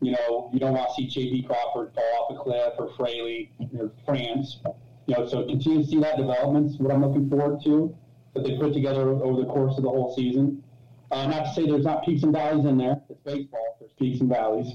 You 0.00 0.12
know, 0.12 0.50
you 0.52 0.58
don't 0.58 0.74
want 0.74 0.88
to 0.88 0.94
see 0.94 1.06
J.P. 1.06 1.42
Crawford 1.44 1.94
fall 1.94 2.28
off 2.30 2.36
a 2.36 2.42
cliff 2.42 2.74
or 2.78 2.94
Fraley 2.96 3.50
or 3.78 3.90
France. 4.06 4.58
You 5.06 5.16
know, 5.16 5.26
so 5.26 5.44
continue 5.44 5.82
to 5.82 5.88
see 5.88 6.00
that 6.00 6.16
development 6.16 6.70
is 6.70 6.78
what 6.78 6.92
I'm 6.92 7.02
looking 7.02 7.28
forward 7.28 7.62
to 7.64 7.94
that 8.34 8.44
they 8.44 8.56
put 8.56 8.72
together 8.72 9.10
over 9.10 9.40
the 9.40 9.46
course 9.46 9.76
of 9.76 9.84
the 9.84 9.88
whole 9.88 10.14
season. 10.14 10.62
Uh, 11.10 11.26
not 11.26 11.44
to 11.44 11.54
say 11.54 11.66
there's 11.66 11.84
not 11.84 12.04
peaks 12.04 12.22
and 12.22 12.32
valleys 12.32 12.64
in 12.64 12.76
there. 12.76 13.00
It's 13.08 13.20
baseball. 13.20 13.76
There's 13.78 13.92
peaks 13.92 14.20
and 14.20 14.28
valleys. 14.28 14.72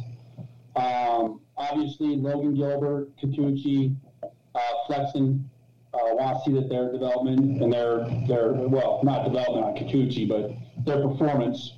Um, 0.75 1.41
obviously, 1.57 2.15
Logan 2.15 2.55
Gilbert, 2.55 3.09
Kikuchi, 3.17 3.95
uh, 4.23 4.59
Flexen, 4.87 5.49
uh, 5.93 5.97
want 6.13 6.37
to 6.37 6.49
see 6.49 6.55
that 6.55 6.69
their 6.69 6.91
development 6.91 7.61
and 7.61 7.73
their 7.73 8.07
their 8.27 8.53
well, 8.53 9.01
not 9.03 9.23
development 9.23 9.65
on 9.65 9.73
Kikuchi, 9.75 10.27
but 10.27 10.51
their 10.85 11.07
performance 11.07 11.73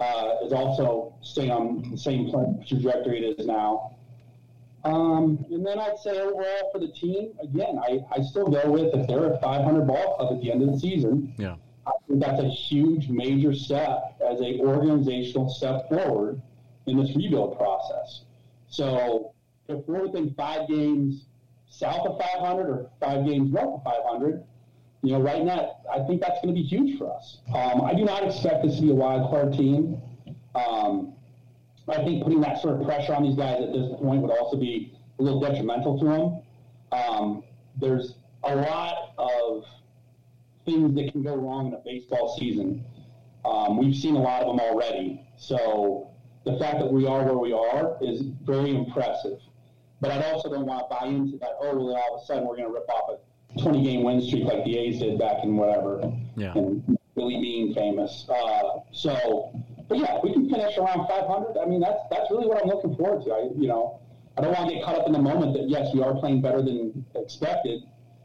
uh, 0.00 0.36
is 0.44 0.52
also 0.52 1.14
staying 1.22 1.50
on 1.50 1.90
the 1.90 1.96
same 1.96 2.30
trajectory 2.66 3.24
it 3.24 3.38
is 3.38 3.46
now. 3.46 3.96
Um, 4.84 5.44
and 5.50 5.64
then 5.64 5.78
I'd 5.78 5.98
say 5.98 6.20
overall 6.20 6.70
for 6.70 6.78
the 6.78 6.88
team, 6.88 7.32
again, 7.42 7.78
I, 7.82 8.00
I 8.14 8.22
still 8.22 8.46
go 8.46 8.70
with 8.70 8.94
if 8.94 9.06
they're 9.08 9.32
a 9.32 9.40
500 9.40 9.86
ball 9.86 10.16
club 10.16 10.34
at 10.34 10.42
the 10.42 10.52
end 10.52 10.62
of 10.62 10.72
the 10.72 10.78
season. 10.78 11.32
Yeah. 11.38 11.56
I 11.86 11.92
think 12.06 12.20
that's 12.20 12.42
a 12.42 12.48
huge, 12.48 13.08
major 13.08 13.54
step 13.54 14.16
as 14.20 14.40
a 14.40 14.58
organizational 14.60 15.48
step 15.48 15.88
forward 15.88 16.40
in 16.86 16.98
this 16.98 17.16
rebuild 17.16 17.56
process. 17.56 18.22
So 18.68 19.32
if 19.68 19.86
we're 19.86 20.02
within 20.02 20.34
five 20.34 20.68
games 20.68 21.26
south 21.78 22.06
of 22.06 22.20
500 22.20 22.70
or 22.70 22.90
five 23.00 23.26
games 23.26 23.52
north 23.52 23.80
of 23.80 23.84
500, 23.84 24.44
you 25.02 25.12
know, 25.12 25.20
right 25.20 25.44
now, 25.44 25.76
I 25.92 26.00
think 26.06 26.20
that's 26.20 26.40
going 26.40 26.54
to 26.54 26.60
be 26.60 26.66
huge 26.66 26.98
for 26.98 27.14
us. 27.14 27.38
Um, 27.54 27.82
I 27.82 27.94
do 27.94 28.04
not 28.04 28.24
expect 28.24 28.64
this 28.64 28.76
to 28.76 28.82
be 28.82 28.90
a 28.90 28.94
wild 28.94 29.30
card 29.30 29.52
team. 29.52 30.00
Um, 30.54 31.14
I 31.88 31.96
think 31.96 32.22
putting 32.22 32.40
that 32.40 32.62
sort 32.62 32.80
of 32.80 32.86
pressure 32.86 33.14
on 33.14 33.22
these 33.22 33.36
guys 33.36 33.60
at 33.60 33.72
this 33.72 33.86
point 34.00 34.22
would 34.22 34.30
also 34.30 34.56
be 34.56 34.96
a 35.18 35.22
little 35.22 35.40
detrimental 35.40 35.98
to 35.98 36.04
them. 36.04 36.42
Um, 36.92 37.44
there's 37.78 38.14
a 38.44 38.54
lot 38.54 39.12
of 39.18 39.64
things 40.64 40.94
that 40.94 41.12
can 41.12 41.22
go 41.22 41.34
wrong 41.34 41.66
in 41.66 41.74
a 41.74 41.78
baseball 41.84 42.36
season. 42.38 42.84
Um, 43.44 43.76
we've 43.76 43.96
seen 43.96 44.16
a 44.16 44.20
lot 44.20 44.42
of 44.42 44.48
them 44.48 44.60
already. 44.60 45.20
So 45.36 46.10
the 46.44 46.58
fact 46.58 46.78
that 46.78 46.90
we 46.90 47.06
are 47.06 47.24
where 47.24 47.36
we 47.36 47.52
are 47.52 47.98
is 48.00 48.22
very 48.44 48.74
impressive. 48.74 49.38
But 50.04 50.12
I 50.12 50.32
also 50.32 50.50
don't 50.50 50.66
want 50.66 50.84
to 50.90 50.94
buy 50.94 51.06
into 51.06 51.38
that. 51.38 51.56
Oh, 51.62 51.74
well, 51.78 51.96
all 51.96 52.16
of 52.16 52.22
a 52.22 52.26
sudden 52.26 52.46
we're 52.46 52.56
going 52.56 52.68
to 52.68 52.74
rip 52.74 52.86
off 52.90 53.16
a 53.56 53.62
20 53.62 53.82
game 53.82 54.02
win 54.02 54.20
streak 54.20 54.44
like 54.44 54.62
the 54.66 54.76
A's 54.76 54.98
did 54.98 55.18
back 55.18 55.42
in 55.42 55.56
whatever. 55.56 56.12
Yeah. 56.36 56.52
And 56.52 56.98
Billy 57.14 57.40
Beane 57.40 57.72
famous. 57.74 58.26
Uh, 58.28 58.80
so, 58.92 59.50
but 59.88 59.96
yeah, 59.96 60.18
we 60.22 60.34
can 60.34 60.50
finish 60.50 60.76
around 60.76 61.08
500. 61.08 61.56
I 61.56 61.64
mean, 61.64 61.80
that's 61.80 62.00
that's 62.10 62.30
really 62.30 62.46
what 62.46 62.62
I'm 62.62 62.68
looking 62.68 62.94
forward 62.96 63.24
to. 63.24 63.32
I, 63.32 63.48
you 63.56 63.66
know, 63.66 63.98
I 64.36 64.42
don't 64.42 64.52
want 64.52 64.68
to 64.68 64.74
get 64.74 64.84
caught 64.84 64.96
up 64.96 65.06
in 65.06 65.14
the 65.14 65.22
moment 65.22 65.54
that 65.54 65.70
yes, 65.70 65.88
we 65.94 66.02
are 66.02 66.14
playing 66.16 66.42
better 66.42 66.60
than 66.60 67.06
expected. 67.14 67.84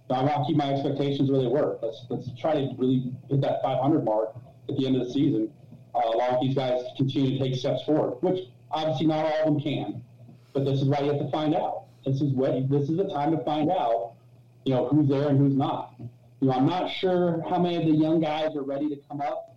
But 0.09 0.15
I 0.15 0.23
want 0.23 0.43
to 0.43 0.43
keep 0.47 0.57
my 0.57 0.73
expectations 0.73 1.31
where 1.31 1.39
they 1.39 1.47
were. 1.47 1.79
Let's 1.81 2.05
let's 2.09 2.29
try 2.37 2.55
to 2.55 2.75
really 2.77 3.13
hit 3.29 3.39
that 3.39 3.61
500 3.63 4.03
mark 4.03 4.35
at 4.67 4.75
the 4.75 4.85
end 4.85 4.97
of 4.97 5.07
the 5.07 5.13
season. 5.13 5.49
Uh, 5.95 6.01
allow 6.13 6.41
these 6.41 6.55
guys 6.55 6.81
to 6.81 6.89
continue 6.97 7.37
to 7.37 7.45
take 7.45 7.55
steps 7.55 7.83
forward, 7.83 8.17
which 8.19 8.49
obviously 8.69 9.07
not 9.07 9.23
all 9.23 9.39
of 9.39 9.45
them 9.45 9.61
can. 9.61 10.03
But 10.53 10.65
this 10.65 10.81
is 10.81 10.85
why 10.85 10.99
you 10.99 11.11
have 11.11 11.19
to 11.19 11.31
find 11.31 11.55
out. 11.55 11.85
This 12.05 12.21
is 12.21 12.33
what 12.33 12.69
this 12.69 12.89
is 12.89 12.97
the 12.97 13.09
time 13.09 13.31
to 13.31 13.43
find 13.43 13.69
out, 13.69 14.13
you 14.65 14.73
know, 14.73 14.87
who's 14.87 15.07
there 15.07 15.29
and 15.29 15.37
who's 15.37 15.55
not. 15.55 15.93
You 16.39 16.47
know, 16.47 16.53
I'm 16.53 16.65
not 16.65 16.89
sure 16.89 17.43
how 17.49 17.59
many 17.59 17.75
of 17.75 17.85
the 17.85 17.91
young 17.91 18.21
guys 18.21 18.55
are 18.55 18.63
ready 18.63 18.89
to 18.89 18.95
come 19.09 19.21
up. 19.21 19.55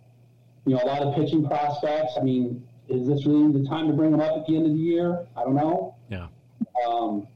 You 0.65 0.75
know, 0.75 0.83
a 0.83 0.85
lot 0.85 1.01
of 1.01 1.15
pitching 1.15 1.47
prospects. 1.47 2.13
I 2.19 2.23
mean, 2.23 2.65
is 2.89 3.07
this 3.07 3.25
really 3.25 3.51
the 3.61 3.67
time 3.67 3.87
to 3.87 3.93
bring 3.93 4.11
them 4.11 4.19
up 4.19 4.37
at 4.37 4.45
the 4.45 4.55
end 4.55 4.65
of 4.65 4.73
the 4.73 4.79
year? 4.79 5.25
I 5.37 5.43
don't 5.43 5.55
know. 5.55 5.95
Yeah. 6.09 6.27
Um, 6.85 7.27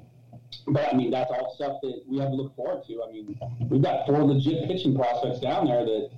but 0.68 0.94
I 0.94 0.96
mean, 0.96 1.12
that's 1.12 1.32
all 1.32 1.54
stuff 1.56 1.80
that 1.82 2.04
we 2.08 2.20
have 2.20 2.30
to 2.30 2.36
look 2.36 2.56
forward 2.56 2.84
to. 2.88 3.04
I 3.04 3.12
mean, 3.12 3.40
we've 3.70 3.82
got 3.82 4.06
four 4.06 4.24
legit 4.24 4.68
pitching 4.68 4.96
prospects 4.96 5.40
down 5.40 5.68
there 5.68 5.86
that 5.86 6.10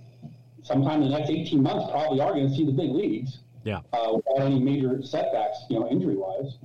sometime 0.64 1.02
in 1.02 1.10
the 1.10 1.18
next 1.18 1.30
18 1.30 1.62
months 1.62 1.92
probably 1.92 2.20
are 2.22 2.34
going 2.34 2.48
to 2.50 2.56
see 2.56 2.66
the 2.66 2.72
big 2.72 2.92
leagues. 2.92 3.40
Yeah. 3.64 3.82
Uh, 3.94 4.14
without 4.16 4.46
any 4.46 4.60
major 4.60 5.02
setbacks, 5.04 5.66
you 5.70 5.80
know, 5.80 5.88
injury 5.90 6.16
wise. 6.16 6.58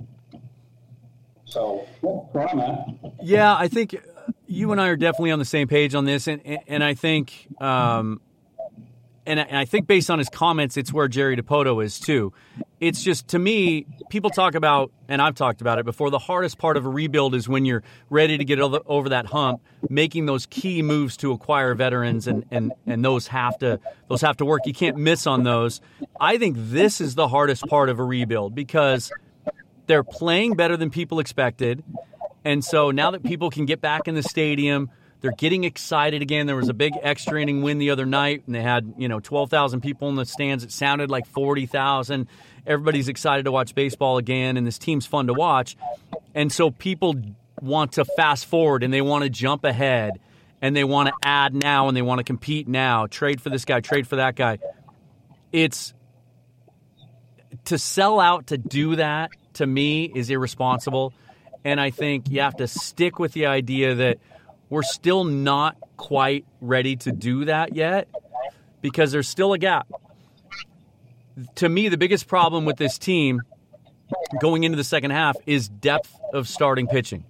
So, 1.44 1.86
where 2.00 2.48
I'm 2.48 2.58
at. 2.60 2.86
Yeah, 3.22 3.54
I 3.54 3.68
think 3.68 3.96
you 4.46 4.72
and 4.72 4.80
I 4.80 4.88
are 4.88 4.96
definitely 4.96 5.30
on 5.30 5.38
the 5.38 5.44
same 5.44 5.68
page 5.68 5.94
on 5.94 6.04
this, 6.04 6.26
and 6.26 6.40
and 6.66 6.82
I 6.82 6.94
think, 6.94 7.48
um, 7.60 8.20
and 9.26 9.40
I 9.40 9.64
think 9.64 9.86
based 9.86 10.10
on 10.10 10.18
his 10.18 10.28
comments, 10.28 10.76
it's 10.76 10.92
where 10.92 11.08
Jerry 11.08 11.36
Dipoto 11.36 11.82
is 11.84 11.98
too. 11.98 12.32
it's 12.80 13.02
just 13.02 13.28
to 13.28 13.38
me, 13.38 13.86
people 14.10 14.28
talk 14.30 14.54
about, 14.54 14.92
and 15.08 15.22
I've 15.22 15.34
talked 15.34 15.60
about 15.62 15.78
it 15.78 15.84
before. 15.86 16.10
The 16.10 16.18
hardest 16.18 16.58
part 16.58 16.76
of 16.76 16.84
a 16.84 16.88
rebuild 16.88 17.34
is 17.34 17.48
when 17.48 17.64
you're 17.64 17.82
ready 18.10 18.36
to 18.36 18.44
get 18.44 18.60
over 18.60 19.08
that 19.08 19.26
hump, 19.26 19.62
making 19.88 20.26
those 20.26 20.44
key 20.46 20.82
moves 20.82 21.16
to 21.18 21.32
acquire 21.32 21.74
veterans, 21.74 22.26
and 22.26 22.44
and 22.50 22.72
and 22.86 23.04
those 23.04 23.28
have 23.28 23.56
to 23.58 23.80
those 24.08 24.20
have 24.22 24.36
to 24.38 24.44
work. 24.44 24.62
You 24.66 24.74
can't 24.74 24.96
miss 24.96 25.26
on 25.26 25.44
those. 25.44 25.80
I 26.20 26.36
think 26.38 26.56
this 26.58 27.00
is 27.00 27.14
the 27.14 27.28
hardest 27.28 27.66
part 27.66 27.88
of 27.88 27.98
a 27.98 28.04
rebuild 28.04 28.54
because 28.54 29.10
they're 29.86 30.04
playing 30.04 30.54
better 30.54 30.76
than 30.76 30.90
people 30.90 31.20
expected, 31.20 31.82
and 32.44 32.64
so 32.64 32.90
now 32.90 33.10
that 33.10 33.22
people 33.22 33.50
can 33.50 33.66
get 33.66 33.80
back 33.80 34.08
in 34.08 34.14
the 34.14 34.22
stadium. 34.22 34.90
They're 35.20 35.32
getting 35.32 35.64
excited 35.64 36.20
again. 36.20 36.44
There 36.44 36.54
was 36.54 36.68
a 36.68 36.74
big 36.74 36.92
extra 37.00 37.40
inning 37.40 37.62
win 37.62 37.78
the 37.78 37.88
other 37.88 38.04
night, 38.04 38.42
and 38.44 38.54
they 38.54 38.60
had 38.60 38.92
you 38.98 39.08
know 39.08 39.20
twelve 39.20 39.48
thousand 39.48 39.80
people 39.80 40.10
in 40.10 40.16
the 40.16 40.26
stands. 40.26 40.64
It 40.64 40.70
sounded 40.70 41.10
like 41.10 41.26
forty 41.26 41.64
thousand 41.64 42.28
everybody's 42.66 43.08
excited 43.08 43.44
to 43.44 43.52
watch 43.52 43.74
baseball 43.74 44.18
again, 44.18 44.56
and 44.56 44.66
this 44.66 44.78
team's 44.78 45.06
fun 45.06 45.26
to 45.26 45.34
watch. 45.34 45.76
And 46.34 46.52
so 46.52 46.70
people 46.70 47.14
want 47.60 47.92
to 47.92 48.04
fast 48.04 48.46
forward 48.46 48.82
and 48.82 48.92
they 48.92 49.00
want 49.00 49.24
to 49.24 49.30
jump 49.30 49.64
ahead 49.64 50.12
and 50.60 50.74
they 50.74 50.84
want 50.84 51.08
to 51.08 51.14
add 51.22 51.54
now 51.54 51.88
and 51.88 51.96
they 51.96 52.02
want 52.02 52.18
to 52.18 52.24
compete 52.24 52.66
now, 52.68 53.06
trade 53.06 53.40
for 53.40 53.50
this 53.50 53.64
guy, 53.64 53.80
trade 53.80 54.06
for 54.06 54.16
that 54.16 54.34
guy. 54.34 54.58
It's 55.52 55.94
to 57.66 57.78
sell 57.78 58.18
out 58.18 58.48
to 58.48 58.58
do 58.58 58.96
that 58.96 59.30
to 59.54 59.66
me 59.66 60.04
is 60.04 60.30
irresponsible. 60.30 61.12
And 61.64 61.80
I 61.80 61.90
think 61.90 62.30
you 62.30 62.40
have 62.40 62.56
to 62.56 62.68
stick 62.68 63.18
with 63.18 63.32
the 63.32 63.46
idea 63.46 63.94
that 63.94 64.18
we're 64.68 64.82
still 64.82 65.24
not 65.24 65.76
quite 65.96 66.44
ready 66.60 66.96
to 66.96 67.12
do 67.12 67.46
that 67.46 67.74
yet 67.74 68.08
because 68.82 69.12
there's 69.12 69.28
still 69.28 69.52
a 69.52 69.58
gap 69.58 69.88
to 71.56 71.68
me, 71.68 71.88
the 71.88 71.96
biggest 71.96 72.26
problem 72.28 72.64
with 72.64 72.76
this 72.76 72.98
team 72.98 73.42
going 74.40 74.64
into 74.64 74.76
the 74.76 74.84
second 74.84 75.10
half 75.10 75.36
is 75.46 75.68
depth 75.68 76.14
of 76.32 76.48
starting 76.48 76.86
pitching. 76.86 77.24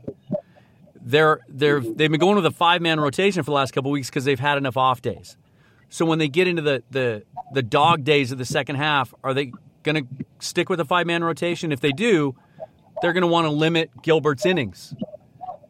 They're 1.00 1.40
they're 1.48 1.80
they've 1.80 2.10
been 2.10 2.20
going 2.20 2.36
with 2.36 2.46
a 2.46 2.50
five 2.50 2.80
man 2.80 2.98
rotation 2.98 3.42
for 3.42 3.50
the 3.50 3.54
last 3.54 3.72
couple 3.72 3.90
weeks 3.90 4.08
because 4.08 4.24
they've 4.24 4.40
had 4.40 4.56
enough 4.56 4.76
off 4.76 5.02
days. 5.02 5.36
So 5.90 6.06
when 6.06 6.18
they 6.18 6.28
get 6.28 6.48
into 6.48 6.62
the 6.62 6.82
the 6.90 7.24
the 7.52 7.62
dog 7.62 8.04
days 8.04 8.32
of 8.32 8.38
the 8.38 8.46
second 8.46 8.76
half, 8.76 9.12
are 9.22 9.34
they 9.34 9.52
going 9.84 10.04
to 10.04 10.24
stick 10.40 10.68
with 10.68 10.80
a 10.80 10.84
five 10.84 11.06
man 11.06 11.22
rotation? 11.22 11.70
If 11.70 11.80
they 11.80 11.92
do, 11.92 12.34
they're 13.00 13.12
going 13.12 13.22
to 13.22 13.28
want 13.28 13.46
to 13.46 13.50
limit 13.50 13.90
Gilbert's 14.02 14.44
innings. 14.44 14.94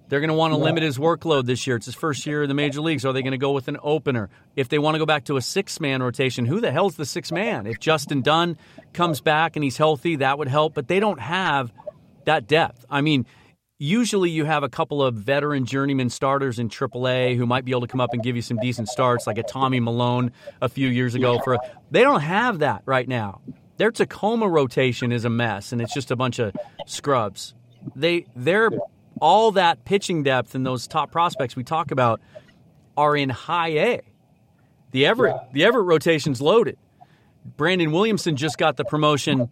They're 0.08 0.20
going 0.20 0.28
to 0.28 0.34
want 0.34 0.52
to 0.52 0.58
limit 0.58 0.82
his 0.82 0.98
workload 0.98 1.46
this 1.46 1.66
year. 1.66 1.76
It's 1.76 1.86
his 1.86 1.94
first 1.94 2.26
year 2.26 2.42
in 2.44 2.48
the 2.48 2.54
major 2.54 2.80
leagues. 2.80 3.04
Are 3.04 3.12
they 3.12 3.22
going 3.22 3.32
to 3.32 3.38
go 3.38 3.52
with 3.52 3.68
an 3.68 3.78
opener? 3.82 4.28
If 4.54 4.68
they 4.68 4.78
want 4.78 4.94
to 4.94 4.98
go 4.98 5.06
back 5.06 5.24
to 5.24 5.36
a 5.36 5.42
six 5.42 5.80
man 5.80 6.02
rotation, 6.02 6.44
who 6.44 6.60
the 6.60 6.70
hell's 6.70 6.96
the 6.96 7.06
six 7.06 7.32
man? 7.32 7.66
If 7.66 7.80
Justin 7.80 8.22
Dunn 8.22 8.58
comes 8.92 9.20
back 9.20 9.56
and 9.56 9.64
he's 9.64 9.76
healthy, 9.76 10.16
that 10.16 10.38
would 10.38 10.48
help. 10.48 10.74
But 10.74 10.88
they 10.88 11.00
don't 11.00 11.20
have 11.20 11.72
that 12.26 12.46
depth. 12.46 12.84
I 12.90 13.00
mean, 13.00 13.26
usually 13.78 14.30
you 14.30 14.44
have 14.44 14.62
a 14.62 14.68
couple 14.68 15.02
of 15.02 15.14
veteran 15.14 15.64
journeyman 15.64 16.10
starters 16.10 16.58
in 16.58 16.68
AAA 16.68 17.36
who 17.36 17.46
might 17.46 17.64
be 17.64 17.72
able 17.72 17.82
to 17.82 17.86
come 17.86 18.00
up 18.00 18.12
and 18.12 18.22
give 18.22 18.36
you 18.36 18.42
some 18.42 18.58
decent 18.58 18.88
starts, 18.88 19.26
like 19.26 19.38
a 19.38 19.42
Tommy 19.42 19.80
Milone 19.80 20.32
a 20.60 20.68
few 20.68 20.88
years 20.88 21.14
ago. 21.14 21.40
For 21.42 21.54
a, 21.54 21.58
they 21.90 22.02
don't 22.02 22.20
have 22.20 22.60
that 22.60 22.82
right 22.86 23.08
now. 23.08 23.40
Their 23.76 23.90
Tacoma 23.90 24.48
rotation 24.48 25.12
is 25.12 25.24
a 25.24 25.30
mess, 25.30 25.72
and 25.72 25.80
it's 25.80 25.92
just 25.92 26.10
a 26.10 26.16
bunch 26.16 26.38
of 26.38 26.54
scrubs. 26.86 27.54
They 27.96 28.26
they're 28.34 28.70
all 29.20 29.52
that 29.52 29.84
pitching 29.84 30.22
depth 30.22 30.54
and 30.54 30.64
those 30.64 30.86
top 30.86 31.10
prospects 31.10 31.56
we 31.56 31.64
talk 31.64 31.90
about 31.90 32.20
are 32.96 33.16
in 33.16 33.30
high 33.30 33.70
A. 33.70 34.00
The 34.92 35.06
Everett 35.06 35.36
the 35.52 35.64
Everett 35.64 35.86
rotation's 35.86 36.40
loaded. 36.40 36.78
Brandon 37.56 37.92
Williamson 37.92 38.36
just 38.36 38.56
got 38.56 38.76
the 38.76 38.84
promotion 38.84 39.50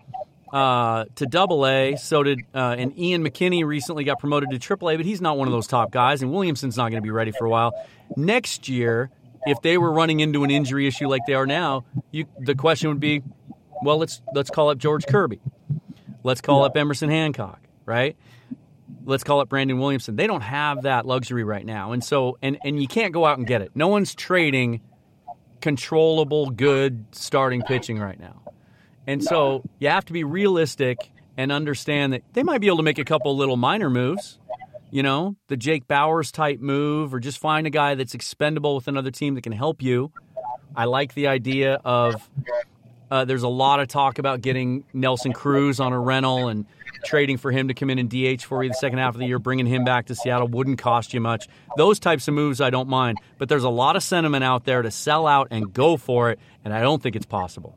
uh, 0.53 1.07
to 1.17 1.27
Double 1.27 1.67
A. 1.67 1.97
So 1.97 2.23
did 2.23 2.41
uh, 2.55 2.77
and 2.79 2.97
Ian 2.99 3.25
McKinney 3.25 3.65
recently 3.65 4.05
got 4.05 4.19
promoted 4.19 4.51
to 4.51 4.59
Triple 4.59 4.91
A, 4.91 4.97
but 4.97 5.05
he's 5.05 5.21
not 5.21 5.37
one 5.37 5.49
of 5.49 5.53
those 5.53 5.67
top 5.67 5.91
guys. 5.91 6.23
And 6.23 6.33
Williamson's 6.33 6.77
not 6.77 6.91
going 6.91 7.03
to 7.03 7.07
be 7.07 7.11
ready 7.11 7.33
for 7.33 7.47
a 7.47 7.51
while. 7.51 7.73
Next 8.17 8.69
year, 8.69 9.11
if 9.47 9.61
they 9.63 9.79
were 9.79 9.93
running 9.93 10.21
into 10.21 10.45
an 10.45 10.51
injury 10.51 10.87
issue 10.87 11.09
like 11.09 11.23
they 11.27 11.35
are 11.35 11.47
now, 11.47 11.85
you, 12.11 12.27
the 12.39 12.55
question 12.55 12.89
would 12.91 13.01
be, 13.01 13.23
well, 13.83 13.99
let's 13.99 14.23
let's 14.35 14.51
call 14.51 14.71
up 14.71 14.79
George 14.79 15.07
Kirby, 15.07 15.41
let's 16.23 16.41
call 16.41 16.61
yeah. 16.61 16.67
up 16.67 16.77
Emerson 16.77 17.11
Hancock, 17.11 17.61
right? 17.85 18.17
let's 19.05 19.25
call 19.25 19.41
up 19.41 19.49
Brandon 19.49 19.79
Williamson. 19.79 20.17
They 20.17 20.27
don't 20.27 20.43
have 20.43 20.83
that 20.83 21.07
luxury 21.07 21.45
right 21.45 21.65
now. 21.65 21.93
And 21.93 22.03
so 22.03 22.39
and 22.43 22.59
and 22.65 22.81
you 22.81 22.89
can't 22.89 23.13
go 23.13 23.25
out 23.25 23.39
and 23.39 23.47
get 23.47 23.63
it. 23.63 23.73
No 23.75 23.89
one's 23.89 24.15
trading 24.15 24.81
controllable 25.61 26.51
good 26.51 27.05
starting 27.13 27.63
pitching 27.63 27.99
right 27.99 28.19
now. 28.19 28.43
And 29.07 29.23
so 29.23 29.63
you 29.79 29.89
have 29.89 30.05
to 30.07 30.13
be 30.13 30.25
realistic 30.25 31.11
and 31.37 31.51
understand 31.51 32.13
that 32.13 32.23
they 32.35 32.43
might 32.43 32.61
be 32.61 32.67
able 32.67 32.77
to 32.79 32.83
make 32.83 32.99
a 32.99 33.05
couple 33.05 33.37
little 33.37 33.57
minor 33.57 33.91
moves. 33.91 34.39
You 34.91 35.03
know, 35.03 35.37
the 35.49 35.57
Jake 35.57 35.89
Bauers 35.89 36.31
type 36.31 36.61
move 36.61 37.15
or 37.15 37.21
just 37.21 37.39
find 37.39 37.67
a 37.67 37.71
guy 37.71 37.95
that's 37.95 38.15
expendable 38.15 38.75
with 38.75 38.89
another 38.89 39.11
team 39.11 39.35
that 39.35 39.43
can 39.43 39.53
help 39.53 39.81
you. 39.81 40.13
I 40.77 40.85
like 40.85 41.15
the 41.15 41.29
idea 41.29 41.81
of 41.85 42.29
uh, 43.13 43.27
there's 43.27 43.43
a 43.43 43.49
lot 43.49 43.79
of 43.79 43.89
talk 43.89 44.19
about 44.19 44.41
getting 44.41 44.85
Nelson 44.95 45.35
Cruz 45.35 45.81
on 45.81 45.93
a 45.93 46.01
rental 46.01 46.49
and 46.49 46.65
trading 47.05 47.37
for 47.37 47.51
him 47.51 47.69
to 47.69 47.75
come 47.75 47.91
in 47.91 47.99
and 47.99 48.09
DH 48.09 48.43
for 48.43 48.65
you 48.65 48.71
the 48.71 48.75
second 48.75 49.01
half 49.01 49.15
of 49.15 49.21
the 49.21 49.27
year, 49.27 49.39
bringing 49.39 49.67
him 49.67 49.85
back 49.85 50.07
to 50.07 50.15
Seattle 50.15 50.49
wouldn't 50.49 50.79
cost 50.79 51.13
you 51.13 51.21
much. 51.21 51.47
Those 51.77 52.01
types 52.01 52.27
of 52.27 52.33
moves 52.33 52.63
I 52.63 52.71
don't 52.71 52.89
mind, 52.89 53.19
but 53.37 53.51
there's 53.51 53.65
a 53.65 53.69
lot 53.69 53.97
of 53.97 54.03
sentiment 54.03 54.45
out 54.45 54.65
there 54.65 54.81
to 54.81 54.91
sell 54.91 55.27
out 55.27 55.49
and 55.51 55.75
go 55.75 55.99
for 55.99 56.31
it, 56.31 56.39
and 56.65 56.73
I 56.73 56.81
don't 56.81 57.03
think 57.03 57.15
it's 57.15 57.27
possible. 57.27 57.77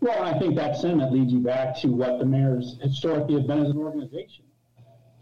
Well, 0.00 0.22
I 0.22 0.38
think 0.38 0.56
that 0.56 0.76
sentiment 0.76 1.10
leads 1.10 1.32
you 1.32 1.40
back 1.40 1.80
to 1.80 1.88
what 1.88 2.18
the 2.18 2.26
Mariners 2.26 2.76
historically 2.82 3.36
have 3.36 3.46
been 3.46 3.64
as 3.64 3.70
an 3.70 3.78
organization. 3.78 4.44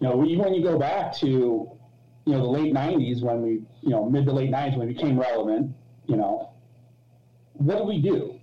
You 0.01 0.09
know, 0.09 0.25
even 0.25 0.47
when 0.47 0.55
you 0.55 0.65
go 0.65 0.77
back 0.77 1.15
to, 1.19 1.29
you 1.29 1.79
know, 2.27 2.41
the 2.41 2.49
late 2.49 2.75
'90s 2.75 3.23
when 3.23 3.41
we, 3.41 3.51
you 3.83 3.91
know, 3.91 4.11
mid 4.11 4.25
to 4.27 4.33
late 4.33 4.51
'90s 4.51 4.77
when 4.77 4.89
we 4.89 4.95
became 4.95 5.17
relevant, 5.17 5.77
you 6.07 6.17
know, 6.17 6.55
what 7.53 7.79
did 7.79 7.87
we 7.87 8.03
do? 8.03 8.40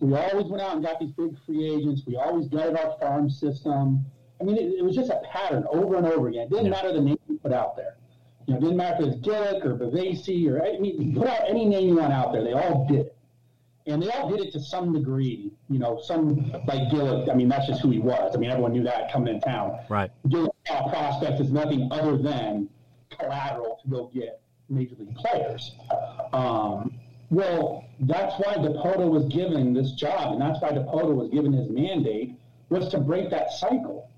We 0.00 0.14
always 0.14 0.46
went 0.46 0.62
out 0.62 0.74
and 0.74 0.84
got 0.84 1.00
these 1.00 1.12
big 1.12 1.36
free 1.44 1.68
agents. 1.70 2.02
We 2.06 2.16
always 2.16 2.46
gutted 2.46 2.76
our 2.76 2.96
farm 3.00 3.28
system. 3.28 4.04
I 4.40 4.44
mean, 4.44 4.56
it, 4.56 4.78
it 4.78 4.84
was 4.84 4.94
just 4.94 5.10
a 5.10 5.20
pattern 5.30 5.64
over 5.72 5.96
and 5.96 6.06
over 6.06 6.28
again. 6.28 6.42
It 6.42 6.50
didn't 6.50 6.66
yeah. 6.66 6.70
matter 6.70 6.92
the 6.92 7.00
name 7.00 7.18
you 7.28 7.38
put 7.38 7.52
out 7.52 7.76
there. 7.76 7.96
You 8.46 8.54
know, 8.54 8.58
it 8.58 8.62
didn't 8.62 8.76
matter 8.76 8.96
if 8.96 9.00
it 9.00 9.06
was 9.06 9.16
Gillick 9.16 9.64
or 9.64 9.74
Bavasi 9.76 10.48
or 10.48 10.64
I 10.64 10.78
mean, 10.78 11.14
put 11.14 11.26
out 11.26 11.48
any 11.48 11.64
name 11.64 11.88
you 11.88 11.96
want 11.96 12.12
out 12.12 12.32
there. 12.32 12.44
They 12.44 12.52
all 12.52 12.86
did 12.86 13.00
it, 13.00 13.16
and 13.86 14.02
they 14.02 14.08
all 14.10 14.30
did 14.30 14.40
it 14.40 14.52
to 14.52 14.60
some 14.60 14.92
degree. 14.92 15.52
You 15.68 15.78
know, 15.78 16.00
some 16.02 16.50
like 16.66 16.88
Gillick. 16.90 17.28
I 17.30 17.34
mean, 17.34 17.48
that's 17.48 17.66
just 17.66 17.82
who 17.82 17.90
he 17.90 17.98
was. 17.98 18.34
I 18.34 18.38
mean, 18.38 18.50
everyone 18.50 18.72
knew 18.72 18.84
that 18.84 19.12
coming 19.12 19.34
in 19.34 19.40
town. 19.40 19.80
Right. 19.90 20.10
Gillick 20.28 20.48
uh, 20.70 20.88
prospects 20.88 21.40
is 21.40 21.50
nothing 21.50 21.88
other 21.90 22.16
than 22.16 22.70
collateral 23.18 23.78
to 23.82 23.90
go 23.90 24.10
get 24.14 24.40
major 24.70 24.94
league 24.98 25.14
players. 25.16 25.74
Um, 26.32 26.94
well, 27.30 27.84
that's 28.00 28.34
why 28.38 28.54
Dipoto 28.54 29.10
was 29.10 29.24
given 29.26 29.74
this 29.74 29.92
job, 29.92 30.32
and 30.32 30.40
that's 30.40 30.60
why 30.62 30.70
Dipoto 30.70 31.14
was 31.14 31.30
given 31.30 31.52
his 31.52 31.68
mandate 31.68 32.34
was 32.70 32.88
to 32.88 32.98
break 32.98 33.30
that 33.30 33.52
cycle. 33.52 34.08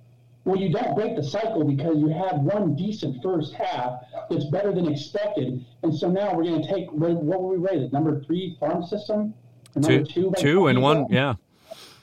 Well, 0.45 0.57
you 0.57 0.73
don't 0.73 0.95
break 0.95 1.17
the 1.17 1.23
cycle 1.23 1.65
because 1.65 1.99
you 1.99 2.09
had 2.09 2.43
one 2.43 2.75
decent 2.75 3.23
first 3.23 3.53
half 3.53 4.01
that's 4.31 4.47
better 4.47 4.73
than 4.73 4.91
expected, 4.91 5.65
and 5.83 5.95
so 5.95 6.11
now 6.11 6.35
we're 6.35 6.45
going 6.45 6.63
to 6.63 6.69
take 6.69 6.91
what 6.93 7.25
were 7.25 7.49
we 7.49 7.57
rated? 7.57 7.93
Number 7.93 8.21
three 8.21 8.57
farm 8.59 8.85
system, 8.85 9.35
number 9.75 10.05
two, 10.05 10.05
two, 10.05 10.33
two 10.39 10.67
and 10.69 10.81
one, 10.81 11.07
yeah, 11.11 11.35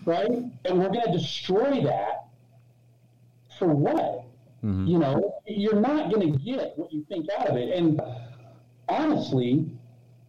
right. 0.06 0.30
And 0.30 0.80
we're 0.80 0.90
going 0.90 1.06
to 1.06 1.12
destroy 1.12 1.82
that 1.84 2.28
for 3.58 3.70
what? 3.70 4.26
Mm-hmm. 4.64 4.88
You 4.88 5.00
know, 5.00 5.42
you're 5.48 5.80
not 5.80 6.12
going 6.14 6.32
to 6.32 6.40
get 6.40 6.78
what 6.78 6.94
you 6.94 7.06
think 7.10 7.28
out 7.40 7.48
of 7.48 7.58
it, 7.58 7.76
and 7.76 8.00
honestly, 8.88 9.66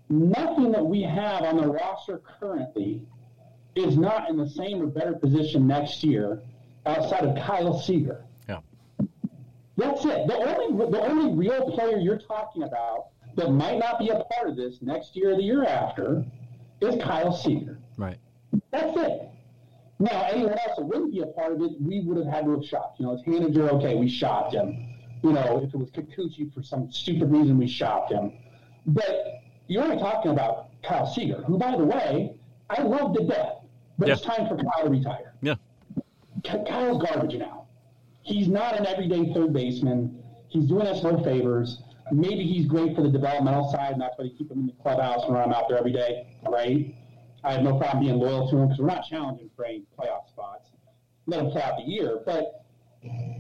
nothing 0.09 0.73
that 0.73 0.85
we 0.85 1.03
have 1.03 1.43
on 1.43 1.57
the 1.57 1.67
roster 1.67 2.21
currently 2.41 3.03
is 3.75 3.97
not 3.97 4.29
in 4.29 4.37
the 4.37 4.49
same 4.49 4.83
or 4.83 4.87
better 4.87 5.15
position 5.15 5.67
next 5.67 6.03
year 6.03 6.41
outside 6.87 7.25
of 7.25 7.37
Kyle 7.45 7.79
Seager. 7.79 8.25
Yeah. 8.49 8.61
That's 9.77 10.05
it. 10.05 10.27
The 10.27 10.35
only 10.35 10.91
the 10.91 11.01
only 11.01 11.35
real 11.35 11.71
player 11.73 11.99
you're 11.99 12.19
talking 12.19 12.63
about 12.65 13.09
that 13.37 13.51
might 13.51 13.79
not 13.79 13.99
be 13.99 14.09
a 14.09 14.25
part 14.33 14.49
of 14.49 14.57
this 14.57 14.79
next 14.81 15.15
year 15.15 15.33
or 15.33 15.37
the 15.37 15.43
year 15.43 15.65
after 15.65 16.25
is 16.81 17.01
Kyle 17.03 17.33
Seager. 17.33 17.79
Right. 17.97 18.19
That's 18.71 18.97
it. 18.97 19.31
Now, 20.01 20.29
anyone 20.31 20.53
else 20.53 20.77
that 20.77 20.85
wouldn't 20.85 21.13
be 21.13 21.21
a 21.21 21.27
part 21.27 21.53
of 21.53 21.61
it, 21.61 21.73
we 21.81 22.01
would 22.01 22.17
have 22.19 22.33
had 22.33 22.45
to 22.45 22.53
have 22.53 22.65
shot. 22.65 22.95
You 22.99 23.07
know, 23.07 23.15
it's 23.15 23.23
Haniger, 23.25 23.69
okay, 23.73 23.97
we 23.97 24.09
shot 24.09 24.53
him. 24.53 24.95
You 25.25 25.33
know, 25.33 25.61
if 25.65 25.75
it 25.75 25.77
was 25.77 25.91
Kikuchi 25.91 26.53
for 26.55 26.63
some 26.63 26.91
stupid 26.93 27.31
reason, 27.31 27.59
we 27.59 27.67
shot 27.67 28.11
him. 28.11 28.33
But 28.87 29.41
you're 29.69 29.85
only 29.85 29.99
talking 29.99 30.33
about 30.33 30.69
Kyle 30.83 31.07
Seager, 31.07 31.43
who, 31.43 31.59
by 31.59 31.77
the 31.77 31.85
way, 31.85 32.35
I 32.71 32.83
love 32.83 33.15
to 33.17 33.27
death, 33.27 33.57
but 33.99 34.09
yeah. 34.09 34.15
it's 34.15 34.23
time 34.23 34.49
for 34.49 34.57
Kyle 34.57 34.85
to 34.85 34.91
retire. 34.91 35.35
Yeah. 35.43 35.55
Kyle's 36.45 37.03
garbage 37.03 37.39
now. 37.39 37.67
He's 38.23 38.49
not 38.49 38.79
an 38.79 38.87
everyday 38.87 39.33
third 39.33 39.53
baseman. 39.53 40.23
He's 40.49 40.67
doing 40.67 40.87
us 40.87 41.03
no 41.03 41.23
favors. 41.23 41.83
Maybe 42.11 42.45
he's 42.45 42.67
great 42.67 42.97
for 42.97 43.03
the 43.03 43.11
developmental 43.11 43.71
side, 43.71 43.93
and 43.93 44.01
that's 44.01 44.17
why 44.17 44.25
they 44.25 44.31
keep 44.31 44.51
him 44.51 44.61
in 44.61 44.67
the 44.67 44.73
clubhouse 44.83 45.25
and 45.25 45.35
run 45.35 45.45
him 45.49 45.53
out 45.53 45.69
there 45.69 45.79
every 45.79 45.93
day, 45.93 46.39
right? 46.49 46.95
I 47.45 47.53
have 47.53 47.63
no 47.63 47.79
problem 47.79 48.05
being 48.05 48.19
loyal 48.19 48.51
to 48.51 48.57
him 48.57 48.69
because 48.69 48.81
we're 48.81 48.87
not 48.87 49.05
challenging 49.09 49.51
for 49.55 49.65
any 49.65 49.85
playoff 49.99 50.29
spots. 50.29 50.71
let 51.27 51.41
him 51.41 51.51
play 51.51 51.63
out 51.63 51.77
the 51.77 51.85
year. 51.85 52.21
But 52.25 52.65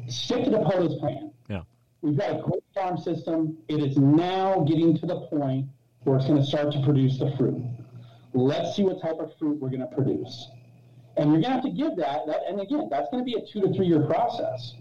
stick 0.08 0.44
to 0.44 0.50
Dipoto's 0.50 0.98
plan. 1.00 1.32
Yeah. 1.48 1.62
We've 2.02 2.16
got 2.16 2.38
a 2.38 2.42
great 2.42 2.62
farm 2.74 2.98
system. 2.98 3.58
It 3.68 3.80
is 3.80 3.96
now 3.96 4.64
getting 4.68 4.96
to 4.98 5.06
the 5.06 5.20
point 5.28 5.66
where 6.04 6.16
it's 6.16 6.26
going 6.26 6.40
to 6.40 6.46
start 6.46 6.72
to 6.72 6.82
produce 6.82 7.18
the 7.18 7.34
fruit. 7.36 7.62
Let's 8.34 8.76
see 8.76 8.82
what 8.82 9.00
type 9.02 9.18
of 9.18 9.36
fruit 9.38 9.60
we're 9.60 9.70
going 9.70 9.80
to 9.80 9.86
produce. 9.86 10.48
And 11.16 11.32
you're 11.32 11.40
going 11.40 11.42
to 11.42 11.50
have 11.50 11.62
to 11.62 11.70
give 11.70 11.96
that, 11.96 12.26
that 12.26 12.42
and 12.48 12.60
again, 12.60 12.88
that's 12.90 13.08
going 13.10 13.24
to 13.24 13.24
be 13.24 13.34
a 13.34 13.44
two 13.44 13.60
to 13.60 13.74
three 13.74 13.86
year 13.86 14.02
process. 14.02 14.74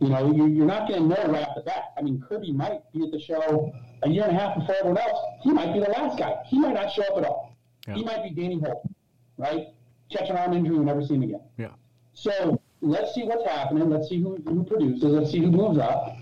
You 0.00 0.10
know, 0.10 0.32
you, 0.32 0.46
you're 0.46 0.66
not 0.66 0.88
going 0.88 1.02
to 1.02 1.08
know 1.08 1.32
right 1.32 1.42
off 1.42 1.56
the 1.56 1.62
bat. 1.62 1.92
I 1.96 2.02
mean, 2.02 2.22
Kirby 2.28 2.52
might 2.52 2.80
be 2.92 3.02
at 3.04 3.10
the 3.10 3.18
show 3.18 3.72
a 4.02 4.08
year 4.08 4.24
and 4.24 4.36
a 4.36 4.38
half 4.38 4.56
before 4.56 4.76
everyone 4.76 4.98
else. 4.98 5.18
He 5.42 5.50
might 5.50 5.72
be 5.72 5.80
the 5.80 5.90
last 5.90 6.18
guy. 6.18 6.36
He 6.46 6.58
might 6.58 6.74
not 6.74 6.92
show 6.92 7.02
up 7.02 7.18
at 7.18 7.24
all. 7.24 7.56
Yeah. 7.86 7.94
He 7.94 8.04
might 8.04 8.22
be 8.22 8.30
Danny 8.30 8.58
Hultzen, 8.58 8.94
right? 9.38 9.68
Catch 10.10 10.30
an 10.30 10.36
arm 10.36 10.52
injury, 10.52 10.78
we 10.78 10.84
never 10.84 11.04
see 11.04 11.14
him 11.14 11.22
again. 11.22 11.40
Yeah. 11.56 11.70
So 12.14 12.60
let's 12.80 13.14
see 13.14 13.24
what's 13.24 13.48
happening. 13.48 13.90
Let's 13.90 14.08
see 14.08 14.20
who, 14.20 14.36
who 14.46 14.62
produces. 14.64 15.02
Let's 15.04 15.30
see 15.30 15.40
who 15.40 15.50
moves 15.50 15.78
up. 15.78 16.16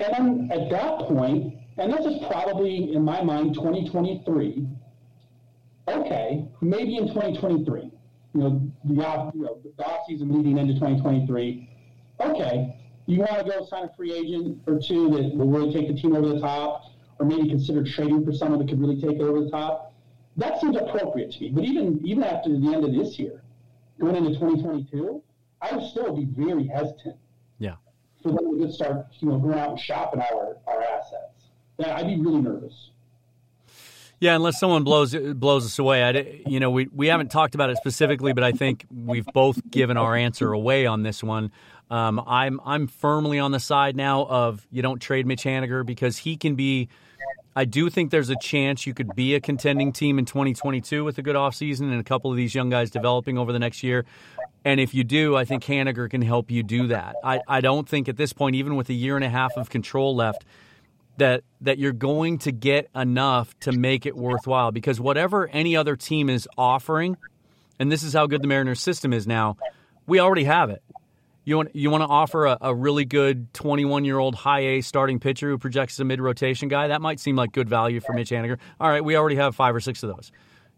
And 0.00 0.12
then 0.12 0.50
at 0.52 0.68
that 0.70 0.98
point, 1.00 1.54
and 1.78 1.92
this 1.92 2.06
is 2.06 2.18
probably 2.28 2.92
in 2.94 3.02
my 3.04 3.22
mind 3.22 3.54
2023. 3.54 4.66
Okay, 5.88 6.48
maybe 6.60 6.96
in 6.96 7.08
2023. 7.08 7.90
You 8.34 8.40
know, 8.40 8.70
the 8.84 9.06
off, 9.06 9.34
you 9.34 9.42
know, 9.42 9.58
the 9.76 9.84
off 9.84 10.06
season 10.06 10.32
leading 10.36 10.58
into 10.58 10.74
2023. 10.74 11.68
Okay, 12.20 12.76
you 13.06 13.18
want 13.20 13.38
to 13.38 13.44
go 13.44 13.64
sign 13.66 13.84
a 13.84 13.96
free 13.96 14.12
agent 14.12 14.60
or 14.66 14.78
two 14.80 15.08
that 15.10 15.34
will 15.36 15.48
really 15.48 15.72
take 15.72 15.88
the 15.88 15.94
team 16.00 16.14
over 16.14 16.28
the 16.28 16.40
top, 16.40 16.84
or 17.18 17.26
maybe 17.26 17.48
consider 17.48 17.84
trading 17.84 18.24
for 18.24 18.32
someone 18.32 18.58
that 18.58 18.68
could 18.68 18.80
really 18.80 19.00
take 19.00 19.16
it 19.16 19.22
over 19.22 19.44
the 19.44 19.50
top. 19.50 19.92
That 20.36 20.60
seems 20.60 20.76
appropriate 20.76 21.32
to 21.32 21.40
me. 21.40 21.50
But 21.50 21.64
even 21.64 22.00
even 22.04 22.24
after 22.24 22.50
the 22.50 22.74
end 22.74 22.84
of 22.84 22.92
this 22.92 23.18
year, 23.18 23.42
going 24.00 24.16
into 24.16 24.30
2022, 24.34 25.22
I 25.62 25.74
would 25.76 25.88
still 25.88 26.14
be 26.14 26.26
very 26.26 26.66
hesitant 26.66 27.16
Yeah. 27.58 27.76
for 28.22 28.32
them 28.32 28.58
to 28.58 28.66
just 28.66 28.76
start, 28.78 29.06
you 29.20 29.28
know, 29.28 29.38
going 29.38 29.58
out 29.58 29.70
and 29.70 29.80
shopping 29.80 30.20
our, 30.20 30.56
our 30.66 30.82
assets. 30.82 31.35
Yeah, 31.78 31.96
I'd 31.96 32.06
be 32.06 32.16
really 32.16 32.40
nervous. 32.40 32.90
Yeah, 34.18 34.34
unless 34.34 34.58
someone 34.58 34.82
blows 34.82 35.14
blows 35.14 35.66
us 35.66 35.78
away. 35.78 36.02
I, 36.02 36.48
you 36.48 36.58
know, 36.58 36.70
we, 36.70 36.88
we 36.94 37.08
haven't 37.08 37.30
talked 37.30 37.54
about 37.54 37.68
it 37.68 37.76
specifically, 37.76 38.32
but 38.32 38.44
I 38.44 38.52
think 38.52 38.86
we've 38.90 39.26
both 39.26 39.60
given 39.70 39.98
our 39.98 40.16
answer 40.16 40.52
away 40.52 40.86
on 40.86 41.02
this 41.02 41.22
one. 41.22 41.52
Um, 41.90 42.22
I'm 42.26 42.58
I'm 42.64 42.86
firmly 42.86 43.38
on 43.38 43.52
the 43.52 43.60
side 43.60 43.94
now 43.94 44.24
of 44.24 44.66
you 44.70 44.80
don't 44.80 45.00
trade 45.00 45.26
Mitch 45.26 45.44
Haniger 45.44 45.84
because 45.84 46.18
he 46.18 46.36
can 46.36 46.54
be. 46.54 46.88
I 47.54 47.64
do 47.64 47.88
think 47.88 48.10
there's 48.10 48.28
a 48.28 48.36
chance 48.36 48.86
you 48.86 48.92
could 48.92 49.14
be 49.14 49.34
a 49.34 49.40
contending 49.40 49.90
team 49.90 50.18
in 50.18 50.26
2022 50.26 51.04
with 51.04 51.16
a 51.16 51.22
good 51.22 51.36
offseason 51.36 51.90
and 51.90 51.98
a 51.98 52.04
couple 52.04 52.30
of 52.30 52.36
these 52.36 52.54
young 52.54 52.68
guys 52.68 52.90
developing 52.90 53.38
over 53.38 53.50
the 53.50 53.58
next 53.58 53.82
year. 53.82 54.04
And 54.62 54.78
if 54.78 54.92
you 54.92 55.04
do, 55.04 55.36
I 55.36 55.46
think 55.46 55.64
Haniger 55.64 56.10
can 56.10 56.20
help 56.20 56.50
you 56.50 56.62
do 56.62 56.88
that. 56.88 57.16
I, 57.24 57.40
I 57.48 57.62
don't 57.62 57.88
think 57.88 58.10
at 58.10 58.18
this 58.18 58.34
point, 58.34 58.56
even 58.56 58.76
with 58.76 58.90
a 58.90 58.92
year 58.92 59.16
and 59.16 59.24
a 59.24 59.30
half 59.30 59.56
of 59.56 59.70
control 59.70 60.14
left, 60.14 60.44
that 61.18 61.42
that 61.60 61.78
you're 61.78 61.92
going 61.92 62.38
to 62.38 62.52
get 62.52 62.88
enough 62.94 63.58
to 63.60 63.72
make 63.72 64.06
it 64.06 64.16
worthwhile 64.16 64.70
because 64.70 65.00
whatever 65.00 65.48
any 65.48 65.76
other 65.76 65.96
team 65.96 66.28
is 66.28 66.48
offering, 66.56 67.16
and 67.78 67.90
this 67.90 68.02
is 68.02 68.12
how 68.12 68.26
good 68.26 68.42
the 68.42 68.48
Mariners 68.48 68.80
system 68.80 69.12
is 69.12 69.26
now, 69.26 69.56
we 70.06 70.20
already 70.20 70.44
have 70.44 70.70
it. 70.70 70.82
You 71.44 71.56
want 71.56 71.76
you 71.76 71.90
want 71.90 72.02
to 72.02 72.08
offer 72.08 72.46
a, 72.46 72.58
a 72.60 72.74
really 72.74 73.04
good 73.04 73.52
21 73.54 74.04
year 74.04 74.18
old 74.18 74.34
high 74.34 74.60
A 74.60 74.80
starting 74.80 75.20
pitcher 75.20 75.48
who 75.48 75.58
projects 75.58 75.94
as 75.94 76.00
a 76.00 76.04
mid 76.04 76.20
rotation 76.20 76.68
guy. 76.68 76.88
That 76.88 77.00
might 77.00 77.20
seem 77.20 77.36
like 77.36 77.52
good 77.52 77.68
value 77.68 78.00
for 78.00 78.12
Mitch 78.12 78.30
Haniger. 78.30 78.58
All 78.80 78.88
right, 78.88 79.04
we 79.04 79.16
already 79.16 79.36
have 79.36 79.54
five 79.54 79.74
or 79.74 79.80
six 79.80 80.02
of 80.02 80.14
those. 80.14 80.32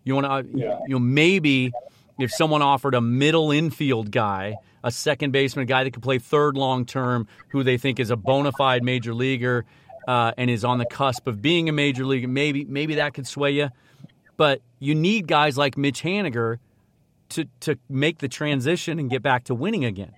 You 0.04 0.14
want 0.14 0.26
to 0.26 0.58
you 0.58 0.88
know 0.88 0.98
maybe 0.98 1.72
if 2.18 2.30
someone 2.32 2.62
offered 2.62 2.94
a 2.94 3.00
middle 3.00 3.50
infield 3.50 4.10
guy, 4.10 4.56
a 4.84 4.90
second 4.90 5.32
baseman, 5.32 5.62
a 5.62 5.66
guy 5.66 5.84
that 5.84 5.92
could 5.92 6.02
play 6.02 6.18
third 6.18 6.56
long 6.56 6.84
term, 6.84 7.26
who 7.48 7.62
they 7.62 7.78
think 7.78 7.98
is 7.98 8.10
a 8.10 8.16
bona 8.16 8.52
fide 8.52 8.82
major 8.82 9.14
leaguer 9.14 9.64
uh, 10.08 10.32
and 10.38 10.50
is 10.50 10.64
on 10.64 10.78
the 10.78 10.86
cusp 10.86 11.26
of 11.26 11.42
being 11.42 11.68
a 11.68 11.72
major 11.72 12.06
league, 12.06 12.26
maybe 12.26 12.64
maybe 12.64 12.94
that 12.94 13.12
could 13.12 13.26
sway 13.26 13.50
you. 13.50 13.68
But 14.38 14.62
you 14.78 14.94
need 14.94 15.28
guys 15.28 15.58
like 15.58 15.76
Mitch 15.76 16.02
Haniger 16.02 16.56
to 17.30 17.44
to 17.60 17.78
make 17.90 18.18
the 18.18 18.28
transition 18.28 18.98
and 18.98 19.10
get 19.10 19.22
back 19.22 19.44
to 19.44 19.54
winning 19.54 19.84
again, 19.84 20.14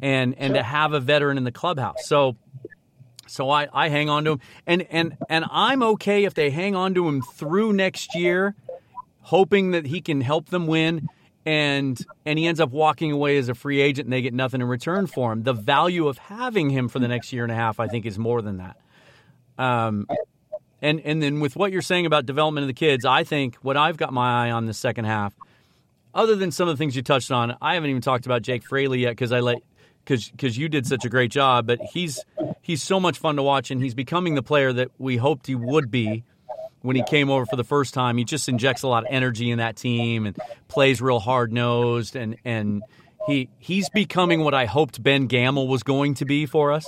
and 0.00 0.36
and 0.38 0.54
to 0.54 0.62
have 0.62 0.92
a 0.92 1.00
veteran 1.00 1.36
in 1.36 1.44
the 1.44 1.52
clubhouse. 1.52 2.06
So. 2.06 2.36
So 3.26 3.48
I, 3.48 3.68
I 3.72 3.88
hang 3.88 4.10
on 4.10 4.24
to 4.24 4.32
him, 4.32 4.40
and, 4.66 4.86
and 4.90 5.16
and 5.30 5.46
I'm 5.50 5.82
okay 5.82 6.24
if 6.24 6.34
they 6.34 6.50
hang 6.50 6.76
on 6.76 6.92
to 6.92 7.08
him 7.08 7.22
through 7.22 7.72
next 7.72 8.14
year, 8.14 8.54
hoping 9.22 9.70
that 9.70 9.86
he 9.86 10.02
can 10.02 10.20
help 10.20 10.50
them 10.50 10.66
win, 10.66 11.08
and 11.46 11.98
and 12.26 12.38
he 12.38 12.46
ends 12.46 12.60
up 12.60 12.70
walking 12.70 13.12
away 13.12 13.38
as 13.38 13.48
a 13.48 13.54
free 13.54 13.80
agent, 13.80 14.04
and 14.06 14.12
they 14.12 14.20
get 14.20 14.34
nothing 14.34 14.60
in 14.60 14.66
return 14.66 15.06
for 15.06 15.32
him. 15.32 15.42
The 15.42 15.54
value 15.54 16.06
of 16.06 16.18
having 16.18 16.68
him 16.68 16.88
for 16.88 16.98
the 16.98 17.08
next 17.08 17.32
year 17.32 17.44
and 17.44 17.50
a 17.50 17.54
half, 17.54 17.80
I 17.80 17.88
think, 17.88 18.04
is 18.04 18.18
more 18.18 18.42
than 18.42 18.58
that. 18.58 18.76
Um, 19.58 20.06
and 20.82 21.00
and 21.00 21.22
then 21.22 21.40
with 21.40 21.56
what 21.56 21.72
you're 21.72 21.82
saying 21.82 22.06
about 22.06 22.26
development 22.26 22.64
of 22.64 22.68
the 22.68 22.74
kids, 22.74 23.04
I 23.04 23.24
think 23.24 23.56
what 23.56 23.76
I've 23.76 23.96
got 23.96 24.12
my 24.12 24.46
eye 24.46 24.50
on 24.50 24.66
the 24.66 24.74
second 24.74 25.06
half, 25.06 25.34
other 26.14 26.36
than 26.36 26.52
some 26.52 26.68
of 26.68 26.74
the 26.74 26.78
things 26.78 26.94
you 26.94 27.02
touched 27.02 27.30
on, 27.30 27.56
I 27.62 27.74
haven't 27.74 27.90
even 27.90 28.02
talked 28.02 28.26
about 28.26 28.42
Jake 28.42 28.64
Fraley 28.64 29.00
yet 29.00 29.10
because 29.10 29.32
I 29.32 29.40
let 29.40 29.62
because 30.04 30.58
you 30.58 30.68
did 30.68 30.86
such 30.86 31.04
a 31.04 31.08
great 31.08 31.30
job. 31.30 31.66
But 31.66 31.80
he's 31.80 32.22
he's 32.60 32.82
so 32.82 33.00
much 33.00 33.18
fun 33.18 33.36
to 33.36 33.42
watch, 33.42 33.70
and 33.70 33.82
he's 33.82 33.94
becoming 33.94 34.34
the 34.34 34.42
player 34.42 34.72
that 34.72 34.90
we 34.98 35.16
hoped 35.16 35.46
he 35.46 35.54
would 35.54 35.90
be 35.90 36.24
when 36.82 36.96
he 36.96 37.02
came 37.04 37.30
over 37.30 37.46
for 37.46 37.56
the 37.56 37.64
first 37.64 37.94
time. 37.94 38.18
He 38.18 38.24
just 38.24 38.48
injects 38.48 38.82
a 38.82 38.88
lot 38.88 39.04
of 39.04 39.08
energy 39.10 39.50
in 39.50 39.58
that 39.58 39.76
team 39.76 40.26
and 40.26 40.36
plays 40.68 41.00
real 41.00 41.20
hard 41.20 41.50
nosed, 41.52 42.14
and 42.14 42.36
and 42.44 42.82
he 43.26 43.48
he's 43.58 43.88
becoming 43.88 44.40
what 44.40 44.52
I 44.52 44.66
hoped 44.66 45.02
Ben 45.02 45.28
Gamel 45.28 45.66
was 45.66 45.82
going 45.82 46.14
to 46.14 46.26
be 46.26 46.44
for 46.44 46.72
us 46.72 46.86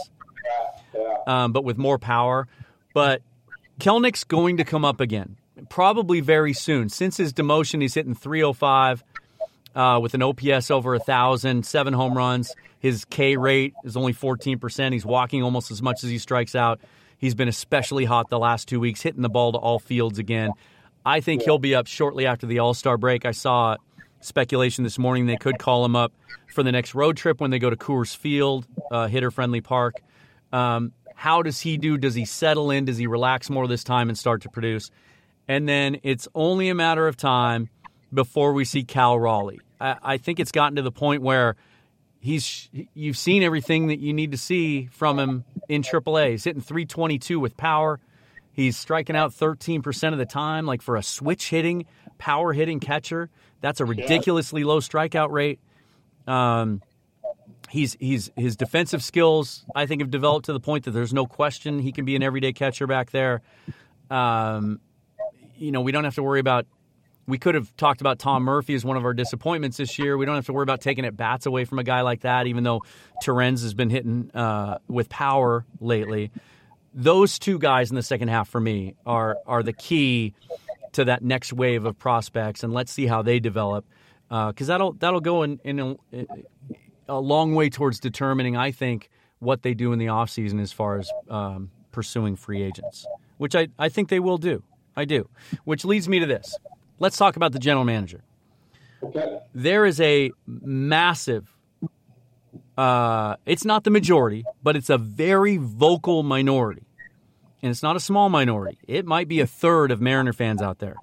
um, 1.26 1.52
but 1.52 1.64
with 1.64 1.76
more 1.78 1.98
power. 1.98 2.46
But 2.94 3.22
Kelenic's 3.80 4.24
going 4.24 4.56
to 4.56 4.64
come 4.64 4.84
up 4.84 5.00
again, 5.00 5.36
probably 5.68 6.20
very 6.20 6.52
soon. 6.52 6.88
Since 6.88 7.16
his 7.16 7.32
demotion, 7.32 7.82
he's 7.82 7.94
hitting 7.94 8.14
305 8.14 9.04
uh, 9.74 9.98
with 10.00 10.14
an 10.14 10.22
OPS 10.22 10.70
over 10.70 10.92
1,000, 10.92 11.66
seven 11.66 11.92
home 11.92 12.16
runs. 12.16 12.54
His 12.78 13.04
K 13.04 13.36
rate 13.36 13.74
is 13.84 13.96
only 13.96 14.14
14%. 14.14 14.92
He's 14.92 15.04
walking 15.04 15.42
almost 15.42 15.70
as 15.70 15.82
much 15.82 16.02
as 16.04 16.10
he 16.10 16.18
strikes 16.18 16.54
out. 16.54 16.80
He's 17.18 17.34
been 17.34 17.48
especially 17.48 18.04
hot 18.04 18.28
the 18.30 18.38
last 18.38 18.68
two 18.68 18.80
weeks, 18.80 19.02
hitting 19.02 19.22
the 19.22 19.28
ball 19.28 19.52
to 19.52 19.58
all 19.58 19.78
fields 19.78 20.18
again. 20.18 20.52
I 21.04 21.20
think 21.20 21.42
he'll 21.42 21.58
be 21.58 21.74
up 21.74 21.86
shortly 21.86 22.26
after 22.26 22.46
the 22.46 22.58
All 22.58 22.74
Star 22.74 22.96
break. 22.98 23.24
I 23.24 23.30
saw 23.30 23.76
speculation 24.20 24.84
this 24.84 24.98
morning 24.98 25.26
they 25.26 25.36
could 25.36 25.58
call 25.58 25.84
him 25.84 25.94
up 25.94 26.12
for 26.52 26.62
the 26.62 26.72
next 26.72 26.94
road 26.94 27.16
trip 27.16 27.40
when 27.40 27.50
they 27.50 27.58
go 27.58 27.70
to 27.70 27.76
Coors 27.76 28.14
Field, 28.16 28.66
uh, 28.90 29.06
hitter 29.06 29.30
friendly 29.30 29.60
park. 29.60 29.94
Um, 30.52 30.92
how 31.16 31.42
does 31.42 31.60
he 31.60 31.78
do? 31.78 31.96
Does 31.96 32.14
he 32.14 32.26
settle 32.26 32.70
in? 32.70 32.84
Does 32.84 32.98
he 32.98 33.06
relax 33.06 33.48
more 33.48 33.66
this 33.66 33.82
time 33.82 34.08
and 34.10 34.16
start 34.16 34.42
to 34.42 34.50
produce? 34.50 34.90
And 35.48 35.66
then 35.68 35.98
it's 36.02 36.28
only 36.34 36.68
a 36.68 36.74
matter 36.74 37.08
of 37.08 37.16
time 37.16 37.70
before 38.12 38.52
we 38.52 38.64
see 38.64 38.84
Cal 38.84 39.18
Raleigh. 39.18 39.60
I, 39.80 39.96
I 40.02 40.16
think 40.18 40.38
it's 40.38 40.52
gotten 40.52 40.76
to 40.76 40.82
the 40.82 40.92
point 40.92 41.22
where 41.22 41.56
he's 42.20 42.68
you've 42.94 43.16
seen 43.16 43.42
everything 43.42 43.86
that 43.88 43.98
you 43.98 44.12
need 44.12 44.32
to 44.32 44.38
see 44.38 44.86
from 44.86 45.18
him 45.18 45.44
in 45.70 45.82
AAA. 45.82 46.32
He's 46.32 46.44
hitting 46.44 46.60
322 46.60 47.40
with 47.40 47.56
power. 47.56 47.98
He's 48.52 48.76
striking 48.76 49.16
out 49.16 49.32
13% 49.32 50.12
of 50.12 50.18
the 50.18 50.26
time. 50.26 50.66
Like 50.66 50.82
for 50.82 50.96
a 50.96 51.02
switch 51.02 51.48
hitting, 51.48 51.86
power 52.18 52.52
hitting 52.52 52.78
catcher, 52.78 53.30
that's 53.62 53.80
a 53.80 53.86
ridiculously 53.86 54.64
low 54.64 54.80
strikeout 54.80 55.30
rate. 55.30 55.60
Um, 56.26 56.82
he's 57.70 57.96
he's 58.00 58.30
his 58.36 58.56
defensive 58.56 59.02
skills 59.02 59.64
I 59.74 59.86
think 59.86 60.00
have 60.00 60.10
developed 60.10 60.46
to 60.46 60.52
the 60.52 60.60
point 60.60 60.84
that 60.84 60.92
there's 60.92 61.12
no 61.12 61.26
question 61.26 61.78
he 61.78 61.92
can 61.92 62.04
be 62.04 62.16
an 62.16 62.22
everyday 62.22 62.52
catcher 62.52 62.86
back 62.86 63.10
there. 63.10 63.42
Um, 64.10 64.80
you 65.56 65.72
know, 65.72 65.80
we 65.80 65.92
don't 65.92 66.04
have 66.04 66.14
to 66.16 66.22
worry 66.22 66.40
about. 66.40 66.66
We 67.28 67.38
could 67.38 67.56
have 67.56 67.76
talked 67.76 68.00
about 68.00 68.20
Tom 68.20 68.44
Murphy 68.44 68.74
as 68.74 68.84
one 68.84 68.96
of 68.96 69.04
our 69.04 69.12
disappointments 69.12 69.78
this 69.78 69.98
year. 69.98 70.16
We 70.16 70.26
don't 70.26 70.36
have 70.36 70.46
to 70.46 70.52
worry 70.52 70.62
about 70.62 70.80
taking 70.80 71.04
at 71.04 71.16
bats 71.16 71.44
away 71.44 71.64
from 71.64 71.80
a 71.80 71.82
guy 71.82 72.02
like 72.02 72.20
that, 72.20 72.46
even 72.46 72.62
though 72.62 72.82
Torrens 73.20 73.62
has 73.62 73.74
been 73.74 73.90
hitting 73.90 74.30
uh, 74.32 74.78
with 74.86 75.08
power 75.08 75.64
lately. 75.80 76.30
Those 76.94 77.40
two 77.40 77.58
guys 77.58 77.90
in 77.90 77.96
the 77.96 78.02
second 78.02 78.28
half 78.28 78.48
for 78.48 78.60
me 78.60 78.94
are 79.04 79.38
are 79.46 79.62
the 79.62 79.72
key 79.72 80.34
to 80.92 81.04
that 81.06 81.22
next 81.22 81.52
wave 81.52 81.84
of 81.84 81.98
prospects, 81.98 82.62
and 82.62 82.72
let's 82.72 82.92
see 82.92 83.06
how 83.06 83.22
they 83.22 83.40
develop 83.40 83.84
because 84.28 84.66
that'll 84.66 84.92
that'll 84.92 85.20
go 85.20 85.42
in, 85.42 85.60
in 85.64 85.98
a, 87.08 87.20
long 87.20 87.54
way 87.54 87.70
towards 87.70 88.00
determining, 88.00 88.56
I 88.56 88.70
think, 88.70 89.10
what 89.38 89.62
they 89.62 89.74
do 89.74 89.92
in 89.92 89.98
the 89.98 90.06
offseason 90.06 90.60
as 90.60 90.72
far 90.72 90.98
as 90.98 91.10
um, 91.28 91.70
pursuing 91.92 92.36
free 92.36 92.62
agents, 92.62 93.06
which 93.38 93.54
I, 93.54 93.68
I 93.78 93.88
think 93.88 94.08
they 94.08 94.20
will 94.20 94.38
do. 94.38 94.62
I 94.96 95.04
do. 95.04 95.28
Which 95.64 95.84
leads 95.84 96.08
me 96.08 96.20
to 96.20 96.26
this. 96.26 96.56
Let's 96.98 97.16
talk 97.16 97.36
about 97.36 97.52
the 97.52 97.58
general 97.58 97.84
manager. 97.84 98.22
Okay. 99.02 99.40
There 99.54 99.84
is 99.84 100.00
a 100.00 100.30
massive, 100.46 101.54
uh, 102.78 103.36
it's 103.44 103.64
not 103.64 103.84
the 103.84 103.90
majority, 103.90 104.44
but 104.62 104.74
it's 104.74 104.88
a 104.88 104.96
very 104.96 105.58
vocal 105.58 106.22
minority. 106.22 106.84
And 107.62 107.70
it's 107.70 107.82
not 107.82 107.96
a 107.96 108.00
small 108.00 108.28
minority. 108.28 108.78
It 108.86 109.04
might 109.06 109.28
be 109.28 109.40
a 109.40 109.46
third 109.46 109.90
of 109.90 110.00
Mariner 110.00 110.32
fans 110.32 110.62
out 110.62 110.78
there 110.78 110.96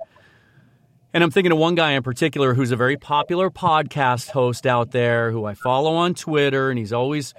And 1.13 1.23
I'm 1.23 1.29
thinking 1.29 1.51
of 1.51 1.59
one 1.59 1.75
guy 1.75 1.91
in 1.91 2.01
particular 2.01 2.55
who's 2.55 2.71
a 2.71 2.75
very 2.75 2.97
popular 2.97 3.51
podcast 3.51 4.31
host 4.31 4.65
out 4.65 4.89
there 4.89 5.29
who 5.31 5.45
I 5.45 5.53
follow 5.53 5.93
on 5.93 6.15
Twitter, 6.15 6.71
and 6.71 6.79
he's 6.79 6.91
always 6.91 7.35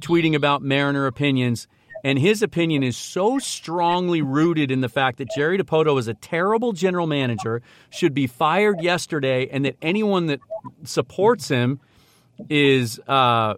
tweeting 0.00 0.34
about 0.34 0.62
Mariner 0.62 1.06
opinions. 1.06 1.68
And 2.02 2.18
his 2.18 2.42
opinion 2.42 2.82
is 2.82 2.96
so 2.96 3.38
strongly 3.38 4.22
rooted 4.22 4.70
in 4.70 4.80
the 4.80 4.88
fact 4.88 5.18
that 5.18 5.28
Jerry 5.36 5.58
Dipoto 5.58 5.98
is 5.98 6.08
a 6.08 6.14
terrible 6.14 6.72
general 6.72 7.06
manager, 7.06 7.60
should 7.90 8.14
be 8.14 8.26
fired 8.26 8.80
yesterday, 8.80 9.48
and 9.50 9.66
that 9.66 9.76
anyone 9.82 10.26
that 10.26 10.40
supports 10.84 11.48
him 11.48 11.80
is, 12.48 12.98
uh, 13.08 13.54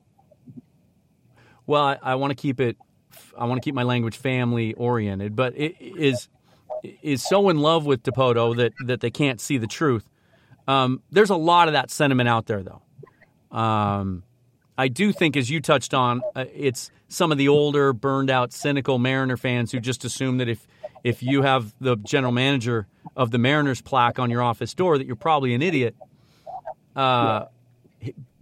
well, 1.66 1.84
I, 1.84 1.98
I 2.02 2.14
want 2.16 2.32
to 2.32 2.34
keep 2.34 2.60
it, 2.60 2.76
I 3.38 3.44
want 3.44 3.62
to 3.62 3.64
keep 3.64 3.76
my 3.76 3.84
language 3.84 4.16
family 4.16 4.74
oriented, 4.74 5.36
but 5.36 5.56
it 5.56 5.76
is 5.80 6.28
is 6.82 7.22
so 7.22 7.48
in 7.48 7.58
love 7.58 7.86
with 7.86 8.02
Dipoto 8.02 8.56
that 8.56 8.72
that 8.86 9.00
they 9.00 9.10
can't 9.10 9.40
see 9.40 9.58
the 9.58 9.66
truth. 9.66 10.04
Um, 10.66 11.02
there's 11.10 11.30
a 11.30 11.36
lot 11.36 11.68
of 11.68 11.74
that 11.74 11.90
sentiment 11.90 12.28
out 12.28 12.46
there, 12.46 12.62
though. 12.62 12.82
Um, 13.56 14.22
I 14.78 14.88
do 14.88 15.12
think, 15.12 15.36
as 15.36 15.50
you 15.50 15.60
touched 15.60 15.94
on, 15.94 16.22
uh, 16.34 16.44
it's 16.54 16.90
some 17.08 17.32
of 17.32 17.38
the 17.38 17.48
older, 17.48 17.92
burned 17.92 18.30
out, 18.30 18.52
cynical 18.52 18.98
Mariner 18.98 19.36
fans 19.36 19.72
who 19.72 19.80
just 19.80 20.04
assume 20.04 20.38
that 20.38 20.48
if 20.48 20.66
if 21.02 21.22
you 21.22 21.42
have 21.42 21.74
the 21.80 21.96
general 21.96 22.32
manager 22.32 22.86
of 23.16 23.30
the 23.30 23.38
Mariners 23.38 23.80
plaque 23.80 24.18
on 24.18 24.30
your 24.30 24.42
office 24.42 24.74
door, 24.74 24.98
that 24.98 25.06
you're 25.06 25.16
probably 25.16 25.54
an 25.54 25.62
idiot. 25.62 25.94
Uh, 26.94 27.46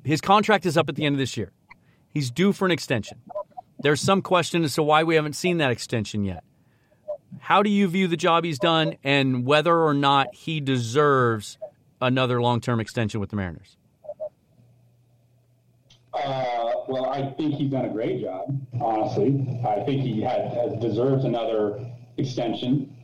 his 0.04 0.20
contract 0.20 0.66
is 0.66 0.76
up 0.76 0.88
at 0.88 0.96
the 0.96 1.04
end 1.04 1.14
of 1.14 1.18
this 1.18 1.36
year. 1.36 1.52
He's 2.12 2.30
due 2.30 2.52
for 2.52 2.64
an 2.64 2.72
extension. 2.72 3.20
There's 3.80 4.00
some 4.00 4.22
question 4.22 4.64
as 4.64 4.74
to 4.74 4.82
why 4.82 5.04
we 5.04 5.14
haven't 5.14 5.34
seen 5.34 5.58
that 5.58 5.70
extension 5.70 6.24
yet. 6.24 6.42
How 7.40 7.62
do 7.62 7.70
you 7.70 7.88
view 7.88 8.08
the 8.08 8.16
job 8.16 8.44
he's 8.44 8.58
done 8.58 8.96
and 9.04 9.44
whether 9.44 9.76
or 9.76 9.94
not 9.94 10.34
he 10.34 10.60
deserves 10.60 11.58
another 12.00 12.40
long 12.40 12.60
term 12.60 12.80
extension 12.80 13.20
with 13.20 13.30
the 13.30 13.36
Mariners? 13.36 13.76
Uh, 16.14 16.72
well, 16.88 17.10
I 17.10 17.32
think 17.32 17.54
he's 17.54 17.70
done 17.70 17.84
a 17.84 17.90
great 17.90 18.22
job, 18.22 18.58
honestly. 18.80 19.60
I 19.66 19.84
think 19.84 20.02
he 20.02 20.20
had, 20.20 20.80
deserves 20.80 21.24
another 21.24 21.86
extension. 22.16 22.94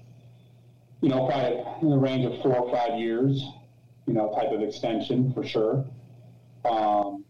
You 1.01 1.11
know, 1.11 1.27
probably 1.27 1.63
in 1.83 1.91
the 1.91 1.99
range 1.99 2.25
of 2.25 2.41
four 2.43 2.57
or 2.57 2.73
five 2.75 2.99
years, 2.99 3.45
you 4.07 4.15
know, 4.15 4.33
type 4.35 4.51
of 4.53 4.63
extension 4.63 5.33
for 5.35 5.45
sure. 5.45 5.85
Um, 6.65 7.25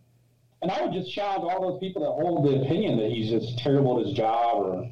and 0.63 0.71
I 0.71 0.83
would 0.83 0.93
just 0.93 1.13
challenge 1.13 1.45
all 1.45 1.73
those 1.73 1.81
people 1.81 2.03
that 2.03 2.25
hold 2.25 2.47
the 2.47 2.63
opinion 2.63 2.99
that 2.99 3.11
he's 3.11 3.31
just 3.31 3.59
terrible 3.59 4.01
at 4.01 4.07
his 4.07 4.17
job 4.17 4.65
or 4.65 4.89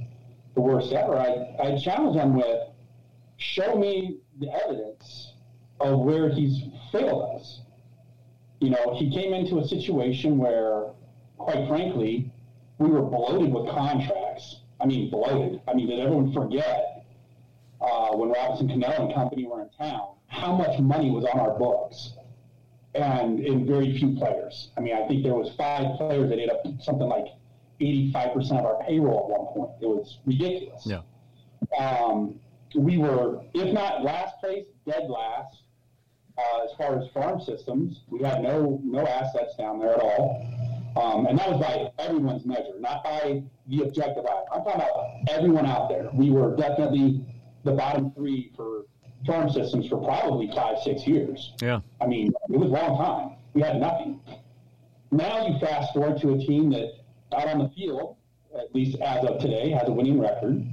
the 0.55 0.61
worst 0.61 0.93
ever, 0.93 1.17
I, 1.19 1.57
I 1.63 1.79
challenge 1.79 2.17
him 2.17 2.35
with 2.35 2.69
show 3.37 3.77
me 3.77 4.19
the 4.39 4.49
evidence 4.65 5.33
of 5.81 6.01
where 6.01 6.29
he's 6.29 6.63
failed 6.91 7.37
us. 7.37 7.61
You 8.61 8.71
know, 8.71 8.95
he 8.97 9.11
came 9.13 9.35
into 9.35 9.59
a 9.59 9.67
situation 9.67 10.39
where, 10.39 10.91
quite 11.39 11.67
frankly, 11.69 12.31
we 12.79 12.89
were 12.89 13.03
bloated 13.03 13.53
with 13.53 13.69
contracts. 13.71 14.61
I 14.81 14.87
mean, 14.87 15.11
bloated. 15.11 15.61
I 15.67 15.75
mean, 15.75 15.89
did 15.89 16.01
everyone 16.01 16.33
forget 16.33 17.05
uh, 17.81 18.11
when 18.11 18.31
Robinson 18.31 18.69
Cano 18.69 19.07
and 19.07 19.15
company 19.15 19.47
were 19.47 19.63
in 19.63 19.71
town 19.71 20.15
how 20.33 20.57
much 20.57 20.81
money 20.81 21.11
was 21.11 21.25
on 21.27 21.39
our 21.39 21.59
books? 21.59 22.15
And 22.95 23.41
in 23.41 23.67
very 23.67 23.97
few 23.99 24.17
players. 24.17 24.71
I 24.77 24.81
mean, 24.81 24.95
I 24.95 25.07
think 25.09 25.23
there 25.23 25.35
was 25.35 25.55
five 25.57 25.97
players 25.97 26.29
that 26.29 26.39
ate 26.39 26.51
up 26.51 26.63
something 26.81 27.09
like 27.09 27.27
85% 27.83 28.59
of 28.59 28.65
our 28.65 28.85
payroll 28.85 29.31
at 29.31 29.39
one 29.39 29.55
point. 29.55 29.71
It 29.83 29.87
was 29.87 30.19
ridiculous. 30.25 30.87
Yeah. 30.87 31.03
Um, 31.79 32.41
we 32.75 32.99
were, 32.99 33.43
if 33.55 33.73
not 33.73 34.03
last 34.03 34.39
place, 34.41 34.65
dead 34.87 35.09
last 35.09 35.63
uh, 36.39 36.65
as 36.65 36.71
far 36.77 36.99
as 36.99 37.09
farm 37.13 37.41
systems. 37.41 38.03
We 38.09 38.23
had 38.23 38.43
no 38.43 38.81
no 38.83 39.07
assets 39.07 39.57
down 39.57 39.79
there 39.79 39.95
at 39.95 40.01
all. 40.01 40.47
Um, 40.97 41.27
and 41.27 41.39
that 41.39 41.51
was 41.51 41.61
by 41.61 41.91
everyone's 42.03 42.45
measure, 42.45 42.79
not 42.79 43.03
by 43.03 43.43
the 43.67 43.83
objective 43.83 44.27
eye. 44.27 44.45
I'm 44.53 44.63
talking 44.63 44.83
about 44.83 45.31
everyone 45.31 45.67
out 45.67 45.89
there. 45.89 46.11
We 46.13 46.31
were 46.31 46.55
definitely 46.57 47.25
the 47.65 47.73
bottom 47.73 48.13
three 48.13 48.53
for 48.57 48.85
farm 49.27 49.51
systems 49.51 49.89
for 49.89 49.99
probably 49.99 50.51
five, 50.55 50.79
six 50.83 51.07
years. 51.07 51.53
Yeah. 51.63 51.81
I 52.01 52.07
mean, 52.07 52.33
it 52.51 52.59
was 52.59 52.69
a 52.69 52.73
long 52.73 52.99
time. 52.99 53.37
We 53.55 53.63
had 53.63 53.81
nothing. 53.81 54.21
Now 55.11 55.47
you 55.47 55.59
fast 55.61 55.95
forward 55.95 56.21
to 56.23 56.35
a 56.35 56.39
team 56.39 56.71
that 56.71 56.93
out 57.33 57.49
on 57.49 57.59
the 57.59 57.69
field, 57.71 58.17
at 58.55 58.75
least 58.75 58.99
as 59.01 59.25
of 59.25 59.41
today, 59.41 59.71
has 59.71 59.89
a 59.89 59.93
winning 59.93 60.21
record, 60.21 60.65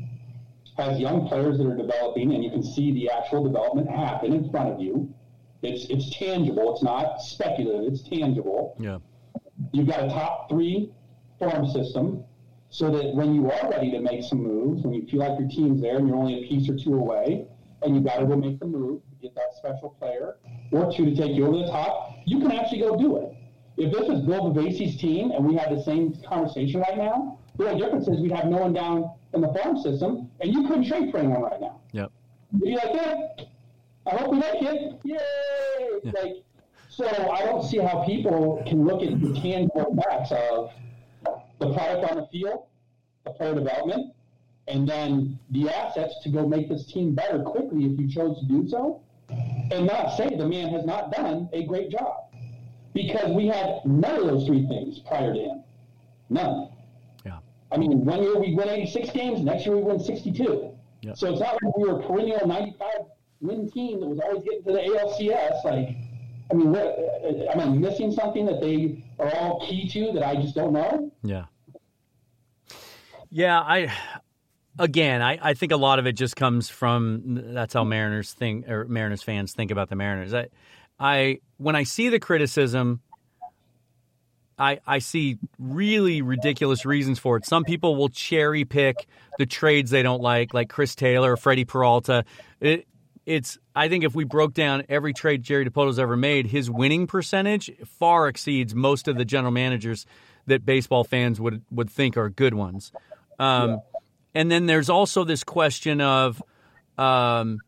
has 0.78 1.00
young 1.00 1.28
players 1.28 1.58
that 1.58 1.68
are 1.68 1.76
developing, 1.76 2.34
and 2.34 2.44
you 2.44 2.50
can 2.50 2.64
see 2.64 2.92
the 2.92 3.10
actual 3.10 3.44
development 3.44 3.90
happen 3.90 4.34
in 4.34 4.50
front 4.50 4.70
of 4.74 4.80
you. 4.80 5.14
It's 5.62 5.90
it's 5.90 6.16
tangible. 6.16 6.74
It's 6.74 6.84
not 6.84 7.22
speculative. 7.22 7.94
It's 7.94 8.02
tangible. 8.02 8.78
Yeah. 8.80 9.00
You've 9.74 9.88
got 9.88 10.04
a 10.04 10.08
top 10.08 10.50
three 10.50 10.94
farm 11.38 11.68
system, 11.68 12.24
so 12.70 12.92
that 12.92 13.14
when 13.14 13.34
you 13.34 13.52
are 13.52 13.70
ready 13.70 13.92
to 13.92 14.00
make 14.00 14.24
some 14.24 14.42
moves, 14.44 14.84
when 14.84 14.94
you 14.94 15.06
feel 15.08 15.20
like 15.20 15.40
your 15.40 15.50
team's 15.50 15.82
there 15.82 15.98
and 15.98 16.08
you're 16.08 16.16
only 16.16 16.46
a 16.46 16.48
piece 16.48 16.70
or 16.70 16.78
two 16.78 16.94
away, 16.96 17.46
and 17.82 17.96
you've 17.96 18.06
got 18.06 18.20
to 18.20 18.26
go 18.26 18.36
make 18.36 18.60
the 18.60 18.66
move, 18.66 19.02
get 19.22 19.36
that 19.36 19.54
special 19.58 19.90
player 20.00 20.38
or 20.72 20.94
two 20.94 21.06
to 21.06 21.16
take 21.16 21.36
you 21.36 21.46
over 21.46 21.58
the 21.58 21.68
top, 21.68 22.16
you 22.26 22.40
can 22.40 22.52
actually 22.52 22.80
go 22.80 22.98
do 22.98 23.18
it. 23.18 23.34
If 23.80 23.94
this 23.94 24.10
was 24.10 24.20
Bill 24.20 24.54
Bavasi's 24.54 25.00
team 25.00 25.32
and 25.32 25.46
we 25.48 25.56
had 25.56 25.72
the 25.72 25.82
same 25.82 26.14
conversation 26.28 26.82
right 26.82 26.98
now, 26.98 27.40
the 27.56 27.70
only 27.70 27.82
difference 27.82 28.10
is 28.10 28.20
we'd 28.20 28.34
have 28.34 28.48
no 28.48 28.58
one 28.58 28.74
down 28.74 29.10
in 29.34 29.40
the 29.40 29.48
farm 29.54 29.78
system, 29.78 30.30
and 30.42 30.54
you 30.54 30.68
couldn't 30.68 30.86
trade 30.86 31.12
for 31.12 31.20
anyone 31.20 31.44
right 31.44 31.62
now. 31.62 31.80
Yep. 31.94 32.12
You'd 32.52 32.64
be 32.64 32.76
like, 32.76 32.90
yeah, 32.94 33.46
I 34.06 34.18
hope 34.18 34.32
we 34.32 34.40
like 34.40 34.62
it. 34.62 35.00
Yay! 35.06 35.18
Yeah. 36.04 36.12
Like, 36.12 36.44
so 36.90 37.08
I 37.32 37.46
don't 37.46 37.64
see 37.64 37.78
how 37.78 38.04
people 38.04 38.62
can 38.68 38.84
look 38.86 39.02
at 39.02 39.22
the 39.22 39.34
tangible 39.40 39.96
facts 40.04 40.34
of 40.34 40.72
the 41.60 41.74
product 41.74 42.12
on 42.12 42.18
the 42.18 42.28
field, 42.34 42.66
the 43.24 43.32
player 43.32 43.56
development, 43.56 44.14
and 44.68 44.86
then 44.90 45.40
the 45.52 45.70
assets 45.70 46.16
to 46.24 46.30
go 46.30 46.46
make 46.46 46.68
this 46.68 46.86
team 46.86 47.16
better 47.16 47.40
quickly 47.44 47.86
if 47.86 47.98
you 47.98 48.10
chose 48.10 48.40
to 48.40 48.46
do 48.46 48.68
so, 48.68 49.02
and 49.30 49.86
not 49.86 50.18
say 50.18 50.36
the 50.36 50.46
man 50.46 50.68
has 50.68 50.86
not 50.86 51.14
done 51.14 51.48
a 51.54 51.64
great 51.64 51.90
job 51.90 52.29
because 52.94 53.32
we 53.32 53.48
had 53.48 53.82
none 53.86 54.16
of 54.16 54.28
those 54.28 54.46
three 54.46 54.66
things 54.68 55.00
prior 55.00 55.34
to 55.34 55.40
him. 55.40 55.64
None. 56.30 56.70
Yeah. 57.26 57.40
I 57.72 57.78
mean, 57.78 58.06
one 58.06 58.24
year 58.24 58.40
we 58.40 58.54
win 58.54 58.70
86 58.70 59.12
games, 59.12 59.42
next 59.42 59.66
year 59.66 59.76
we 59.76 59.84
win 59.84 60.00
62. 60.00 60.76
Yeah. 61.02 61.14
So 61.14 61.32
it's 61.32 61.40
not 61.40 61.54
like 61.54 61.78
we 61.78 61.90
were 61.90 62.00
a 62.00 62.04
perennial 62.08 62.46
95 62.46 62.88
win 63.42 63.70
team 63.72 64.02
that 64.02 64.08
was 64.08 64.20
always 64.20 64.44
getting 64.44 64.64
to 64.64 64.72
the 64.74 64.80
ALCS. 64.80 65.64
Like, 65.64 65.96
I 66.52 66.54
mean, 66.54 66.72
what, 66.72 66.82
uh, 66.82 67.52
am 67.52 67.60
I 67.60 67.66
missing 67.66 68.12
something 68.12 68.46
that 68.46 68.60
they 68.60 69.04
are 69.18 69.34
all 69.36 69.66
key 69.68 69.88
to 69.90 70.12
that 70.14 70.24
I 70.24 70.36
just 70.36 70.56
don't 70.56 70.74
know? 70.74 71.12
Yeah. 71.24 71.46
Yeah, 73.32 73.60
I 73.60 73.94
again, 74.80 75.22
I, 75.22 75.38
I 75.42 75.54
think 75.54 75.72
a 75.72 75.78
lot 75.78 76.00
of 76.00 76.08
it 76.08 76.14
just 76.14 76.36
comes 76.36 76.70
from 76.70 77.22
that's 77.54 77.74
how 77.74 77.84
Mariners 77.84 78.34
think 78.34 78.68
or 78.68 78.86
Mariners 78.86 79.22
fans 79.22 79.54
think 79.54 79.70
about 79.70 79.90
the 79.90 79.96
Mariners. 79.96 80.34
I 80.34 80.48
I 81.00 81.40
when 81.58 81.76
I 81.76 81.84
see 81.84 82.10
the 82.10 82.20
criticism, 82.20 83.02
I 84.58 84.80
I 84.86 85.00
see 85.00 85.38
really 85.58 86.22
ridiculous 86.22 86.86
reasons 86.86 87.20
for 87.20 87.38
it. 87.38 87.46
Some 87.46 87.64
people 87.64 87.96
will 87.96 88.10
cherry 88.10 88.66
pick 88.66 89.08
the 89.38 89.46
trades 89.46 89.92
they 89.92 90.04
don't 90.04 90.22
like, 90.22 90.54
like 90.54 90.70
Chris 90.70 90.96
Taylor, 90.96 91.34
or 91.34 91.38
Freddy 91.38 91.66
Peralta. 91.66 92.26
It, 92.60 92.88
it's 93.26 93.58
I 93.76 93.88
think 93.88 94.04
if 94.04 94.16
we 94.16 94.26
broke 94.26 94.54
down 94.54 94.84
every 94.90 95.14
trade 95.14 95.44
Jerry 95.44 95.64
Dipoto's 95.64 96.00
ever 96.00 96.18
made, 96.18 96.48
his 96.48 96.70
winning 96.70 97.08
percentage 97.08 97.72
far 97.86 98.28
exceeds 98.28 98.76
most 98.76 99.08
of 99.08 99.18
the 99.18 99.26
general 99.26 99.52
managers 99.52 100.06
that 100.48 100.66
baseball 100.66 101.04
fans 101.04 101.40
would 101.40 101.62
would 101.72 101.90
think 101.90 102.18
are 102.18 102.30
good 102.30 102.54
ones. 102.54 102.92
Um, 103.38 103.70
yeah. 103.70 103.78
And 104.36 104.52
then 104.52 104.66
there's 104.66 104.90
also 104.90 105.24
this 105.24 105.44
question 105.44 106.02
of, 106.02 106.42
um, 106.98 107.60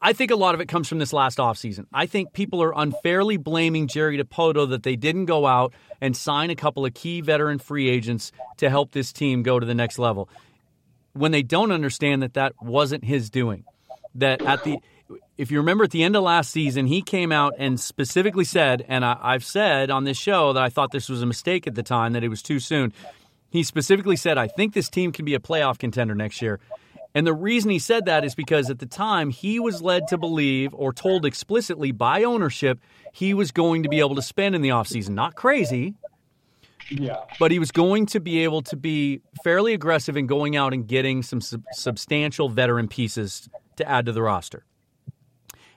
I, 0.00 0.12
think 0.12 0.30
a 0.30 0.36
lot 0.36 0.54
of 0.54 0.60
it 0.60 0.66
comes 0.66 0.88
from 0.88 0.98
this 0.98 1.12
last 1.12 1.38
offseason. 1.38 1.86
I 1.92 2.06
think 2.06 2.32
people 2.32 2.62
are 2.62 2.72
unfairly 2.74 3.36
blaming 3.36 3.86
Jerry 3.86 4.18
Dipoto 4.18 4.70
that 4.70 4.82
they 4.82 4.96
didn't 4.96 5.26
go 5.26 5.46
out 5.46 5.74
and 6.00 6.16
sign 6.16 6.50
a 6.50 6.56
couple 6.56 6.86
of 6.86 6.94
key 6.94 7.20
veteran 7.20 7.58
free 7.58 7.88
agents 7.88 8.32
to 8.58 8.70
help 8.70 8.92
this 8.92 9.12
team 9.12 9.42
go 9.42 9.58
to 9.60 9.66
the 9.66 9.74
next 9.74 9.98
level 9.98 10.28
when 11.12 11.32
they 11.32 11.42
don't 11.42 11.72
understand 11.72 12.22
that 12.22 12.34
that 12.34 12.54
wasn't 12.60 13.04
his 13.04 13.30
doing. 13.30 13.64
That 14.14 14.42
at 14.42 14.64
the 14.64 14.78
if 15.36 15.50
you 15.50 15.58
remember 15.58 15.84
at 15.84 15.90
the 15.90 16.04
end 16.04 16.14
of 16.16 16.22
last 16.22 16.50
season, 16.50 16.86
he 16.86 17.02
came 17.02 17.32
out 17.32 17.54
and 17.58 17.80
specifically 17.80 18.44
said, 18.44 18.84
and 18.86 19.04
I, 19.04 19.32
have 19.32 19.44
said 19.44 19.90
on 19.90 20.04
this 20.04 20.18
show 20.18 20.52
that 20.52 20.62
I 20.62 20.68
thought 20.68 20.92
this 20.92 21.08
was 21.08 21.22
a 21.22 21.26
mistake 21.26 21.66
at 21.66 21.74
the 21.74 21.82
time, 21.82 22.12
that 22.12 22.22
it 22.22 22.28
was 22.28 22.42
too 22.42 22.60
soon. 22.60 22.92
He 23.48 23.62
specifically 23.62 24.16
said, 24.16 24.38
I 24.38 24.46
think 24.46 24.74
this 24.74 24.88
team 24.88 25.10
can 25.10 25.24
be 25.24 25.34
a 25.34 25.40
playoff 25.40 25.78
contender 25.78 26.14
next 26.14 26.42
year. 26.42 26.60
And 27.14 27.26
the 27.26 27.34
reason 27.34 27.70
he 27.70 27.78
said 27.78 28.04
that 28.04 28.24
is 28.24 28.34
because 28.34 28.70
at 28.70 28.78
the 28.78 28.86
time 28.86 29.30
he 29.30 29.58
was 29.58 29.82
led 29.82 30.06
to 30.08 30.18
believe 30.18 30.72
or 30.74 30.92
told 30.92 31.26
explicitly 31.26 31.90
by 31.90 32.22
ownership 32.22 32.80
he 33.12 33.34
was 33.34 33.50
going 33.50 33.82
to 33.82 33.88
be 33.88 33.98
able 33.98 34.14
to 34.14 34.22
spend 34.22 34.54
in 34.54 34.62
the 34.62 34.68
offseason. 34.68 35.10
Not 35.10 35.34
crazy. 35.34 35.94
Yeah. 36.90 37.18
But 37.38 37.50
he 37.50 37.58
was 37.58 37.70
going 37.70 38.06
to 38.06 38.20
be 38.20 38.44
able 38.44 38.62
to 38.62 38.76
be 38.76 39.22
fairly 39.42 39.74
aggressive 39.74 40.16
in 40.16 40.26
going 40.26 40.56
out 40.56 40.72
and 40.72 40.86
getting 40.86 41.22
some 41.22 41.40
sub- 41.40 41.64
substantial 41.72 42.48
veteran 42.48 42.88
pieces 42.88 43.48
to 43.76 43.88
add 43.88 44.06
to 44.06 44.12
the 44.12 44.22
roster. 44.22 44.64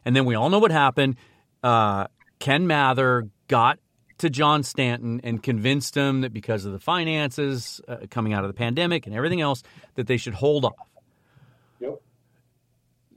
And 0.06 0.16
then 0.16 0.26
we 0.26 0.36
all 0.36 0.50
know 0.50 0.60
what 0.60 0.72
happened. 0.72 1.16
Uh, 1.64 2.08
Kevin 2.40 2.68
Mather 2.68 3.30
got 3.48 3.80
to 4.20 4.30
John 4.30 4.64
Stanton 4.64 5.22
and 5.24 5.42
convinced 5.42 5.96
him 5.96 6.22
that 6.22 6.34
because 6.34 6.66
of 6.66 6.74
the 6.74 6.80
finances 6.80 7.82
uh, 7.88 7.98
coming 8.10 8.34
out 8.34 8.44
of 8.44 8.50
the 8.50 8.54
pandemic 8.54 9.06
and 9.08 9.16
everything 9.16 9.42
else, 9.42 9.64
that 9.96 10.08
they 10.08 10.18
should 10.18 10.34
hold 10.34 10.66
off. 10.66 10.74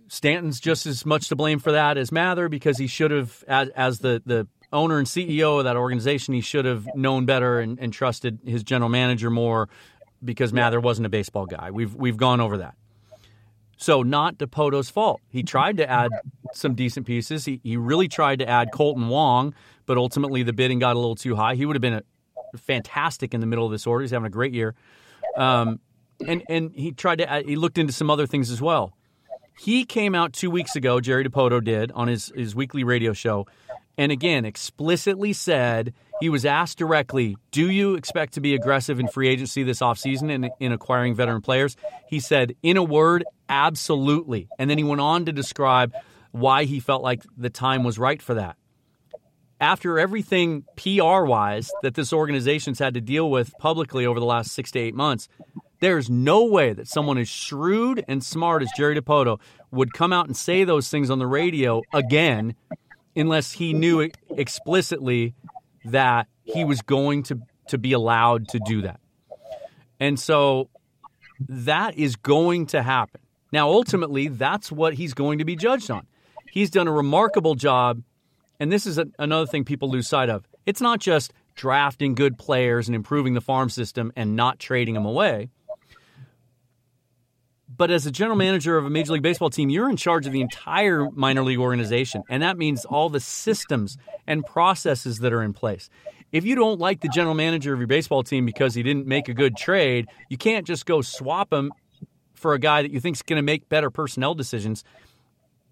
Stanton's 0.09 0.61
just 0.61 0.87
as 0.87 1.05
much 1.05 1.29
to 1.29 1.37
blame 1.37 1.59
for 1.59 1.73
that 1.73 1.99
as 1.99 2.13
Mather 2.13 2.49
because 2.49 2.79
he 2.79 2.87
should 2.87 3.11
have, 3.11 3.45
as, 3.49 3.69
as 3.71 3.99
the, 4.01 4.23
the 4.25 4.47
owner 4.73 4.99
and 4.99 5.07
CEO 5.07 5.59
of 5.59 5.65
that 5.65 5.77
organization, 5.77 6.35
he 6.35 6.41
should 6.41 6.65
have 6.65 6.87
known 6.95 7.27
better 7.27 7.61
and, 7.61 7.79
and 7.79 7.93
trusted 7.93 8.39
his 8.45 8.63
general 8.63 8.89
manager 8.89 9.31
more 9.31 9.69
because 10.25 10.53
Mather 10.53 10.81
wasn't 10.81 11.07
a 11.07 11.09
baseball 11.09 11.47
guy. 11.47 11.71
We've 11.71 11.95
we've 11.95 12.17
gone 12.17 12.41
over 12.41 12.59
that. 12.59 12.75
So 13.77 14.03
not 14.03 14.39
Dipoto's 14.39 14.89
fault. 14.89 15.21
He 15.29 15.43
tried 15.43 15.77
to 15.79 15.89
add 15.89 16.11
some 16.53 16.75
decent 16.75 17.07
pieces. 17.07 17.45
He 17.45 17.61
he 17.63 17.77
really 17.77 18.09
tried 18.09 18.39
to 18.41 18.49
add 18.49 18.71
Kolten 18.73 19.09
Wong, 19.09 19.55
but 19.85 19.99
ultimately 19.99 20.43
the 20.43 20.53
bidding 20.53 20.79
got 20.79 20.97
a 20.97 20.99
little 20.99 21.17
too 21.17 21.37
high. 21.37 21.55
He 21.55 21.67
would 21.67 21.77
have 21.77 21.83
been 21.83 21.95
a, 21.95 22.03
fantastic 22.57 23.35
in 23.35 23.41
the 23.41 23.47
middle 23.47 23.67
of 23.67 23.73
this 23.73 23.87
order. 23.87 24.03
He's 24.03 24.13
having 24.13 24.27
a 24.27 24.31
great 24.31 24.55
year. 24.55 24.75
Um, 25.37 25.81
and 26.27 26.43
and 26.49 26.73
he 26.75 26.93
tried 26.93 27.17
to 27.19 27.31
add, 27.31 27.47
he 27.47 27.57
looked 27.57 27.77
into 27.77 27.93
some 27.93 28.11
other 28.11 28.27
things 28.27 28.51
as 28.51 28.63
well. 28.63 28.97
He 29.59 29.85
came 29.85 30.15
out 30.15 30.33
two 30.33 30.51
weeks 30.51 30.77
ago. 30.77 31.01
Jerry 31.01 31.25
Dipoto 31.25 31.63
did 31.63 31.93
on 31.93 32.09
his 32.09 32.33
his 32.35 32.55
weekly 32.55 32.85
radio 32.85 33.13
show, 33.13 33.47
and 33.97 34.13
again 34.13 34.45
explicitly 34.45 35.33
said 35.33 35.95
he 36.21 36.29
was 36.29 36.45
asked 36.45 36.79
directly, 36.79 37.37
Do 37.51 37.71
you 37.71 37.95
expect 37.95 38.35
to 38.35 38.41
be 38.41 38.55
aggressive 38.55 38.99
in 38.99 39.09
free 39.09 39.29
agency 39.29 39.63
this 39.63 39.81
offseason 39.81 40.31
in, 40.31 40.51
in 40.61 40.73
acquiring 40.73 41.15
veteran 41.15 41.43
players? 41.43 41.77
He 42.09 42.21
said, 42.21 42.55
in 42.63 42.77
a 42.77 42.83
word, 42.83 43.25
absolutely. 43.49 44.49
And 44.59 44.71
then 44.71 44.79
he 44.79 44.85
went 44.85 45.01
on 45.01 45.27
to 45.27 45.33
describe 45.33 45.93
why 46.31 46.65
he 46.65 46.81
felt 46.81 47.03
like 47.03 47.23
the 47.37 47.51
time 47.51 47.85
was 47.85 47.99
right 47.99 48.21
for 48.21 48.35
that. 48.35 48.57
After 49.61 49.99
everything 49.99 50.65
PR 50.77 51.25
wise 51.25 51.71
that 51.83 51.95
this 51.95 52.13
organization's 52.13 52.79
had 52.79 52.95
to 52.95 53.01
deal 53.01 53.31
with 53.31 53.53
publicly 53.59 54.05
over 54.05 54.21
the 54.21 54.27
last 54.27 54.53
six 54.53 54.71
to 54.73 54.79
eight 54.79 54.95
months, 54.95 55.29
there's 55.81 56.09
no 56.09 56.45
way 56.45 56.73
that 56.73 56.89
someone 56.89 57.19
as 57.19 57.29
shrewd 57.29 58.05
and 58.09 58.23
smart 58.25 58.63
as 58.63 58.71
Jerry 58.77 58.99
Dipoto 59.01 59.41
would 59.71 59.93
come 59.93 60.13
out 60.13 60.27
and 60.27 60.37
say 60.37 60.65
those 60.65 60.89
things 60.89 61.11
on 61.11 61.19
the 61.19 61.27
radio 61.27 61.83
again 61.93 62.55
unless 63.15 63.53
he 63.53 63.73
knew 63.73 64.11
explicitly 64.31 65.35
that 65.85 66.29
he 66.45 66.65
was 66.65 66.83
going 66.83 67.23
to 67.25 67.41
to 67.69 67.79
be 67.79 67.93
allowed 67.93 68.49
to 68.49 68.61
do 68.61 68.83
that. 68.83 69.01
And 69.99 70.21
so 70.21 70.71
that 71.49 71.97
is 71.99 72.15
going 72.15 72.67
to 72.67 72.83
happen. 72.83 73.21
Now 73.53 73.69
ultimately 73.69 74.29
that's 74.29 74.71
what 74.71 74.95
he's 74.95 75.15
going 75.15 75.39
to 75.39 75.45
be 75.45 75.57
judged 75.57 75.91
on. 75.91 76.07
He's 76.51 76.71
done 76.71 76.87
a 76.87 76.93
remarkable 76.93 77.55
job 77.55 78.03
and 78.59 78.73
this 78.73 78.87
is 78.87 78.99
a, 78.99 79.07
another 79.19 79.47
thing 79.47 79.65
people 79.65 79.91
lose 79.91 80.09
sight 80.09 80.31
of. 80.31 80.47
It's 80.65 80.81
not 80.81 81.01
just 81.01 81.33
drafting 81.55 82.15
good 82.15 82.39
players 82.39 82.89
and 82.89 82.95
improving 82.95 83.35
the 83.35 83.41
farm 83.41 83.69
system 83.69 84.13
and 84.17 84.37
not 84.37 84.59
trading 84.59 84.95
them 84.95 85.07
away. 85.07 85.51
But 87.77 87.91
as 87.91 88.07
a 88.07 88.11
general 88.11 88.37
manager 88.37 88.79
of 88.79 88.87
a 88.87 88.91
Major 88.91 89.13
League 89.13 89.23
Baseball 89.23 89.51
team, 89.51 89.69
you're 89.69 89.91
in 89.91 89.97
charge 89.97 90.27
of 90.27 90.33
the 90.33 90.41
entire 90.41 91.11
minor 91.11 91.43
league 91.43 91.59
organization. 91.59 92.23
And 92.29 92.43
that 92.43 92.57
means 92.57 92.85
all 92.85 93.11
the 93.11 93.21
systems 93.21 93.99
and 94.27 94.45
processes 94.47 95.19
that 95.19 95.33
are 95.33 95.43
in 95.43 95.53
place. 95.53 95.91
If 96.33 96.45
you 96.45 96.55
don't 96.55 96.81
like 96.81 97.01
the 97.01 97.09
general 97.09 97.35
manager 97.35 97.73
of 97.73 97.79
your 97.79 97.87
baseball 97.87 98.23
team 98.23 98.47
because 98.47 98.75
he 98.75 98.83
didn't 98.83 99.07
make 99.07 99.29
a 99.29 99.35
good 99.35 99.57
trade, 99.57 100.09
you 100.29 100.39
can't 100.39 100.67
just 100.67 100.87
go 100.87 101.03
swap 101.03 101.53
him 101.53 101.73
for 102.35 102.55
a 102.55 102.59
guy 102.59 102.83
that 102.83 102.91
you 102.91 103.01
think 103.01 103.17
is 103.17 103.23
going 103.23 103.39
to 103.39 103.43
make 103.43 103.69
better 103.69 103.91
personnel 103.91 104.35
decisions. 104.35 104.83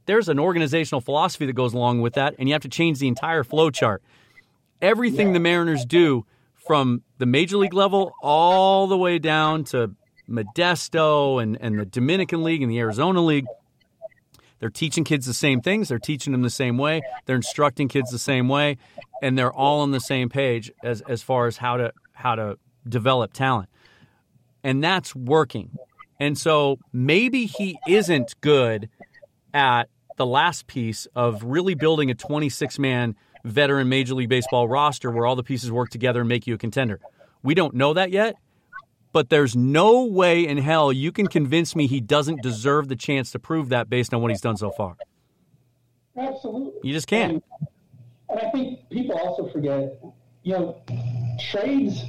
There's 0.07 0.29
an 0.29 0.39
organizational 0.39 1.01
philosophy 1.01 1.47
that 1.47 1.55
goes 1.55 1.73
along 1.75 2.03
with 2.03 2.15
that, 2.15 2.35
and 2.39 2.49
you 2.49 2.55
have 2.55 2.63
to 2.63 2.69
change 2.69 2.99
the 2.99 3.09
entire 3.09 3.45
flow 3.45 3.71
chart. 3.71 4.03
Everything 4.83 5.33
the 5.33 5.41
Mariners 5.41 5.85
do 5.85 6.27
from 6.55 7.03
the 7.19 7.27
major 7.27 7.57
league 7.57 7.75
level 7.75 8.13
all 8.23 8.87
the 8.87 8.97
way 8.97 9.19
down 9.19 9.65
to 9.65 9.95
Modesto 10.29 11.43
and, 11.43 11.57
and 11.61 11.79
the 11.79 11.87
Dominican 11.87 12.43
League 12.43 12.63
and 12.63 12.71
the 12.71 12.79
Arizona 12.79 13.21
League. 13.21 13.47
They're 14.61 14.71
teaching 14.71 15.05
kids 15.05 15.27
the 15.27 15.35
same 15.35 15.61
things. 15.61 15.89
They're 15.89 15.99
teaching 15.99 16.33
them 16.33 16.43
the 16.43 16.51
same 16.51 16.79
way. 16.79 17.03
They're 17.27 17.37
instructing 17.37 17.89
kids 17.89 18.11
the 18.11 18.19
same 18.19 18.49
way, 18.49 18.79
and 19.23 19.37
they're 19.37 19.53
all 19.53 19.81
on 19.81 19.91
the 19.91 20.01
same 20.01 20.29
page 20.29 20.73
as 20.83 21.03
as 21.03 21.23
far 21.23 21.47
as 21.47 21.59
how 21.59 21.77
to 21.77 21.93
how 22.13 22.35
to 22.35 22.59
develop 22.89 23.33
talent, 23.33 23.69
and 24.63 24.83
that's 24.83 25.15
working. 25.15 25.71
And 26.21 26.39
so 26.39 26.79
maybe 26.93 27.47
he 27.47 27.77
isn't 27.87 28.41
good 28.41 28.89
at 29.53 29.89
the 30.17 30.25
last 30.25 30.67
piece 30.67 31.07
of 31.15 31.43
really 31.43 31.75
building 31.75 32.11
a 32.11 32.15
26 32.15 32.79
man 32.79 33.17
veteran 33.45 33.89
Major 33.89 34.15
League 34.15 34.29
Baseball 34.29 34.69
roster 34.69 35.11
where 35.11 35.27
all 35.27 35.37
the 35.37 35.43
pieces 35.43 35.71
work 35.71 35.91
together 35.91 36.21
and 36.21 36.29
make 36.29 36.47
you 36.47 36.55
a 36.55 36.59
contender. 36.59 37.01
We 37.43 37.55
don't 37.55 37.75
know 37.75 37.93
that 37.93 38.11
yet 38.11 38.37
but 39.15 39.31
there's 39.31 39.55
no 39.55 40.05
way 40.05 40.45
in 40.45 40.59
hell 40.59 40.93
you 40.93 41.13
can 41.13 41.29
convince 41.29 41.77
me 41.77 41.87
he 41.87 42.01
doesn't 42.01 42.43
deserve 42.43 42.89
the 42.89 42.97
chance 42.97 43.31
to 43.31 43.39
prove 43.39 43.69
that 43.69 43.89
based 43.89 44.13
on 44.13 44.21
what 44.21 44.33
he's 44.33 44.41
done 44.41 44.57
so 44.57 44.73
far. 44.73 44.97
Absolutely. 46.19 46.81
You 46.83 46.93
just 46.93 47.07
can't. 47.07 47.35
And, 47.35 47.43
and 48.29 48.41
I 48.41 48.51
think 48.51 48.91
people 48.91 49.17
also 49.17 49.49
forget, 49.53 50.03
you 50.43 50.53
know, 50.53 50.83
trades, 51.53 52.03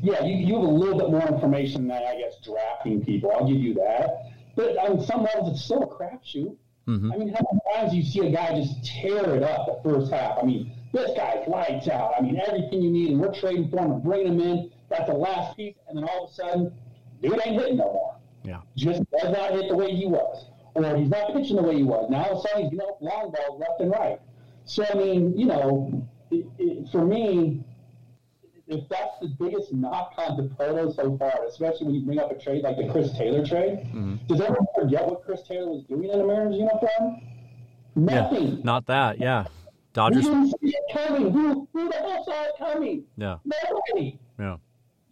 yeah, 0.00 0.24
you, 0.24 0.36
you 0.46 0.54
have 0.54 0.62
a 0.62 0.66
little 0.68 0.96
bit 0.96 1.10
more 1.10 1.26
information 1.26 1.88
than, 1.88 2.00
I 2.04 2.20
guess, 2.20 2.36
drafting 2.44 3.04
people. 3.04 3.32
I'll 3.32 3.48
give 3.48 3.58
you 3.58 3.74
that. 3.74 4.30
But 4.54 4.78
on 4.78 5.04
some 5.04 5.24
levels, 5.24 5.54
it's 5.54 5.64
still 5.64 5.82
a 5.82 5.88
crapshoot. 5.88 6.56
Mm-hmm. 6.86 7.12
I 7.12 7.16
mean, 7.16 7.34
how 7.34 7.40
many 7.50 7.60
times 7.74 7.94
you 7.94 8.04
see 8.04 8.28
a 8.28 8.30
guy 8.30 8.60
just 8.60 8.84
tear 8.84 9.34
it 9.34 9.42
up 9.42 9.82
the 9.82 9.90
first 9.90 10.12
half? 10.12 10.38
I 10.40 10.44
mean, 10.44 10.72
this 10.92 11.10
guy's 11.16 11.48
lights 11.48 11.88
out. 11.88 12.12
I 12.16 12.22
mean, 12.22 12.40
everything 12.46 12.80
you 12.80 12.90
need, 12.90 13.10
and 13.10 13.20
we're 13.20 13.34
trading 13.34 13.68
for 13.70 13.80
him 13.80 13.90
and 13.90 14.04
bringing 14.04 14.34
him 14.34 14.40
in. 14.40 14.70
That's 14.96 15.10
the 15.10 15.16
last 15.16 15.56
piece, 15.56 15.74
and 15.88 15.98
then 15.98 16.04
all 16.04 16.26
of 16.26 16.30
a 16.30 16.34
sudden, 16.34 16.72
dude 17.20 17.32
ain't 17.44 17.60
hitting 17.60 17.76
no 17.78 17.92
more. 17.92 18.16
Yeah. 18.44 18.60
Just 18.76 19.02
does 19.10 19.32
not 19.32 19.52
hit 19.52 19.68
the 19.68 19.76
way 19.76 19.94
he 19.94 20.06
was. 20.06 20.50
Or 20.74 20.96
he's 20.96 21.08
not 21.08 21.32
pitching 21.32 21.56
the 21.56 21.62
way 21.62 21.76
he 21.76 21.82
was. 21.82 22.10
Now 22.10 22.24
all 22.24 22.38
of 22.38 22.44
a 22.44 22.48
sudden, 22.48 22.64
he's 22.64 22.72
you 22.72 22.78
know, 22.78 22.96
long 23.00 23.32
balls 23.32 23.60
left 23.60 23.80
and 23.80 23.90
right. 23.90 24.20
So, 24.64 24.84
I 24.88 24.94
mean, 24.94 25.36
you 25.38 25.46
know, 25.46 26.06
it, 26.30 26.46
it, 26.58 26.88
for 26.90 27.04
me, 27.04 27.64
if 28.66 28.88
that's 28.88 29.18
the 29.20 29.28
biggest 29.38 29.72
knock 29.72 30.14
on 30.16 30.38
Dipoto 30.38 30.94
so 30.94 31.16
far, 31.18 31.44
especially 31.46 31.86
when 31.86 31.94
you 31.96 32.00
bring 32.02 32.18
up 32.18 32.30
a 32.30 32.38
trade 32.38 32.62
like 32.62 32.76
the 32.76 32.88
Chris 32.90 33.12
Taylor 33.12 33.44
trade, 33.44 33.80
mm-hmm. 33.86 34.16
does 34.26 34.40
everyone 34.40 34.66
forget 34.74 35.06
what 35.06 35.24
Chris 35.24 35.42
Taylor 35.42 35.70
was 35.70 35.84
doing 35.84 36.08
in 36.08 36.18
the 36.18 36.26
Mariners 36.26 36.56
uniform? 36.56 37.20
Nothing. 37.94 38.48
Yeah, 38.48 38.64
not 38.64 38.86
that, 38.86 39.20
yeah. 39.20 39.46
Dodgers. 39.92 40.24
We 40.24 40.30
didn't 40.30 40.48
see 40.48 40.74
it 40.76 40.84
coming. 40.92 41.30
Who, 41.30 41.68
who 41.72 41.88
the 41.88 41.96
hell 41.96 42.24
saw 42.24 42.42
it 42.44 42.52
coming? 42.58 43.04
Yeah. 43.16 43.36
Nobody. 43.44 44.18
Yeah. 44.38 44.56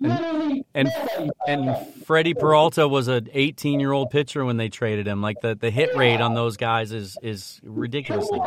And 0.05 0.88
nobody. 1.03 1.30
and 1.46 1.70
Freddy 2.07 2.34
Peralta 2.34 2.88
was 2.88 3.09
an 3.09 3.28
18 3.32 3.80
year 3.80 3.92
old 3.92 4.11
pitcher 4.11 4.44
when 4.44 4.57
they 4.57 4.68
traded 4.68 5.07
him. 5.07 5.20
Like 5.22 5.40
the, 5.40 5.55
the 5.55 5.70
hit 5.70 5.94
rate 5.96 6.20
on 6.20 6.34
those 6.34 6.57
guys 6.57 6.92
is 6.92 7.16
is 7.22 7.61
ridiculously. 7.62 8.40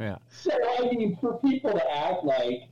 Yeah. 0.00 0.16
So 0.30 0.50
I 0.78 0.82
mean, 0.90 1.16
for 1.20 1.38
people 1.38 1.72
to 1.72 1.90
act 1.96 2.24
like 2.24 2.68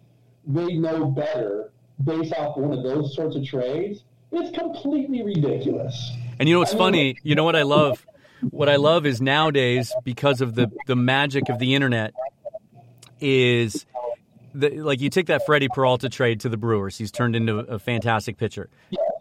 they 0.47 0.75
know 0.75 1.07
better 1.07 1.71
based 2.05 2.33
off 2.35 2.57
one 2.57 2.73
of 2.77 2.83
those 2.83 3.15
sorts 3.15 3.37
of 3.37 3.45
trades, 3.45 4.03
it's 4.33 4.57
completely 4.59 5.23
ridiculous. 5.23 6.13
And 6.39 6.49
you 6.49 6.55
know 6.55 6.61
what's 6.61 6.73
I 6.73 6.75
mean- 6.75 6.81
funny? 6.81 7.17
You 7.23 7.35
know 7.35 7.45
what 7.45 7.57
I 7.57 7.63
love? 7.63 8.05
What 8.51 8.69
I 8.71 8.77
love 8.77 9.05
is 9.05 9.21
nowadays 9.21 9.93
because 10.03 10.41
of 10.41 10.55
the 10.55 10.71
the 10.87 10.97
magic 10.97 11.49
of 11.51 11.59
the 11.59 11.75
internet 11.75 12.15
is 13.21 13.85
the, 14.55 14.81
like 14.81 15.01
you 15.01 15.11
take 15.11 15.27
that 15.27 15.45
Freddy 15.47 15.69
Peralta 15.69 16.09
trade 16.09 16.41
to 16.41 16.49
the 16.49 16.57
Brewers. 16.57 16.97
He's 16.97 17.11
turned 17.11 17.37
into 17.37 17.59
a 17.59 17.79
fantastic 17.79 18.37
pitcher. 18.37 18.69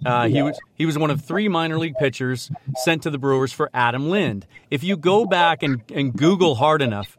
Uh, 0.06 0.28
he 0.28 0.42
was 0.42 0.58
he 0.76 0.86
was 0.86 0.98
one 0.98 1.12
of 1.12 1.22
three 1.22 1.48
minor 1.50 1.78
league 1.78 1.96
pitchers 1.96 2.52
sent 2.84 3.04
to 3.04 3.10
the 3.10 3.18
Brewers 3.18 3.52
for 3.52 3.70
Adam 3.74 4.10
Lind. 4.10 4.48
If 4.72 4.84
you 4.84 4.96
go 4.96 5.26
back 5.26 5.62
and, 5.62 5.82
and 5.94 6.14
Google 6.14 6.56
hard 6.56 6.82
enough, 6.82 7.18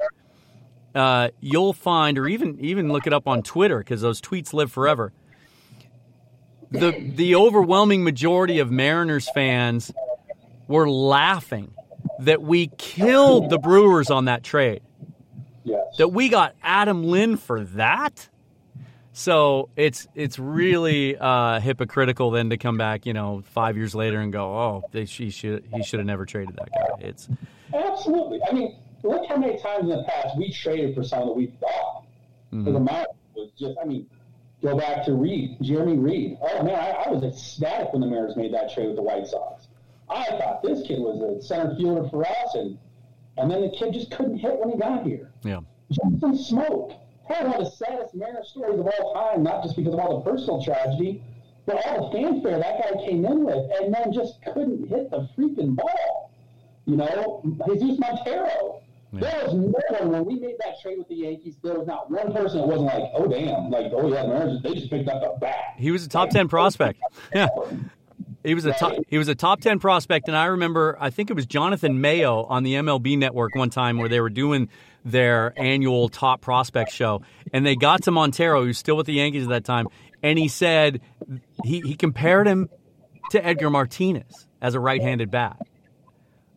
uh, 0.95 1.29
you'll 1.41 1.75
find, 1.75 2.19
or 2.19 2.27
even 2.27 2.59
even 2.61 2.91
look 2.91 3.07
it 3.07 3.13
up 3.13 3.29
on 3.29 3.43
Twitter 3.43 3.79
because 3.79 4.01
those 4.01 4.21
tweets 4.21 4.53
live 4.53 4.73
forever. 4.73 5.13
The 6.71 6.93
the 7.15 7.35
overwhelming 7.35 8.03
majority 8.03 8.61
of 8.61 8.71
Mariners 8.71 9.29
fans 9.35 9.93
were 10.67 10.89
laughing 10.89 11.75
that 12.21 12.41
we 12.43 12.69
killed 12.79 13.51
the 13.51 13.59
Brewers 13.59 14.11
on 14.11 14.25
that 14.27 14.43
trade. 14.43 14.81
That 15.99 16.09
we 16.09 16.28
got 16.28 16.55
Adam 16.62 17.05
Lind 17.05 17.41
for 17.41 17.64
that. 17.64 18.28
So 19.12 19.68
it's 19.76 20.07
it's 20.14 20.38
really 20.38 21.16
uh, 21.16 21.61
hypocritical 21.61 22.30
then 22.30 22.51
to 22.51 22.57
come 22.57 22.78
back, 22.78 23.07
you 23.07 23.12
know, 23.12 23.43
five 23.45 23.76
years 23.76 23.95
later 23.95 24.20
and 24.20 24.32
go, 24.32 24.45
oh, 24.45 24.82
they, 24.93 25.05
she 25.05 25.30
should 25.30 25.64
he 25.74 25.82
should 25.82 25.99
have 25.99 26.07
never 26.07 26.24
traded 26.24 26.57
that 26.57 26.70
guy. 26.70 27.07
It's 27.07 27.28
Absolutely. 27.74 28.41
I 28.49 28.53
mean, 28.53 28.78
look 29.03 29.26
how 29.28 29.36
many 29.36 29.61
times 29.61 29.82
in 29.82 29.88
the 29.88 30.05
past 30.05 30.36
we 30.38 30.53
traded 30.53 30.95
for 30.95 31.03
someone 31.03 31.28
that 31.28 31.34
we 31.36 31.47
thought 31.61 32.05
for 32.51 32.70
the 32.70 32.76
amount 32.76 33.09
was 33.34 33.51
just. 33.59 33.76
I 33.82 33.84
mean, 33.86 34.09
go 34.62 34.76
back 34.76 35.05
to 35.07 35.12
Reed, 35.12 35.57
Jeremy 35.61 35.99
Reed. 35.99 36.38
Oh 36.41 36.62
man, 36.62 36.76
I, 36.76 36.91
I 37.07 37.09
was 37.11 37.22
ecstatic 37.24 37.93
when 37.93 38.01
the 38.01 38.07
Mariners 38.07 38.36
made 38.36 38.55
that 38.55 38.72
trade 38.72 38.86
with 38.86 38.97
the 38.97 39.03
White 39.03 39.26
Sox. 39.26 39.66
I 40.09 40.24
thought 40.24 40.62
this 40.62 40.86
kid 40.86 40.99
was 41.01 41.20
a 41.20 41.43
center 41.45 41.74
fielder 41.76 42.09
for 42.09 42.24
us, 42.26 42.55
and 42.55 42.78
And 43.36 43.51
then 43.51 43.61
the 43.62 43.70
kid 43.76 43.93
just 43.93 44.11
couldn't 44.11 44.38
hit 44.38 44.59
when 44.59 44.70
he 44.70 44.78
got 44.78 45.05
here. 45.05 45.32
Yeah. 45.43 45.61
Jonathan 45.91 46.34
Smoak. 46.34 46.97
Probably 47.26 47.51
one 47.51 47.61
of 47.61 47.64
the 47.64 47.70
saddest 47.70 48.14
Mariner 48.14 48.45
stories 48.45 48.80
of 48.80 48.86
all 48.86 49.14
time, 49.14 49.43
not 49.43 49.62
just 49.62 49.76
because 49.76 49.95
of 49.95 50.01
all 50.01 50.20
the 50.20 50.30
personal 50.30 50.62
tragedy, 50.62 51.22
but 51.66 51.84
all 51.86 52.11
the 52.11 52.18
fanfare 52.18 52.59
that 52.59 52.82
guy 52.82 53.05
came 53.05 53.24
in 53.24 53.45
with, 53.45 53.70
and 53.80 53.95
then 53.95 54.12
just 54.12 54.43
couldn't 54.43 54.88
hit 54.88 55.11
the 55.11 55.28
freaking 55.38 55.76
ball. 55.76 56.32
You 56.86 56.97
know, 56.97 57.43
Jesus 57.68 57.99
Montero. 58.01 58.82
Yeah. 59.12 59.20
There 59.20 59.45
was 59.45 59.55
no 59.55 59.99
one 59.99 60.12
when 60.12 60.24
we 60.24 60.34
made 60.41 60.57
that 60.61 60.80
trade 60.80 60.99
with 60.99 61.09
the 61.09 61.16
Yankees. 61.16 61.57
There 61.62 61.74
was 61.74 61.86
not 61.86 62.11
one 62.11 62.32
person 62.32 62.59
that 62.61 62.66
wasn't 62.66 62.86
like, 62.86 63.11
"Oh 63.12 63.26
damn!" 63.26 63.68
Like, 63.68 63.93
"Oh 63.93 64.09
yeah, 64.09 64.24
Mariners, 64.24 64.62
they 64.62 64.74
just 64.74 64.88
picked 64.88 65.09
up 65.09 65.20
a 65.22 65.38
bat." 65.38 65.74
He 65.76 65.91
was 65.91 66.05
a 66.05 66.09
top 66.09 66.30
ten 66.30 66.49
prospect. 66.49 67.01
Yeah, 67.34 67.49
he 68.45 68.55
was 68.55 68.64
a 68.64 68.72
top. 68.72 68.95
He 69.09 69.18
was 69.18 69.28
a 69.28 69.34
top 69.34 69.61
ten 69.61 69.78
prospect, 69.78 70.28
and 70.28 70.36
I 70.36 70.47
remember. 70.47 70.97
I 71.01 71.11
think 71.11 71.30
it 71.30 71.34
was 71.34 71.47
Jonathan 71.47 72.01
Mayo 72.01 72.45
on 72.45 72.62
the 72.62 72.74
MLB 72.74 73.18
Network 73.18 73.55
one 73.55 73.70
time 73.70 73.99
where 73.99 74.09
they 74.09 74.20
were 74.20 74.30
doing 74.30 74.68
their 75.05 75.53
annual 75.57 76.09
top 76.09 76.41
prospect 76.41 76.93
show, 76.93 77.22
and 77.53 77.64
they 77.64 77.76
got 77.76 78.03
to 78.05 78.11
Montero, 78.11 78.64
who's 78.64 78.78
still 78.78 78.97
with 78.97 79.07
the 79.07 79.14
Yankees 79.14 79.45
at 79.45 79.51
that 79.51 79.64
time, 79.64 79.86
and 80.22 80.38
he 80.38 80.49
said 80.49 81.01
he 81.64 81.80
he 81.80 81.95
compared 81.95 82.47
him 82.47 82.68
to 83.30 83.45
Edgar 83.45 83.70
Martinez 83.70 84.47
as 84.61 84.74
a 84.74 84.80
right-handed 84.80 85.30
bat. 85.30 85.59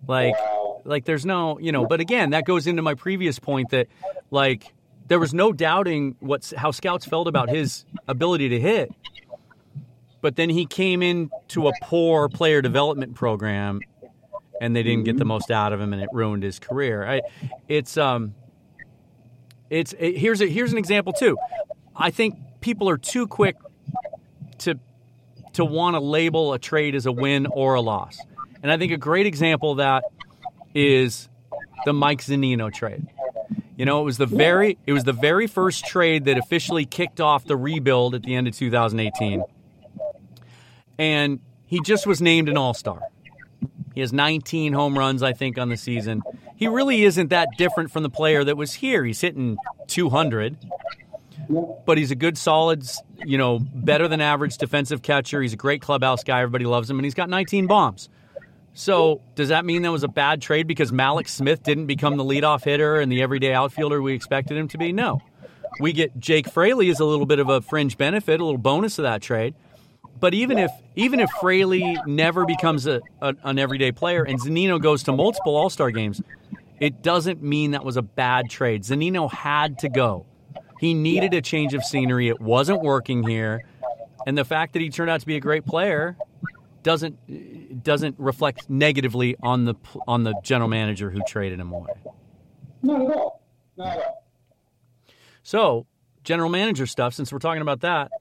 Like, 0.07 0.35
like 0.83 1.05
there's 1.05 1.25
no, 1.25 1.59
you 1.59 1.71
know. 1.71 1.85
But 1.85 1.99
again, 1.99 2.31
that 2.31 2.45
goes 2.45 2.67
into 2.67 2.81
my 2.81 2.95
previous 2.95 3.39
point 3.39 3.69
that, 3.69 3.87
like, 4.31 4.73
there 5.07 5.19
was 5.19 5.33
no 5.33 5.53
doubting 5.53 6.15
what 6.19 6.51
how 6.55 6.71
scouts 6.71 7.05
felt 7.05 7.27
about 7.27 7.49
his 7.49 7.85
ability 8.07 8.49
to 8.49 8.59
hit. 8.59 8.91
But 10.23 10.37
then 10.37 10.49
he 10.49 10.65
came 10.65 11.03
into 11.03 11.67
a 11.67 11.73
poor 11.81 12.29
player 12.29 12.61
development 12.61 13.13
program, 13.13 13.81
and 14.61 14.73
they 14.73 14.81
didn't 14.81 15.03
get 15.03 15.17
the 15.17 15.25
most 15.25 15.51
out 15.51 15.73
of 15.73 15.81
him, 15.81 15.91
and 15.91 16.01
it 16.01 16.07
ruined 16.13 16.43
his 16.43 16.59
career. 16.59 17.05
I, 17.05 17.21
it's 17.67 17.97
um, 17.97 18.33
it's 19.69 19.93
it, 19.99 20.17
here's 20.17 20.39
a, 20.39 20.47
here's 20.47 20.71
an 20.71 20.77
example 20.77 21.11
too. 21.11 21.37
I 21.93 22.09
think 22.09 22.39
people 22.61 22.87
are 22.87 22.97
too 22.97 23.27
quick 23.27 23.57
to 24.59 24.79
to 25.55 25.65
want 25.65 25.95
to 25.95 25.99
label 25.99 26.53
a 26.53 26.59
trade 26.59 26.95
as 26.95 27.05
a 27.05 27.11
win 27.11 27.45
or 27.45 27.73
a 27.73 27.81
loss. 27.81 28.17
And 28.63 28.71
I 28.71 28.77
think 28.77 28.93
a 28.93 28.97
great 28.97 29.25
example 29.25 29.71
of 29.71 29.77
that 29.79 30.05
is 30.73 31.27
the 31.83 31.91
Mike 31.91 32.21
Zunino 32.21 32.73
trade. 32.73 33.05
You 33.75 33.83
know, 33.83 33.99
it 33.99 34.05
was 34.05 34.17
the 34.17 34.25
very 34.25 34.77
it 34.85 34.93
was 34.93 35.03
the 35.03 35.11
very 35.11 35.47
first 35.47 35.85
trade 35.85 36.23
that 36.25 36.37
officially 36.37 36.85
kicked 36.85 37.19
off 37.19 37.43
the 37.43 37.57
rebuild 37.57 38.15
at 38.15 38.23
the 38.23 38.35
end 38.35 38.47
of 38.47 38.55
2018. 38.55 39.43
And 40.97 41.39
he 41.65 41.79
just 41.81 42.05
was 42.05 42.21
named 42.21 42.49
an 42.49 42.57
All-Star. 42.57 43.01
He 43.93 44.01
has 44.01 44.11
19 44.11 44.73
home 44.73 44.97
runs, 44.97 45.21
I 45.21 45.33
think, 45.33 45.57
on 45.57 45.69
the 45.69 45.77
season. 45.77 46.21
He 46.55 46.67
really 46.67 47.03
isn't 47.03 47.29
that 47.29 47.49
different 47.57 47.91
from 47.91 48.03
the 48.03 48.09
player 48.09 48.43
that 48.43 48.57
was 48.57 48.73
here. 48.73 49.03
He's 49.03 49.21
hitting 49.21 49.57
200, 49.87 50.57
but 51.85 51.97
he's 51.97 52.11
a 52.11 52.15
good, 52.15 52.37
solid, 52.37 52.83
you 53.23 53.37
know, 53.37 53.59
better 53.59 54.07
than 54.07 54.21
average 54.21 54.57
defensive 54.57 55.01
catcher. 55.01 55.41
He's 55.41 55.53
a 55.53 55.57
great 55.57 55.81
clubhouse 55.81 56.23
guy. 56.23 56.41
Everybody 56.41 56.65
loves 56.65 56.89
him, 56.89 56.97
and 56.97 57.05
he's 57.05 57.13
got 57.13 57.29
19 57.29 57.67
bombs. 57.67 58.09
So 58.73 59.21
does 59.35 59.49
that 59.49 59.65
mean 59.65 59.83
that 59.83 59.91
was 59.91 60.03
a 60.03 60.07
bad 60.07 60.41
trade 60.41 60.67
because 60.67 60.91
Mallex 60.91 61.29
Smith 61.29 61.61
didn't 61.61 61.85
become 61.85 62.17
the 62.17 62.23
leadoff 62.23 62.63
hitter 62.63 62.99
and 62.99 63.11
the 63.11 63.21
everyday 63.21 63.53
outfielder 63.53 64.01
we 64.01 64.13
expected 64.13 64.57
him 64.57 64.67
to 64.69 64.77
be? 64.79 64.91
No. 64.91 65.21
We 65.79 65.93
get 65.93 66.19
Jake 66.19 66.49
Fraley 66.49 66.89
as 66.89 66.99
a 66.99 67.05
little 67.05 67.25
bit 67.27 67.39
of 67.39 67.49
a 67.49 67.61
fringe 67.61 67.97
benefit, 67.97 68.39
a 68.39 68.45
little 68.45 68.59
bonus 68.59 68.97
of 68.97 69.03
that 69.03 69.21
trade. 69.21 69.53
But 70.19 70.33
even 70.33 70.57
if 70.57 70.71
even 70.95 71.19
if 71.19 71.29
Fraley 71.41 71.97
never 72.05 72.45
becomes 72.45 72.87
a, 72.87 73.01
a 73.21 73.35
an 73.43 73.59
everyday 73.59 73.91
player 73.91 74.23
and 74.23 74.39
Zunino 74.39 74.81
goes 74.81 75.03
to 75.03 75.11
multiple 75.11 75.55
All 75.55 75.69
Star 75.69 75.91
games, 75.91 76.21
it 76.79 77.01
doesn't 77.01 77.41
mean 77.41 77.71
that 77.71 77.83
was 77.83 77.97
a 77.97 78.01
bad 78.01 78.49
trade. 78.49 78.83
Zunino 78.83 79.31
had 79.31 79.79
to 79.79 79.89
go. 79.89 80.25
He 80.79 80.93
needed 80.93 81.33
a 81.33 81.41
change 81.41 81.73
of 81.73 81.83
scenery. 81.83 82.27
It 82.27 82.41
wasn't 82.41 82.81
working 82.81 83.25
here, 83.27 83.63
and 84.25 84.37
the 84.37 84.45
fact 84.45 84.73
that 84.73 84.81
he 84.81 84.89
turned 84.89 85.09
out 85.09 85.19
to 85.21 85.25
be 85.25 85.35
a 85.35 85.39
great 85.39 85.65
player 85.65 86.17
doesn't 86.83 87.83
doesn't 87.83 88.15
reflect 88.19 88.69
negatively 88.69 89.35
on 89.41 89.65
the 89.65 89.75
on 90.07 90.23
the 90.23 90.35
general 90.43 90.69
manager 90.69 91.09
who 91.09 91.21
traded 91.27 91.59
him 91.59 91.71
away. 91.71 91.93
Not 92.81 93.01
at 93.01 93.15
all. 93.15 93.41
Not 93.77 93.87
at 93.87 94.05
all. 94.05 94.23
So, 95.41 95.87
general 96.23 96.49
manager 96.49 96.85
stuff. 96.85 97.13
Since 97.13 97.31
we're 97.31 97.39
talking 97.39 97.61
about 97.61 97.81
that, 97.81 98.11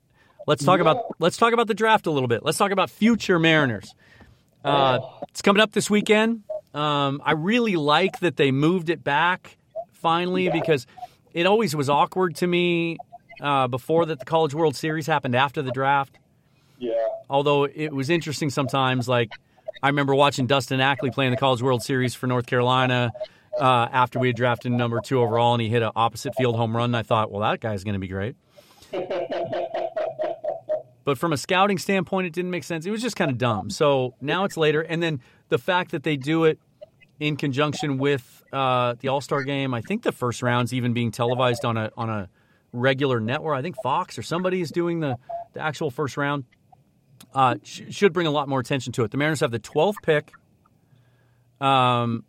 let's 0.47 0.65
talk 0.65 0.81
about 0.81 1.17
let's 1.19 1.37
talk 1.37 1.53
about 1.53 1.67
the 1.67 1.75
draft 1.75 2.07
a 2.07 2.11
little 2.11 2.29
bit. 2.29 2.45
Let's 2.45 2.59
talk 2.59 2.71
about 2.71 2.91
future 2.91 3.39
Mariners. 3.39 3.95
Uh, 4.65 5.01
it's 5.29 5.43
coming 5.43 5.61
up 5.61 5.73
this 5.73 5.91
weekend. 5.91 6.43
Um, 6.75 7.21
I 7.25 7.33
really 7.33 7.77
like 7.77 8.21
that 8.21 8.37
they 8.37 8.51
moved 8.51 8.91
it 8.91 9.03
back 9.03 9.57
finally 9.93 10.49
because 10.49 10.87
it 11.33 11.47
always 11.47 11.75
was 11.77 11.89
awkward 11.91 12.37
to 12.37 12.47
me 12.47 12.97
uh, 13.41 13.69
before 13.69 14.07
that 14.07 14.19
the 14.19 14.25
College 14.25 14.55
World 14.55 14.77
Series 14.77 15.07
happened 15.07 15.35
after 15.35 15.63
the 15.63 15.73
draft. 15.73 16.19
Yeah. 16.79 16.95
Although 17.29 17.65
it 17.65 17.93
was 17.93 18.11
interesting 18.11 18.51
sometimes, 18.51 19.09
like 19.09 19.31
I 19.83 19.89
remember 19.89 20.15
watching 20.15 20.47
Dustin 20.47 20.81
Ackley 20.81 21.11
playing 21.11 21.33
the 21.33 21.37
College 21.37 21.63
World 21.63 21.83
Series 21.83 22.15
for 22.15 22.27
North 22.27 22.47
Carolina 22.47 23.13
uh, 23.59 23.89
after 23.91 24.19
we 24.19 24.29
had 24.29 24.37
drafted 24.37 24.73
number 24.73 25.01
two 25.01 25.21
overall, 25.21 25.55
and 25.55 25.63
he 25.63 25.69
hit 25.69 25.83
an 25.83 25.93
opposite 25.95 26.35
field 26.37 26.57
home 26.57 26.77
run. 26.77 26.95
I 26.95 27.03
thought, 27.03 27.31
well, 27.31 27.43
that 27.43 27.61
guy's 27.61 27.85
going 27.85 27.95
to 27.95 28.01
be 28.01 28.09
great. 28.09 28.37
but 31.05 31.19
from 31.19 31.33
a 31.33 31.37
scouting 31.37 31.79
standpoint, 31.79 32.27
it 32.27 32.33
didn't 32.33 32.51
make 32.51 32.65
sense. 32.65 32.87
It 32.87 32.91
was 32.91 33.03
just 33.03 33.17
kind 33.17 33.31
of 33.31 33.39
dumb. 33.39 33.71
So 33.71 34.15
now 34.21 34.45
it's 34.45 34.57
later, 34.57 34.83
and 34.83 35.03
then 35.03 35.21
the 35.49 35.59
fact 35.59 35.91
that 35.93 36.03
they 36.03 36.17
do 36.17 36.45
it 36.45 36.59
in 37.21 37.37
conjunction 37.37 37.99
with 37.99 38.43
uh, 38.53 38.95
the 38.99 39.09
All 39.09 39.21
Star 39.21 39.43
game. 39.45 39.75
I 39.75 39.81
think 39.81 40.03
the 40.03 40.13
first 40.13 40.43
round's 40.43 40.75
even 40.75 40.93
being 40.93 41.11
televised 41.11 41.65
on 41.65 41.77
a 41.77 41.91
on 41.97 42.11
a 42.11 42.29
regular 42.73 43.21
network. 43.21 43.57
I 43.57 43.63
think 43.63 43.77
Fox 43.83 44.19
or 44.19 44.23
somebody 44.23 44.61
is 44.61 44.71
doing 44.71 45.01
the, 45.01 45.17
the 45.53 45.61
actual 45.61 45.91
first 45.91 46.17
round 46.17 46.45
uh, 47.35 47.57
sh- 47.63 47.83
should 47.91 48.13
bring 48.13 48.27
a 48.27 48.31
lot 48.31 48.49
more 48.49 48.61
attention 48.61 48.93
to 48.95 49.05
it. 49.05 49.11
The 49.11 49.17
Mariners 49.17 49.41
have 49.41 49.51
the 49.51 49.61
12th 49.61 49.97
pick. 50.03 50.33
Um, 51.61 52.25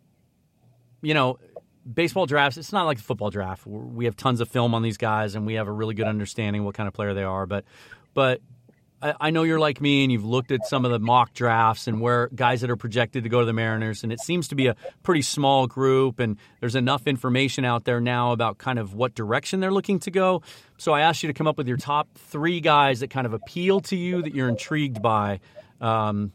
you 1.02 1.14
know, 1.14 1.38
baseball 1.92 2.26
drafts, 2.26 2.56
it's 2.56 2.72
not 2.72 2.84
like 2.84 2.98
the 2.98 3.02
football 3.02 3.30
draft. 3.30 3.66
We 3.66 4.04
have 4.04 4.16
tons 4.16 4.40
of 4.40 4.48
film 4.48 4.74
on 4.74 4.82
these 4.82 4.96
guys 4.96 5.34
and 5.34 5.44
we 5.44 5.54
have 5.54 5.66
a 5.66 5.72
really 5.72 5.94
good 5.94 6.06
understanding 6.06 6.64
what 6.64 6.74
kind 6.74 6.86
of 6.86 6.94
player 6.94 7.14
they 7.14 7.24
are. 7.24 7.46
But, 7.46 7.64
but 8.14 8.40
I, 9.20 9.30
know 9.30 9.42
you're 9.42 9.58
like 9.58 9.80
me 9.80 10.02
and 10.02 10.10
you've 10.10 10.24
looked 10.24 10.50
at 10.50 10.66
some 10.66 10.84
of 10.84 10.90
the 10.90 10.98
mock 10.98 11.34
drafts 11.34 11.86
and 11.86 12.00
where 12.00 12.28
guys 12.34 12.62
that 12.62 12.70
are 12.70 12.76
projected 12.76 13.24
to 13.24 13.28
go 13.28 13.40
to 13.40 13.46
the 13.46 13.52
Mariners, 13.52 14.02
and 14.02 14.12
it 14.12 14.20
seems 14.20 14.48
to 14.48 14.54
be 14.54 14.66
a 14.66 14.76
pretty 15.02 15.20
small 15.20 15.66
group, 15.66 16.20
and 16.20 16.38
there's 16.60 16.74
enough 16.74 17.06
information 17.06 17.64
out 17.64 17.84
there 17.84 18.00
now 18.00 18.32
about 18.32 18.56
kind 18.56 18.78
of 18.78 18.94
what 18.94 19.14
direction 19.14 19.60
they're 19.60 19.72
looking 19.72 19.98
to 20.00 20.10
go. 20.10 20.42
So 20.78 20.92
I 20.92 21.02
asked 21.02 21.22
you 21.22 21.26
to 21.26 21.34
come 21.34 21.46
up 21.46 21.58
with 21.58 21.68
your 21.68 21.76
top 21.76 22.08
three 22.14 22.60
guys 22.60 23.00
that 23.00 23.10
kind 23.10 23.26
of 23.26 23.34
appeal 23.34 23.80
to 23.80 23.96
you 23.96 24.22
that 24.22 24.34
you're 24.34 24.48
intrigued 24.48 25.02
by. 25.02 25.40
Um, 25.80 26.32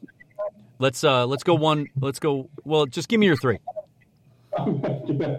let's 0.78 1.04
uh, 1.04 1.26
let's 1.26 1.44
go 1.44 1.56
one. 1.56 1.88
Let's 2.00 2.20
go. 2.20 2.50
Well, 2.66 2.86
just 2.86 3.10
give 3.10 3.20
me 3.20 3.26
your 3.26 3.38
three. 3.38 3.58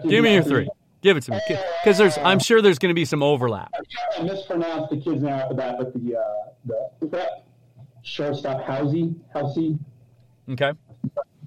give 0.07 0.23
me 0.23 0.33
your 0.33 0.43
three. 0.43 0.69
Give 1.01 1.17
it 1.17 1.21
to 1.21 1.31
me, 1.31 1.39
because 1.47 1.97
there's. 1.97 2.17
I'm 2.19 2.37
sure 2.37 2.61
there's 2.61 2.77
going 2.77 2.91
to 2.91 2.95
be 2.95 3.05
some 3.05 3.23
overlap. 3.23 3.73
I 4.17 4.21
mispronounced 4.21 4.91
the 4.91 4.97
kid's 4.97 5.23
name 5.23 5.33
after 5.33 5.55
that, 5.55 5.77
but 5.79 5.93
the 5.93 6.15
uh, 6.15 6.75
the 6.99 7.07
that 7.07 7.45
shortstop 8.03 8.63
Housey 8.65 9.15
Housey. 9.35 9.79
Okay. 10.49 10.73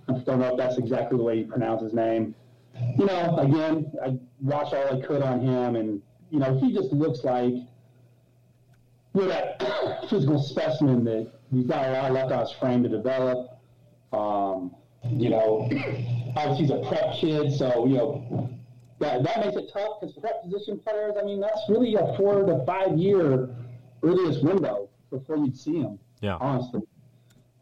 I 0.08 0.12
don't 0.12 0.40
know 0.40 0.52
if 0.52 0.56
that's 0.56 0.76
exactly 0.76 1.16
the 1.18 1.22
way 1.22 1.38
you 1.38 1.46
pronounce 1.46 1.82
his 1.82 1.92
name. 1.92 2.34
You 2.98 3.06
know, 3.06 3.36
again, 3.38 3.92
I 4.04 4.18
watched 4.40 4.74
all 4.74 5.00
I 5.00 5.06
could 5.06 5.22
on 5.22 5.40
him, 5.40 5.76
and 5.76 6.02
you 6.30 6.40
know, 6.40 6.58
he 6.58 6.72
just 6.72 6.92
looks 6.92 7.22
like 7.22 7.54
you 7.54 7.66
know, 9.14 9.28
that 9.28 10.06
physical 10.10 10.42
specimen 10.42 11.04
that 11.04 11.32
he's 11.52 11.66
got 11.66 11.88
a 11.88 11.92
lot 11.92 12.12
left 12.12 12.32
on 12.32 12.40
his 12.40 12.50
frame 12.52 12.82
to 12.82 12.88
develop. 12.88 13.60
Um, 14.12 14.74
you 15.10 15.30
know, 15.30 15.68
obviously 16.36 16.66
he's 16.66 16.70
a 16.70 16.88
prep 16.88 17.14
kid, 17.14 17.52
so 17.52 17.86
you 17.86 17.96
know 17.98 18.50
that, 19.00 19.22
that 19.22 19.44
makes 19.44 19.56
it 19.56 19.70
tough 19.72 20.00
because 20.00 20.16
prep 20.16 20.42
position 20.42 20.78
players, 20.78 21.14
I 21.20 21.24
mean, 21.24 21.40
that's 21.40 21.60
really 21.68 21.94
a 21.94 22.16
four 22.16 22.44
to 22.44 22.64
five 22.64 22.96
year 22.96 23.48
earliest 24.02 24.42
window 24.44 24.88
before 25.10 25.36
you'd 25.36 25.56
see 25.56 25.82
them. 25.82 25.98
Yeah. 26.20 26.36
Honestly. 26.40 26.82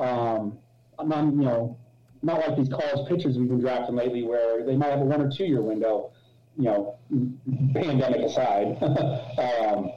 Um, 0.01 0.59
I'm 0.99 1.09
not, 1.09 1.25
you 1.27 1.43
know, 1.43 1.79
not 2.23 2.47
like 2.47 2.57
these 2.57 2.69
college 2.69 3.09
pitchers 3.09 3.39
we've 3.39 3.49
been 3.49 3.61
drafting 3.61 3.97
lately 3.97 4.23
where 4.23 4.65
they 4.65 4.77
might 4.77 4.91
have 4.91 5.01
a 5.01 5.05
one 5.05 5.21
or 5.21 5.31
two 5.31 5.45
year 5.45 5.63
window, 5.63 6.13
you 6.57 6.65
know, 6.65 6.99
pandemic 7.75 8.21
aside. 8.23 8.77
um, 8.83 9.91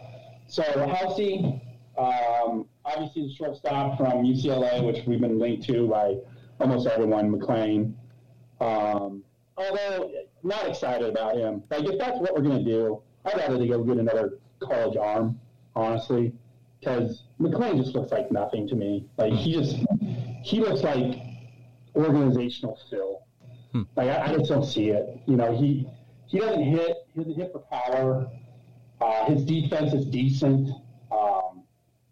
so 0.47 0.63
Housey, 0.63 1.61
um, 1.97 2.67
obviously 2.83 3.27
the 3.27 3.33
shortstop 3.33 3.97
from 3.97 4.23
UCLA, 4.23 4.85
which 4.85 5.05
we've 5.05 5.21
been 5.21 5.39
linked 5.39 5.65
to 5.67 5.87
by 5.87 6.15
almost 6.59 6.87
everyone, 6.87 7.31
McLain. 7.31 7.93
Um, 8.59 9.23
although 9.57 10.11
not 10.45 10.67
excited 10.67 11.09
about 11.09 11.35
him. 11.35 11.63
Like 11.69 11.85
if 11.85 11.97
that's 11.99 12.19
what 12.19 12.34
we're 12.34 12.41
gonna 12.41 12.63
do, 12.63 13.01
I'd 13.26 13.38
rather 13.38 13.57
they 13.57 13.67
go 13.67 13.84
get 13.84 13.97
another 13.97 14.39
college 14.59 14.95
arm, 14.95 15.39
honestly, 15.76 16.34
because 16.80 17.23
McLain 17.39 17.84
just 17.84 17.95
looks 17.95 18.11
like 18.11 18.31
nothing 18.31 18.67
to 18.69 18.76
me. 18.76 19.07
Like 19.17 19.34
he 19.34 19.53
just 19.53 19.76
he 20.43 20.59
looks 20.59 20.84
like 20.84 21.19
organizational 21.95 22.80
fill. 22.89 23.23
Hmm. 23.72 23.84
Like 23.95 24.09
I, 24.09 24.26
I, 24.26 24.38
just 24.38 24.49
don't 24.49 24.65
see 24.65 24.89
it. 24.89 25.19
You 25.26 25.35
know, 25.35 25.57
he 25.57 25.88
he 26.27 26.39
doesn't 26.39 26.63
hit. 26.63 27.07
He 27.13 27.19
doesn't 27.22 27.35
hit 27.35 27.51
for 27.51 27.59
power. 27.59 28.30
Uh, 29.01 29.26
his 29.26 29.43
defense 29.43 29.93
is 29.93 30.05
decent. 30.05 30.69
Um, 31.11 31.63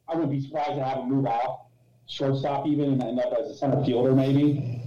I 0.08 0.16
wouldn't 0.16 0.32
be 0.32 0.42
surprised 0.42 0.76
to 0.76 0.84
have 0.84 1.00
him 1.00 1.10
move 1.10 1.26
out 1.28 1.68
shortstop 2.06 2.68
even 2.68 2.94
and 2.94 3.02
end 3.02 3.20
up 3.20 3.34
as 3.40 3.50
a 3.50 3.56
center 3.56 3.84
fielder 3.86 4.14
maybe. 4.14 4.82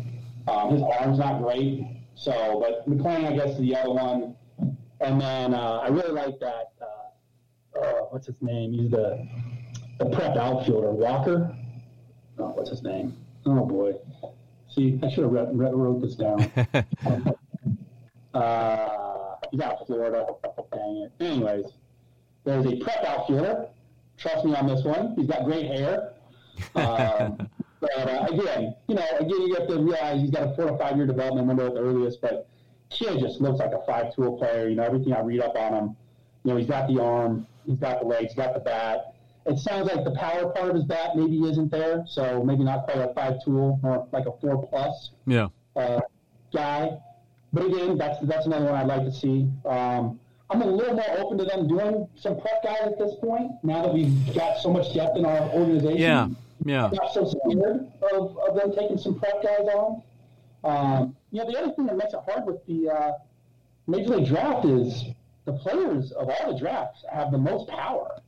Um, 0.46 0.70
his 0.70 0.82
arm's 0.82 1.18
not 1.18 1.42
great. 1.42 1.95
So, 2.16 2.58
but 2.60 2.88
McLain, 2.90 3.26
I 3.26 3.36
guess, 3.36 3.50
is 3.50 3.58
the 3.58 3.76
other 3.76 3.90
one. 3.90 4.34
And 5.00 5.20
then 5.20 5.54
uh, 5.54 5.80
I 5.82 5.88
really 5.88 6.12
like 6.12 6.40
that. 6.40 6.72
Uh, 6.80 7.78
uh, 7.78 7.92
what's 8.10 8.26
his 8.26 8.40
name? 8.40 8.72
He's 8.72 8.90
the 8.90 9.28
the 9.98 10.06
prep 10.06 10.36
outfielder, 10.36 10.90
Walker. 10.90 11.54
Oh, 12.38 12.48
what's 12.48 12.70
his 12.70 12.82
name? 12.82 13.16
Oh 13.44 13.64
boy. 13.66 13.92
See, 14.74 14.98
I 15.02 15.10
should 15.10 15.24
have 15.24 15.32
read, 15.32 15.56
read, 15.56 15.74
wrote 15.74 16.00
this 16.00 16.16
down. 16.16 16.40
uh, 18.34 19.36
he's 19.50 19.60
out 19.60 19.80
of 19.80 19.86
Florida. 19.86 20.26
Dang 20.72 20.96
it. 20.96 21.12
Anyways, 21.20 21.66
there's 22.44 22.66
a 22.66 22.76
prep 22.76 23.04
outfielder. 23.04 23.68
Trust 24.16 24.44
me 24.44 24.54
on 24.54 24.66
this 24.66 24.84
one. 24.84 25.14
He's 25.16 25.28
got 25.28 25.44
great 25.44 25.66
hair. 25.66 26.14
Um, 26.74 27.48
but 27.80 27.90
uh, 27.96 28.26
again, 28.30 28.74
you 28.88 28.94
know, 28.94 29.06
again, 29.18 29.42
you 29.42 29.54
have 29.54 29.68
to 29.68 29.74
realize 29.78 30.20
he's 30.20 30.30
got 30.30 30.50
a 30.50 30.56
four 30.56 30.66
to 30.66 30.78
five 30.78 30.96
year 30.96 31.06
development 31.06 31.46
window 31.46 31.66
at 31.66 31.74
the 31.74 31.80
earliest. 31.80 32.20
But 32.20 32.48
kid 32.90 33.20
just 33.20 33.40
looks 33.40 33.58
like 33.58 33.72
a 33.72 33.84
five 33.86 34.14
tool 34.14 34.38
player. 34.38 34.68
You 34.68 34.76
know, 34.76 34.84
everything 34.84 35.12
I 35.12 35.20
read 35.20 35.40
up 35.40 35.56
on 35.56 35.74
him. 35.74 35.96
You 36.44 36.52
know, 36.52 36.56
he's 36.56 36.68
got 36.68 36.88
the 36.88 37.02
arm, 37.02 37.46
he's 37.66 37.78
got 37.78 38.00
the 38.00 38.06
legs, 38.06 38.32
he's 38.32 38.36
got 38.36 38.54
the 38.54 38.60
bat. 38.60 39.14
It 39.46 39.58
sounds 39.58 39.92
like 39.92 40.04
the 40.04 40.12
power 40.12 40.50
part 40.50 40.70
of 40.70 40.74
his 40.74 40.84
bat 40.84 41.16
maybe 41.16 41.38
isn't 41.48 41.70
there, 41.70 42.04
so 42.08 42.42
maybe 42.42 42.64
not 42.64 42.84
quite 42.84 42.98
a 42.98 43.12
five 43.14 43.44
tool 43.44 43.78
or 43.82 44.06
like 44.12 44.26
a 44.26 44.32
four 44.40 44.66
plus. 44.66 45.10
Yeah. 45.26 45.48
Uh, 45.74 46.00
guy, 46.52 46.98
but 47.52 47.66
again, 47.66 47.98
that's 47.98 48.18
that's 48.26 48.46
another 48.46 48.66
one 48.66 48.74
I'd 48.74 48.86
like 48.86 49.04
to 49.04 49.12
see. 49.12 49.48
Um, 49.64 50.18
I'm 50.48 50.62
a 50.62 50.66
little 50.66 50.94
more 50.94 51.18
open 51.18 51.38
to 51.38 51.44
them 51.44 51.68
doing 51.68 52.08
some 52.14 52.40
prep 52.40 52.62
guys 52.62 52.82
at 52.82 52.98
this 52.98 53.14
point. 53.20 53.52
Now 53.62 53.82
that 53.82 53.92
we've 53.92 54.34
got 54.34 54.58
so 54.58 54.70
much 54.72 54.94
depth 54.94 55.16
in 55.16 55.24
our 55.24 55.48
organization, 55.50 55.98
yeah, 55.98 56.28
yeah, 56.64 56.90
not 56.92 57.12
so 57.12 57.24
scared 57.24 57.90
of, 58.12 58.38
of 58.38 58.56
them 58.56 58.74
taking 58.74 58.98
some 58.98 59.18
prep 59.18 59.42
guys 59.42 59.66
on. 59.74 60.02
Um, 60.64 61.16
you 61.30 61.40
know, 61.40 61.50
the 61.50 61.58
other 61.58 61.72
thing 61.74 61.86
that 61.86 61.96
makes 61.96 62.12
it 62.12 62.20
hard 62.28 62.46
with 62.46 62.64
the 62.66 62.90
uh, 62.90 63.12
major 63.86 64.16
league 64.16 64.28
draft 64.28 64.64
is 64.64 65.04
the 65.44 65.52
players 65.52 66.12
of 66.12 66.28
all 66.28 66.52
the 66.52 66.58
drafts 66.58 67.04
have 67.12 67.30
the 67.30 67.38
most 67.38 67.68
power. 67.68 68.20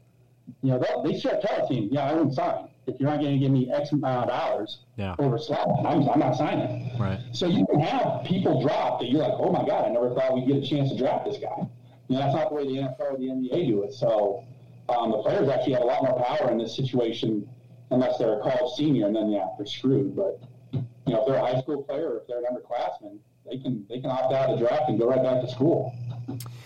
You 0.62 0.72
know, 0.72 1.02
they 1.04 1.18
start 1.18 1.42
tell 1.42 1.64
a 1.64 1.68
team, 1.68 1.88
yeah, 1.90 2.08
I 2.08 2.14
wouldn't 2.14 2.34
sign 2.34 2.68
if 2.88 2.98
you're 2.98 3.10
not 3.10 3.20
going 3.20 3.32
to 3.34 3.38
give 3.38 3.50
me 3.50 3.70
X 3.70 3.92
amount 3.92 4.24
of 4.24 4.28
dollars 4.28 4.78
yeah. 4.96 5.14
over 5.18 5.38
slot. 5.38 5.68
I'm, 5.86 6.08
I'm 6.08 6.18
not 6.18 6.36
signing. 6.36 6.90
Right. 6.98 7.20
So 7.32 7.46
you 7.46 7.66
can 7.66 7.80
have 7.80 8.24
people 8.24 8.62
drop 8.62 9.00
that 9.00 9.10
you're 9.10 9.20
like, 9.20 9.34
oh 9.36 9.52
my 9.52 9.64
god, 9.66 9.84
I 9.84 9.88
never 9.90 10.14
thought 10.14 10.34
we'd 10.34 10.46
get 10.46 10.56
a 10.56 10.66
chance 10.66 10.90
to 10.90 10.96
draft 10.96 11.26
this 11.26 11.36
guy. 11.36 11.68
You 12.08 12.16
know, 12.16 12.20
that's 12.20 12.34
not 12.34 12.48
the 12.48 12.54
way 12.54 12.66
the 12.66 12.80
NFL 12.80 13.12
or 13.12 13.18
the 13.18 13.26
NBA 13.26 13.68
do 13.68 13.82
it. 13.82 13.92
So 13.92 14.44
um, 14.88 15.10
the 15.10 15.18
players 15.18 15.48
actually 15.48 15.74
have 15.74 15.82
a 15.82 15.86
lot 15.86 16.02
more 16.02 16.24
power 16.24 16.50
in 16.50 16.58
this 16.58 16.74
situation, 16.74 17.48
unless 17.90 18.18
they're 18.18 18.38
a 18.38 18.42
college 18.42 18.74
senior, 18.76 19.06
and 19.06 19.16
then 19.16 19.30
yeah, 19.30 19.46
they're 19.56 19.66
screwed. 19.66 20.14
But 20.16 20.42
you 20.72 20.84
know, 21.06 21.20
if 21.20 21.26
they're 21.26 21.36
a 21.36 21.40
high 21.40 21.60
school 21.60 21.82
player 21.82 22.10
or 22.10 22.18
if 22.18 22.26
they're 22.26 22.38
an 22.38 22.44
underclassman, 22.44 23.18
they 23.48 23.58
can 23.58 23.84
they 23.88 24.00
can 24.00 24.10
opt 24.10 24.32
out 24.32 24.50
of 24.50 24.58
the 24.58 24.66
draft 24.66 24.88
and 24.88 24.98
go 24.98 25.08
right 25.08 25.22
back 25.22 25.40
to 25.42 25.50
school. 25.50 25.94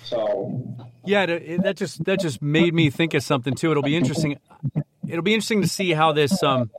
So 0.05 0.63
yeah, 1.05 1.27
that 1.27 1.77
just 1.77 2.05
that 2.05 2.21
just 2.21 2.43
made 2.43 2.75
me 2.75 2.91
think 2.91 3.15
of 3.15 3.23
something 3.23 3.55
too. 3.55 3.71
It'll 3.71 3.83
be 3.83 3.97
interesting. 3.97 4.39
It'll 5.07 5.23
be 5.23 5.35
interesting 5.35 5.63
to 5.63 5.69
see 5.69 5.93
how 5.93 6.13
this 6.13 6.43
um, 6.43 6.71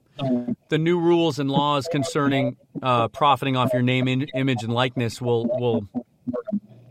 the 0.70 0.78
new 0.78 1.00
rules 1.00 1.40
and 1.40 1.50
laws 1.50 1.88
concerning 1.92 2.58
uh, 2.82 3.08
profiting 3.10 3.56
off 3.56 3.74
your 3.74 3.82
name, 3.82 4.08
in, 4.08 4.24
image, 4.34 4.64
and 4.64 4.74
likeness 4.74 5.22
will 5.22 5.46
will 5.46 5.88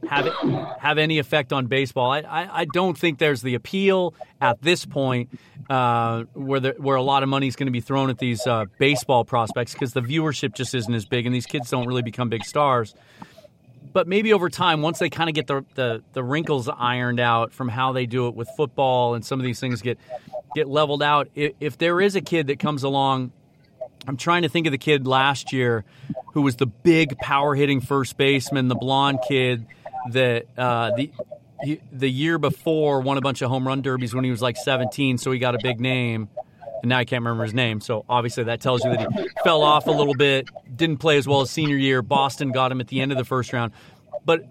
have 0.08 0.26
it, 0.26 0.32
have 0.78 0.98
any 0.98 1.18
effect 1.18 1.52
on 1.52 1.66
baseball. 1.66 2.10
I, 2.10 2.20
I, 2.20 2.60
I, 2.60 2.64
don't 2.66 2.98
think 2.98 3.18
there's 3.18 3.40
the 3.40 3.54
appeal 3.54 4.14
at 4.42 4.60
this 4.60 4.84
point 4.84 5.30
uh, 5.72 6.24
where 6.34 6.60
the, 6.60 6.74
where 6.76 6.96
a 6.96 7.02
lot 7.02 7.22
of 7.22 7.30
money 7.30 7.46
is 7.46 7.56
going 7.56 7.66
to 7.66 7.72
be 7.72 7.80
thrown 7.80 8.10
at 8.10 8.18
these 8.18 8.46
uh, 8.46 8.66
baseball 8.78 9.24
prospects 9.24 9.72
because 9.72 9.94
the 9.94 10.02
viewership 10.02 10.52
just 10.54 10.74
isn't 10.74 10.92
as 10.92 11.06
big, 11.06 11.24
and 11.24 11.34
these 11.34 11.46
kids 11.46 11.70
don't 11.70 11.86
really 11.86 12.02
become 12.02 12.28
big 12.28 12.44
stars. 12.44 12.94
But 13.94 14.06
maybe 14.06 14.34
over 14.34 14.50
time, 14.50 14.82
once 14.82 14.98
they 14.98 15.08
kind 15.08 15.30
of 15.30 15.34
get 15.34 15.46
the, 15.46 15.64
the, 15.74 16.02
the 16.12 16.22
wrinkles 16.22 16.68
ironed 16.68 17.20
out 17.20 17.54
from 17.54 17.70
how 17.70 17.92
they 17.92 18.04
do 18.04 18.28
it 18.28 18.34
with 18.34 18.50
football, 18.54 19.14
and 19.14 19.24
some 19.24 19.40
of 19.40 19.44
these 19.44 19.60
things 19.60 19.80
get 19.80 19.98
get 20.54 20.68
leveled 20.68 21.02
out. 21.02 21.28
If, 21.34 21.52
if 21.60 21.78
there 21.78 22.02
is 22.02 22.16
a 22.16 22.20
kid 22.20 22.48
that 22.48 22.58
comes 22.58 22.82
along 22.82 23.32
I'm 24.06 24.18
trying 24.18 24.42
to 24.42 24.48
think 24.50 24.66
of 24.66 24.72
the 24.72 24.78
kid 24.78 25.06
last 25.06 25.52
year 25.52 25.84
who 26.34 26.42
was 26.42 26.56
the 26.56 26.66
big 26.66 27.16
power 27.18 27.54
hitting 27.54 27.80
first 27.80 28.18
baseman, 28.18 28.68
the 28.68 28.74
blonde 28.74 29.20
kid 29.26 29.64
that 30.10 30.46
uh, 30.58 30.90
the 30.96 31.12
he, 31.62 31.80
the 31.90 32.10
year 32.10 32.38
before 32.38 33.00
won 33.00 33.18
a 33.18 33.20
bunch 33.20 33.42
of 33.42 33.50
home 33.50 33.66
run 33.66 33.82
derbies 33.82 34.14
when 34.14 34.24
he 34.24 34.30
was 34.30 34.42
like 34.42 34.56
17, 34.56 35.18
so 35.18 35.30
he 35.30 35.38
got 35.38 35.54
a 35.54 35.58
big 35.62 35.80
name. 35.80 36.28
And 36.82 36.88
now 36.88 36.98
I 36.98 37.04
can't 37.04 37.22
remember 37.22 37.44
his 37.44 37.54
name, 37.54 37.80
so 37.80 38.04
obviously 38.08 38.44
that 38.44 38.60
tells 38.60 38.84
you 38.84 38.90
that 38.90 39.12
he 39.12 39.28
fell 39.44 39.62
off 39.62 39.86
a 39.86 39.92
little 39.92 40.14
bit, 40.14 40.48
didn't 40.74 40.96
play 40.98 41.16
as 41.16 41.28
well 41.28 41.40
as 41.40 41.50
senior 41.50 41.76
year. 41.76 42.02
Boston 42.02 42.50
got 42.50 42.72
him 42.72 42.80
at 42.80 42.88
the 42.88 43.00
end 43.00 43.12
of 43.12 43.18
the 43.18 43.24
first 43.24 43.52
round, 43.52 43.72
but 44.24 44.44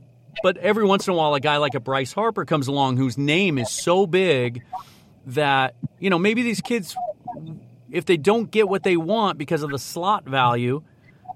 but 0.43 0.55
every 0.57 0.85
once 0.85 1.07
in 1.07 1.13
a 1.13 1.17
while, 1.17 1.33
a 1.33 1.41
guy 1.41 1.57
like 1.57 1.75
a 1.75 1.81
Bryce 1.81 2.13
Harper 2.13 2.45
comes 2.45 2.69
along 2.69 2.95
whose 2.95 3.17
name 3.17 3.57
is 3.57 3.69
so 3.69 4.07
big 4.07 4.63
that 5.25 5.75
you 5.99 6.09
know 6.09 6.17
maybe 6.17 6.41
these 6.41 6.61
kids, 6.61 6.95
if 7.91 8.05
they 8.05 8.15
don't 8.15 8.49
get 8.49 8.69
what 8.69 8.83
they 8.83 8.95
want 8.95 9.37
because 9.37 9.61
of 9.61 9.69
the 9.69 9.79
slot 9.79 10.25
value, 10.25 10.83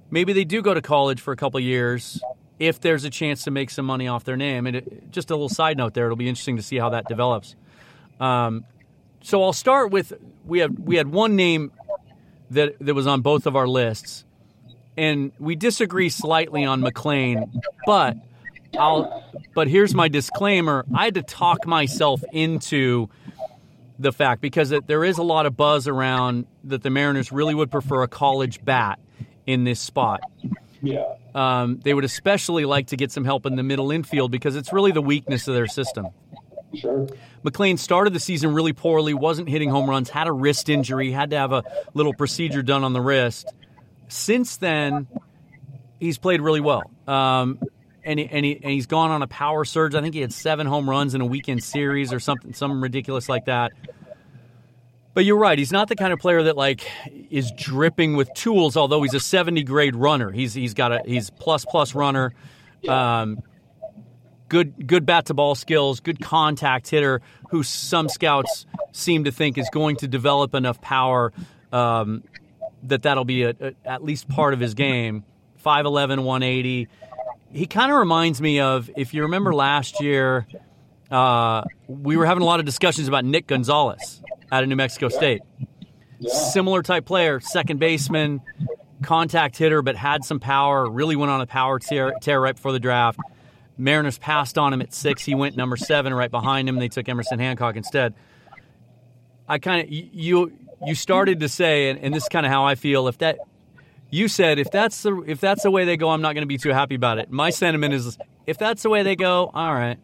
maybe 0.10 0.31
they 0.31 0.45
do 0.45 0.61
go 0.61 0.73
to 0.73 0.81
college 0.81 1.19
for 1.19 1.34
a 1.34 1.35
couple 1.35 1.60
years 1.60 2.22
if 2.60 2.80
there's 2.80 3.03
a 3.03 3.10
chance 3.10 3.44
to 3.44 3.52
make 3.52 3.69
some 3.69 3.86
money 3.86 4.07
off 4.07 4.23
their 4.23 4.38
name. 4.38 4.68
And 4.68 4.77
it, 4.77 5.11
just 5.11 5.30
a 5.32 5.34
little 5.34 5.49
side 5.49 5.77
note 5.77 5.94
there, 5.94 6.06
it'll 6.06 6.15
be 6.15 6.30
interesting 6.30 6.57
to 6.57 6.64
see 6.64 6.77
how 6.77 6.90
that 6.90 7.07
develops. 7.07 7.56
Um, 8.19 8.65
so 9.22 9.44
I'll 9.44 9.53
start 9.53 9.91
with 9.91 10.14
we 10.45 10.60
have 10.60 10.77
we 10.77 10.98
had 10.98 11.07
one 11.11 11.36
name 11.36 11.72
that 12.52 12.77
that 12.80 12.94
was 12.94 13.07
on 13.07 13.22
both 13.22 13.48
of 13.48 13.56
our 13.56 13.68
lists, 13.68 14.23
and 14.95 15.32
we 15.40 15.56
disagree 15.56 16.10
slightly 16.10 16.64
on 16.64 16.82
McLain, 16.82 17.52
but 17.86 18.18
I'll 18.77 19.23
but 19.56 19.68
here's 19.68 19.95
my 19.95 20.07
disclaimer: 20.07 20.86
I 20.94 21.06
had 21.06 21.15
to 21.15 21.23
talk 21.23 21.65
myself 21.65 22.23
into 22.32 23.10
the 23.98 24.11
fact 24.11 24.41
because 24.41 24.73
there 24.86 25.03
is 25.03 25.18
a 25.18 25.23
lot 25.23 25.45
of 25.45 25.57
buzz 25.57 25.88
around 25.88 26.45
that 26.65 26.84
the 26.84 26.90
Mariners 26.90 27.32
really 27.32 27.56
would 27.56 27.72
prefer 27.72 28.03
a 28.03 28.07
college 28.07 28.64
bat 28.64 28.99
in 29.45 29.64
this 29.64 29.80
spot. 29.80 30.22
Yeah. 30.85 31.15
Um, 31.33 31.79
they 31.83 31.93
would 31.93 32.05
especially 32.05 32.65
like 32.65 32.87
to 32.87 32.97
get 32.97 33.11
some 33.11 33.25
help 33.25 33.45
in 33.45 33.55
the 33.55 33.63
middle 33.63 33.91
infield 33.91 34.31
because 34.31 34.55
it's 34.55 34.71
really 34.71 34.91
the 34.91 35.01
weakness 35.01 35.47
of 35.47 35.55
their 35.55 35.67
system. 35.67 36.07
Sure. 36.73 37.07
McLain 37.43 37.79
started 37.79 38.13
the 38.13 38.19
season 38.19 38.53
really 38.53 38.73
poorly, 38.73 39.13
wasn't 39.13 39.49
hitting 39.49 39.69
home 39.69 39.89
runs, 39.89 40.09
had 40.09 40.27
a 40.27 40.31
wrist 40.31 40.69
injury, 40.69 41.11
had 41.11 41.29
to 41.31 41.37
have 41.37 41.51
a 41.51 41.63
little 41.93 42.13
procedure 42.13 42.61
done 42.61 42.83
on 42.83 42.93
the 42.93 43.01
wrist. 43.01 43.53
Since 44.07 44.57
then, 44.57 45.07
he's 45.99 46.17
played 46.17 46.41
really 46.41 46.61
well. 46.61 46.83
Um, 47.07 47.59
and, 48.03 48.19
he, 48.19 48.27
and, 48.27 48.45
he, 48.45 48.53
and 48.55 48.71
he's 48.71 48.85
gone 48.85 49.11
on 49.11 49.21
a 49.21 49.27
power 49.27 49.65
surge. 49.65 49.95
I 49.95 50.01
think 50.01 50.13
he 50.13 50.21
had 50.21 50.33
seven 50.33 50.67
home 50.67 50.89
runs 50.89 51.15
in 51.15 51.21
a 51.21 51.25
weekend 51.25 51.63
series 51.63 52.13
or 52.13 52.19
something, 52.19 52.53
something 52.53 52.81
ridiculous 52.81 53.29
like 53.29 53.45
that. 53.45 53.71
But 55.15 55.23
you're 55.23 55.37
right. 55.37 55.57
He's 55.57 55.71
not 55.71 55.87
the 55.87 55.95
kind 55.95 56.11
of 56.11 56.19
player 56.19 56.43
that 56.43 56.57
like 56.57 56.85
is 57.31 57.49
dripping 57.55 58.17
with 58.17 58.31
tools. 58.33 58.75
Although 58.75 59.01
he's 59.01 59.13
a 59.13 59.19
70 59.21 59.63
grade 59.63 59.95
runner, 59.95 60.29
he's 60.29 60.53
he's 60.53 60.73
got 60.73 60.91
a 60.91 61.01
he's 61.05 61.29
plus 61.29 61.63
plus 61.63 61.95
runner. 61.95 62.33
Um, 62.85 63.41
good 64.49 64.85
good 64.85 65.05
bat 65.05 65.27
to 65.27 65.33
ball 65.33 65.55
skills, 65.55 66.01
good 66.01 66.19
contact 66.19 66.89
hitter. 66.89 67.21
Who 67.49 67.63
some 67.63 68.09
scouts 68.09 68.65
seem 68.91 69.23
to 69.23 69.31
think 69.31 69.57
is 69.57 69.69
going 69.71 69.95
to 69.97 70.07
develop 70.09 70.53
enough 70.53 70.81
power 70.81 71.31
um, 71.71 72.25
that 72.83 73.03
that'll 73.03 73.23
be 73.23 73.43
a, 73.43 73.55
a, 73.57 73.73
at 73.85 74.03
least 74.03 74.27
part 74.27 74.53
of 74.53 74.59
his 74.59 74.73
game. 74.73 75.23
5'11", 75.65 76.23
180. 76.25 76.89
He 77.53 77.65
kind 77.67 77.91
of 77.91 77.97
reminds 77.97 78.41
me 78.41 78.59
of 78.59 78.89
if 78.97 79.13
you 79.13 79.21
remember 79.23 79.55
last 79.55 80.01
year. 80.01 80.45
Uh, 81.09 81.63
we 81.87 82.17
were 82.17 82.25
having 82.25 82.41
a 82.41 82.45
lot 82.45 82.59
of 82.59 82.65
discussions 82.65 83.07
about 83.07 83.23
Nick 83.23 83.45
Gonzalez 83.47 84.21
out 84.56 84.64
of 84.64 84.69
New 84.69 84.76
Mexico 84.76 85.10
State. 85.10 85.41
Yeah. 86.19 86.34
Similar 86.34 86.82
type 86.82 87.06
player, 87.06 87.40
second 87.40 87.80
baseman, 87.80 88.41
contact 89.03 89.57
hitter, 89.57 89.82
but 89.82 89.95
had 89.95 90.23
some 90.23 90.40
power. 90.40 90.90
Really 90.90 91.15
went 91.15 91.32
on 91.32 91.41
a 91.41 91.45
power 91.45 91.80
tear, 91.80 92.14
tear 92.22 92.40
right 92.40 92.56
before 92.56 92.72
the 92.72 92.80
draft. 92.80 93.19
Mariners 93.77 94.18
passed 94.18 94.57
on 94.57 94.73
him 94.73 94.82
at 94.82 94.94
six. 94.94 95.23
He 95.23 95.36
went 95.36 95.57
number 95.57 95.76
seven 95.76 96.14
right 96.14 96.32
behind 96.32 96.69
him. 96.69 96.77
They 96.77 96.88
took 96.88 97.10
Emerson 97.10 97.40
Hancock 97.40 97.76
instead. 97.76 98.14
I 99.48 99.60
kind 99.60 99.84
of 99.84 99.91
you 99.91 100.53
you 100.86 100.95
started 100.95 101.41
to 101.41 101.49
say, 101.49 101.90
and, 101.90 101.99
and 101.99 102.14
this 102.14 102.23
is 102.23 102.30
kind 102.30 102.45
of 102.45 102.52
how 102.52 102.65
I 102.65 102.76
feel. 102.76 103.07
If 103.07 103.18
that 103.19 103.38
you 104.10 104.27
said 104.27 104.60
if 104.60 104.72
that's 104.72 105.03
the 105.03 105.18
if 105.27 105.41
that's 105.41 105.64
the 105.64 105.72
way 105.72 105.86
they 105.86 105.98
go, 105.98 106.10
I'm 106.10 106.22
not 106.22 106.34
going 106.34 106.44
to 106.44 106.48
be 106.48 106.57
too 106.57 106.69
happy 106.72 106.95
about 106.95 107.19
it. 107.19 107.30
My 107.30 107.49
sentiment 107.49 107.94
is 107.94 108.18
if 108.48 108.57
that's 108.57 108.84
the 108.84 108.90
way 108.90 109.03
they 109.03 109.15
go, 109.15 109.52
all 109.53 109.73
right. 109.73 109.98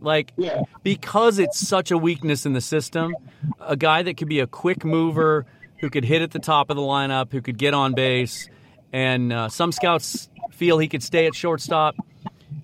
Like, 0.00 0.32
yeah. 0.36 0.62
because 0.82 1.38
it's 1.38 1.58
such 1.58 1.90
a 1.90 1.98
weakness 1.98 2.46
in 2.46 2.52
the 2.52 2.60
system, 2.60 3.14
a 3.60 3.76
guy 3.76 4.02
that 4.02 4.16
could 4.16 4.28
be 4.28 4.40
a 4.40 4.46
quick 4.46 4.84
mover, 4.84 5.46
who 5.80 5.88
could 5.90 6.04
hit 6.04 6.22
at 6.22 6.30
the 6.30 6.38
top 6.38 6.70
of 6.70 6.76
the 6.76 6.82
lineup, 6.82 7.32
who 7.32 7.40
could 7.40 7.58
get 7.58 7.74
on 7.74 7.94
base, 7.94 8.48
and 8.92 9.32
uh, 9.32 9.48
some 9.48 9.72
scouts 9.72 10.28
feel 10.52 10.78
he 10.78 10.88
could 10.88 11.02
stay 11.02 11.26
at 11.26 11.34
shortstop. 11.34 11.96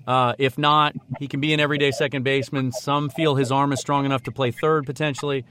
Uh, 0.06 0.34
if 0.38 0.56
not, 0.56 0.94
he 1.18 1.26
can 1.26 1.40
be 1.40 1.52
an 1.52 1.60
everyday 1.60 1.90
second 1.90 2.22
baseman. 2.22 2.72
Some 2.72 3.08
feel 3.08 3.34
his 3.34 3.50
arm 3.50 3.72
is 3.72 3.80
strong 3.80 4.04
enough 4.04 4.24
to 4.24 4.32
play 4.32 4.50
third 4.50 4.86
potentially. 4.86 5.44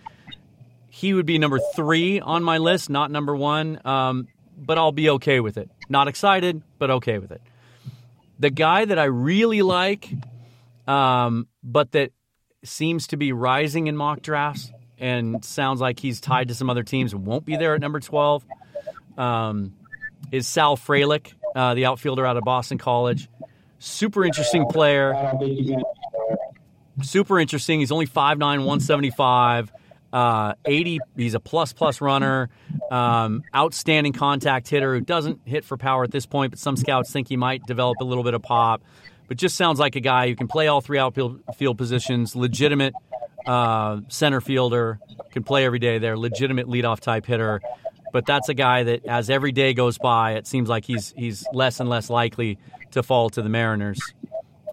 He 0.90 1.14
would 1.14 1.26
be 1.26 1.38
number 1.40 1.60
three 1.76 2.22
on 2.22 2.44
my 2.44 2.58
list, 2.60 2.90
not 2.90 3.12
number 3.12 3.36
one, 3.36 3.82
um, 3.84 4.28
but 4.58 4.78
I'll 4.78 4.94
be 4.94 5.10
okay 5.12 5.42
with 5.42 5.58
it. 5.58 5.70
Not 5.90 6.08
excited, 6.08 6.62
but 6.78 6.90
okay 6.90 7.18
with 7.18 7.32
it. 7.32 7.42
The 8.40 8.50
guy 8.50 8.86
that 8.86 8.98
I 9.00 9.06
really 9.06 9.62
like, 9.62 10.10
um, 10.88 11.48
but 11.64 11.92
that 11.94 12.12
seems 12.64 13.08
to 13.08 13.18
be 13.18 13.32
rising 13.32 13.88
in 13.88 13.96
mock 13.96 14.22
drafts 14.22 14.72
and 14.98 15.44
sounds 15.44 15.82
like 15.82 16.00
he's 16.00 16.22
tied 16.22 16.48
to 16.48 16.56
some 16.56 16.70
other 16.70 16.84
teams 16.84 17.14
and 17.14 17.26
won't 17.26 17.46
be 17.46 17.58
there 17.58 17.76
at 17.76 17.82
number 17.82 18.00
12 18.00 18.46
um, 19.18 19.74
is 20.32 20.48
Sal 20.48 20.78
Frelick, 20.78 21.34
uh, 21.56 21.74
the 21.74 21.86
outfielder 21.86 22.26
out 22.26 22.38
of 22.38 22.44
Boston 22.44 22.78
College. 22.78 23.30
Super 23.80 24.24
interesting 24.26 24.66
player. 24.68 25.14
Super 27.02 27.40
interesting. 27.40 27.80
He's 27.80 27.92
only 27.92 28.08
5'9", 28.08 28.40
175. 28.40 29.72
Uh, 30.14 30.54
80, 30.64 31.00
he's 31.18 31.34
a 31.34 31.42
plus 31.42 31.74
plus 31.74 32.00
runner, 32.00 32.50
um, 32.90 33.44
outstanding 33.54 34.14
contact 34.14 34.70
hitter 34.70 34.94
who 34.94 35.02
doesn't 35.02 35.42
hit 35.44 35.66
for 35.66 35.76
power 35.76 36.06
at 36.06 36.12
this 36.12 36.26
point, 36.26 36.54
but 36.54 36.60
some 36.60 36.78
scouts 36.78 37.12
think 37.12 37.28
he 37.28 37.36
might 37.36 37.66
develop 37.66 37.98
a 38.00 38.06
little 38.06 38.24
bit 38.24 38.34
of 38.34 38.42
pop. 38.42 38.82
But 39.28 39.38
just 39.38 39.56
sounds 39.56 39.80
like 39.80 39.96
a 39.96 40.02
guy 40.02 40.28
who 40.28 40.36
can 40.36 40.48
play 40.48 40.68
all 40.68 40.82
three 40.82 41.00
outfield 41.00 41.42
field 41.58 41.78
positions, 41.78 42.36
legitimate 42.36 42.94
uh, 43.46 44.02
center 44.08 44.42
fielder, 44.42 45.00
can 45.32 45.44
play 45.44 45.66
every 45.66 45.80
day 45.80 45.98
there, 45.98 46.18
legitimate 46.18 46.68
leadoff 46.68 47.00
type 47.00 47.26
hitter. 47.26 47.62
But 48.12 48.26
that's 48.26 48.50
a 48.50 48.54
guy 48.54 48.84
that, 48.84 49.06
as 49.06 49.30
every 49.30 49.52
day 49.52 49.74
goes 49.74 49.98
by, 49.98 50.34
it 50.34 50.48
seems 50.48 50.70
like 50.70 50.86
he's 50.86 51.14
he's 51.18 51.46
less 51.54 51.80
and 51.80 51.90
less 51.90 52.10
likely 52.10 52.60
to 52.92 53.04
fall 53.04 53.30
to 53.32 53.42
the 53.42 53.50
Mariners. 53.50 54.00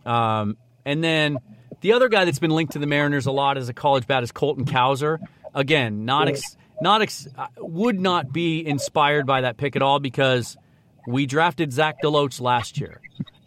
Um, 0.07 0.57
and 0.85 1.03
then 1.03 1.39
the 1.81 1.93
other 1.93 2.09
guy 2.09 2.25
that's 2.25 2.39
been 2.39 2.51
linked 2.51 2.75
to 2.75 2.79
the 2.79 2.87
Mariners 2.87 3.27
a 3.27 3.33
lot 3.33 3.59
as 3.59 3.69
a 3.69 3.73
college 3.75 4.07
bat 4.07 4.23
is 4.23 4.33
Colton 4.33 4.65
Cowser. 4.65 5.19
Again, 5.55 6.05
not 6.05 6.29
ex, 6.29 6.57
not 6.81 7.03
ex, 7.03 7.27
uh, 7.37 7.47
would 7.59 8.01
not 8.01 8.33
be 8.33 8.65
inspired 8.67 9.27
by 9.27 9.43
that 9.43 9.57
pick 9.57 9.77
at 9.77 9.83
all 9.83 9.99
because 9.99 10.57
we 11.07 11.27
drafted 11.27 11.73
Zach 11.73 11.97
DeLoach 12.03 12.41
last 12.41 12.81
year, 12.81 13.01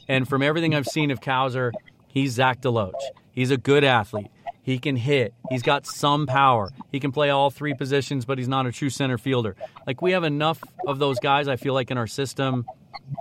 and 0.08 0.28
from 0.28 0.42
everything 0.42 0.76
I've 0.76 0.88
seen 0.88 1.12
of 1.12 1.20
Cowser, 1.20 1.72
he's 2.08 2.34
Zach 2.34 2.62
DeLoach. 2.62 2.94
He's 3.32 3.52
a 3.52 3.58
good 3.58 3.84
athlete. 3.84 4.28
He 4.62 4.80
can 4.80 4.96
hit. 4.96 5.34
He's 5.50 5.62
got 5.62 5.86
some 5.86 6.26
power. 6.26 6.72
He 6.92 7.00
can 7.00 7.12
play 7.12 7.30
all 7.30 7.52
three 7.52 7.76
positions, 7.76 8.26
but 8.26 8.40
he's 8.40 8.48
not 8.48 8.66
a 8.66 8.72
true 8.72 8.90
center 8.90 9.18
fielder. 9.18 9.56
Like 9.86 10.02
we 10.02 10.12
have 10.14 10.24
enough 10.24 10.64
of 10.88 10.98
those 10.98 11.20
guys, 11.20 11.48
I 11.48 11.56
feel 11.56 11.76
like 11.76 11.92
in 11.92 11.98
our 12.00 12.08
system 12.08 12.66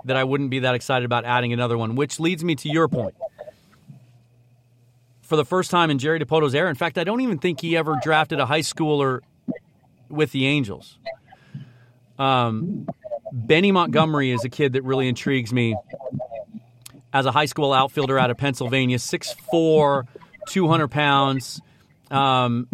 that 0.05 0.17
I 0.17 0.23
wouldn't 0.23 0.49
be 0.49 0.59
that 0.59 0.73
excited 0.73 1.05
about 1.05 1.23
adding 1.23 1.53
another 1.53 1.77
one. 1.77 1.95
Which 1.95 2.19
leads 2.19 2.43
me 2.43 2.55
to 2.55 2.69
your 2.69 2.87
point 2.87 3.13
for 5.21 5.35
the 5.35 5.45
first 5.45 5.69
time 5.69 5.91
in 5.91 5.99
Jerry 5.99 6.19
Dipoto's 6.19 6.55
era. 6.55 6.69
In 6.69 6.75
fact, 6.75 6.97
I 6.97 7.03
don't 7.03 7.21
even 7.21 7.37
think 7.37 7.61
he 7.61 7.77
ever 7.77 7.99
drafted 8.01 8.39
a 8.39 8.45
high 8.45 8.61
schooler 8.61 9.19
with 10.09 10.31
the 10.31 10.47
Angels. 10.47 10.97
Um, 12.17 12.87
Benny 13.31 13.71
Montgomery 13.71 14.31
is 14.31 14.45
a 14.45 14.49
kid 14.49 14.73
that 14.73 14.83
really 14.83 15.07
intrigues 15.07 15.51
me 15.51 15.75
as 17.15 17.25
a 17.25 17.31
high 17.31 17.45
school 17.45 17.71
outfielder 17.71 18.19
out 18.19 18.29
of 18.29 18.35
Pennsylvania, 18.35 18.97
6'4, 18.97 20.05
200 20.49 20.87
pounds. 20.89 21.61
Um, 22.11 22.67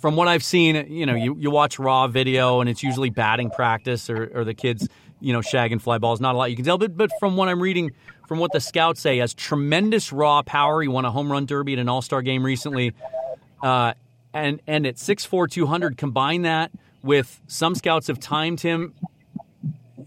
from 0.00 0.16
what 0.16 0.26
I've 0.26 0.42
seen, 0.42 0.92
you 0.92 1.06
know, 1.06 1.14
you, 1.14 1.36
you 1.38 1.48
watch 1.48 1.78
raw 1.78 2.08
video 2.08 2.60
and 2.60 2.68
it's 2.68 2.82
usually 2.82 3.08
batting 3.08 3.50
practice 3.50 4.10
or, 4.10 4.32
or 4.34 4.44
the 4.44 4.52
kids, 4.52 4.88
you 5.20 5.32
know, 5.32 5.38
shagging 5.38 5.80
fly 5.80 5.98
balls. 5.98 6.20
Not 6.20 6.34
a 6.34 6.38
lot 6.38 6.50
you 6.50 6.56
can 6.56 6.64
tell, 6.64 6.76
but, 6.76 6.96
but 6.96 7.12
from 7.20 7.36
what 7.36 7.48
I'm 7.48 7.62
reading, 7.62 7.92
from 8.26 8.40
what 8.40 8.50
the 8.50 8.58
scouts 8.58 9.00
say, 9.00 9.18
has 9.18 9.32
tremendous 9.32 10.12
raw 10.12 10.42
power. 10.42 10.82
He 10.82 10.88
won 10.88 11.04
a 11.04 11.12
home 11.12 11.30
run 11.30 11.46
derby 11.46 11.74
at 11.74 11.78
an 11.78 11.88
All 11.88 12.02
Star 12.02 12.20
game 12.20 12.44
recently, 12.44 12.94
uh, 13.62 13.94
and 14.34 14.60
and 14.66 14.88
at 14.88 14.96
6'4", 14.96 15.48
200, 15.48 15.96
combine 15.96 16.42
that 16.42 16.72
with 17.04 17.40
some 17.46 17.76
scouts 17.76 18.08
have 18.08 18.18
timed 18.18 18.60
him 18.60 18.92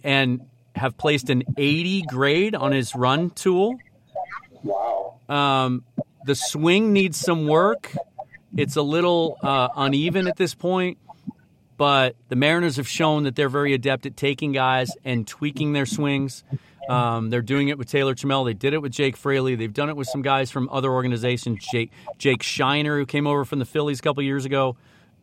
and 0.04 0.42
have 0.76 0.98
placed 0.98 1.30
an 1.30 1.44
80 1.58 2.04
grade 2.04 2.56
on 2.56 2.72
his 2.72 2.96
run 2.96 3.30
tool. 3.30 3.78
Wow. 4.64 5.20
Um, 5.30 5.84
the 6.26 6.36
swing 6.36 6.94
needs 6.94 7.20
some 7.20 7.48
work. 7.48 7.96
It's 8.56 8.76
a 8.76 8.82
little 8.82 9.38
uh, 9.42 9.70
uneven 9.76 10.28
at 10.28 10.38
this 10.38 10.56
point, 10.56 10.98
but 11.78 12.16
the 12.30 12.36
Mariners 12.36 12.78
have 12.78 12.88
shown 12.88 13.24
that 13.24 13.36
they're 13.36 13.50
very 13.50 13.74
adept 13.74 14.06
at 14.06 14.16
taking 14.16 14.54
guys 14.54 14.92
and 15.04 15.28
tweaking 15.28 15.74
their 15.74 15.86
swings. 15.86 16.44
Um, 16.90 17.30
they're 17.30 17.42
doing 17.42 17.70
it 17.70 17.78
with 17.78 17.90
Taylor 17.90 18.16
Trammell. 18.16 18.46
They 18.46 18.54
did 18.54 18.74
it 18.74 18.82
with 18.82 18.92
Jake 18.92 19.18
Fraley. 19.18 19.56
They've 19.56 19.74
done 19.74 19.90
it 19.90 19.96
with 19.96 20.08
some 20.08 20.22
guys 20.22 20.52
from 20.52 20.70
other 20.72 20.92
organizations. 20.92 21.66
Jake 21.72 21.92
Jake 22.18 22.44
Scheiner, 22.44 22.98
who 22.98 23.06
came 23.06 23.28
over 23.28 23.44
from 23.44 23.60
the 23.60 23.66
Phillies 23.66 24.00
a 24.00 24.02
couple 24.04 24.24
years 24.24 24.46
ago, 24.46 24.78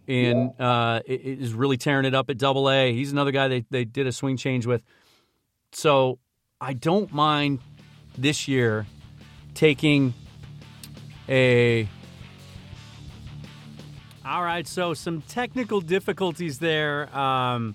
and 0.08 0.52
uh, 0.60 1.00
is 1.06 1.54
really 1.54 1.76
tearing 1.76 2.04
it 2.04 2.14
up 2.14 2.30
at 2.30 2.38
Double 2.38 2.68
A. 2.68 2.92
He's 2.92 3.12
another 3.12 3.30
guy 3.30 3.48
they 3.48 3.64
they 3.70 3.84
did 3.84 4.06
a 4.06 4.12
swing 4.12 4.36
change 4.36 4.66
with. 4.66 4.82
So 5.72 6.18
I 6.60 6.74
don't 6.74 7.12
mind 7.12 7.60
this 8.16 8.46
year 8.46 8.86
taking 9.54 10.14
a. 11.28 11.88
All 14.24 14.42
right, 14.42 14.66
so 14.66 14.94
some 14.94 15.22
technical 15.22 15.80
difficulties 15.80 16.58
there. 16.58 17.14
Um, 17.16 17.74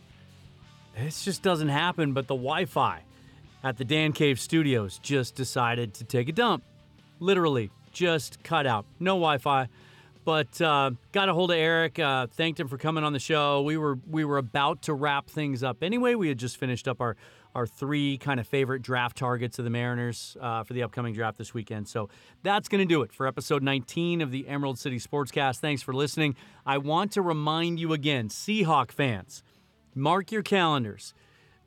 this 0.97 1.25
just 1.25 1.41
doesn't 1.41 1.67
happen, 1.67 2.13
but 2.13 2.27
the 2.27 2.35
Wi-Fi 2.35 3.03
at 3.63 3.77
the 3.77 3.83
Dan 3.83 4.13
Cave 4.13 4.39
Studios 4.39 4.99
just 4.99 5.35
decided 5.35 5.93
to 5.95 6.03
take 6.05 6.29
a 6.29 6.31
dump. 6.31 6.63
Literally, 7.19 7.71
just 7.91 8.41
cut 8.43 8.65
out. 8.65 8.85
No 8.99 9.15
Wi 9.15 9.39
Fi. 9.39 9.67
But 10.23 10.61
uh, 10.61 10.91
got 11.13 11.29
a 11.29 11.33
hold 11.33 11.51
of 11.51 11.57
Erik. 11.57 11.99
Uh, 11.99 12.27
thanked 12.27 12.59
him 12.59 12.67
for 12.67 12.77
coming 12.77 13.03
on 13.03 13.13
the 13.13 13.19
show. 13.19 13.61
We 13.61 13.77
were 13.77 13.97
we 14.09 14.25
were 14.25 14.37
about 14.37 14.83
to 14.83 14.93
wrap 14.93 15.29
things 15.29 15.63
up 15.63 15.81
anyway. 15.81 16.15
We 16.15 16.27
had 16.27 16.37
just 16.37 16.57
finished 16.57 16.87
up 16.87 17.01
our 17.01 17.15
our 17.57 17.65
three 17.65 18.19
kind 18.19 18.39
of 18.39 18.47
favorite 18.47 18.83
draft 18.83 19.17
targets 19.17 19.57
of 19.57 19.65
the 19.65 19.71
Mariners 19.71 20.37
uh, 20.39 20.63
for 20.63 20.73
the 20.73 20.83
upcoming 20.83 21.15
draft 21.15 21.39
this 21.39 21.55
weekend. 21.55 21.87
So 21.87 22.07
that's 22.43 22.69
going 22.69 22.87
to 22.87 22.93
do 22.93 23.01
it 23.01 23.11
for 23.11 23.25
episode 23.25 23.63
19 23.63 24.21
of 24.21 24.29
the 24.29 24.47
Emerald 24.47 24.77
City 24.77 24.99
Sportscast. 24.99 25.57
Thanks 25.57 25.81
for 25.81 25.91
listening. 25.91 26.35
I 26.67 26.77
want 26.77 27.11
to 27.13 27.23
remind 27.23 27.79
you 27.79 27.93
again, 27.93 28.29
Seahawk 28.29 28.91
fans, 28.91 29.41
mark 29.95 30.31
your 30.31 30.43
calendars 30.43 31.15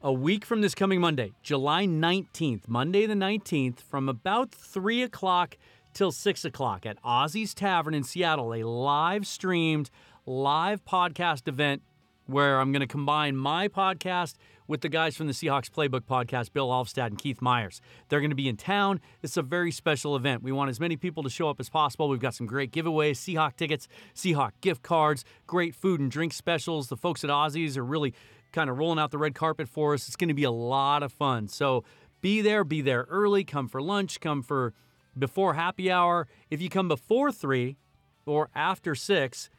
a 0.00 0.12
week 0.12 0.44
from 0.44 0.60
this 0.60 0.76
coming 0.76 1.00
Monday, 1.00 1.32
July 1.42 1.86
19th, 1.86 2.68
Monday 2.68 3.04
the 3.06 3.14
19th, 3.14 3.80
from 3.80 4.08
about 4.08 4.52
3 4.52 5.02
o'clock 5.02 5.58
till 5.92 6.12
6 6.12 6.44
o'clock 6.44 6.86
at 6.86 7.02
Ozzy's 7.02 7.52
Tavern 7.52 7.94
in 7.94 8.04
Seattle, 8.04 8.54
a 8.54 8.62
live 8.62 9.26
streamed, 9.26 9.90
live 10.24 10.84
podcast 10.84 11.48
event 11.48 11.82
where 12.26 12.60
I'm 12.60 12.70
going 12.70 12.80
to 12.80 12.86
combine 12.86 13.36
my 13.36 13.66
podcast 13.66 14.36
with 14.70 14.82
the 14.82 14.88
guys 14.88 15.16
from 15.16 15.26
the 15.26 15.32
Seahawks 15.32 15.68
Playbook 15.68 16.02
podcast, 16.02 16.52
Bill 16.52 16.68
Alvstad 16.68 17.08
and 17.08 17.18
Keith 17.18 17.42
Myers. 17.42 17.80
They're 18.08 18.20
going 18.20 18.30
to 18.30 18.36
be 18.36 18.48
in 18.48 18.56
town. 18.56 19.00
It's 19.20 19.36
a 19.36 19.42
very 19.42 19.72
special 19.72 20.14
event. 20.14 20.44
We 20.44 20.52
want 20.52 20.70
as 20.70 20.78
many 20.78 20.96
people 20.96 21.24
to 21.24 21.28
show 21.28 21.50
up 21.50 21.58
as 21.58 21.68
possible. 21.68 22.08
We've 22.08 22.20
got 22.20 22.34
some 22.34 22.46
great 22.46 22.70
giveaways, 22.70 23.16
Seahawk 23.16 23.56
tickets, 23.56 23.88
Seahawk 24.14 24.52
gift 24.60 24.84
cards, 24.84 25.24
great 25.48 25.74
food 25.74 25.98
and 25.98 26.08
drink 26.08 26.32
specials. 26.32 26.86
The 26.86 26.96
folks 26.96 27.24
at 27.24 27.30
Ozzy's 27.30 27.76
are 27.76 27.84
really 27.84 28.14
kind 28.52 28.70
of 28.70 28.78
rolling 28.78 29.00
out 29.00 29.10
the 29.10 29.18
red 29.18 29.34
carpet 29.34 29.68
for 29.68 29.92
us. 29.92 30.06
It's 30.06 30.14
going 30.14 30.28
to 30.28 30.34
be 30.34 30.44
a 30.44 30.52
lot 30.52 31.02
of 31.02 31.12
fun. 31.12 31.48
So 31.48 31.82
be 32.20 32.40
there, 32.40 32.62
be 32.62 32.80
there 32.80 33.08
early, 33.10 33.42
come 33.42 33.66
for 33.66 33.82
lunch, 33.82 34.20
come 34.20 34.40
for 34.40 34.72
before 35.18 35.54
happy 35.54 35.90
hour. 35.90 36.28
If 36.48 36.62
you 36.62 36.68
come 36.68 36.86
before 36.86 37.32
three 37.32 37.76
or 38.24 38.50
after 38.54 38.94
six, 38.94 39.50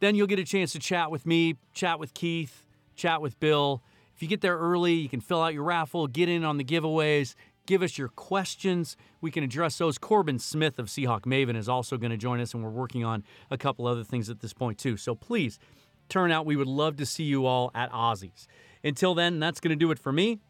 then 0.00 0.14
you'll 0.14 0.26
get 0.26 0.38
a 0.38 0.44
chance 0.44 0.72
to 0.72 0.78
chat 0.78 1.10
with 1.10 1.24
me, 1.24 1.54
chat 1.72 1.98
with 1.98 2.12
Keith, 2.12 2.66
chat 2.94 3.22
with 3.22 3.40
Bill. 3.40 3.82
If 4.18 4.22
you 4.22 4.28
get 4.28 4.40
there 4.40 4.58
early, 4.58 4.94
you 4.94 5.08
can 5.08 5.20
fill 5.20 5.40
out 5.40 5.54
your 5.54 5.62
raffle, 5.62 6.08
get 6.08 6.28
in 6.28 6.42
on 6.42 6.56
the 6.56 6.64
giveaways, 6.64 7.36
give 7.66 7.84
us 7.84 7.96
your 7.96 8.08
questions. 8.08 8.96
We 9.20 9.30
can 9.30 9.44
address 9.44 9.78
those. 9.78 9.96
Corbin 9.96 10.40
Smith 10.40 10.80
of 10.80 10.86
Seahawk 10.86 11.20
Maven 11.20 11.54
is 11.54 11.68
also 11.68 11.96
going 11.96 12.10
to 12.10 12.16
join 12.16 12.40
us, 12.40 12.52
and 12.52 12.64
we're 12.64 12.68
working 12.68 13.04
on 13.04 13.22
a 13.48 13.56
couple 13.56 13.86
other 13.86 14.02
things 14.02 14.28
at 14.28 14.40
this 14.40 14.52
point, 14.52 14.76
too. 14.76 14.96
So 14.96 15.14
please 15.14 15.60
turn 16.08 16.32
out. 16.32 16.46
We 16.46 16.56
would 16.56 16.66
love 16.66 16.96
to 16.96 17.06
see 17.06 17.22
you 17.22 17.46
all 17.46 17.70
at 17.76 17.92
Ozzy's. 17.92 18.48
Until 18.82 19.14
then, 19.14 19.38
that's 19.38 19.60
going 19.60 19.70
to 19.70 19.76
do 19.76 19.92
it 19.92 20.00
for 20.00 20.10
me. 20.10 20.40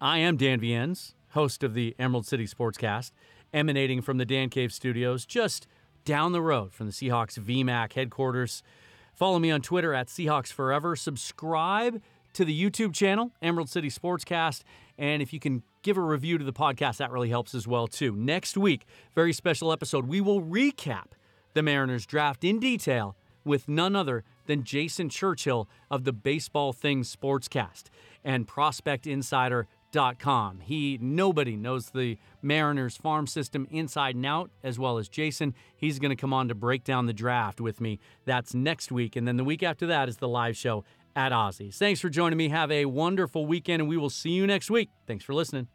I 0.00 0.18
am 0.18 0.36
Dan 0.36 0.60
Viens, 0.60 1.16
host 1.30 1.64
of 1.64 1.74
the 1.74 1.96
Emerald 1.98 2.26
City 2.28 2.46
Sportscast, 2.46 3.10
emanating 3.52 4.02
from 4.02 4.18
the 4.18 4.24
Dan 4.24 4.50
Cave 4.50 4.72
Studios, 4.72 5.26
just 5.26 5.66
down 6.04 6.30
the 6.30 6.42
road 6.42 6.72
from 6.72 6.86
the 6.86 6.92
Seahawks 6.92 7.40
VMAC 7.40 7.94
headquarters. 7.94 8.62
Follow 9.16 9.40
me 9.40 9.50
on 9.50 9.62
Twitter 9.62 9.94
at 9.94 10.06
Seahawks 10.06 10.52
Forever. 10.52 10.94
Subscribe 10.94 12.00
to 12.34 12.44
the 12.44 12.70
YouTube 12.70 12.94
channel, 12.94 13.32
Emerald 13.42 13.68
City 13.68 13.88
Sportscast. 13.88 14.62
And 14.96 15.22
if 15.22 15.32
you 15.32 15.40
can 15.40 15.62
give 15.82 15.96
a 15.96 16.02
review 16.02 16.38
to 16.38 16.44
the 16.44 16.52
podcast, 16.52 16.98
that 16.98 17.10
really 17.10 17.30
helps 17.30 17.54
as 17.54 17.66
well, 17.66 17.86
too. 17.86 18.14
Next 18.14 18.56
week, 18.56 18.86
very 19.14 19.32
special 19.32 19.72
episode, 19.72 20.06
we 20.06 20.20
will 20.20 20.42
recap 20.42 21.12
the 21.54 21.62
Mariners 21.62 22.06
draft 22.06 22.44
in 22.44 22.58
detail 22.58 23.16
with 23.44 23.68
none 23.68 23.96
other 23.96 24.24
than 24.46 24.64
Jason 24.64 25.08
Churchill 25.08 25.68
of 25.90 26.04
the 26.04 26.12
Baseball 26.12 26.72
Things 26.72 27.14
Sportscast 27.14 27.84
and 28.24 28.46
prospect 28.46 29.06
insider 29.06 29.66
com. 30.18 30.60
He 30.60 30.98
nobody 31.00 31.56
knows 31.56 31.90
the 31.90 32.18
Mariners 32.42 32.96
farm 32.96 33.26
system 33.26 33.66
inside 33.70 34.16
and 34.16 34.26
out 34.26 34.50
as 34.62 34.78
well 34.78 34.98
as 34.98 35.08
Jason. 35.08 35.54
He's 35.76 35.98
going 35.98 36.10
to 36.10 36.16
come 36.16 36.32
on 36.32 36.48
to 36.48 36.54
break 36.54 36.84
down 36.84 37.06
the 37.06 37.12
draft 37.12 37.60
with 37.60 37.80
me. 37.80 37.98
That's 38.24 38.54
next 38.54 38.92
week 38.92 39.16
and 39.16 39.26
then 39.26 39.36
the 39.36 39.44
week 39.44 39.62
after 39.62 39.86
that 39.86 40.08
is 40.08 40.18
the 40.18 40.28
live 40.28 40.56
show 40.56 40.84
at 41.16 41.32
Ozzy's. 41.32 41.78
Thanks 41.78 42.00
for 42.00 42.08
joining 42.08 42.36
me. 42.36 42.48
Have 42.48 42.70
a 42.70 42.84
wonderful 42.86 43.46
weekend 43.46 43.82
and 43.82 43.88
we 43.88 43.96
will 43.96 44.10
see 44.10 44.30
you 44.30 44.46
next 44.46 44.70
week. 44.70 44.90
Thanks 45.06 45.24
for 45.24 45.34
listening. 45.34 45.68